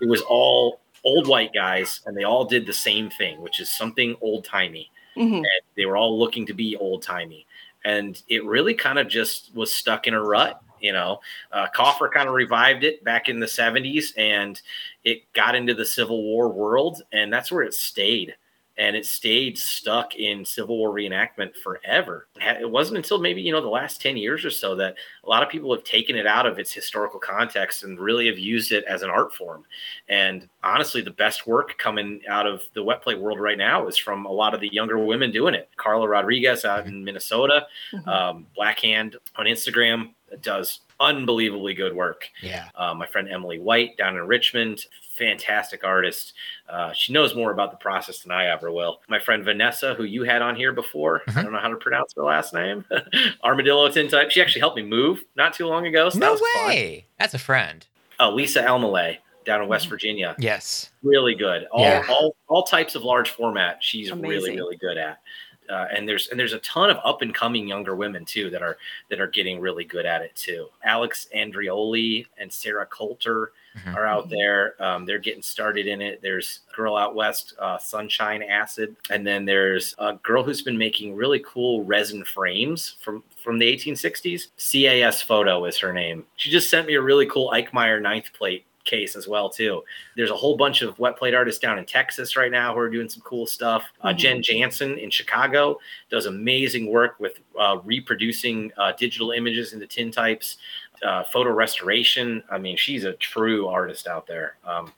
it 0.00 0.08
was 0.08 0.20
all 0.22 0.80
old 1.04 1.26
white 1.26 1.52
guys, 1.52 2.02
and 2.06 2.16
they 2.16 2.24
all 2.24 2.44
did 2.44 2.66
the 2.66 2.72
same 2.72 3.10
thing, 3.10 3.40
which 3.40 3.58
is 3.60 3.70
something 3.70 4.16
old 4.20 4.44
timey 4.44 4.90
Mhm. 5.16 5.38
and 5.38 5.46
they 5.76 5.86
were 5.86 5.96
all 5.96 6.16
looking 6.16 6.46
to 6.46 6.54
be 6.54 6.76
old 6.76 7.02
timey. 7.02 7.44
And 7.84 8.20
it 8.28 8.44
really 8.44 8.74
kind 8.74 8.98
of 9.00 9.08
just 9.08 9.52
was 9.54 9.72
stuck 9.72 10.06
in 10.06 10.14
a 10.14 10.22
rut. 10.22 10.62
You 10.80 10.92
know, 10.92 11.20
uh, 11.52 11.66
Coffer 11.74 12.08
kind 12.08 12.28
of 12.28 12.34
revived 12.34 12.84
it 12.84 13.02
back 13.04 13.28
in 13.28 13.40
the 13.40 13.46
70s 13.46 14.12
and 14.16 14.60
it 15.04 15.32
got 15.32 15.54
into 15.54 15.74
the 15.74 15.86
Civil 15.86 16.22
War 16.22 16.48
world, 16.50 17.02
and 17.12 17.32
that's 17.32 17.50
where 17.50 17.62
it 17.62 17.74
stayed. 17.74 18.34
And 18.76 18.94
it 18.94 19.06
stayed 19.06 19.58
stuck 19.58 20.14
in 20.14 20.44
Civil 20.44 20.78
War 20.78 20.90
reenactment 20.94 21.56
forever. 21.56 22.28
It 22.40 22.70
wasn't 22.70 22.98
until 22.98 23.18
maybe, 23.18 23.42
you 23.42 23.50
know, 23.50 23.60
the 23.60 23.66
last 23.66 24.00
10 24.00 24.16
years 24.16 24.44
or 24.44 24.50
so 24.50 24.76
that 24.76 24.94
a 25.24 25.28
lot 25.28 25.42
of 25.42 25.48
people 25.48 25.74
have 25.74 25.82
taken 25.82 26.14
it 26.14 26.28
out 26.28 26.46
of 26.46 26.60
its 26.60 26.72
historical 26.72 27.18
context 27.18 27.82
and 27.82 27.98
really 27.98 28.28
have 28.28 28.38
used 28.38 28.70
it 28.70 28.84
as 28.84 29.02
an 29.02 29.10
art 29.10 29.34
form. 29.34 29.64
And 30.08 30.48
honestly, 30.62 31.00
the 31.00 31.10
best 31.10 31.44
work 31.44 31.76
coming 31.78 32.20
out 32.28 32.46
of 32.46 32.62
the 32.74 32.84
wet 32.84 33.02
plate 33.02 33.18
world 33.18 33.40
right 33.40 33.58
now 33.58 33.88
is 33.88 33.96
from 33.96 34.26
a 34.26 34.32
lot 34.32 34.54
of 34.54 34.60
the 34.60 34.72
younger 34.72 34.96
women 34.96 35.32
doing 35.32 35.54
it. 35.54 35.68
Carla 35.76 36.06
Rodriguez 36.06 36.64
out 36.64 36.86
in 36.86 37.02
Minnesota, 37.02 37.66
um, 38.06 38.46
Blackhand 38.56 39.16
on 39.34 39.46
Instagram 39.46 40.10
does 40.42 40.80
unbelievably 41.00 41.74
good 41.74 41.94
work. 41.94 42.28
Yeah. 42.42 42.68
Uh, 42.74 42.94
my 42.94 43.06
friend 43.06 43.28
Emily 43.28 43.58
White 43.58 43.96
down 43.96 44.16
in 44.16 44.26
Richmond, 44.26 44.84
fantastic 45.16 45.84
artist. 45.84 46.32
Uh, 46.68 46.92
she 46.92 47.12
knows 47.12 47.34
more 47.34 47.50
about 47.52 47.70
the 47.70 47.76
process 47.76 48.20
than 48.20 48.32
I 48.32 48.46
ever 48.48 48.70
will. 48.72 49.00
My 49.08 49.18
friend 49.18 49.44
Vanessa, 49.44 49.94
who 49.94 50.04
you 50.04 50.24
had 50.24 50.42
on 50.42 50.56
here 50.56 50.72
before, 50.72 51.22
I 51.28 51.42
don't 51.42 51.52
know 51.52 51.58
how 51.60 51.68
to 51.68 51.76
pronounce 51.76 52.12
her 52.16 52.22
last 52.24 52.52
name, 52.54 52.84
Armadillo 53.44 53.88
Tintype. 53.90 54.30
She 54.30 54.40
actually 54.40 54.60
helped 54.60 54.76
me 54.76 54.82
move 54.82 55.22
not 55.36 55.54
too 55.54 55.66
long 55.66 55.86
ago. 55.86 56.08
So 56.10 56.18
that 56.18 56.26
No 56.26 56.32
was 56.32 56.40
fun. 56.56 56.68
way. 56.68 57.06
That's 57.18 57.34
a 57.34 57.38
friend. 57.38 57.86
Oh, 58.20 58.30
Lisa 58.30 58.62
Elmaleh 58.62 59.18
down 59.44 59.62
in 59.62 59.68
West 59.68 59.88
Virginia. 59.88 60.34
Yes. 60.38 60.90
Really 61.02 61.34
good. 61.34 61.66
All, 61.70 61.80
Yeah. 61.82 62.04
all 62.10 62.36
all 62.48 62.62
types 62.64 62.94
of 62.94 63.02
large 63.02 63.30
format. 63.30 63.78
She's 63.82 64.10
really 64.12 64.56
really 64.56 64.76
good 64.76 64.98
at. 64.98 65.20
Uh, 65.68 65.86
and 65.94 66.08
there's 66.08 66.28
and 66.28 66.38
there's 66.38 66.52
a 66.52 66.58
ton 66.60 66.90
of 66.90 66.98
up 67.04 67.22
and 67.22 67.34
coming 67.34 67.68
younger 67.68 67.94
women 67.94 68.24
too 68.24 68.50
that 68.50 68.62
are 68.62 68.78
that 69.10 69.20
are 69.20 69.26
getting 69.26 69.60
really 69.60 69.84
good 69.84 70.06
at 70.06 70.22
it 70.22 70.34
too. 70.34 70.68
Alex 70.84 71.28
Andrioli 71.34 72.26
and 72.38 72.52
Sarah 72.52 72.86
Coulter 72.86 73.52
are 73.94 74.06
out 74.06 74.28
there. 74.28 74.74
Um, 74.82 75.04
they're 75.04 75.18
getting 75.18 75.42
started 75.42 75.86
in 75.86 76.00
it. 76.00 76.20
There's 76.22 76.60
girl 76.74 76.96
out 76.96 77.14
west, 77.14 77.54
uh, 77.58 77.78
Sunshine 77.78 78.42
Acid, 78.42 78.96
and 79.10 79.26
then 79.26 79.44
there's 79.44 79.94
a 79.98 80.14
girl 80.14 80.42
who's 80.42 80.62
been 80.62 80.78
making 80.78 81.14
really 81.14 81.42
cool 81.46 81.84
resin 81.84 82.24
frames 82.24 82.96
from 83.00 83.22
from 83.42 83.58
the 83.58 83.72
1860s. 83.72 84.48
CAS 84.58 85.22
Photo 85.22 85.64
is 85.64 85.78
her 85.78 85.92
name. 85.92 86.24
She 86.36 86.50
just 86.50 86.70
sent 86.70 86.86
me 86.86 86.94
a 86.94 87.02
really 87.02 87.26
cool 87.26 87.50
Eichmeyer 87.50 88.00
ninth 88.00 88.32
plate 88.32 88.64
case 88.88 89.14
as 89.14 89.28
well 89.28 89.48
too. 89.48 89.84
There's 90.16 90.30
a 90.30 90.36
whole 90.36 90.56
bunch 90.56 90.82
of 90.82 90.98
wet 90.98 91.16
plate 91.16 91.34
artists 91.34 91.60
down 91.60 91.78
in 91.78 91.84
Texas 91.84 92.36
right 92.36 92.50
now 92.50 92.72
who 92.74 92.80
are 92.80 92.90
doing 92.90 93.08
some 93.08 93.22
cool 93.22 93.46
stuff. 93.46 93.84
Uh, 94.00 94.08
Mhm. 94.08 94.16
Jen 94.18 94.42
Jansen 94.42 94.98
in 94.98 95.10
Chicago 95.10 95.78
does 96.10 96.26
amazing 96.26 96.86
work 96.90 97.20
with 97.20 97.38
uh, 97.58 97.78
reproducing 97.84 98.72
uh, 98.76 98.92
digital 98.92 99.30
images 99.32 99.72
into 99.72 99.86
tin 99.86 100.10
types, 100.10 100.56
uh, 101.02 101.22
photo 101.24 101.50
restoration. 101.50 102.42
I 102.50 102.58
mean, 102.58 102.76
she's 102.76 103.04
a 103.04 103.12
true 103.14 103.68
artist 103.68 104.06
out 104.08 104.26
there. 104.26 104.56
Um, 104.64 104.92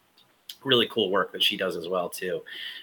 really 0.62 0.86
cool 0.88 1.10
work 1.10 1.32
that 1.32 1.42
she 1.42 1.56
does 1.56 1.74
as 1.74 1.88
well 1.88 2.08
too. 2.10 2.42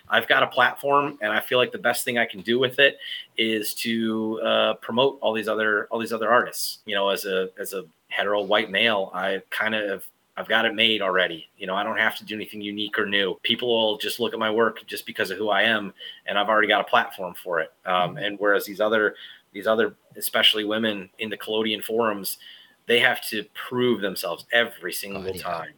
I've 0.09 0.27
got 0.27 0.41
a 0.41 0.47
platform, 0.47 1.17
and 1.21 1.31
I 1.31 1.39
feel 1.39 1.59
like 1.59 1.71
the 1.71 1.77
best 1.77 2.03
thing 2.05 2.17
I 2.17 2.25
can 2.25 2.41
do 2.41 2.57
with 2.59 2.79
it 2.79 2.97
is 3.37 3.73
to 3.75 4.41
uh, 4.41 4.73
promote 4.75 5.19
all 5.21 5.31
these 5.33 5.47
other 5.47 5.87
all 5.91 5.99
these 5.99 6.13
other 6.13 6.31
artists. 6.31 6.79
You 6.85 6.95
know, 6.95 7.09
as 7.09 7.25
a 7.25 7.49
as 7.59 7.73
a 7.73 7.85
hetero 8.09 8.41
white 8.41 8.71
male, 8.71 9.11
I 9.13 9.43
kind 9.51 9.75
of 9.75 10.07
I've 10.37 10.47
got 10.47 10.65
it 10.65 10.75
made 10.75 11.01
already. 11.01 11.49
You 11.57 11.65
know, 11.65 11.75
I 11.75 11.83
don't 11.83 11.97
have 11.97 12.15
to 12.17 12.25
do 12.25 12.35
anything 12.35 12.61
unique 12.61 12.99
or 12.99 13.07
new. 13.07 13.39
People 13.41 13.69
will 13.69 13.97
just 13.97 14.19
look 14.19 14.33
at 14.33 14.39
my 14.39 14.51
work 14.51 14.85
just 14.85 15.07
because 15.07 15.31
of 15.31 15.37
who 15.37 15.49
I 15.49 15.63
am, 15.63 15.93
and 16.27 16.37
I've 16.37 16.47
already 16.47 16.67
got 16.67 16.81
a 16.81 16.83
platform 16.83 17.33
for 17.43 17.59
it. 17.59 17.73
Um, 17.85 18.17
and 18.17 18.39
whereas 18.39 18.63
these 18.65 18.79
other 18.79 19.15
these 19.51 19.65
other, 19.65 19.95
especially 20.15 20.63
women 20.63 21.09
in 21.17 21.29
the 21.29 21.37
collodion 21.37 21.81
forums, 21.81 22.37
they 22.85 22.99
have 22.99 23.21
to 23.29 23.43
prove 23.55 24.01
themselves 24.01 24.45
every 24.51 24.93
single 24.93 25.23
time. 25.39 25.73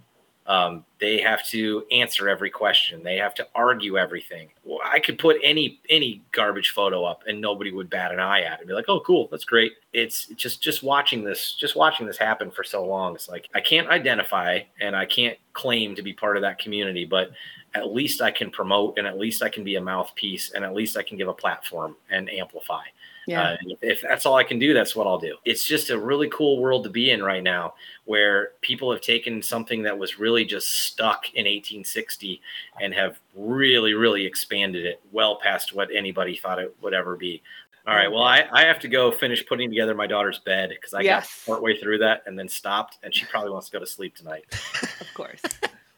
Um, 0.49 0.83
they 0.99 1.21
have 1.21 1.45
to 1.49 1.85
answer 1.91 2.27
every 2.27 2.49
question. 2.49 3.03
They 3.03 3.17
have 3.17 3.35
to 3.35 3.47
argue 3.53 3.99
everything. 3.99 4.49
Well, 4.63 4.79
I 4.83 4.99
could 4.99 5.19
put 5.19 5.37
any 5.43 5.79
any 5.91 6.23
garbage 6.31 6.71
photo 6.71 7.05
up 7.05 7.21
and 7.27 7.39
nobody 7.39 7.71
would 7.71 7.87
bat 7.87 8.11
an 8.11 8.19
eye 8.19 8.41
at 8.41 8.59
it. 8.59 8.67
Be 8.67 8.73
like, 8.73 8.89
"Oh, 8.89 8.99
cool, 9.01 9.27
that's 9.29 9.45
great." 9.45 9.73
It's 9.93 10.25
just 10.25 10.59
just 10.59 10.81
watching 10.81 11.23
this, 11.23 11.53
just 11.53 11.75
watching 11.75 12.07
this 12.07 12.17
happen 12.17 12.49
for 12.49 12.63
so 12.63 12.83
long. 12.83 13.13
It's 13.13 13.29
like 13.29 13.47
I 13.53 13.61
can't 13.61 13.89
identify 13.89 14.61
and 14.81 14.95
I 14.95 15.05
can't 15.05 15.37
claim 15.53 15.93
to 15.93 16.01
be 16.01 16.13
part 16.13 16.35
of 16.35 16.41
that 16.41 16.57
community, 16.57 17.05
but 17.05 17.29
at 17.75 17.93
least 17.93 18.19
I 18.19 18.31
can 18.31 18.49
promote 18.49 18.97
and 18.97 19.05
at 19.05 19.19
least 19.19 19.43
I 19.43 19.49
can 19.49 19.63
be 19.63 19.75
a 19.75 19.81
mouthpiece 19.81 20.51
and 20.51 20.65
at 20.65 20.73
least 20.73 20.97
I 20.97 21.03
can 21.03 21.17
give 21.17 21.27
a 21.27 21.33
platform 21.33 21.95
and 22.09 22.27
amplify. 22.27 22.81
Yeah. 23.29 23.51
Uh, 23.51 23.57
if 23.81 24.01
that's 24.01 24.25
all 24.25 24.35
I 24.35 24.43
can 24.43 24.59
do, 24.59 24.73
that's 24.73 24.95
what 24.95 25.07
I'll 25.07 25.19
do. 25.19 25.35
It's 25.45 25.63
just 25.63 25.89
a 25.89 25.97
really 25.99 26.29
cool 26.29 26.59
world 26.61 26.83
to 26.85 26.89
be 26.89 27.11
in 27.11 27.21
right 27.23 27.43
now 27.43 27.75
where 28.05 28.51
people 28.61 28.91
have 28.91 29.01
taken 29.01 29.41
something 29.41 29.83
that 29.83 29.97
was 29.97 30.17
really 30.19 30.43
just 30.45 30.67
stuck 30.85 31.25
in 31.35 31.45
1860 31.45 32.41
and 32.81 32.93
have 32.93 33.19
really, 33.35 33.93
really 33.93 34.25
expanded 34.25 34.85
it 34.85 35.01
well 35.11 35.37
past 35.41 35.73
what 35.73 35.89
anybody 35.93 36.35
thought 36.35 36.59
it 36.59 36.75
would 36.81 36.93
ever 36.93 37.15
be. 37.15 37.41
All 37.87 37.95
right. 37.95 38.11
Well, 38.11 38.23
I, 38.23 38.45
I 38.51 38.61
have 38.65 38.79
to 38.79 38.87
go 38.87 39.11
finish 39.11 39.45
putting 39.47 39.69
together 39.69 39.95
my 39.95 40.05
daughter's 40.05 40.39
bed 40.39 40.69
because 40.69 40.93
I 40.93 41.01
Yes. 41.01 41.43
got 41.45 41.53
partway 41.53 41.77
through 41.79 41.99
that 41.99 42.23
and 42.27 42.37
then 42.37 42.47
stopped, 42.47 42.97
and 43.03 43.15
she 43.15 43.25
probably 43.25 43.51
wants 43.51 43.67
to 43.69 43.73
go 43.73 43.79
to 43.79 43.87
sleep 43.87 44.15
tonight. 44.15 44.45
Of 45.01 45.13
course. 45.13 45.41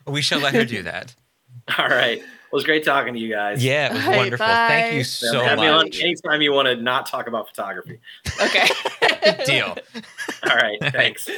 We 0.07 0.21
shall 0.21 0.39
let 0.39 0.53
her 0.53 0.63
do 0.65 0.83
that. 0.83 1.13
All 1.77 1.87
right. 1.89 2.23
Well, 2.51 2.57
it 2.57 2.63
was 2.63 2.63
great 2.65 2.83
talking 2.83 3.13
to 3.13 3.19
you 3.19 3.29
guys. 3.33 3.63
Yeah, 3.63 3.87
it 3.87 3.93
was 3.93 4.01
All 4.05 4.09
right, 4.11 4.17
wonderful. 4.17 4.45
Thank 4.45 4.93
you 4.93 4.99
bye. 4.99 5.03
so 5.03 5.39
Have 5.43 5.57
me 5.59 5.67
on 5.67 5.85
much. 5.85 6.01
anytime 6.01 6.41
you 6.41 6.51
want 6.51 6.67
to 6.67 6.75
not 6.75 7.05
talk 7.05 7.27
about 7.27 7.47
photography. 7.47 7.99
Okay. 8.41 8.67
Deal. 9.45 9.77
All 10.49 10.55
right. 10.57 10.77
Thanks. 10.91 11.29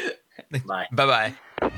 Bye. 0.66 0.88
Bye 0.92 1.06
bye. 1.62 1.72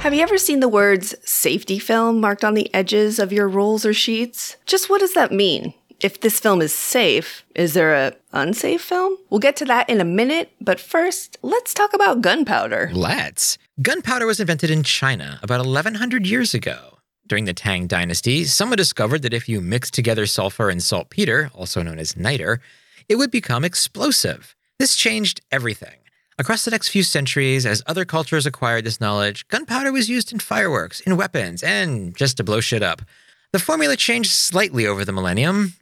Have 0.00 0.14
you 0.14 0.22
ever 0.22 0.38
seen 0.38 0.60
the 0.60 0.68
words 0.68 1.14
safety 1.24 1.78
film 1.78 2.20
marked 2.20 2.44
on 2.44 2.54
the 2.54 2.72
edges 2.72 3.18
of 3.18 3.32
your 3.32 3.48
rolls 3.48 3.84
or 3.84 3.92
sheets? 3.92 4.56
Just 4.64 4.88
what 4.88 5.00
does 5.00 5.14
that 5.14 5.32
mean? 5.32 5.74
If 6.00 6.20
this 6.20 6.38
film 6.40 6.60
is 6.60 6.74
safe, 6.74 7.44
is 7.54 7.72
there 7.72 7.94
a 7.94 8.12
unsafe 8.32 8.82
film? 8.82 9.16
We'll 9.30 9.40
get 9.40 9.56
to 9.56 9.64
that 9.64 9.88
in 9.88 10.00
a 10.00 10.04
minute, 10.04 10.52
but 10.60 10.78
first, 10.78 11.38
let's 11.42 11.72
talk 11.72 11.94
about 11.94 12.20
gunpowder. 12.20 12.90
Let's. 12.92 13.56
Gunpowder 13.80 14.26
was 14.26 14.38
invented 14.38 14.70
in 14.70 14.82
China 14.82 15.38
about 15.42 15.64
1100 15.64 16.26
years 16.26 16.52
ago. 16.52 16.98
During 17.26 17.46
the 17.46 17.54
Tang 17.54 17.86
Dynasty, 17.86 18.44
someone 18.44 18.76
discovered 18.76 19.22
that 19.22 19.32
if 19.32 19.48
you 19.48 19.60
mixed 19.60 19.94
together 19.94 20.26
sulfur 20.26 20.68
and 20.68 20.82
saltpeter, 20.82 21.50
also 21.54 21.82
known 21.82 21.98
as 21.98 22.16
niter, 22.16 22.60
it 23.08 23.16
would 23.16 23.30
become 23.30 23.64
explosive. 23.64 24.54
This 24.78 24.96
changed 24.96 25.40
everything. 25.50 25.96
Across 26.38 26.66
the 26.66 26.70
next 26.70 26.90
few 26.90 27.02
centuries, 27.02 27.64
as 27.64 27.82
other 27.86 28.04
cultures 28.04 28.44
acquired 28.44 28.84
this 28.84 29.00
knowledge, 29.00 29.48
gunpowder 29.48 29.90
was 29.90 30.10
used 30.10 30.30
in 30.30 30.40
fireworks, 30.40 31.00
in 31.00 31.16
weapons, 31.16 31.62
and 31.62 32.14
just 32.14 32.36
to 32.36 32.44
blow 32.44 32.60
shit 32.60 32.82
up. 32.82 33.00
The 33.52 33.58
formula 33.58 33.96
changed 33.96 34.30
slightly 34.30 34.86
over 34.86 35.02
the 35.02 35.12
millennium, 35.12 35.72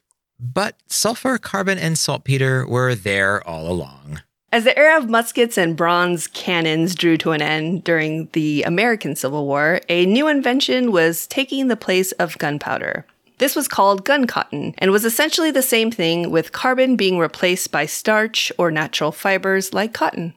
but 0.53 0.76
sulfur, 0.86 1.38
carbon, 1.38 1.78
and 1.78 1.99
saltpeter 1.99 2.66
were 2.66 2.95
there 2.95 3.47
all 3.49 3.70
along. 3.70 4.20
As 4.53 4.62
the 4.62 4.78
era 4.78 4.97
of 4.97 5.11
muskets 5.11 5.59
and 5.59 5.76
bronze 5.76 6.28
cannons 6.28 6.95
drew 6.95 7.16
to 7.16 7.32
an 7.32 7.42
end 7.42 7.82
during 7.82 8.28
the 8.34 8.62
American 8.62 9.16
Civil 9.16 9.47
War, 9.47 9.80
a 9.88 10.07
new 10.07 10.28
invention 10.28 10.92
was 10.92 11.26
taking 11.26 11.66
the 11.66 11.76
place 11.76 12.12
of 12.12 12.38
gunpowder. 12.38 13.05
This 13.38 13.57
was 13.57 13.66
called 13.66 14.05
gun 14.05 14.26
cotton 14.26 14.74
and 14.78 14.92
was 14.92 15.05
essentially 15.05 15.51
the 15.51 15.61
same 15.61 15.90
thing, 15.90 16.30
with 16.30 16.53
carbon 16.53 16.95
being 16.95 17.18
replaced 17.18 17.72
by 17.72 17.86
starch 17.86 18.53
or 18.57 18.70
natural 18.70 19.11
fibers 19.11 19.74
like 19.74 19.92
cotton. 19.92 20.34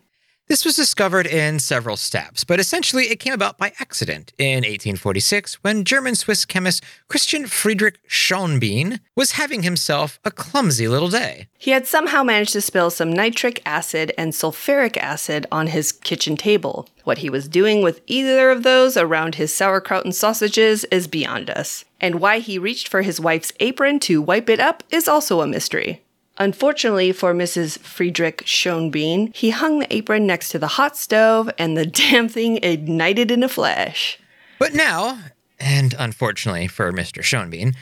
This 0.48 0.64
was 0.64 0.78
discovered 0.78 1.28
in 1.28 1.60
several 1.60 1.98
steps, 1.98 2.45
but 2.45 2.58
essentially 2.58 3.10
it 3.10 3.20
came 3.20 3.34
about 3.34 3.58
by 3.58 3.74
accident 3.82 4.32
in 4.38 4.60
1846 4.60 5.56
when 5.56 5.84
German 5.84 6.16
Swiss 6.16 6.45
chemist 6.45 6.86
Christian 7.10 7.48
Friedrich 7.48 8.00
Schonbein 8.08 9.02
was 9.14 9.32
having 9.32 9.64
himself 9.64 10.22
a 10.24 10.32
clumsy 10.32 10.88
little 10.88 11.10
day. 11.10 11.50
He 11.58 11.72
had 11.72 11.86
somehow 11.86 12.24
managed 12.24 12.54
to 12.54 12.62
spill 12.62 12.89
some 12.89 13.12
nitric 13.12 13.62
acid 13.66 14.14
and 14.18 14.32
sulfuric 14.32 14.95
acid 14.95 15.45
on 15.52 15.68
his 15.68 15.91
kitchen 15.91 16.38
table. 16.38 16.88
What 17.04 17.18
he 17.18 17.30
was 17.30 17.50
doing 17.50 17.82
with 17.82 18.00
either 18.08 18.50
of 18.50 18.64
those 18.64 18.95
around 18.95 19.36
his 19.36 19.54
sauerkraut 19.54 20.06
and 20.06 20.16
sausages 20.16 20.86
is 20.86 21.10
beyond 21.10 21.50
us. 21.50 21.84
And 22.00 22.22
why 22.22 22.39
he 22.39 22.58
reached 22.58 22.88
for 22.88 23.02
his 23.02 23.20
wife's 23.20 23.52
apron 23.60 24.00
to 24.02 24.22
wipe 24.22 24.50
it 24.50 24.62
up 24.62 24.84
is 24.91 25.10
also 25.10 25.41
a 25.41 25.48
mystery. 25.48 26.04
Unfortunately 26.40 27.12
for 27.12 27.34
Mrs. 27.34 27.80
Friedrich 27.80 28.44
Schonbein, 28.46 29.36
he 29.36 29.50
hung 29.50 29.80
the 29.80 29.94
apron 29.94 30.28
next 30.28 30.50
to 30.50 30.60
the 30.60 30.68
hot 30.68 30.96
stove 30.96 31.50
and 31.58 31.76
the 31.76 31.86
damn 32.12 32.30
thing 32.30 32.60
ignited 32.64 33.32
in 33.32 33.44
a 33.44 33.50
flash. 33.50 34.20
But 34.60 34.74
now, 34.74 35.20
and 35.60 35.96
unfortunately 35.98 36.68
for 36.68 36.92
Mr. 36.92 37.24
Schonbein, 37.24 37.76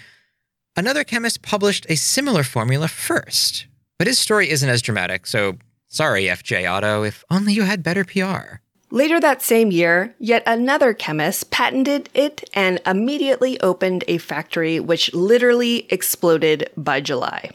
another 0.75 1.03
chemist 1.03 1.41
published 1.41 1.85
a 1.89 1.95
similar 1.95 2.43
formula 2.43 2.87
first. 2.87 3.67
But 3.97 4.07
his 4.07 4.19
story 4.19 4.49
isn't 4.49 4.69
as 4.69 4.81
dramatic, 4.81 5.25
so 5.25 5.57
sorry, 5.87 6.23
FJ 6.25 6.69
Otto, 6.69 7.03
if 7.03 7.23
only 7.29 7.53
you 7.53 7.63
had 7.63 7.83
better 7.83 8.03
PR. 8.03 8.59
Later 8.91 9.19
that 9.19 9.41
same 9.41 9.71
year, 9.71 10.15
yet 10.19 10.43
another 10.45 10.93
chemist 10.93 11.49
patented 11.49 12.09
it 12.13 12.49
and 12.53 12.79
immediately 12.85 13.59
opened 13.59 14.03
a 14.07 14.17
factory 14.17 14.79
which 14.79 15.13
literally 15.13 15.87
exploded 15.89 16.69
by 16.77 17.01
July. 17.01 17.51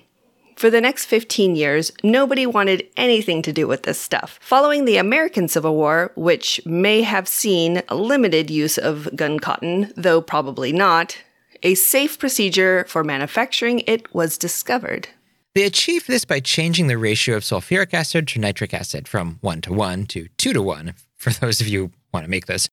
For 0.60 0.68
the 0.68 0.82
next 0.82 1.06
15 1.06 1.56
years, 1.56 1.90
nobody 2.02 2.44
wanted 2.44 2.86
anything 2.94 3.40
to 3.44 3.50
do 3.50 3.66
with 3.66 3.84
this 3.84 3.98
stuff. 3.98 4.38
Following 4.42 4.84
the 4.84 4.98
American 4.98 5.48
Civil 5.48 5.74
War, 5.74 6.12
which 6.16 6.60
may 6.66 7.00
have 7.00 7.26
seen 7.26 7.80
limited 7.90 8.50
use 8.50 8.76
of 8.76 9.08
gun 9.16 9.38
cotton, 9.38 9.90
though 9.96 10.20
probably 10.20 10.70
not, 10.70 11.16
a 11.62 11.74
safe 11.76 12.18
procedure 12.18 12.84
for 12.88 13.02
manufacturing 13.02 13.78
it 13.86 14.14
was 14.14 14.36
discovered. 14.36 15.08
They 15.54 15.62
achieved 15.62 16.06
this 16.06 16.26
by 16.26 16.40
changing 16.40 16.88
the 16.88 16.98
ratio 16.98 17.36
of 17.38 17.42
sulfuric 17.42 17.94
acid 17.94 18.28
to 18.28 18.38
nitric 18.38 18.74
acid 18.74 19.08
from 19.08 19.38
1 19.40 19.62
to 19.62 19.72
1 19.72 20.04
to 20.08 20.28
2 20.36 20.52
to 20.52 20.60
1, 20.60 20.92
for 21.16 21.30
those 21.30 21.62
of 21.62 21.68
you 21.68 21.84
who 21.86 21.92
want 22.12 22.24
to 22.24 22.30
make 22.30 22.44
this. 22.44 22.68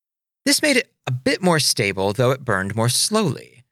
This 0.46 0.62
made 0.62 0.76
it 0.76 0.92
a 1.08 1.12
bit 1.12 1.42
more 1.42 1.62
stable, 1.62 2.12
though 2.12 2.32
it 2.32 2.44
burned 2.44 2.76
more 2.76 2.90
slowly. 2.90 3.64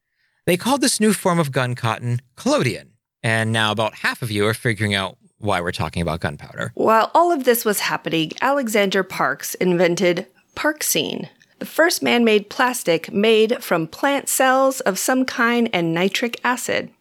They 0.46 0.56
called 0.56 0.80
this 0.80 1.02
new 1.02 1.12
form 1.12 1.38
of 1.38 1.52
gun 1.52 1.76
cotton 1.76 2.22
collodion, 2.38 2.92
and 3.26 3.52
now 3.52 3.72
about 3.72 3.96
half 3.96 4.22
of 4.22 4.30
you 4.30 4.46
are 4.46 4.54
figuring 4.54 4.94
out 4.94 5.18
why 5.40 5.60
we're 5.60 5.72
talking 5.72 6.04
about 6.04 6.20
gunpowder. 6.20 6.72
While 6.76 7.10
all 7.16 7.32
of 7.32 7.44
this 7.44 7.66
was 7.66 7.80
happening, 7.80 8.32
Alexander 8.40 9.02
Parkes 9.02 9.56
invented 9.56 10.28
Parkesine, 10.56 11.28
the 11.58 11.66
first 11.66 12.04
man 12.04 12.24
made 12.24 12.52
plastic 12.52 13.12
made 13.12 13.64
from 13.64 13.88
plant 13.88 14.30
cells 14.30 14.80
of 14.82 15.00
some 15.00 15.26
kind 15.26 15.72
and 15.74 15.92
nitric 15.92 16.40
acid. 16.44 16.92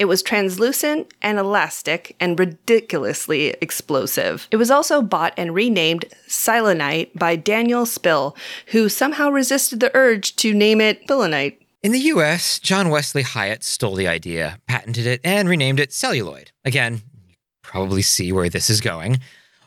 It 0.00 0.06
was 0.06 0.20
translucent 0.20 1.14
and 1.22 1.38
elastic 1.38 2.16
and 2.18 2.36
ridiculously 2.36 3.50
explosive. 3.60 4.48
It 4.50 4.56
was 4.56 4.70
also 4.70 5.00
bought 5.00 5.32
and 5.36 5.54
renamed 5.54 6.06
Xylonite 6.26 7.16
by 7.16 7.36
Daniel 7.36 7.86
Spill, 7.86 8.34
who 8.68 8.88
somehow 8.88 9.30
resisted 9.30 9.78
the 9.78 9.94
urge 9.94 10.34
to 10.36 10.54
name 10.54 10.80
it 10.80 11.06
Pillenite. 11.06 11.61
In 11.82 11.90
the 11.90 12.12
US, 12.14 12.60
John 12.60 12.90
Wesley 12.90 13.22
Hyatt 13.22 13.64
stole 13.64 13.96
the 13.96 14.06
idea, 14.06 14.60
patented 14.68 15.04
it, 15.04 15.20
and 15.24 15.48
renamed 15.48 15.80
it 15.80 15.92
celluloid. 15.92 16.52
Again, 16.64 17.02
you 17.26 17.34
probably 17.62 18.02
see 18.02 18.30
where 18.30 18.48
this 18.48 18.70
is 18.70 18.80
going. 18.80 19.18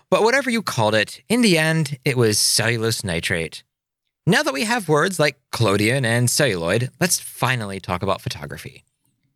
But 0.09 0.23
whatever 0.23 0.49
you 0.49 0.61
called 0.61 0.95
it, 0.95 1.21
in 1.27 1.41
the 1.41 1.57
end, 1.57 1.99
it 2.05 2.15
was 2.15 2.39
cellulose 2.39 3.03
nitrate. 3.03 3.63
Now 4.25 4.43
that 4.43 4.53
we 4.53 4.63
have 4.63 4.87
words 4.87 5.19
like 5.19 5.41
collodion 5.51 6.05
and 6.05 6.29
celluloid, 6.29 6.89
let's 7.01 7.19
finally 7.19 7.81
talk 7.81 8.01
about 8.01 8.21
photography. 8.21 8.85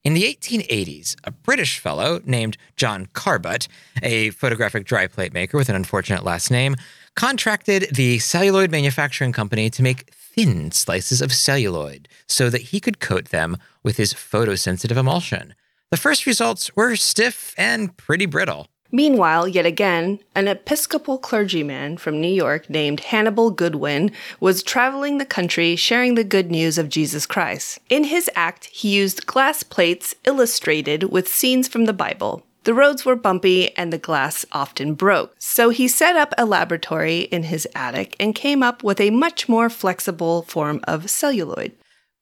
In 0.05 0.13
the 0.13 0.23
1880s, 0.23 1.17
a 1.25 1.31
British 1.31 1.79
fellow 1.79 2.21
named 2.23 2.55
John 2.77 3.07
Carbutt, 3.07 3.67
a 4.01 4.29
photographic 4.29 4.85
dry 4.85 5.07
plate 5.07 5.33
maker 5.33 5.57
with 5.57 5.67
an 5.67 5.75
unfortunate 5.75 6.23
last 6.23 6.49
name, 6.49 6.77
contracted 7.17 7.93
the 7.93 8.19
celluloid 8.19 8.71
manufacturing 8.71 9.33
company 9.33 9.69
to 9.69 9.83
make 9.83 10.13
thin 10.39 10.71
slices 10.71 11.21
of 11.21 11.33
celluloid 11.33 12.07
so 12.25 12.49
that 12.49 12.61
he 12.71 12.79
could 12.79 13.01
coat 13.01 13.25
them 13.25 13.57
with 13.83 13.97
his 13.97 14.13
photosensitive 14.13 14.95
emulsion. 14.95 15.53
The 15.91 15.97
first 15.97 16.25
results 16.25 16.73
were 16.77 16.95
stiff 16.95 17.53
and 17.57 17.95
pretty 17.97 18.25
brittle. 18.25 18.67
Meanwhile, 18.91 19.49
yet 19.49 19.65
again, 19.65 20.19
an 20.33 20.47
Episcopal 20.47 21.17
clergyman 21.17 21.97
from 21.97 22.21
New 22.21 22.31
York 22.31 22.69
named 22.69 23.01
Hannibal 23.01 23.51
Goodwin 23.51 24.11
was 24.39 24.63
traveling 24.63 25.17
the 25.17 25.25
country 25.25 25.75
sharing 25.75 26.15
the 26.15 26.23
good 26.23 26.49
news 26.49 26.77
of 26.77 26.89
Jesus 26.89 27.25
Christ. 27.25 27.79
In 27.89 28.05
his 28.05 28.31
act, 28.33 28.65
he 28.65 28.95
used 28.95 29.27
glass 29.27 29.61
plates 29.61 30.15
illustrated 30.23 31.11
with 31.11 31.27
scenes 31.27 31.67
from 31.67 31.83
the 31.85 31.93
Bible. 31.93 32.43
The 32.65 32.73
roads 32.73 33.05
were 33.05 33.15
bumpy 33.15 33.75
and 33.77 33.91
the 33.91 33.97
glass 33.97 34.45
often 34.51 34.93
broke, 34.93 35.35
so 35.39 35.69
he 35.69 35.87
set 35.87 36.17
up 36.17 36.33
a 36.37 36.45
laboratory 36.45 37.19
in 37.19 37.43
his 37.43 37.67
attic 37.73 38.15
and 38.19 38.35
came 38.35 38.61
up 38.61 38.83
with 38.83 38.99
a 38.99 39.11
much 39.11 39.47
more 39.47 39.69
flexible 39.69 40.43
form 40.43 40.81
of 40.83 41.09
celluloid. 41.09 41.71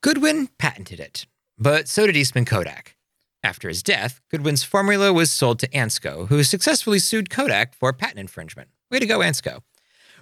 Goodwin 0.01 0.49
patented 0.59 0.99
it, 0.99 1.25
but 1.57 1.87
so 1.87 2.05
did 2.05 2.15
Eastman 2.15 2.45
Kodak. 2.45 2.95
After 3.43 3.67
his 3.67 3.81
death, 3.81 4.21
Goodwin's 4.29 4.63
formula 4.63 5.11
was 5.11 5.31
sold 5.31 5.59
to 5.59 5.67
Ansco, 5.69 6.27
who 6.27 6.43
successfully 6.43 6.99
sued 6.99 7.29
Kodak 7.29 7.73
for 7.73 7.91
patent 7.91 8.19
infringement. 8.19 8.69
Way 8.91 8.99
to 8.99 9.05
go, 9.05 9.19
Ansco. 9.19 9.61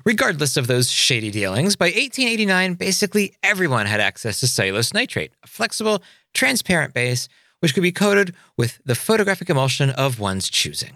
Regardless 0.05 0.55
of 0.55 0.67
those 0.67 0.91
shady 0.91 1.31
dealings, 1.31 1.75
by 1.75 1.87
1889, 1.87 2.75
basically 2.75 3.35
everyone 3.41 3.85
had 3.85 3.99
access 3.99 4.39
to 4.39 4.47
cellulose 4.47 4.93
nitrate, 4.93 5.33
a 5.43 5.47
flexible, 5.47 6.03
transparent 6.33 6.93
base 6.93 7.27
which 7.65 7.73
could 7.73 7.81
be 7.81 7.91
coated 7.91 8.35
with 8.57 8.77
the 8.85 8.93
photographic 8.93 9.49
emulsion 9.49 9.89
of 9.89 10.19
one's 10.19 10.51
choosing. 10.51 10.93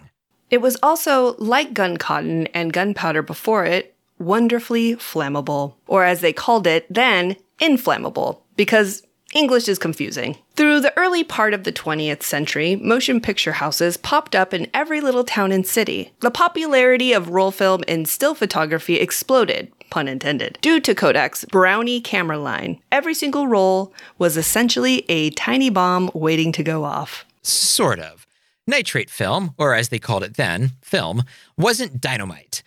It 0.52 0.62
was 0.62 0.78
also, 0.84 1.34
like 1.40 1.74
gun 1.74 1.98
cotton 1.98 2.46
and 2.54 2.72
gunpowder 2.72 3.24
before 3.24 3.66
it, 3.66 3.96
wonderfully 4.20 4.96
flammable, 4.96 5.74
or 5.88 6.04
as 6.04 6.22
they 6.22 6.32
called 6.32 6.68
it 6.68 6.86
then, 6.88 7.38
inflammable, 7.60 8.46
because 8.56 9.02
English 9.34 9.68
is 9.68 9.80
confusing. 9.80 10.38
Through 10.56 10.82
the 10.82 10.96
early 10.96 11.24
part 11.24 11.56
of 11.56 11.64
the 11.64 11.74
20th 11.74 12.22
century, 12.22 12.76
motion 12.76 13.20
picture 13.20 13.54
houses 13.54 13.98
popped 13.98 14.36
up 14.36 14.54
in 14.54 14.70
every 14.72 15.02
little 15.02 15.24
town 15.24 15.52
and 15.52 15.66
city. 15.66 16.12
The 16.20 16.30
popularity 16.30 17.14
of 17.14 17.30
roll 17.30 17.50
film 17.50 17.84
and 17.88 18.08
still 18.08 18.36
photography 18.36 19.00
exploded, 19.00 19.72
pun 19.90 20.08
intended, 20.08 20.58
due 20.62 20.80
to 20.82 20.96
Kodak's 20.96 21.46
Brownie 21.46 22.02
camera 22.02 22.38
line. 22.38 22.82
Every 22.92 23.14
single 23.14 23.48
roll 23.48 23.94
was 24.18 24.38
essentially 24.38 25.06
a 25.10 25.30
tiny 25.32 25.70
bomb 25.70 26.10
waiting 26.14 26.52
to 26.54 26.64
go 26.64 26.84
off. 26.84 27.26
Sort 27.42 28.00
of. 28.00 28.26
Nitrate 28.68 29.10
film, 29.10 29.56
or 29.58 29.74
as 29.74 29.90
they 29.90 30.00
called 30.00 30.24
it 30.24 30.38
then, 30.38 30.74
film, 30.82 31.24
wasn't 31.58 32.00
dynamite. 32.00 32.62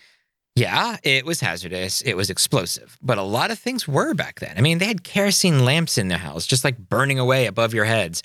Yeah, 0.55 0.99
it 1.03 1.24
was 1.24 1.40
hazardous, 1.40 2.03
it 2.03 2.15
was 2.15 2.28
explosive, 2.28 2.99
but 3.01 3.16
a 3.16 3.23
lot 3.23 3.51
of 3.51 3.59
things 3.59 3.89
were 3.89 4.12
back 4.12 4.40
then. 4.40 4.59
I 4.59 4.61
mean, 4.61 4.78
they 4.78 4.86
had 4.86 5.03
kerosene 5.05 5.65
lamps 5.65 5.97
in 5.97 6.09
their 6.09 6.19
house, 6.19 6.47
just 6.47 6.65
like 6.65 6.77
burning 6.77 7.19
away 7.19 7.47
above 7.47 7.73
your 7.73 7.86
heads. 7.86 8.23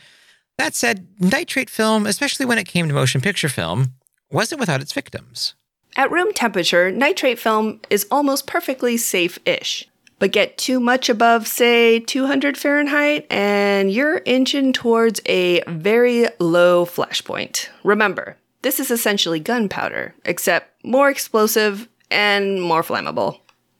That 0.57 0.73
said, 0.73 1.07
nitrate 1.19 1.69
film, 1.69 2.05
especially 2.05 2.45
when 2.45 2.57
it 2.57 2.67
came 2.67 2.87
to 2.87 2.93
motion 2.93 3.21
picture 3.21 3.47
film, 3.47 3.93
wasn't 4.29 4.59
without 4.59 4.81
its 4.81 4.91
victims. 4.91 5.55
At 5.97 6.11
room 6.11 6.31
temperature, 6.31 6.91
nitrate 6.91 7.39
film 7.39 7.79
is 7.89 8.05
almost 8.11 8.45
perfectly 8.45 8.97
safe 8.97 9.39
ish. 9.47 9.89
But 10.19 10.31
get 10.31 10.55
too 10.55 10.79
much 10.79 11.09
above, 11.09 11.47
say, 11.47 11.99
200 11.99 12.55
Fahrenheit, 12.55 13.25
and 13.31 13.91
you're 13.91 14.21
inching 14.23 14.73
towards 14.73 15.21
a 15.25 15.63
very 15.67 16.27
low 16.39 16.85
flash 16.85 17.23
point. 17.23 17.71
Remember, 17.83 18.37
this 18.61 18.79
is 18.79 18.91
essentially 18.91 19.39
gunpowder, 19.39 20.13
except 20.23 20.83
more 20.85 21.09
explosive 21.09 21.87
and 22.11 22.61
more 22.61 22.83
flammable. 22.83 23.39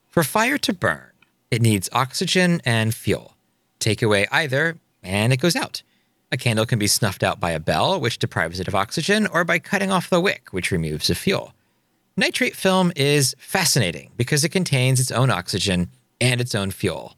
For 0.10 0.24
fire 0.24 0.58
to 0.58 0.74
burn, 0.74 1.12
it 1.52 1.62
needs 1.62 1.88
oxygen 1.94 2.62
and 2.66 2.96
fuel. 2.96 3.36
Take 3.78 4.02
away 4.02 4.26
either, 4.32 4.78
and 5.04 5.32
it 5.32 5.38
goes 5.38 5.56
out. 5.56 5.84
A 6.32 6.38
candle 6.38 6.66
can 6.66 6.80
be 6.80 6.88
snuffed 6.88 7.22
out 7.22 7.40
by 7.40 7.52
a 7.52 7.60
bell, 7.60 8.00
which 8.00 8.18
deprives 8.18 8.60
it 8.60 8.68
of 8.68 8.74
oxygen, 8.74 9.28
or 9.28 9.44
by 9.44 9.60
cutting 9.60 9.92
off 9.92 10.10
the 10.10 10.20
wick, 10.20 10.48
which 10.50 10.72
removes 10.72 11.08
the 11.08 11.16
fuel. 11.16 11.54
Nitrate 12.20 12.56
film 12.56 12.92
is 12.96 13.36
fascinating 13.38 14.10
because 14.18 14.44
it 14.44 14.50
contains 14.50 15.00
its 15.00 15.12
own 15.12 15.30
oxygen 15.30 15.92
and 16.20 16.42
its 16.42 16.56
own 16.56 16.72
fuel. 16.72 17.16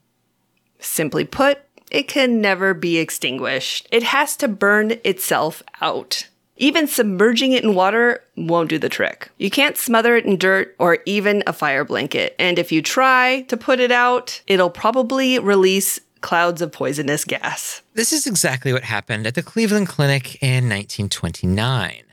Simply 0.80 1.24
put, 1.24 1.60
it 1.90 2.10
can 2.10 2.42
never 2.42 2.74
be 2.74 2.98
extinguished. 2.98 3.88
It 3.94 4.04
has 4.04 4.36
to 4.38 4.50
burn 4.50 5.00
itself 5.06 5.64
out. 5.80 6.28
Even 6.58 6.86
submerging 6.86 7.54
it 7.54 7.64
in 7.64 7.76
water 7.76 8.22
won't 8.36 8.70
do 8.70 8.78
the 8.78 8.90
trick. 8.90 9.32
You 9.38 9.50
can't 9.50 9.78
smother 9.78 10.18
it 10.18 10.26
in 10.26 10.36
dirt 10.36 10.76
or 10.78 10.98
even 11.06 11.44
a 11.48 11.54
fire 11.54 11.86
blanket. 11.86 12.36
And 12.38 12.60
if 12.60 12.70
you 12.70 12.82
try 12.82 13.44
to 13.44 13.56
put 13.56 13.80
it 13.80 13.94
out, 13.94 14.42
it'll 14.48 14.70
probably 14.70 15.40
release 15.40 16.02
clouds 16.20 16.62
of 16.62 16.74
poisonous 16.74 17.24
gas. 17.24 17.82
This 17.94 18.12
is 18.12 18.28
exactly 18.28 18.74
what 18.74 18.84
happened 18.84 19.26
at 19.26 19.36
the 19.36 19.44
Cleveland 19.44 19.88
Clinic 19.88 20.36
in 20.44 20.68
1929. 20.68 22.04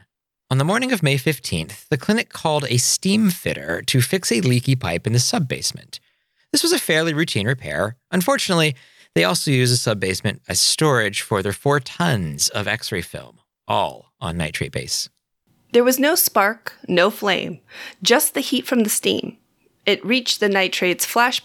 On 0.48 0.58
the 0.58 0.64
morning 0.64 0.92
of 0.92 1.02
May 1.02 1.16
15th, 1.16 1.88
the 1.88 1.96
clinic 1.96 2.28
called 2.28 2.66
a 2.68 2.76
steam 2.76 3.30
fitter 3.30 3.82
to 3.82 4.00
fix 4.00 4.30
a 4.30 4.40
leaky 4.40 4.76
pipe 4.76 5.04
in 5.04 5.12
the 5.12 5.18
subbasement. 5.18 5.98
This 6.52 6.62
was 6.62 6.70
a 6.70 6.78
fairly 6.78 7.12
routine 7.12 7.48
repair. 7.48 7.96
Unfortunately, 8.12 8.76
they 9.16 9.24
also 9.24 9.50
used 9.50 9.72
the 9.72 9.90
subbasement 9.90 10.38
as 10.46 10.60
storage 10.60 11.20
for 11.20 11.42
their 11.42 11.52
four 11.52 11.80
tons 11.80 12.48
of 12.50 12.68
x 12.68 12.92
ray 12.92 13.02
film, 13.02 13.40
all 13.66 14.12
on 14.20 14.36
nitrate 14.36 14.70
base. 14.70 15.08
There 15.72 15.82
was 15.82 15.98
no 15.98 16.14
spark, 16.14 16.74
no 16.86 17.10
flame, 17.10 17.58
just 18.00 18.34
the 18.34 18.40
heat 18.40 18.68
from 18.68 18.84
the 18.84 18.88
steam. 18.88 19.38
It 19.84 20.04
reached 20.06 20.38
the 20.38 20.48
nitrate's 20.48 21.04
flash 21.04 21.42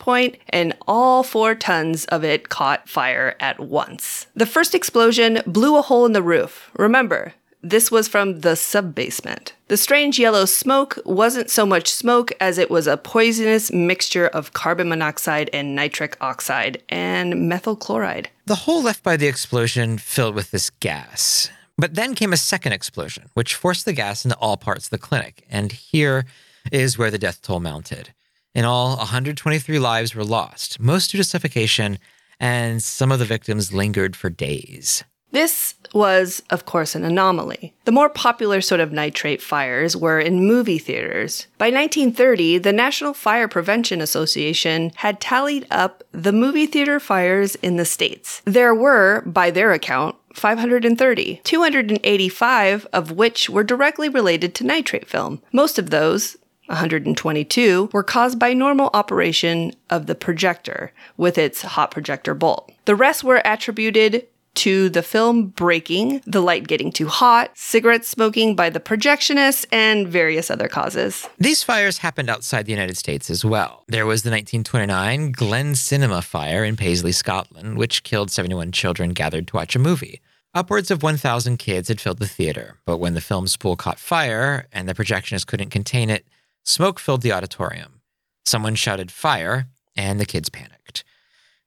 and 0.49 0.77
all 0.87 1.23
four 1.23 1.55
tons 1.55 2.05
of 2.05 2.23
it 2.23 2.49
caught 2.49 2.87
fire 2.87 3.35
at 3.39 3.59
once. 3.59 4.27
The 4.35 4.45
first 4.45 4.75
explosion 4.75 5.41
blew 5.47 5.75
a 5.75 5.81
hole 5.81 6.05
in 6.05 6.13
the 6.13 6.21
roof. 6.21 6.69
Remember, 6.77 7.33
this 7.63 7.91
was 7.91 8.07
from 8.07 8.41
the 8.41 8.53
subbasement. 8.53 9.53
The 9.67 9.77
strange 9.77 10.19
yellow 10.19 10.45
smoke 10.45 10.99
wasn't 11.05 11.49
so 11.49 11.65
much 11.65 11.89
smoke 11.89 12.31
as 12.39 12.57
it 12.57 12.69
was 12.69 12.87
a 12.87 12.97
poisonous 12.97 13.71
mixture 13.71 14.27
of 14.27 14.53
carbon 14.53 14.89
monoxide 14.89 15.49
and 15.53 15.75
nitric 15.75 16.17
oxide 16.21 16.81
and 16.89 17.47
methyl 17.47 17.75
chloride. 17.75 18.29
The 18.45 18.55
hole 18.55 18.83
left 18.83 19.03
by 19.03 19.17
the 19.17 19.27
explosion 19.27 19.97
filled 19.97 20.35
with 20.35 20.51
this 20.51 20.69
gas. 20.69 21.49
But 21.77 21.95
then 21.95 22.15
came 22.15 22.33
a 22.33 22.37
second 22.37 22.73
explosion, 22.73 23.29
which 23.33 23.55
forced 23.55 23.85
the 23.85 23.93
gas 23.93 24.25
into 24.25 24.37
all 24.37 24.57
parts 24.57 24.85
of 24.85 24.91
the 24.91 24.97
clinic. 24.97 25.45
And 25.49 25.71
here 25.71 26.25
is 26.71 26.97
where 26.97 27.11
the 27.11 27.17
death 27.17 27.41
toll 27.41 27.59
mounted. 27.59 28.13
In 28.53 28.65
all, 28.65 28.97
123 28.97 29.79
lives 29.79 30.13
were 30.13 30.25
lost, 30.25 30.79
most 30.79 31.11
due 31.11 31.17
to 31.17 31.23
suffocation, 31.23 31.97
and 32.39 32.83
some 32.83 33.11
of 33.11 33.19
the 33.19 33.25
victims 33.25 33.71
lingered 33.71 34.15
for 34.15 34.29
days. 34.29 35.03
This 35.31 35.75
was, 35.93 36.41
of 36.49 36.65
course, 36.65 36.95
an 36.95 37.03
anomaly. 37.03 37.73
The 37.85 37.91
more 37.91 38.09
popular 38.09 38.61
sort 38.61 38.81
of 38.81 38.91
nitrate 38.91 39.41
fires 39.41 39.95
were 39.95 40.19
in 40.19 40.45
movie 40.45 40.77
theaters. 40.77 41.47
By 41.57 41.67
1930, 41.67 42.59
the 42.59 42.73
National 42.73 43.13
Fire 43.13 43.47
Prevention 43.47 44.01
Association 44.01 44.91
had 44.95 45.19
tallied 45.19 45.67
up 45.71 46.03
the 46.11 46.31
movie 46.31 46.65
theater 46.65 46.99
fires 46.99 47.55
in 47.55 47.77
the 47.77 47.85
states. 47.85 48.41
There 48.45 48.75
were, 48.75 49.21
by 49.25 49.51
their 49.51 49.71
account, 49.71 50.15
530, 50.33 51.41
285 51.43 52.87
of 52.93 53.11
which 53.11 53.49
were 53.49 53.63
directly 53.63 54.07
related 54.07 54.55
to 54.55 54.63
nitrate 54.63 55.07
film. 55.09 55.41
Most 55.51 55.77
of 55.77 55.89
those, 55.89 56.37
122 56.67 57.89
were 57.91 58.03
caused 58.03 58.39
by 58.39 58.53
normal 58.53 58.89
operation 58.93 59.73
of 59.89 60.05
the 60.05 60.15
projector 60.15 60.93
with 61.17 61.37
its 61.37 61.63
hot 61.63 61.91
projector 61.91 62.33
bulb. 62.33 62.71
The 62.85 62.95
rest 62.95 63.25
were 63.25 63.41
attributed 63.43 64.27
to 64.55 64.89
the 64.89 65.01
film 65.01 65.47
breaking, 65.47 66.21
the 66.25 66.41
light 66.41 66.67
getting 66.67 66.91
too 66.91 67.07
hot, 67.07 67.51
cigarette 67.55 68.05
smoking 68.05 68.55
by 68.55 68.69
the 68.69 68.79
projectionist, 68.79 69.65
and 69.71 70.07
various 70.07 70.51
other 70.51 70.67
causes. 70.67 71.27
These 71.37 71.63
fires 71.63 71.99
happened 71.99 72.29
outside 72.29 72.65
the 72.65 72.71
United 72.71 72.97
States 72.97 73.29
as 73.29 73.45
well. 73.45 73.83
There 73.87 74.05
was 74.05 74.23
the 74.23 74.29
1929 74.29 75.31
Glen 75.31 75.75
Cinema 75.75 76.21
fire 76.21 76.63
in 76.63 76.75
Paisley, 76.75 77.11
Scotland, 77.11 77.77
which 77.77 78.03
killed 78.03 78.31
71 78.31 78.71
children 78.71 79.11
gathered 79.11 79.47
to 79.47 79.55
watch 79.55 79.75
a 79.75 79.79
movie. 79.79 80.21
Upwards 80.53 80.91
of 80.91 81.01
1,000 81.01 81.57
kids 81.57 81.87
had 81.87 82.01
filled 82.01 82.19
the 82.19 82.27
theater, 82.27 82.77
but 82.85 82.97
when 82.97 83.13
the 83.13 83.21
film 83.21 83.47
spool 83.47 83.77
caught 83.77 83.99
fire 83.99 84.67
and 84.73 84.87
the 84.87 84.93
projectionist 84.93 85.47
couldn't 85.47 85.69
contain 85.69 86.09
it, 86.09 86.25
smoke 86.63 86.99
filled 86.99 87.21
the 87.21 87.31
auditorium. 87.31 88.01
Someone 88.45 88.75
shouted 88.75 89.11
fire, 89.11 89.67
and 89.95 90.19
the 90.19 90.25
kids 90.25 90.49
panicked. 90.49 91.03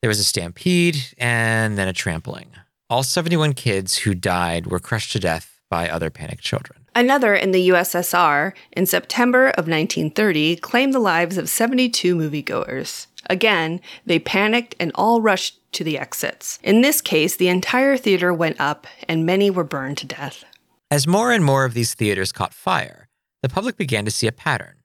There 0.00 0.08
was 0.08 0.20
a 0.20 0.24
stampede 0.24 0.98
and 1.16 1.78
then 1.78 1.88
a 1.88 1.92
trampling. 1.92 2.50
All 2.94 3.02
71 3.02 3.54
kids 3.54 3.98
who 3.98 4.14
died 4.14 4.68
were 4.68 4.78
crushed 4.78 5.10
to 5.10 5.18
death 5.18 5.58
by 5.68 5.90
other 5.90 6.10
panicked 6.10 6.44
children. 6.44 6.86
Another 6.94 7.34
in 7.34 7.50
the 7.50 7.70
USSR 7.70 8.52
in 8.70 8.86
September 8.86 9.48
of 9.48 9.66
1930 9.66 10.54
claimed 10.58 10.94
the 10.94 11.00
lives 11.00 11.36
of 11.36 11.48
72 11.48 12.14
moviegoers. 12.14 13.08
Again, 13.28 13.80
they 14.06 14.20
panicked 14.20 14.76
and 14.78 14.92
all 14.94 15.20
rushed 15.20 15.58
to 15.72 15.82
the 15.82 15.98
exits. 15.98 16.60
In 16.62 16.82
this 16.82 17.00
case, 17.00 17.34
the 17.34 17.48
entire 17.48 17.96
theater 17.96 18.32
went 18.32 18.60
up 18.60 18.86
and 19.08 19.26
many 19.26 19.50
were 19.50 19.64
burned 19.64 19.98
to 19.98 20.06
death. 20.06 20.44
As 20.88 21.04
more 21.04 21.32
and 21.32 21.44
more 21.44 21.64
of 21.64 21.74
these 21.74 21.94
theaters 21.94 22.30
caught 22.30 22.54
fire, 22.54 23.08
the 23.42 23.48
public 23.48 23.76
began 23.76 24.04
to 24.04 24.12
see 24.12 24.28
a 24.28 24.32
pattern. 24.32 24.76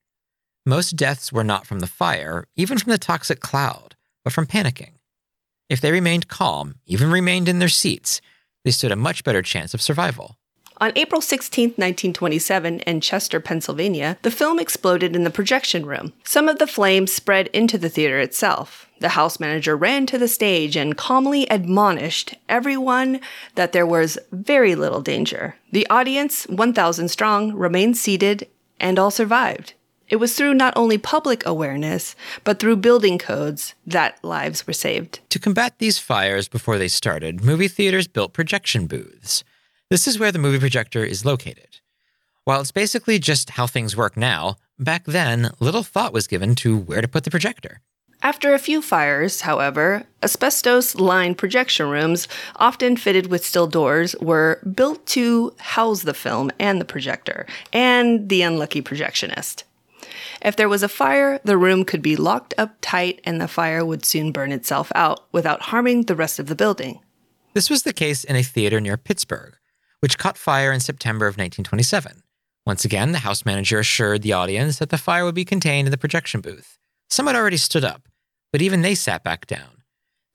Most 0.65 0.95
deaths 0.95 1.31
were 1.31 1.43
not 1.43 1.67
from 1.67 1.77
the 1.79 1.85
fire, 1.85 2.45
even 2.55 2.79
from 2.79 2.91
the 2.91 2.97
toxic 2.97 3.39
cloud, 3.39 3.95
but 4.23 4.33
from 4.33 4.47
panicking. 4.47 4.93
If 5.69 5.81
they 5.81 5.91
remained 5.91 6.27
calm, 6.27 6.75
even 6.87 7.11
remained 7.11 7.47
in 7.47 7.59
their 7.59 7.69
seats, 7.69 8.21
they 8.65 8.71
stood 8.71 8.91
a 8.91 8.95
much 8.95 9.23
better 9.23 9.43
chance 9.43 9.75
of 9.75 9.81
survival. 9.81 10.35
On 10.81 10.93
April 10.95 11.21
16, 11.21 11.71
1927, 11.71 12.79
in 12.79 13.01
Chester, 13.01 13.41
Pennsylvania, 13.41 14.17
the 14.21 14.31
film 14.31 14.59
exploded 14.59 15.13
in 15.13 15.25
the 15.25 15.29
projection 15.29 15.85
room. 15.85 16.13
Some 16.23 16.47
of 16.47 16.57
the 16.57 16.67
flames 16.67 17.11
spread 17.11 17.47
into 17.47 17.77
the 17.77 17.89
theater 17.89 18.17
itself. 18.17 18.89
The 19.01 19.09
house 19.09 19.41
manager 19.41 19.75
ran 19.75 20.05
to 20.07 20.17
the 20.17 20.29
stage 20.29 20.77
and 20.77 20.97
calmly 20.97 21.45
admonished 21.49 22.35
everyone 22.47 23.19
that 23.55 23.73
there 23.73 23.85
was 23.85 24.17
very 24.31 24.73
little 24.73 25.01
danger. 25.01 25.55
The 25.71 25.85
audience, 25.89 26.45
1,000 26.45 27.09
strong, 27.09 27.53
remained 27.53 27.97
seated 27.97 28.47
and 28.79 28.97
all 28.97 29.11
survived. 29.11 29.73
It 30.09 30.15
was 30.15 30.35
through 30.35 30.55
not 30.55 30.73
only 30.75 30.97
public 30.97 31.45
awareness, 31.45 32.15
but 32.43 32.59
through 32.59 32.77
building 32.77 33.19
codes 33.19 33.75
that 33.85 34.21
lives 34.23 34.65
were 34.65 34.73
saved. 34.73 35.19
To 35.29 35.39
combat 35.39 35.75
these 35.77 35.99
fires 35.99 36.47
before 36.47 36.79
they 36.79 36.87
started, 36.87 37.43
movie 37.43 37.67
theaters 37.67 38.07
built 38.07 38.33
projection 38.33 38.87
booths. 38.87 39.43
This 39.89 40.07
is 40.07 40.17
where 40.17 40.31
the 40.31 40.39
movie 40.39 40.59
projector 40.59 41.03
is 41.03 41.25
located. 41.25 41.79
While 42.43 42.61
it's 42.61 42.71
basically 42.71 43.19
just 43.19 43.51
how 43.51 43.67
things 43.67 43.95
work 43.95 44.17
now, 44.17 44.55
back 44.79 45.05
then 45.05 45.51
little 45.59 45.83
thought 45.83 46.13
was 46.13 46.25
given 46.25 46.55
to 46.55 46.75
where 46.75 47.01
to 47.01 47.07
put 47.07 47.23
the 47.23 47.31
projector. 47.31 47.81
After 48.21 48.53
a 48.53 48.59
few 48.59 48.81
fires, 48.81 49.41
however, 49.41 50.03
asbestos 50.21 50.95
lined 50.95 51.37
projection 51.37 51.87
rooms, 51.87 52.27
often 52.57 52.97
fitted 52.97 53.27
with 53.27 53.45
steel 53.45 53.67
doors, 53.67 54.13
were 54.19 54.59
built 54.73 55.05
to 55.07 55.53
house 55.57 56.01
the 56.01 56.13
film 56.13 56.51
and 56.59 56.81
the 56.81 56.85
projector, 56.85 57.45
and 57.71 58.27
the 58.27 58.41
unlucky 58.41 58.81
projectionist. 58.81 59.63
If 60.41 60.55
there 60.55 60.69
was 60.69 60.83
a 60.83 60.89
fire, 60.89 61.39
the 61.43 61.57
room 61.57 61.83
could 61.83 62.01
be 62.01 62.15
locked 62.15 62.53
up 62.57 62.75
tight 62.81 63.19
and 63.23 63.41
the 63.41 63.47
fire 63.47 63.83
would 63.83 64.05
soon 64.05 64.31
burn 64.31 64.51
itself 64.51 64.91
out 64.95 65.25
without 65.31 65.63
harming 65.63 66.03
the 66.03 66.15
rest 66.15 66.39
of 66.39 66.47
the 66.47 66.55
building. 66.55 66.99
This 67.53 67.69
was 67.69 67.83
the 67.83 67.93
case 67.93 68.23
in 68.23 68.35
a 68.35 68.43
theater 68.43 68.79
near 68.79 68.95
Pittsburgh, 68.97 69.55
which 69.99 70.17
caught 70.17 70.37
fire 70.37 70.71
in 70.71 70.79
September 70.79 71.25
of 71.25 71.33
1927. 71.33 72.23
Once 72.65 72.85
again, 72.85 73.11
the 73.11 73.19
house 73.19 73.45
manager 73.45 73.79
assured 73.79 74.21
the 74.21 74.33
audience 74.33 74.77
that 74.77 74.89
the 74.89 74.97
fire 74.97 75.25
would 75.25 75.35
be 75.35 75.45
contained 75.45 75.87
in 75.87 75.91
the 75.91 75.97
projection 75.97 76.39
booth. 76.39 76.77
Some 77.09 77.27
had 77.27 77.35
already 77.35 77.57
stood 77.57 77.83
up, 77.83 78.07
but 78.51 78.61
even 78.61 78.81
they 78.81 78.95
sat 78.95 79.23
back 79.23 79.47
down. 79.47 79.83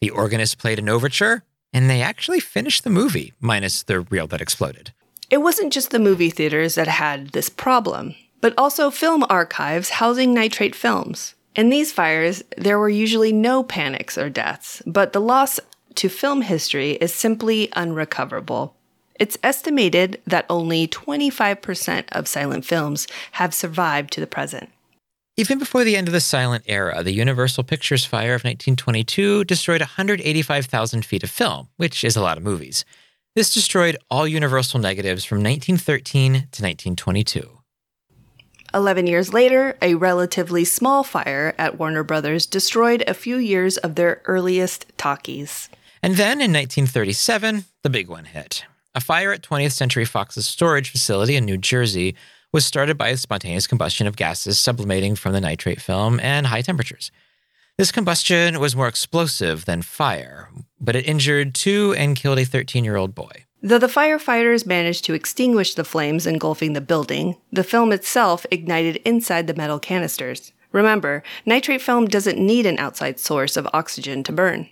The 0.01 0.11
organist 0.11 0.59
played 0.59 0.79
an 0.79 0.89
overture, 0.89 1.45
and 1.73 1.89
they 1.89 2.03
actually 2.03 2.41
finished 2.41 2.85
the 2.85 2.91
movie, 2.91 3.33
minus 3.41 3.83
the 3.83 4.01
reel 4.01 4.27
that 4.27 4.41
exploded. 4.41 4.93
It 5.31 5.39
wasn't 5.39 5.73
just 5.73 5.91
the 5.91 5.99
movie 5.99 6.31
theaters 6.31 6.75
that 6.75 6.89
had 6.89 7.31
this 7.31 7.49
problem, 7.49 8.15
but 8.45 8.53
also 8.59 8.91
film 8.91 9.25
archives 9.31 9.89
housing 9.89 10.35
nitrate 10.35 10.75
films. 10.75 11.35
In 11.57 11.71
these 11.71 11.93
fires, 11.93 12.43
there 12.59 12.79
were 12.79 12.91
usually 12.91 13.33
no 13.33 13.63
panics 13.63 14.19
or 14.19 14.29
deaths, 14.29 14.83
but 14.85 15.15
the 15.15 15.21
loss 15.21 15.59
to 15.95 16.11
film 16.11 16.43
history 16.43 16.91
is 16.91 17.15
simply 17.15 17.71
unrecoverable. 17.73 18.77
It's 19.19 19.39
estimated 19.43 20.21
that 20.27 20.45
only 20.51 20.87
25% 20.87 22.05
of 22.13 22.29
silent 22.29 22.67
films 22.67 23.07
have 23.33 23.55
survived 23.55 24.13
to 24.13 24.21
the 24.21 24.27
present. 24.27 24.69
Even 25.39 25.59
before 25.59 25.83
the 25.83 25.97
end 25.97 26.09
of 26.09 26.13
the 26.13 26.21
silent 26.21 26.65
era, 26.67 27.03
the 27.03 27.13
Universal 27.13 27.65
Pictures 27.65 28.05
fire 28.05 28.35
of 28.35 28.45
1922 28.45 29.45
destroyed 29.45 29.81
185,000 29.81 31.07
feet 31.07 31.25
of 31.25 31.31
film, 31.31 31.71
which 31.79 32.05
is 32.05 32.15
a 32.15 32.21
lot 32.21 32.37
of 32.37 32.45
movies. 32.45 32.85
This 33.35 33.55
destroyed 33.55 33.97
all 34.11 34.29
Universal 34.29 34.81
negatives 34.81 35.25
from 35.25 35.39
1913 35.39 36.33
to 36.33 36.39
1922. 36.39 37.64
11 38.75 39.07
years 39.07 39.33
later, 39.33 39.77
a 39.81 39.95
relatively 39.95 40.65
small 40.65 41.05
fire 41.05 41.55
at 41.57 41.79
Warner 41.79 42.03
Brothers 42.03 42.45
destroyed 42.45 43.05
a 43.07 43.15
few 43.15 43.37
years 43.37 43.77
of 43.79 43.95
their 43.95 44.21
earliest 44.25 44.87
talkies. 44.99 45.69
And 46.03 46.17
then 46.17 46.41
in 46.41 46.53
1937, 46.53 47.65
the 47.83 47.91
big 47.91 48.09
one 48.09 48.25
hit. 48.25 48.65
A 48.95 49.01
fire 49.01 49.33
at 49.33 49.43
20th 49.43 49.73
Century 49.73 50.05
Fox's 50.05 50.47
storage 50.47 50.91
facility 50.91 51.37
in 51.37 51.45
New 51.45 51.57
Jersey 51.57 52.15
was 52.53 52.67
started 52.67 52.99
by 52.99 53.09
a 53.09 53.17
spontaneous 53.17 53.67
combustion 53.67 54.07
of 54.07 54.17
gases 54.17 54.59
sublimating 54.59 55.17
from 55.17 55.33
the 55.33 55.41
nitrate 55.41 55.81
film 55.81 56.21
and 56.21 56.47
high 56.47 56.63
temperatures. 56.63 57.11
This 57.79 57.91
combustion 57.91 58.61
was 58.61 58.77
more 58.77 58.87
explosive 58.87 59.65
than 59.65 59.83
fire, 59.83 60.49
but 60.81 60.95
it 60.95 61.09
injured 61.09 61.55
two 61.55 61.95
and 61.99 62.15
killed 62.15 62.39
a 62.39 62.45
13 62.45 62.85
year 62.85 62.97
old 62.97 63.15
boy. 63.15 63.44
Though 63.67 63.79
the 63.79 63.87
firefighters 63.87 64.67
managed 64.67 65.07
to 65.07 65.15
extinguish 65.15 65.73
the 65.73 65.85
flames 65.85 66.27
engulfing 66.27 66.75
the 66.75 66.83
building, 66.83 67.37
the 67.51 67.65
film 67.65 67.93
itself 67.93 68.45
ignited 68.51 68.97
inside 69.07 69.47
the 69.47 69.55
metal 69.55 69.79
canisters. 69.79 70.53
Remember, 70.71 71.23
nitrate 71.47 71.81
film 71.81 72.05
doesn't 72.05 72.39
need 72.39 72.67
an 72.67 72.79
outside 72.79 73.19
source 73.19 73.57
of 73.57 73.67
oxygen 73.73 74.23
to 74.25 74.33
burn. 74.33 74.69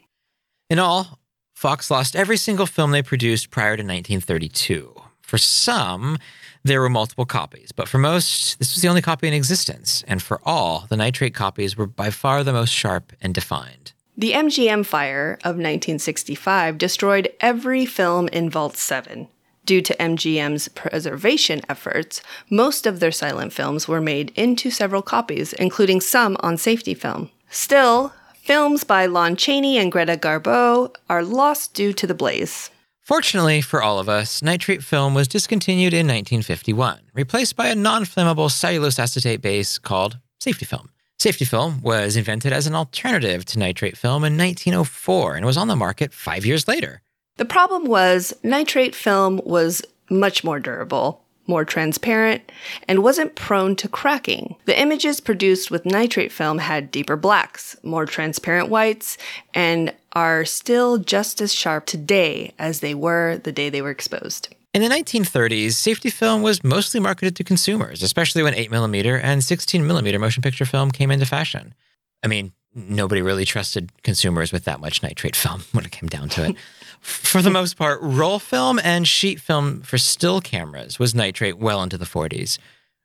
In 0.69 0.79
all, 0.79 1.19
Fox 1.55 1.91
lost 1.91 2.15
every 2.15 2.37
single 2.37 2.67
film 2.67 2.91
they 2.91 3.03
produced 3.03 3.51
prior 3.51 3.79
to 3.79 3.83
1932. 3.83 4.95
For 5.23 5.39
some, 5.39 6.19
there 6.63 6.83
were 6.83 6.91
multiple 6.91 7.25
copies, 7.25 7.73
but 7.73 7.89
for 7.89 7.97
most, 7.97 8.59
this 8.59 8.75
was 8.75 8.83
the 8.83 8.89
only 8.89 9.01
copy 9.01 9.27
in 9.27 9.33
existence. 9.33 10.05
And 10.07 10.23
for 10.23 10.39
all, 10.45 10.85
the 10.91 10.99
nitrate 10.99 11.35
copies 11.35 11.79
were 11.79 11.87
by 11.87 12.11
far 12.11 12.45
the 12.45 12.53
most 12.53 12.75
sharp 12.75 13.15
and 13.23 13.33
defined. 13.33 13.95
The 14.15 14.33
MGM 14.33 14.85
fire 14.85 15.39
of 15.43 15.57
1965 15.57 16.77
destroyed 16.77 17.33
every 17.41 17.87
film 17.87 18.29
in 18.29 18.51
Vault 18.51 18.77
7. 18.77 19.27
Due 19.65 19.81
to 19.81 19.97
MGM's 19.97 20.69
preservation 20.69 21.63
efforts, 21.67 22.21
most 22.51 22.87
of 22.87 23.01
their 23.01 23.11
silent 23.11 23.55
films 23.55 23.89
were 23.89 24.03
made 24.03 24.31
into 24.37 24.71
several 24.71 25.01
copies, 25.01 25.55
including 25.55 26.03
some 26.03 26.37
on 26.41 26.59
safety 26.59 26.93
film. 26.93 27.31
Still, 27.49 28.13
films 28.35 28.85
by 28.85 29.07
Lon 29.07 29.35
Chaney 29.35 29.79
and 29.79 29.91
Greta 29.91 30.19
Garbo 30.19 30.95
are 31.09 31.23
lost 31.23 31.73
due 31.73 31.95
to 31.95 32.07
the 32.07 32.15
blaze. 32.15 32.71
Fortunately 33.01 33.63
for 33.63 33.83
all 33.83 33.99
of 33.99 34.11
us, 34.11 34.43
nitrate 34.43 34.85
film 34.85 35.15
was 35.15 35.27
discontinued 35.27 35.95
in 35.95 36.07
1951, 36.07 37.01
replaced 37.15 37.57
by 37.57 37.69
a 37.69 37.75
non 37.75 38.05
flammable 38.05 38.51
cellulose 38.51 38.99
acetate 38.99 39.41
base 39.41 39.79
called 39.79 40.19
safety 40.39 40.67
film. 40.67 40.92
Safety 41.23 41.45
film 41.45 41.81
was 41.83 42.17
invented 42.17 42.53
as 42.53 42.67
an 42.67 42.75
alternative 42.75 43.45
to 43.45 43.59
nitrate 43.61 43.97
film 43.97 44.25
in 44.25 44.37
1904 44.37 45.37
and 45.37 45.47
was 45.47 45.57
on 45.57 45.69
the 45.69 45.77
market 45.77 46.13
five 46.13 46.45
years 46.45 46.67
later. 46.67 47.01
The 47.37 47.45
problem 47.45 47.85
was 47.85 48.35
nitrate 48.43 48.93
film 48.93 49.41
was 49.45 49.83
much 50.11 50.43
more 50.43 50.59
durable, 50.59 51.23
more 51.47 51.65
transparent, 51.65 52.51
and 52.89 53.05
wasn't 53.05 53.37
prone 53.37 53.77
to 53.77 53.89
cracking. 53.89 54.57
The 54.65 54.77
images 54.77 55.21
produced 55.21 55.71
with 55.71 55.87
nitrate 55.87 56.33
film 56.33 56.59
had 56.59 56.91
deeper 56.91 57.15
blacks, 57.15 57.77
more 57.85 58.05
transparent 58.05 58.69
whites, 58.69 59.17
and 59.55 59.95
are 60.15 60.45
still 60.45 60.99
just 60.99 61.41
as 61.41 61.55
sharp 61.55 61.87
today 61.87 62.53
as 62.59 62.81
they 62.81 62.95
were 62.95 63.41
the 63.45 63.53
day 63.53 63.71
they 63.71 63.81
were 63.81 63.91
exposed. 63.91 64.53
In 64.75 64.81
the 64.81 64.89
1930s, 64.89 65.73
safety 65.73 66.09
film 66.09 66.41
was 66.41 66.65
mostly 66.65 66.99
marketed 66.99 67.37
to 67.37 67.45
consumers, 67.45 68.03
especially 68.03 68.43
when 68.43 68.55
8mm 68.55 69.21
and 69.23 69.43
16mm 69.43 70.19
motion 70.19 70.43
picture 70.43 70.65
film 70.65 70.91
came 70.91 71.11
into 71.11 71.27
fashion. 71.27 71.75
I 72.23 72.29
mean, 72.29 72.53
nobody 72.75 73.21
really 73.21 73.45
trusted 73.45 73.91
consumers 74.03 74.51
with 74.51 74.65
that 74.65 74.81
much 74.81 75.03
nitrate 75.03 75.37
film 75.37 75.65
when 75.73 75.85
it 75.85 75.93
came 75.93 76.09
down 76.09 76.31
to 76.31 76.49
it. 76.49 76.57
for 77.01 77.43
the 77.43 77.51
most 77.51 77.77
part, 77.77 77.99
roll 78.01 78.39
film 78.39 78.81
and 78.83 79.07
sheet 79.07 79.41
film 79.41 79.83
for 79.83 79.99
still 79.99 80.41
cameras 80.41 80.99
was 80.99 81.15
nitrate 81.15 81.59
well 81.59 81.83
into 81.83 81.99
the 81.99 82.07
40s. 82.07 82.57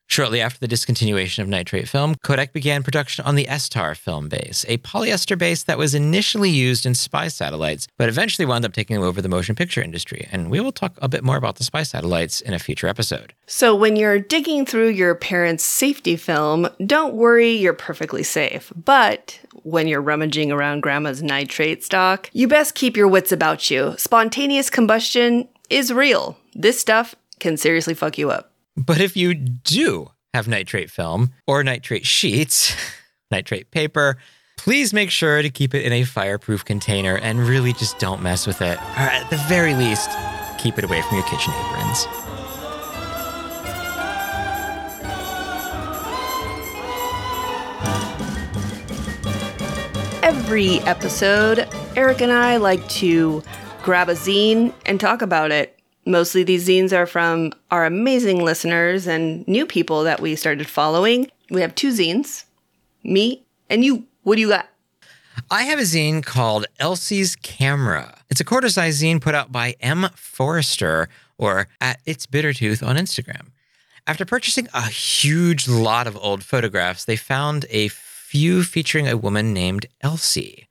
Shortly 0.10 0.40
after 0.40 0.60
the 0.60 0.74
discontinuation 0.74 1.40
of 1.40 1.50
nitrate 1.50 1.90
film, 1.90 2.16
Kodak 2.24 2.54
began 2.54 2.82
production 2.82 3.26
on 3.26 3.36
the 3.36 3.46
Estar 3.46 3.96
film 3.96 4.30
base, 4.30 4.66
a 4.70 4.78
polyester 4.78 5.38
base 5.38 5.64
that 5.64 5.78
was 5.78 5.94
initially 5.94 6.50
used 6.50 6.86
in 6.86 6.96
spy 6.96 7.28
satellites, 7.28 7.88
but 7.98 8.08
eventually 8.08 8.46
wound 8.46 8.64
up 8.64 8.72
taking 8.72 8.98
over 8.98 9.22
the 9.22 9.28
motion 9.28 9.54
picture 9.54 9.82
industry. 9.82 10.26
And 10.32 10.50
we 10.50 10.62
will 10.62 10.72
talk 10.72 10.94
a 11.02 11.10
bit 11.10 11.26
more 11.26 11.36
about 11.36 11.58
the 11.58 11.66
spy 11.66 11.84
satellites 11.84 12.40
in 12.40 12.54
a 12.54 12.60
future 12.60 12.88
episode. 12.88 13.34
So, 13.48 13.76
when 13.76 13.98
you're 13.98 14.18
digging 14.18 14.66
through 14.66 14.90
your 14.90 15.14
parents' 15.14 15.66
safety 15.66 16.16
film, 16.16 16.70
don't 16.86 17.14
worry, 17.14 17.52
you're 17.52 17.74
perfectly 17.74 18.24
safe. 18.24 18.72
But 18.76 19.40
when 19.64 19.88
you're 19.88 20.02
rummaging 20.02 20.54
around 20.54 20.82
grandma's 20.82 21.22
nitrate 21.22 21.84
stock, 21.84 22.30
you 22.32 22.48
best 22.48 22.76
keep 22.76 22.96
your 22.96 23.10
wits 23.10 23.34
about 23.34 23.70
you. 23.70 23.94
Spontaneous 23.98 24.70
combustion 24.70 25.50
is 25.70 25.92
real. 25.92 26.38
This 26.56 26.80
stuff 26.80 27.14
can 27.40 27.58
seriously 27.58 27.94
fuck 27.94 28.18
you 28.18 28.32
up. 28.32 28.54
But 28.78 29.02
if 29.02 29.18
you 29.18 29.34
do 29.34 30.12
have 30.36 30.48
nitrate 30.48 30.92
film 30.92 31.34
or 31.48 31.64
nitrate 31.64 32.06
sheets, 32.06 32.76
nitrate 33.32 33.72
paper, 33.72 34.18
please 34.56 34.94
make 34.94 35.10
sure 35.10 35.42
to 35.42 35.50
keep 35.50 35.74
it 35.74 35.84
in 35.84 35.92
a 35.92 36.04
fireproof 36.04 36.64
container 36.64 37.18
and 37.18 37.40
really 37.40 37.74
just 37.74 37.98
don't 37.98 38.22
mess 38.22 38.46
with 38.46 38.62
it. 38.62 38.78
Or 38.78 39.02
at 39.02 39.28
the 39.32 39.38
very 39.48 39.74
least, 39.74 40.12
keep 40.60 40.78
it 40.78 40.84
away 40.84 41.02
from 41.02 41.18
your 41.18 41.26
kitchen 41.26 41.54
aprons. 41.66 42.06
Every 50.22 50.80
episode, 50.82 51.68
Eric 51.96 52.22
and 52.22 52.32
I 52.32 52.58
like 52.58 52.88
to 52.90 53.42
grab 53.82 54.08
a 54.08 54.14
zine 54.14 54.72
and 54.86 55.00
talk 55.00 55.24
about 55.24 55.52
it. 55.52 55.77
Mostly 56.08 56.44
these 56.44 56.66
zines 56.66 56.94
are 56.94 57.06
from 57.06 57.52
our 57.70 57.86
amazing 57.86 58.42
listeners 58.42 59.08
and 59.08 59.46
new 59.46 59.66
people 59.66 60.06
that 60.06 60.22
we 60.22 60.38
started 60.38 60.66
following. 60.66 61.30
We 61.50 61.60
have 61.60 61.76
two 61.76 61.90
zines, 61.90 62.46
me 63.04 63.44
and 63.70 63.84
you. 63.84 64.06
What 64.24 64.36
do 64.36 64.42
you 64.42 64.48
got? 64.48 64.70
I 65.52 65.64
have 65.64 65.80
a 65.80 65.82
zine 65.82 66.24
called 66.24 66.66
Elsie's 66.80 67.36
Camera. 67.36 68.20
It's 68.30 68.40
a 68.40 68.46
quarter 68.46 68.70
size 68.70 69.02
zine 69.02 69.20
put 69.20 69.36
out 69.36 69.52
by 69.52 69.76
M. 69.82 70.08
Forrester 70.16 71.10
or 71.38 71.68
at 71.82 72.00
It's 72.06 72.26
Bittertooth 72.26 72.82
on 72.82 72.96
Instagram. 72.96 73.48
After 74.08 74.24
purchasing 74.24 74.70
a 74.74 74.84
huge 74.84 75.68
lot 75.68 76.08
of 76.08 76.16
old 76.16 76.42
photographs, 76.42 77.04
they 77.04 77.18
found 77.18 77.66
a 77.70 77.90
few 77.90 78.64
featuring 78.64 79.10
a 79.10 79.18
woman 79.18 79.54
named 79.54 79.88
Elsie. 80.00 80.70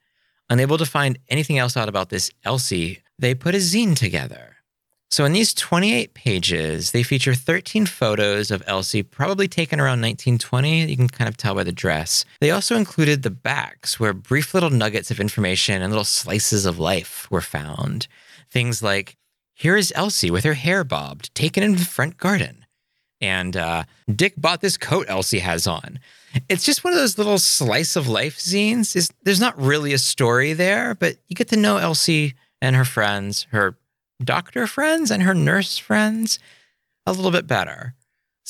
Unable 0.49 0.79
to 0.79 0.85
find 0.87 1.19
anything 1.29 1.59
else 1.59 1.77
out 1.77 1.89
about 1.89 2.09
this 2.09 2.31
Elsie, 2.43 3.03
they 3.19 3.35
put 3.35 3.53
a 3.53 3.59
zine 3.59 3.95
together. 3.95 4.56
So, 5.09 5.23
in 5.23 5.31
these 5.31 5.53
28 5.53 6.13
pages, 6.13 6.91
they 6.91 7.01
feature 7.01 7.33
13 7.33 7.85
photos 7.85 8.51
of 8.51 8.61
Elsie, 8.67 9.03
probably 9.03 9.47
taken 9.47 9.79
around 9.79 10.01
1920. 10.01 10.85
You 10.85 10.97
can 10.97 11.07
kind 11.07 11.29
of 11.29 11.37
tell 11.37 11.55
by 11.55 11.63
the 11.63 11.71
dress. 11.71 12.25
They 12.41 12.51
also 12.51 12.75
included 12.75 13.23
the 13.23 13.29
backs, 13.29 13.99
where 14.01 14.11
brief 14.11 14.53
little 14.53 14.69
nuggets 14.69 15.09
of 15.09 15.21
information 15.21 15.81
and 15.81 15.91
little 15.91 16.03
slices 16.03 16.65
of 16.65 16.77
life 16.77 17.25
were 17.31 17.41
found. 17.41 18.07
Things 18.49 18.83
like 18.83 19.15
here 19.53 19.77
is 19.77 19.93
Elsie 19.95 20.29
with 20.29 20.43
her 20.43 20.53
hair 20.55 20.83
bobbed, 20.83 21.33
taken 21.33 21.63
in 21.63 21.77
the 21.77 21.85
front 21.85 22.17
garden. 22.17 22.65
And 23.21 23.55
uh, 23.55 23.83
Dick 24.13 24.33
bought 24.37 24.61
this 24.61 24.77
coat 24.77 25.07
Elsie 25.09 25.39
has 25.39 25.65
on. 25.67 25.99
It's 26.49 26.65
just 26.65 26.83
one 26.83 26.93
of 26.93 26.99
those 26.99 27.17
little 27.17 27.39
slice 27.39 27.95
of 27.95 28.07
life 28.07 28.37
zines. 28.37 28.95
Is 28.95 29.09
there's 29.23 29.39
not 29.39 29.59
really 29.59 29.93
a 29.93 29.97
story 29.97 30.53
there, 30.53 30.95
but 30.95 31.15
you 31.27 31.35
get 31.35 31.47
to 31.47 31.57
know 31.57 31.77
Elsie 31.77 32.35
and 32.61 32.75
her 32.75 32.85
friends, 32.85 33.47
her 33.51 33.77
doctor 34.23 34.67
friends 34.67 35.11
and 35.11 35.23
her 35.23 35.33
nurse 35.33 35.77
friends 35.77 36.39
a 37.05 37.11
little 37.11 37.31
bit 37.31 37.47
better. 37.47 37.93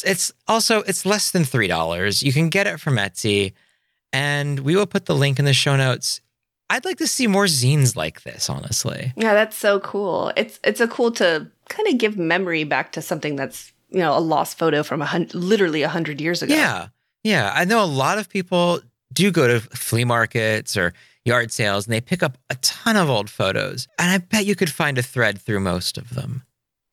It's 0.06 0.32
also 0.48 0.82
it's 0.84 1.06
less 1.06 1.32
than 1.32 1.44
three 1.44 1.68
dollars. 1.68 2.22
You 2.22 2.32
can 2.32 2.50
get 2.50 2.68
it 2.68 2.80
from 2.80 2.98
Etsy, 2.98 3.54
and 4.14 4.60
we 4.60 4.76
will 4.76 4.86
put 4.86 5.06
the 5.06 5.16
link 5.16 5.40
in 5.40 5.46
the 5.46 5.54
show 5.54 5.76
notes. 5.76 6.22
I'd 6.70 6.86
like 6.86 6.98
to 6.98 7.08
see 7.08 7.28
more 7.28 7.46
zines 7.46 7.96
like 7.96 8.24
this, 8.24 8.50
honestly. 8.50 9.14
Yeah, 9.16 9.34
that's 9.34 9.58
so 9.58 9.80
cool. 9.80 10.32
It's 10.36 10.60
it's 10.64 10.82
a 10.82 10.88
cool 10.88 11.12
to 11.14 11.48
kind 11.70 11.88
of 11.88 11.98
give 11.98 12.18
memory 12.18 12.64
back 12.64 12.92
to 12.94 13.02
something 13.02 13.36
that's 13.36 13.72
you 13.90 14.00
know 14.00 14.16
a 14.16 14.20
lost 14.20 14.58
photo 14.58 14.84
from 14.84 15.02
a 15.02 15.06
hun- 15.06 15.30
literally 15.34 15.82
a 15.82 15.90
hundred 15.90 16.22
years 16.22 16.44
ago. 16.44 16.54
Yeah, 16.54 16.90
yeah. 17.24 17.52
I 17.54 17.66
know 17.66 17.84
a 17.84 17.86
lot 17.86 18.18
of 18.18 18.30
people 18.30 18.82
do 19.14 19.32
go 19.32 19.48
to 19.48 19.62
flea 19.62 20.04
markets 20.04 20.78
or 20.78 20.94
yard 21.28 21.52
sales 21.52 21.86
and 21.86 21.94
they 21.94 22.02
pick 22.02 22.24
up 22.24 22.38
a 22.50 22.56
ton 22.56 22.96
of 22.96 23.10
old 23.10 23.30
photos, 23.30 23.88
and 24.00 24.10
I 24.10 24.18
bet 24.18 24.46
you 24.46 24.56
could 24.56 24.72
find 24.72 24.98
a 24.98 25.04
thread 25.04 25.40
through 25.40 25.60
most 25.60 25.98
of 25.98 26.16
them. 26.16 26.44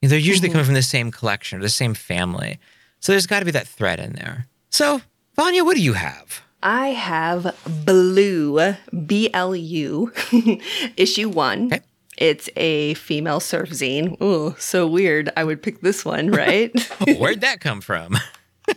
They're 0.02 0.18
usually 0.18 0.48
Mhm. 0.50 0.52
coming 0.52 0.64
from 0.66 0.74
the 0.74 0.82
same 0.82 1.10
collection 1.10 1.58
or 1.58 1.62
the 1.62 1.68
same 1.70 1.94
family, 1.94 2.58
so 3.00 3.12
there's 3.12 3.26
got 3.26 3.38
to 3.38 3.44
be 3.46 3.50
that 3.52 3.66
thread 3.68 3.98
in 4.00 4.12
there. 4.12 4.46
So, 4.70 5.00
Vanya, 5.36 5.64
what 5.64 5.76
do 5.76 5.82
you 5.82 5.94
have? 5.94 6.42
I 6.62 6.88
have 6.88 7.54
Blue, 7.86 8.74
B 9.06 9.30
L 9.32 9.54
U, 9.56 10.12
issue 10.96 11.28
one. 11.28 11.70
It's 12.16 12.48
a 12.56 12.94
female 12.94 13.40
surf 13.40 13.70
zine. 13.70 14.16
Oh, 14.20 14.54
so 14.58 14.86
weird. 14.86 15.30
I 15.36 15.42
would 15.44 15.62
pick 15.62 15.80
this 15.80 16.04
one, 16.04 16.30
right? 16.30 16.70
Where'd 17.18 17.40
that 17.40 17.60
come 17.60 17.80
from? 17.80 18.16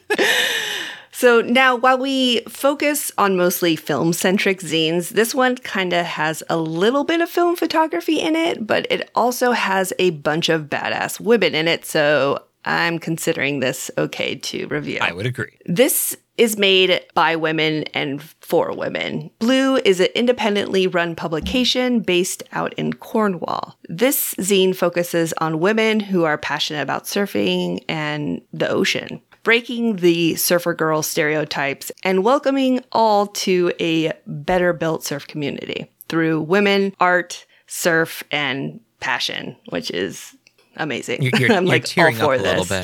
So 1.17 1.41
now, 1.41 1.75
while 1.75 1.97
we 1.97 2.41
focus 2.41 3.11
on 3.17 3.37
mostly 3.37 3.75
film 3.75 4.13
centric 4.13 4.59
zines, 4.59 5.09
this 5.09 5.33
one 5.33 5.55
kind 5.55 5.91
of 5.91 6.05
has 6.05 6.43
a 6.47 6.57
little 6.57 7.03
bit 7.03 7.21
of 7.21 7.27
film 7.27 7.55
photography 7.55 8.19
in 8.19 8.35
it, 8.35 8.67
but 8.67 8.85
it 8.91 9.09
also 9.15 9.51
has 9.51 9.91
a 9.97 10.11
bunch 10.11 10.47
of 10.47 10.65
badass 10.65 11.19
women 11.19 11.55
in 11.55 11.67
it. 11.67 11.87
So 11.87 12.43
I'm 12.65 12.99
considering 12.99 13.61
this 13.61 13.89
okay 13.97 14.35
to 14.35 14.67
review. 14.67 14.99
I 15.01 15.11
would 15.11 15.25
agree. 15.25 15.57
This 15.65 16.15
is 16.37 16.55
made 16.55 17.03
by 17.15 17.35
women 17.35 17.83
and 17.95 18.21
for 18.21 18.71
women. 18.75 19.31
Blue 19.39 19.77
is 19.77 19.99
an 19.99 20.09
independently 20.13 20.85
run 20.85 21.15
publication 21.15 21.99
based 21.99 22.43
out 22.51 22.75
in 22.75 22.93
Cornwall. 22.93 23.75
This 23.89 24.35
zine 24.35 24.75
focuses 24.75 25.33
on 25.39 25.59
women 25.59 25.99
who 25.99 26.25
are 26.25 26.37
passionate 26.37 26.83
about 26.83 27.05
surfing 27.05 27.83
and 27.89 28.41
the 28.53 28.69
ocean, 28.69 29.19
breaking 29.47 29.95
the 29.95 30.35
surfer 30.35 30.73
girl 30.73 31.01
stereotypes 31.01 31.89
and 32.03 32.21
welcoming 32.21 32.83
all 32.91 33.27
to 33.27 33.71
a 33.79 34.11
better 34.25 34.73
built 34.73 35.05
surf 35.05 35.25
community 35.25 35.89
through 36.09 36.41
women, 36.41 36.93
art, 36.99 37.45
surf, 37.65 38.25
and 38.29 38.81
passion, 38.99 39.55
which 39.69 39.89
is 39.89 40.35
amazing. 40.75 41.21
You're, 41.23 41.31
you're, 41.39 41.51
I'm 41.53 41.63
you're 41.63 41.75
like 41.75 41.83
all 41.83 41.87
tearing 41.87 42.15
for 42.17 42.33
up 42.33 42.41
a 42.41 42.43
this. 42.43 42.69
little 42.69 42.83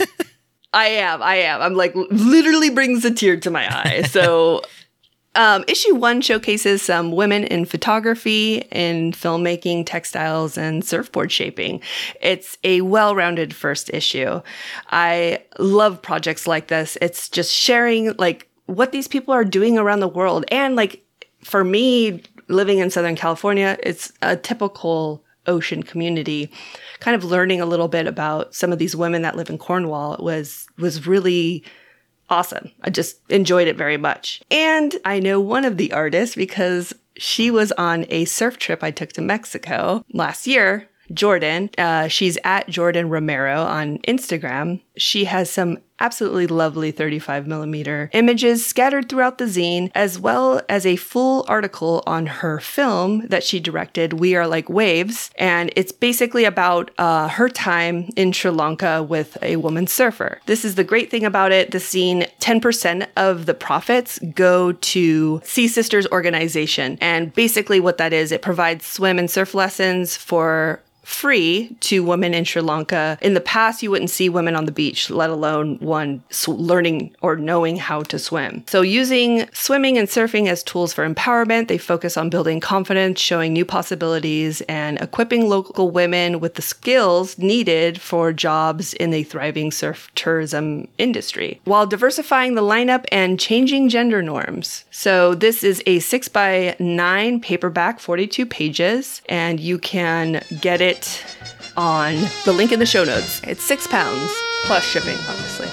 bit. 0.00 0.08
I 0.72 0.86
am. 0.86 1.22
I 1.22 1.36
am. 1.36 1.62
I'm 1.62 1.74
like 1.74 1.94
literally 1.94 2.70
brings 2.70 3.04
a 3.04 3.12
tear 3.12 3.36
to 3.38 3.50
my 3.52 3.72
eye. 3.72 4.02
So, 4.02 4.62
um, 5.34 5.64
issue 5.66 5.94
one 5.94 6.20
showcases 6.20 6.82
some 6.82 7.12
women 7.12 7.44
in 7.44 7.64
photography, 7.64 8.58
in 8.70 9.12
filmmaking, 9.12 9.86
textiles, 9.86 10.58
and 10.58 10.84
surfboard 10.84 11.32
shaping. 11.32 11.80
It's 12.20 12.58
a 12.64 12.82
well 12.82 13.14
rounded 13.14 13.54
first 13.54 13.90
issue. 13.90 14.42
I 14.90 15.42
love 15.58 16.02
projects 16.02 16.46
like 16.46 16.68
this. 16.68 16.98
It's 17.00 17.28
just 17.28 17.52
sharing 17.52 18.14
like 18.18 18.48
what 18.66 18.92
these 18.92 19.08
people 19.08 19.32
are 19.32 19.44
doing 19.44 19.78
around 19.78 20.00
the 20.00 20.08
world. 20.08 20.44
And 20.48 20.76
like 20.76 21.04
for 21.42 21.64
me, 21.64 22.22
living 22.48 22.78
in 22.78 22.90
Southern 22.90 23.16
California, 23.16 23.78
it's 23.82 24.12
a 24.20 24.36
typical 24.36 25.24
ocean 25.46 25.82
community 25.82 26.52
kind 27.00 27.16
of 27.16 27.24
learning 27.24 27.60
a 27.60 27.66
little 27.66 27.88
bit 27.88 28.06
about 28.06 28.54
some 28.54 28.70
of 28.70 28.78
these 28.78 28.94
women 28.94 29.22
that 29.22 29.34
live 29.34 29.50
in 29.50 29.58
Cornwall 29.58 30.16
was 30.20 30.66
was 30.78 31.06
really 31.06 31.64
awesome. 32.32 32.72
I 32.82 32.88
just 32.88 33.20
enjoyed 33.28 33.68
it 33.68 33.76
very 33.76 33.98
much. 33.98 34.42
And 34.50 34.94
I 35.04 35.20
know 35.20 35.38
one 35.38 35.66
of 35.66 35.76
the 35.76 35.92
artists 35.92 36.34
because 36.34 36.94
she 37.16 37.50
was 37.50 37.72
on 37.72 38.06
a 38.08 38.24
surf 38.24 38.58
trip 38.58 38.82
I 38.82 38.90
took 38.90 39.12
to 39.12 39.20
Mexico 39.20 40.02
last 40.12 40.46
year. 40.46 40.88
Jordan. 41.12 41.68
Uh, 41.76 42.08
she's 42.08 42.38
at 42.42 42.68
Jordan 42.70 43.10
Romero 43.10 43.62
on 43.62 43.98
Instagram. 44.08 44.80
She 44.96 45.26
has 45.26 45.50
some 45.50 45.78
absolutely 46.02 46.48
lovely 46.48 46.90
35 46.90 47.46
millimeter 47.46 48.10
images 48.12 48.66
scattered 48.66 49.08
throughout 49.08 49.38
the 49.38 49.44
zine, 49.44 49.90
as 49.94 50.18
well 50.18 50.60
as 50.68 50.84
a 50.84 50.96
full 50.96 51.44
article 51.46 52.02
on 52.06 52.26
her 52.26 52.58
film 52.58 53.26
that 53.28 53.44
she 53.44 53.60
directed, 53.60 54.14
We 54.14 54.34
Are 54.34 54.48
Like 54.48 54.68
Waves. 54.68 55.30
And 55.36 55.72
it's 55.76 55.92
basically 55.92 56.44
about 56.44 56.90
uh, 56.98 57.28
her 57.28 57.48
time 57.48 58.10
in 58.16 58.32
Sri 58.32 58.50
Lanka 58.50 59.02
with 59.02 59.38
a 59.40 59.56
woman 59.56 59.86
surfer. 59.86 60.40
This 60.46 60.64
is 60.64 60.74
the 60.74 60.84
great 60.84 61.08
thing 61.10 61.24
about 61.24 61.52
it. 61.52 61.70
The 61.70 61.80
scene, 61.80 62.26
10% 62.40 63.06
of 63.16 63.46
the 63.46 63.54
profits 63.54 64.18
go 64.34 64.72
to 64.72 65.40
Sea 65.44 65.68
Sisters 65.68 66.08
organization. 66.08 66.98
And 67.00 67.32
basically, 67.32 67.78
what 67.78 67.98
that 67.98 68.12
is, 68.12 68.32
it 68.32 68.42
provides 68.42 68.84
swim 68.84 69.20
and 69.20 69.30
surf 69.30 69.54
lessons 69.54 70.16
for 70.16 70.82
free 71.02 71.76
to 71.80 72.04
women 72.04 72.34
in 72.34 72.44
Sri 72.44 72.62
Lanka. 72.62 73.18
In 73.20 73.34
the 73.34 73.40
past, 73.40 73.82
you 73.82 73.90
wouldn't 73.90 74.10
see 74.10 74.28
women 74.28 74.56
on 74.56 74.66
the 74.66 74.72
beach, 74.72 75.10
let 75.10 75.30
alone 75.30 75.78
one 75.78 76.22
learning 76.46 77.14
or 77.20 77.36
knowing 77.36 77.76
how 77.76 78.02
to 78.02 78.18
swim. 78.18 78.64
So, 78.68 78.82
using 78.82 79.48
swimming 79.52 79.98
and 79.98 80.08
surfing 80.08 80.48
as 80.48 80.62
tools 80.62 80.92
for 80.92 81.08
empowerment, 81.08 81.68
they 81.68 81.78
focus 81.78 82.16
on 82.16 82.30
building 82.30 82.60
confidence, 82.60 83.20
showing 83.20 83.52
new 83.52 83.64
possibilities, 83.64 84.60
and 84.62 85.00
equipping 85.00 85.48
local 85.48 85.90
women 85.90 86.40
with 86.40 86.54
the 86.54 86.62
skills 86.62 87.38
needed 87.38 88.00
for 88.00 88.32
jobs 88.32 88.94
in 88.94 89.10
the 89.10 89.24
thriving 89.24 89.70
surf 89.70 90.10
tourism 90.14 90.88
industry, 90.98 91.60
while 91.64 91.86
diversifying 91.86 92.54
the 92.54 92.62
lineup 92.62 93.04
and 93.10 93.40
changing 93.40 93.88
gender 93.88 94.22
norms. 94.22 94.84
So, 94.90 95.34
this 95.34 95.64
is 95.64 95.82
a 95.86 95.98
six 95.98 96.28
by 96.28 96.76
nine 96.78 97.40
paperback, 97.40 97.98
42 98.00 98.46
pages, 98.46 99.22
and 99.28 99.58
you 99.58 99.78
can 99.78 100.44
get 100.60 100.80
it 100.80 100.91
on 101.76 102.14
the 102.44 102.52
link 102.52 102.72
in 102.72 102.78
the 102.78 102.86
show 102.86 103.04
notes. 103.04 103.40
It's 103.44 103.64
six 103.64 103.86
pounds 103.86 104.30
plus 104.64 104.84
shipping, 104.84 105.16
obviously. 105.28 105.68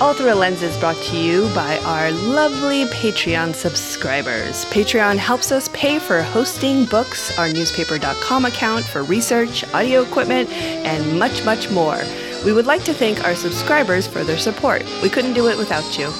All 0.00 0.12
Through 0.12 0.32
a 0.32 0.34
Lens 0.34 0.60
is 0.60 0.76
brought 0.78 0.96
to 0.96 1.16
you 1.16 1.48
by 1.54 1.78
our 1.84 2.10
lovely 2.10 2.84
Patreon 2.86 3.54
subscribers. 3.54 4.64
Patreon 4.66 5.16
helps 5.16 5.52
us 5.52 5.70
pay 5.72 6.00
for 6.00 6.20
hosting 6.20 6.84
books, 6.84 7.38
our 7.38 7.48
newspaper.com 7.48 8.44
account 8.44 8.84
for 8.84 9.04
research, 9.04 9.64
audio 9.72 10.02
equipment, 10.02 10.50
and 10.50 11.18
much, 11.18 11.44
much 11.44 11.70
more. 11.70 12.02
We 12.44 12.52
would 12.52 12.66
like 12.66 12.84
to 12.84 12.92
thank 12.92 13.24
our 13.24 13.36
subscribers 13.36 14.06
for 14.06 14.24
their 14.24 14.36
support. 14.36 14.84
We 15.00 15.08
couldn't 15.08 15.34
do 15.34 15.48
it 15.48 15.56
without 15.56 15.96
you. 15.96 16.12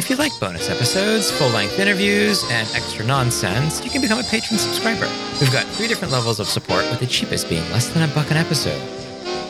If 0.00 0.08
you 0.08 0.16
like 0.16 0.32
bonus 0.40 0.70
episodes, 0.70 1.30
full 1.30 1.50
length 1.50 1.78
interviews, 1.78 2.42
and 2.44 2.66
extra 2.74 3.04
nonsense, 3.04 3.84
you 3.84 3.90
can 3.90 4.00
become 4.00 4.18
a 4.18 4.22
patron 4.22 4.58
subscriber. 4.58 5.06
We've 5.38 5.52
got 5.52 5.66
three 5.66 5.88
different 5.88 6.10
levels 6.10 6.40
of 6.40 6.46
support, 6.48 6.88
with 6.90 7.00
the 7.00 7.06
cheapest 7.06 7.50
being 7.50 7.70
less 7.70 7.92
than 7.92 8.08
a 8.08 8.14
buck 8.14 8.30
an 8.30 8.38
episode. 8.38 8.80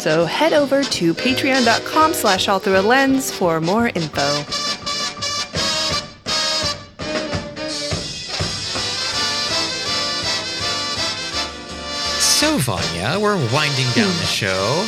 So 0.00 0.24
head 0.24 0.52
over 0.52 0.82
to 0.82 1.14
patreon.com 1.14 2.14
slash 2.14 2.48
all 2.48 2.58
through 2.58 2.80
a 2.80 2.82
lens 2.82 3.30
for 3.30 3.60
more 3.60 3.90
info. 3.94 4.28
So, 12.18 12.58
Vanya, 12.58 13.20
we're 13.20 13.36
winding 13.52 13.86
down 13.94 14.12
the 14.16 14.26
show. 14.26 14.84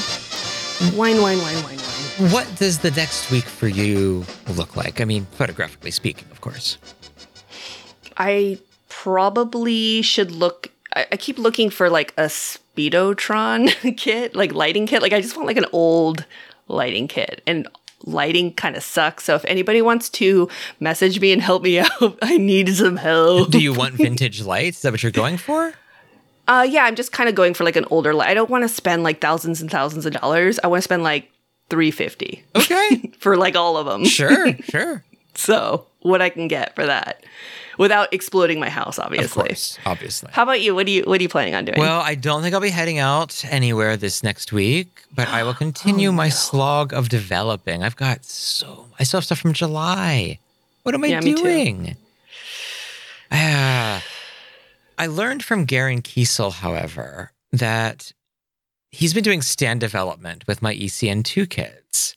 Wine, 0.99 1.23
wine, 1.23 1.39
wine, 1.39 1.55
wine, 1.63 1.63
wine. 1.63 1.82
What 2.19 2.47
does 2.57 2.79
the 2.79 2.91
next 2.91 3.31
week 3.31 3.45
for 3.45 3.69
you 3.69 4.27
look 4.55 4.77
like? 4.77 5.01
I 5.01 5.05
mean, 5.05 5.27
photographically 5.33 5.91
speaking, 5.91 6.29
of 6.31 6.43
course. 6.43 6.77
I 8.19 8.59
probably 8.91 10.03
should 10.03 10.31
look. 10.31 10.71
I, 10.95 11.07
I 11.13 11.17
keep 11.17 11.39
looking 11.39 11.71
for 11.71 11.89
like 11.89 12.13
a 12.19 12.25
speedotron 12.25 13.97
kit, 13.97 14.37
like 14.37 14.53
lighting 14.53 14.87
kit. 14.87 15.01
Like 15.01 15.15
I 15.15 15.23
just 15.23 15.37
want 15.37 15.47
like 15.47 15.57
an 15.57 15.65
old 15.73 16.27
lighting 16.69 17.09
kit, 17.09 17.43
and 17.47 17.67
lighting 18.05 18.53
kind 18.53 18.77
of 18.77 18.83
sucks. 18.83 19.25
So 19.25 19.35
if 19.35 19.45
anybody 19.47 19.81
wants 19.81 20.11
to 20.11 20.51
message 20.81 21.19
me 21.19 21.33
and 21.33 21.41
help 21.41 21.63
me 21.63 21.79
out, 22.01 22.19
I 22.21 22.37
need 22.37 22.69
some 22.75 22.97
help. 22.99 23.51
Do 23.51 23.59
you 23.59 23.73
want 23.73 23.95
vintage 23.95 24.43
lights? 24.43 24.79
Is 24.79 24.83
that 24.83 24.93
what 24.93 25.03
you're 25.03 25.13
going 25.13 25.39
for? 25.39 25.73
Uh, 26.47 26.67
yeah, 26.69 26.85
I'm 26.85 26.97
just 26.97 27.13
kind 27.13 27.31
of 27.31 27.35
going 27.35 27.55
for 27.55 27.65
like 27.65 27.77
an 27.77 27.87
older 27.91 28.13
light. 28.13 28.29
I 28.29 28.35
don't 28.35 28.51
want 28.51 28.65
to 28.65 28.69
spend 28.69 29.03
like 29.03 29.23
thousands 29.23 29.63
and 29.63 29.71
thousands 29.71 30.05
of 30.05 30.13
dollars. 30.13 30.59
I 30.63 30.67
want 30.67 30.83
to 30.83 30.85
spend 30.85 31.03
like 31.03 31.32
three 31.71 31.91
fifty. 31.91 32.45
Okay, 32.57 33.13
for 33.19 33.37
like 33.37 33.57
all 33.57 33.77
of 33.77 33.87
them. 33.87 34.05
Sure, 34.05 34.55
sure. 34.65 35.05
So 35.35 35.87
what 36.01 36.21
I 36.21 36.29
can 36.29 36.49
get 36.49 36.75
for 36.75 36.85
that 36.87 37.25
without 37.79 38.13
exploding 38.13 38.61
my 38.61 38.69
house, 38.69 38.99
Of 38.99 39.07
obviously. 39.07 39.43
course, 39.45 39.79
obviously. 39.87 40.31
How 40.33 40.43
about 40.43 40.61
you? 40.61 40.75
What 40.75 40.85
do 40.87 40.93
you 40.93 41.05
what 41.05 41.19
are 41.21 41.23
you 41.23 41.29
planning 41.29 41.55
on 41.55 41.65
doing? 41.65 41.79
Well, 41.79 42.01
I 42.01 42.15
don't 42.15 42.43
think 42.43 42.55
I'll 42.55 42.61
be 42.61 42.69
heading 42.71 42.99
out 42.99 43.43
anywhere 43.51 43.97
this 43.97 44.23
next 44.23 44.53
week, 44.53 45.05
but 45.15 45.29
I 45.29 45.43
will 45.43 45.55
continue 45.65 46.11
Oh, 46.11 46.13
my 46.13 46.29
slog 46.29 46.93
of 46.93 47.09
developing. 47.09 47.83
I've 47.83 47.97
got 47.97 48.25
so 48.25 48.87
I 48.99 49.05
still 49.05 49.19
have 49.21 49.25
stuff 49.25 49.39
from 49.39 49.53
July. 49.55 50.39
What 50.83 50.95
am 50.95 51.05
I 51.05 51.09
Yeah, 51.09 51.21
doing? 51.21 51.97
Ah, 53.31 54.05
I 54.99 55.07
learned 55.07 55.43
from 55.43 55.65
Garen 55.65 56.03
Kiesel, 56.03 56.53
however, 56.53 57.33
that 57.53 58.13
he's 58.93 59.13
been 59.13 59.25
doing 59.25 59.43
stand 59.43 59.81
development 59.81 60.47
with 60.47 60.63
my 60.63 60.73
E 60.73 60.87
ECN2 60.87 61.49
kids. 61.51 62.17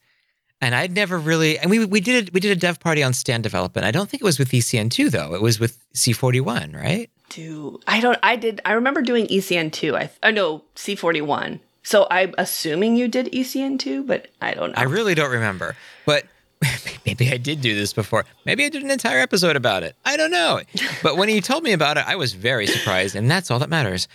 And 0.62 0.74
I'd 0.74 0.94
never 0.94 1.18
really, 1.18 1.60
and 1.60 1.70
we 1.70 1.84
we 1.86 2.00
did 2.00 2.34
we 2.34 2.40
did 2.40 2.52
a 2.52 2.60
dev 2.60 2.80
party 2.80 3.04
on 3.04 3.14
stand 3.14 3.44
development. 3.44 3.86
I 3.86 3.92
don't 3.92 4.10
think 4.10 4.22
it 4.22 4.26
was 4.26 4.40
with 4.40 4.54
E 4.54 4.60
ECN2 4.60 5.12
though. 5.12 5.34
It 5.34 5.42
was 5.42 5.60
with 5.60 5.78
C41, 5.94 6.76
right? 6.76 7.10
do 7.30 7.80
I 7.88 8.00
don't 8.00 8.18
I 8.24 8.36
did 8.36 8.62
I 8.66 8.74
remember 8.74 9.02
doing 9.02 9.28
ECN 9.28 9.72
two. 9.72 9.96
I 9.96 10.10
oh 10.24 10.32
no 10.32 10.64
C 10.76 10.96
forty 10.96 11.22
one. 11.22 11.60
So 11.84 12.08
I'm 12.10 12.34
assuming 12.38 12.96
you 12.96 13.08
did 13.08 13.28
ECN 13.32 13.78
two, 13.78 14.04
but 14.04 14.30
I 14.42 14.54
don't 14.54 14.72
know. 14.72 14.78
I 14.78 14.84
really 14.84 15.14
don't 15.14 15.32
remember, 15.32 15.76
but 16.06 16.26
maybe 17.06 17.32
I 17.32 17.38
did 17.38 17.62
do 17.62 17.76
this 17.76 17.94
before. 17.94 18.26
Maybe 18.46 18.66
I 18.66 18.70
did 18.70 18.84
an 18.84 18.90
entire 18.90 19.20
episode 19.20 19.56
about 19.56 19.84
it. 19.84 19.96
I 20.04 20.18
don't 20.18 20.32
know. 20.32 20.62
But 21.04 21.18
when 21.18 21.30
he 21.30 21.42
told 21.42 21.64
me 21.64 21.74
about 21.74 21.98
it, 21.98 22.06
I 22.08 22.16
was 22.16 22.34
very 22.34 22.66
surprised, 22.66 23.16
and 23.16 23.30
that's 23.30 23.52
all 23.52 23.60
that 23.60 23.70
matters. 23.70 24.08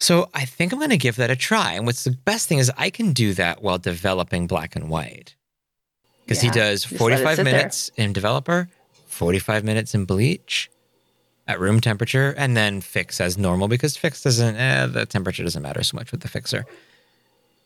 So 0.00 0.28
I 0.32 0.44
think 0.44 0.72
I'm 0.72 0.78
going 0.78 0.90
to 0.90 0.96
give 0.96 1.16
that 1.16 1.30
a 1.30 1.36
try. 1.36 1.72
And 1.72 1.84
what's 1.86 2.04
the 2.04 2.12
best 2.12 2.48
thing 2.48 2.58
is 2.58 2.70
I 2.76 2.90
can 2.90 3.12
do 3.12 3.34
that 3.34 3.62
while 3.62 3.78
developing 3.78 4.46
black 4.46 4.76
and 4.76 4.88
white. 4.88 5.34
Because 6.24 6.42
Yeah, 6.42 6.50
he 6.50 6.58
does 6.58 6.82
just 6.82 6.92
let 6.92 6.96
it 6.96 6.98
45 6.98 7.36
sit 7.36 7.44
there. 7.44 7.52
minutes 7.54 7.90
in 7.96 8.12
developer, 8.12 8.68
45 9.06 9.64
minutes 9.64 9.94
in 9.94 10.04
bleach 10.04 10.70
at 11.48 11.58
room 11.58 11.80
temperature, 11.80 12.34
and 12.36 12.56
then 12.56 12.80
fix 12.80 13.20
as 13.20 13.38
normal 13.38 13.66
because 13.68 13.96
fix 13.96 14.22
doesn't, 14.22 14.56
eh, 14.56 14.86
the 14.86 15.06
temperature 15.06 15.42
doesn't 15.42 15.62
matter 15.62 15.82
so 15.82 15.96
much 15.96 16.12
with 16.12 16.20
the 16.20 16.28
fixer. 16.28 16.66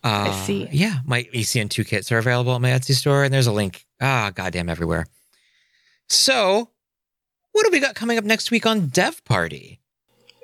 Uh, 0.05 0.31
I 0.31 0.45
see. 0.47 0.69
Yeah, 0.73 1.01
my 1.05 1.25
ECN2 1.35 1.87
kits 1.87 2.11
are 2.13 2.19
available 2.19 2.55
at 2.55 2.61
my 2.61 2.71
Etsy 2.71 2.95
store, 2.95 3.25
and 3.25 3.33
there's 3.35 3.47
a 3.47 3.53
link, 3.53 3.85
ah, 4.01 4.31
goddamn, 4.35 4.69
everywhere. 4.69 5.07
So, 6.09 6.71
what 7.53 7.65
do 7.65 7.71
we 7.71 7.79
got 7.81 7.95
coming 7.95 8.19
up 8.19 8.25
next 8.25 8.51
week 8.51 8.67
on 8.67 8.89
Dev 8.89 9.25
Party? 9.25 9.81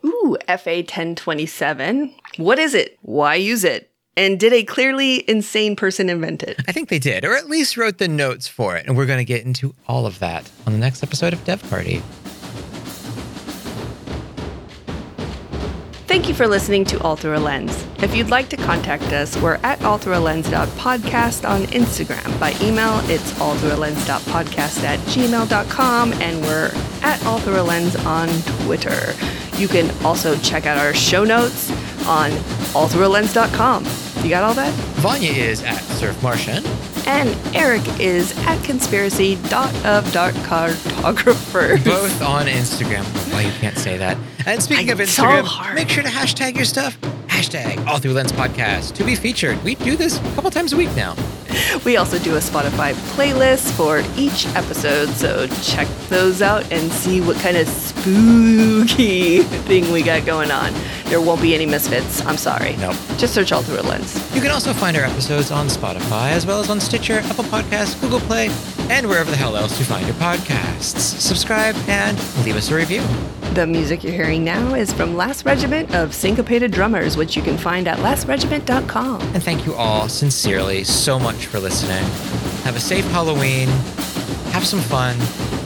Ooh, 0.05 0.37
FA 0.59 0.83
ten 0.83 1.15
twenty 1.15 1.47
seven. 1.47 2.15
What 2.37 2.59
is 2.59 2.75
it? 2.75 2.99
Why 3.03 3.35
use 3.35 3.65
it? 3.65 3.91
And 4.16 4.41
did 4.41 4.53
a 4.53 4.65
clearly 4.65 5.29
insane 5.31 5.77
person 5.77 6.11
invent 6.11 6.43
it? 6.43 6.61
I 6.66 6.73
think 6.73 6.89
they 6.89 6.99
did, 6.99 7.25
or 7.25 7.37
at 7.37 7.49
least 7.49 7.77
wrote 7.77 7.99
the 7.99 8.09
notes 8.09 8.49
for 8.49 8.77
it. 8.77 8.85
And 8.87 8.97
we're 8.97 9.07
going 9.07 9.20
to 9.20 9.25
get 9.25 9.45
into 9.45 9.75
all 9.87 10.07
of 10.07 10.19
that 10.19 10.51
on 10.66 10.73
the 10.73 10.79
next 10.79 11.05
episode 11.05 11.33
of 11.33 11.45
Dev 11.45 11.62
Party. 11.70 12.03
Thank 16.09 16.27
you 16.27 16.35
for 16.35 16.49
listening 16.49 16.85
to 16.87 17.01
All 17.03 17.16
Through 17.16 17.37
a 17.37 17.39
Lens. 17.39 17.87
If 17.99 18.16
you'd 18.16 18.31
like 18.31 18.49
to 18.49 18.57
contact 18.57 19.05
us, 19.12 19.37
we're 19.37 19.61
at 19.62 19.79
allthroughalens.podcast 19.81 21.49
on 21.49 21.62
Instagram. 21.65 22.41
By 22.41 22.57
email, 22.62 22.99
it's 23.11 23.31
allthroughalens.podcast 23.35 24.85
at 24.85 24.99
gmail.com, 25.01 26.12
and 26.15 26.41
we're 26.41 26.73
at 27.03 27.20
allthroughalens 27.20 28.05
on 28.07 28.29
Twitter. 28.65 29.15
You 29.59 29.68
can 29.68 29.90
also 30.05 30.36
check 30.39 30.66
out 30.66 30.78
our 30.78 30.94
show 30.94 31.24
notes 31.24 31.70
on 32.06 32.30
allthroughalens.com. 32.72 33.85
You 34.22 34.30
got 34.30 34.43
all 34.43 34.55
that? 34.55 34.72
Vanya 35.01 35.30
is 35.30 35.62
at 35.62 35.78
Surf 35.98 36.20
Martian. 36.22 36.64
And 37.06 37.30
Eric 37.56 37.82
is 38.01 38.36
at 38.47 38.62
conspiracy 38.64 39.36
dot 39.48 39.74
of 39.85 40.10
dark 40.12 40.35
cartographer. 40.36 41.82
Both 41.85 42.20
on 42.22 42.47
Instagram. 42.47 43.05
Why 43.32 43.43
you 43.43 43.52
can't 43.52 43.78
say 43.78 43.97
that. 43.97 44.16
And 44.47 44.62
speaking 44.62 44.90
of 44.90 45.01
It's 45.01 45.12
so 45.12 45.24
Instagram, 45.24 45.74
make 45.74 45.89
sure 45.89 46.02
to 46.02 46.09
hashtag 46.09 46.56
your 46.56 46.64
stuff. 46.64 46.98
Hashtag 47.39 47.86
All 47.86 47.98
Through 47.98 48.15
Lens 48.15 48.32
Podcast 48.32 48.94
to 48.94 49.05
be 49.05 49.15
featured. 49.15 49.62
We 49.62 49.77
do 49.77 49.94
this 49.94 50.19
a 50.19 50.23
couple 50.35 50.51
times 50.51 50.73
a 50.73 50.77
week 50.77 50.93
now. 50.97 51.15
We 51.85 51.97
also 51.97 52.19
do 52.19 52.35
a 52.35 52.40
Spotify 52.40 52.94
playlist 53.15 53.70
for 53.77 54.02
each 54.19 54.47
episode, 54.56 55.09
so 55.10 55.47
check 55.62 55.86
those 56.09 56.43
out 56.43 56.70
and 56.73 56.90
see 56.90 57.20
what 57.20 57.36
kind 57.36 57.56
of 57.56 57.69
spooky 57.69 59.43
thing 59.69 59.93
we 59.93 60.02
got 60.02 60.27
going 60.27 60.51
on. 60.51 60.73
There 61.05 61.20
won't 61.20 61.40
be 61.40 61.55
any 61.55 61.65
misfits. 61.65 62.27
I'm 62.27 62.36
sorry. 62.36 62.74
Nope. 62.78 62.97
Just 63.19 63.35
search 63.35 63.52
all 63.52 63.62
through 63.62 63.82
a 63.82 63.82
lens. 63.82 64.16
You 64.35 64.40
can 64.40 64.51
also 64.51 64.73
find 64.73 64.97
our 64.97 65.05
episodes 65.05 65.52
on 65.52 65.69
Spotify, 65.69 66.32
as 66.32 66.44
well 66.44 66.59
as 66.59 66.69
on 66.70 66.81
Stitcher, 66.81 67.20
Apple 67.20 67.44
Podcasts, 67.44 67.98
Google 68.01 68.20
Play, 68.20 68.48
and 68.90 69.06
wherever 69.06 69.31
the 69.31 69.36
hell 69.36 69.56
else 69.56 69.78
you 69.78 69.85
find 69.85 70.06
your 70.06 70.16
podcasts. 70.16 70.98
Subscribe 70.98 71.77
and 71.86 72.19
leave 72.44 72.56
us 72.56 72.73
a 72.73 72.74
review. 72.74 73.02
The 73.55 73.66
music 73.66 74.05
you're 74.05 74.12
hearing 74.12 74.44
now 74.44 74.74
is 74.74 74.93
from 74.93 75.16
Last 75.16 75.44
Regiment 75.44 75.93
of 75.94 76.15
Syncopated 76.15 76.70
Drummers, 76.70 77.16
which 77.16 77.27
you 77.36 77.42
can 77.42 77.56
find 77.59 77.86
at 77.88 77.98
lastregiment.com. 77.98 79.20
And 79.34 79.42
thank 79.42 79.66
you 79.66 79.74
all 79.74 80.09
sincerely 80.09 80.84
so 80.84 81.18
much 81.18 81.46
for 81.46 81.59
listening. 81.60 82.02
Have 82.64 82.76
a 82.76 82.80
safe 82.80 83.05
Halloween. 83.10 83.68
Have 84.52 84.66
some 84.66 84.80
fun. 84.80 85.16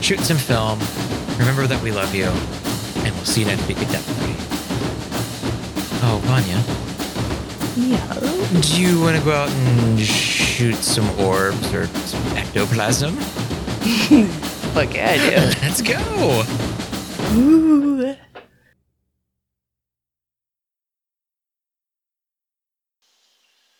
Shoot 0.01 0.19
some 0.19 0.37
film. 0.37 0.79
Remember 1.39 1.65
that 1.67 1.81
we 1.83 1.91
love 1.91 2.13
you. 2.13 2.25
And 3.05 3.13
we'll 3.15 3.25
see 3.25 3.41
you 3.41 3.47
next 3.47 3.67
week 3.67 3.77
at 3.79 3.89
Dev 3.91 4.05
Party. 4.17 4.35
Oh, 6.05 6.19
Vanya, 6.25 6.61
Yeah. 7.75 8.59
do 8.61 8.81
you 8.81 8.99
want 9.01 9.17
to 9.17 9.23
go 9.23 9.31
out 9.31 9.49
and 9.49 9.99
shoot 9.99 10.75
some 10.75 11.09
orbs 11.19 11.73
or 11.73 11.87
some 11.87 12.21
ectoplasm? 12.37 13.15
Fuck 14.73 14.93
yeah, 14.95 15.15
I 15.17 15.55
Let's 15.65 15.81
go. 15.81 16.43
Ooh. 17.35 18.15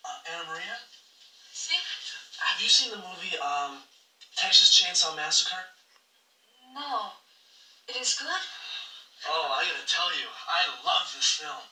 Uh, 0.05 0.09
Anna 0.31 0.43
Maria? 0.49 0.77
Have 2.39 2.61
you 2.61 2.69
seen 2.69 2.91
the 2.91 2.97
movie 2.97 3.37
um, 3.39 3.77
Texas 4.53 4.69
Chainsaw 4.69 5.17
Massacre? 5.17 5.65
No. 6.77 7.17
It 7.89 7.97
is 7.97 8.13
good? 8.13 8.43
Oh, 9.25 9.49
I 9.49 9.65
gotta 9.65 9.81
tell 9.89 10.13
you, 10.13 10.29
I 10.45 10.69
love 10.85 11.09
this 11.09 11.41
film. 11.41 11.65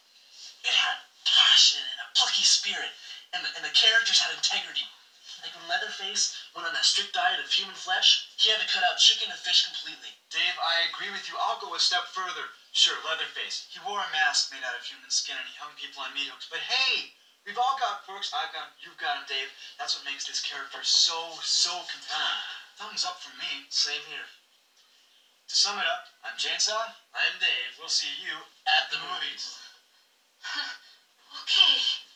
It 0.66 0.74
had 0.74 0.98
passion 1.22 1.78
and 1.78 2.02
a 2.02 2.10
plucky 2.18 2.42
spirit, 2.42 2.90
and 3.38 3.46
the, 3.46 3.54
and 3.54 3.62
the 3.62 3.78
characters 3.78 4.18
had 4.18 4.34
integrity. 4.34 4.82
Like 5.46 5.54
when 5.54 5.70
Leatherface 5.70 6.34
went 6.58 6.66
on 6.66 6.74
that 6.74 6.90
strict 6.90 7.14
diet 7.14 7.38
of 7.38 7.54
human 7.54 7.78
flesh, 7.78 8.26
he 8.42 8.50
had 8.50 8.58
to 8.58 8.66
cut 8.66 8.82
out 8.82 8.98
chicken 8.98 9.30
and 9.30 9.38
fish 9.38 9.62
completely. 9.62 10.18
Dave, 10.34 10.58
I 10.58 10.82
agree 10.90 11.14
with 11.14 11.30
you. 11.30 11.38
I'll 11.38 11.62
go 11.62 11.78
a 11.78 11.80
step 11.80 12.10
further. 12.10 12.50
Sure, 12.74 12.98
Leatherface. 13.06 13.70
He 13.70 13.78
wore 13.78 14.02
a 14.02 14.10
mask 14.10 14.50
made 14.50 14.66
out 14.66 14.74
of 14.74 14.90
human 14.90 15.14
skin 15.14 15.38
and 15.38 15.46
he 15.46 15.54
hung 15.62 15.78
people 15.78 16.02
on 16.02 16.18
meat 16.18 16.34
hooks. 16.34 16.50
But 16.50 16.66
hey, 16.66 17.14
we've 17.46 17.62
all 17.62 17.78
got 17.78 18.02
quirks. 18.10 18.34
I've 18.34 18.50
got 18.50 18.74
'em, 18.74 18.74
You've 18.82 18.98
got 18.98 19.22
them, 19.22 19.30
Dave. 19.30 19.54
That's 19.78 19.94
what 19.94 20.02
makes 20.02 20.26
this 20.26 20.42
character 20.42 20.82
so, 20.82 21.38
so 21.46 21.86
compelling. 21.86 22.42
Thumbs 22.82 23.06
up 23.06 23.22
from 23.22 23.38
me. 23.38 23.70
Same 23.70 24.02
here. 24.10 24.26
To 24.26 25.54
sum 25.56 25.78
it 25.78 25.86
up, 25.86 26.10
I'm 26.26 26.34
Chainsaw. 26.34 26.98
I'm 27.14 27.38
Dave. 27.38 27.78
We'll 27.78 27.94
see 27.94 28.10
you 28.26 28.34
At 28.66 28.90
the 28.90 28.98
movies. 28.98 29.54
Okay. 31.42 32.11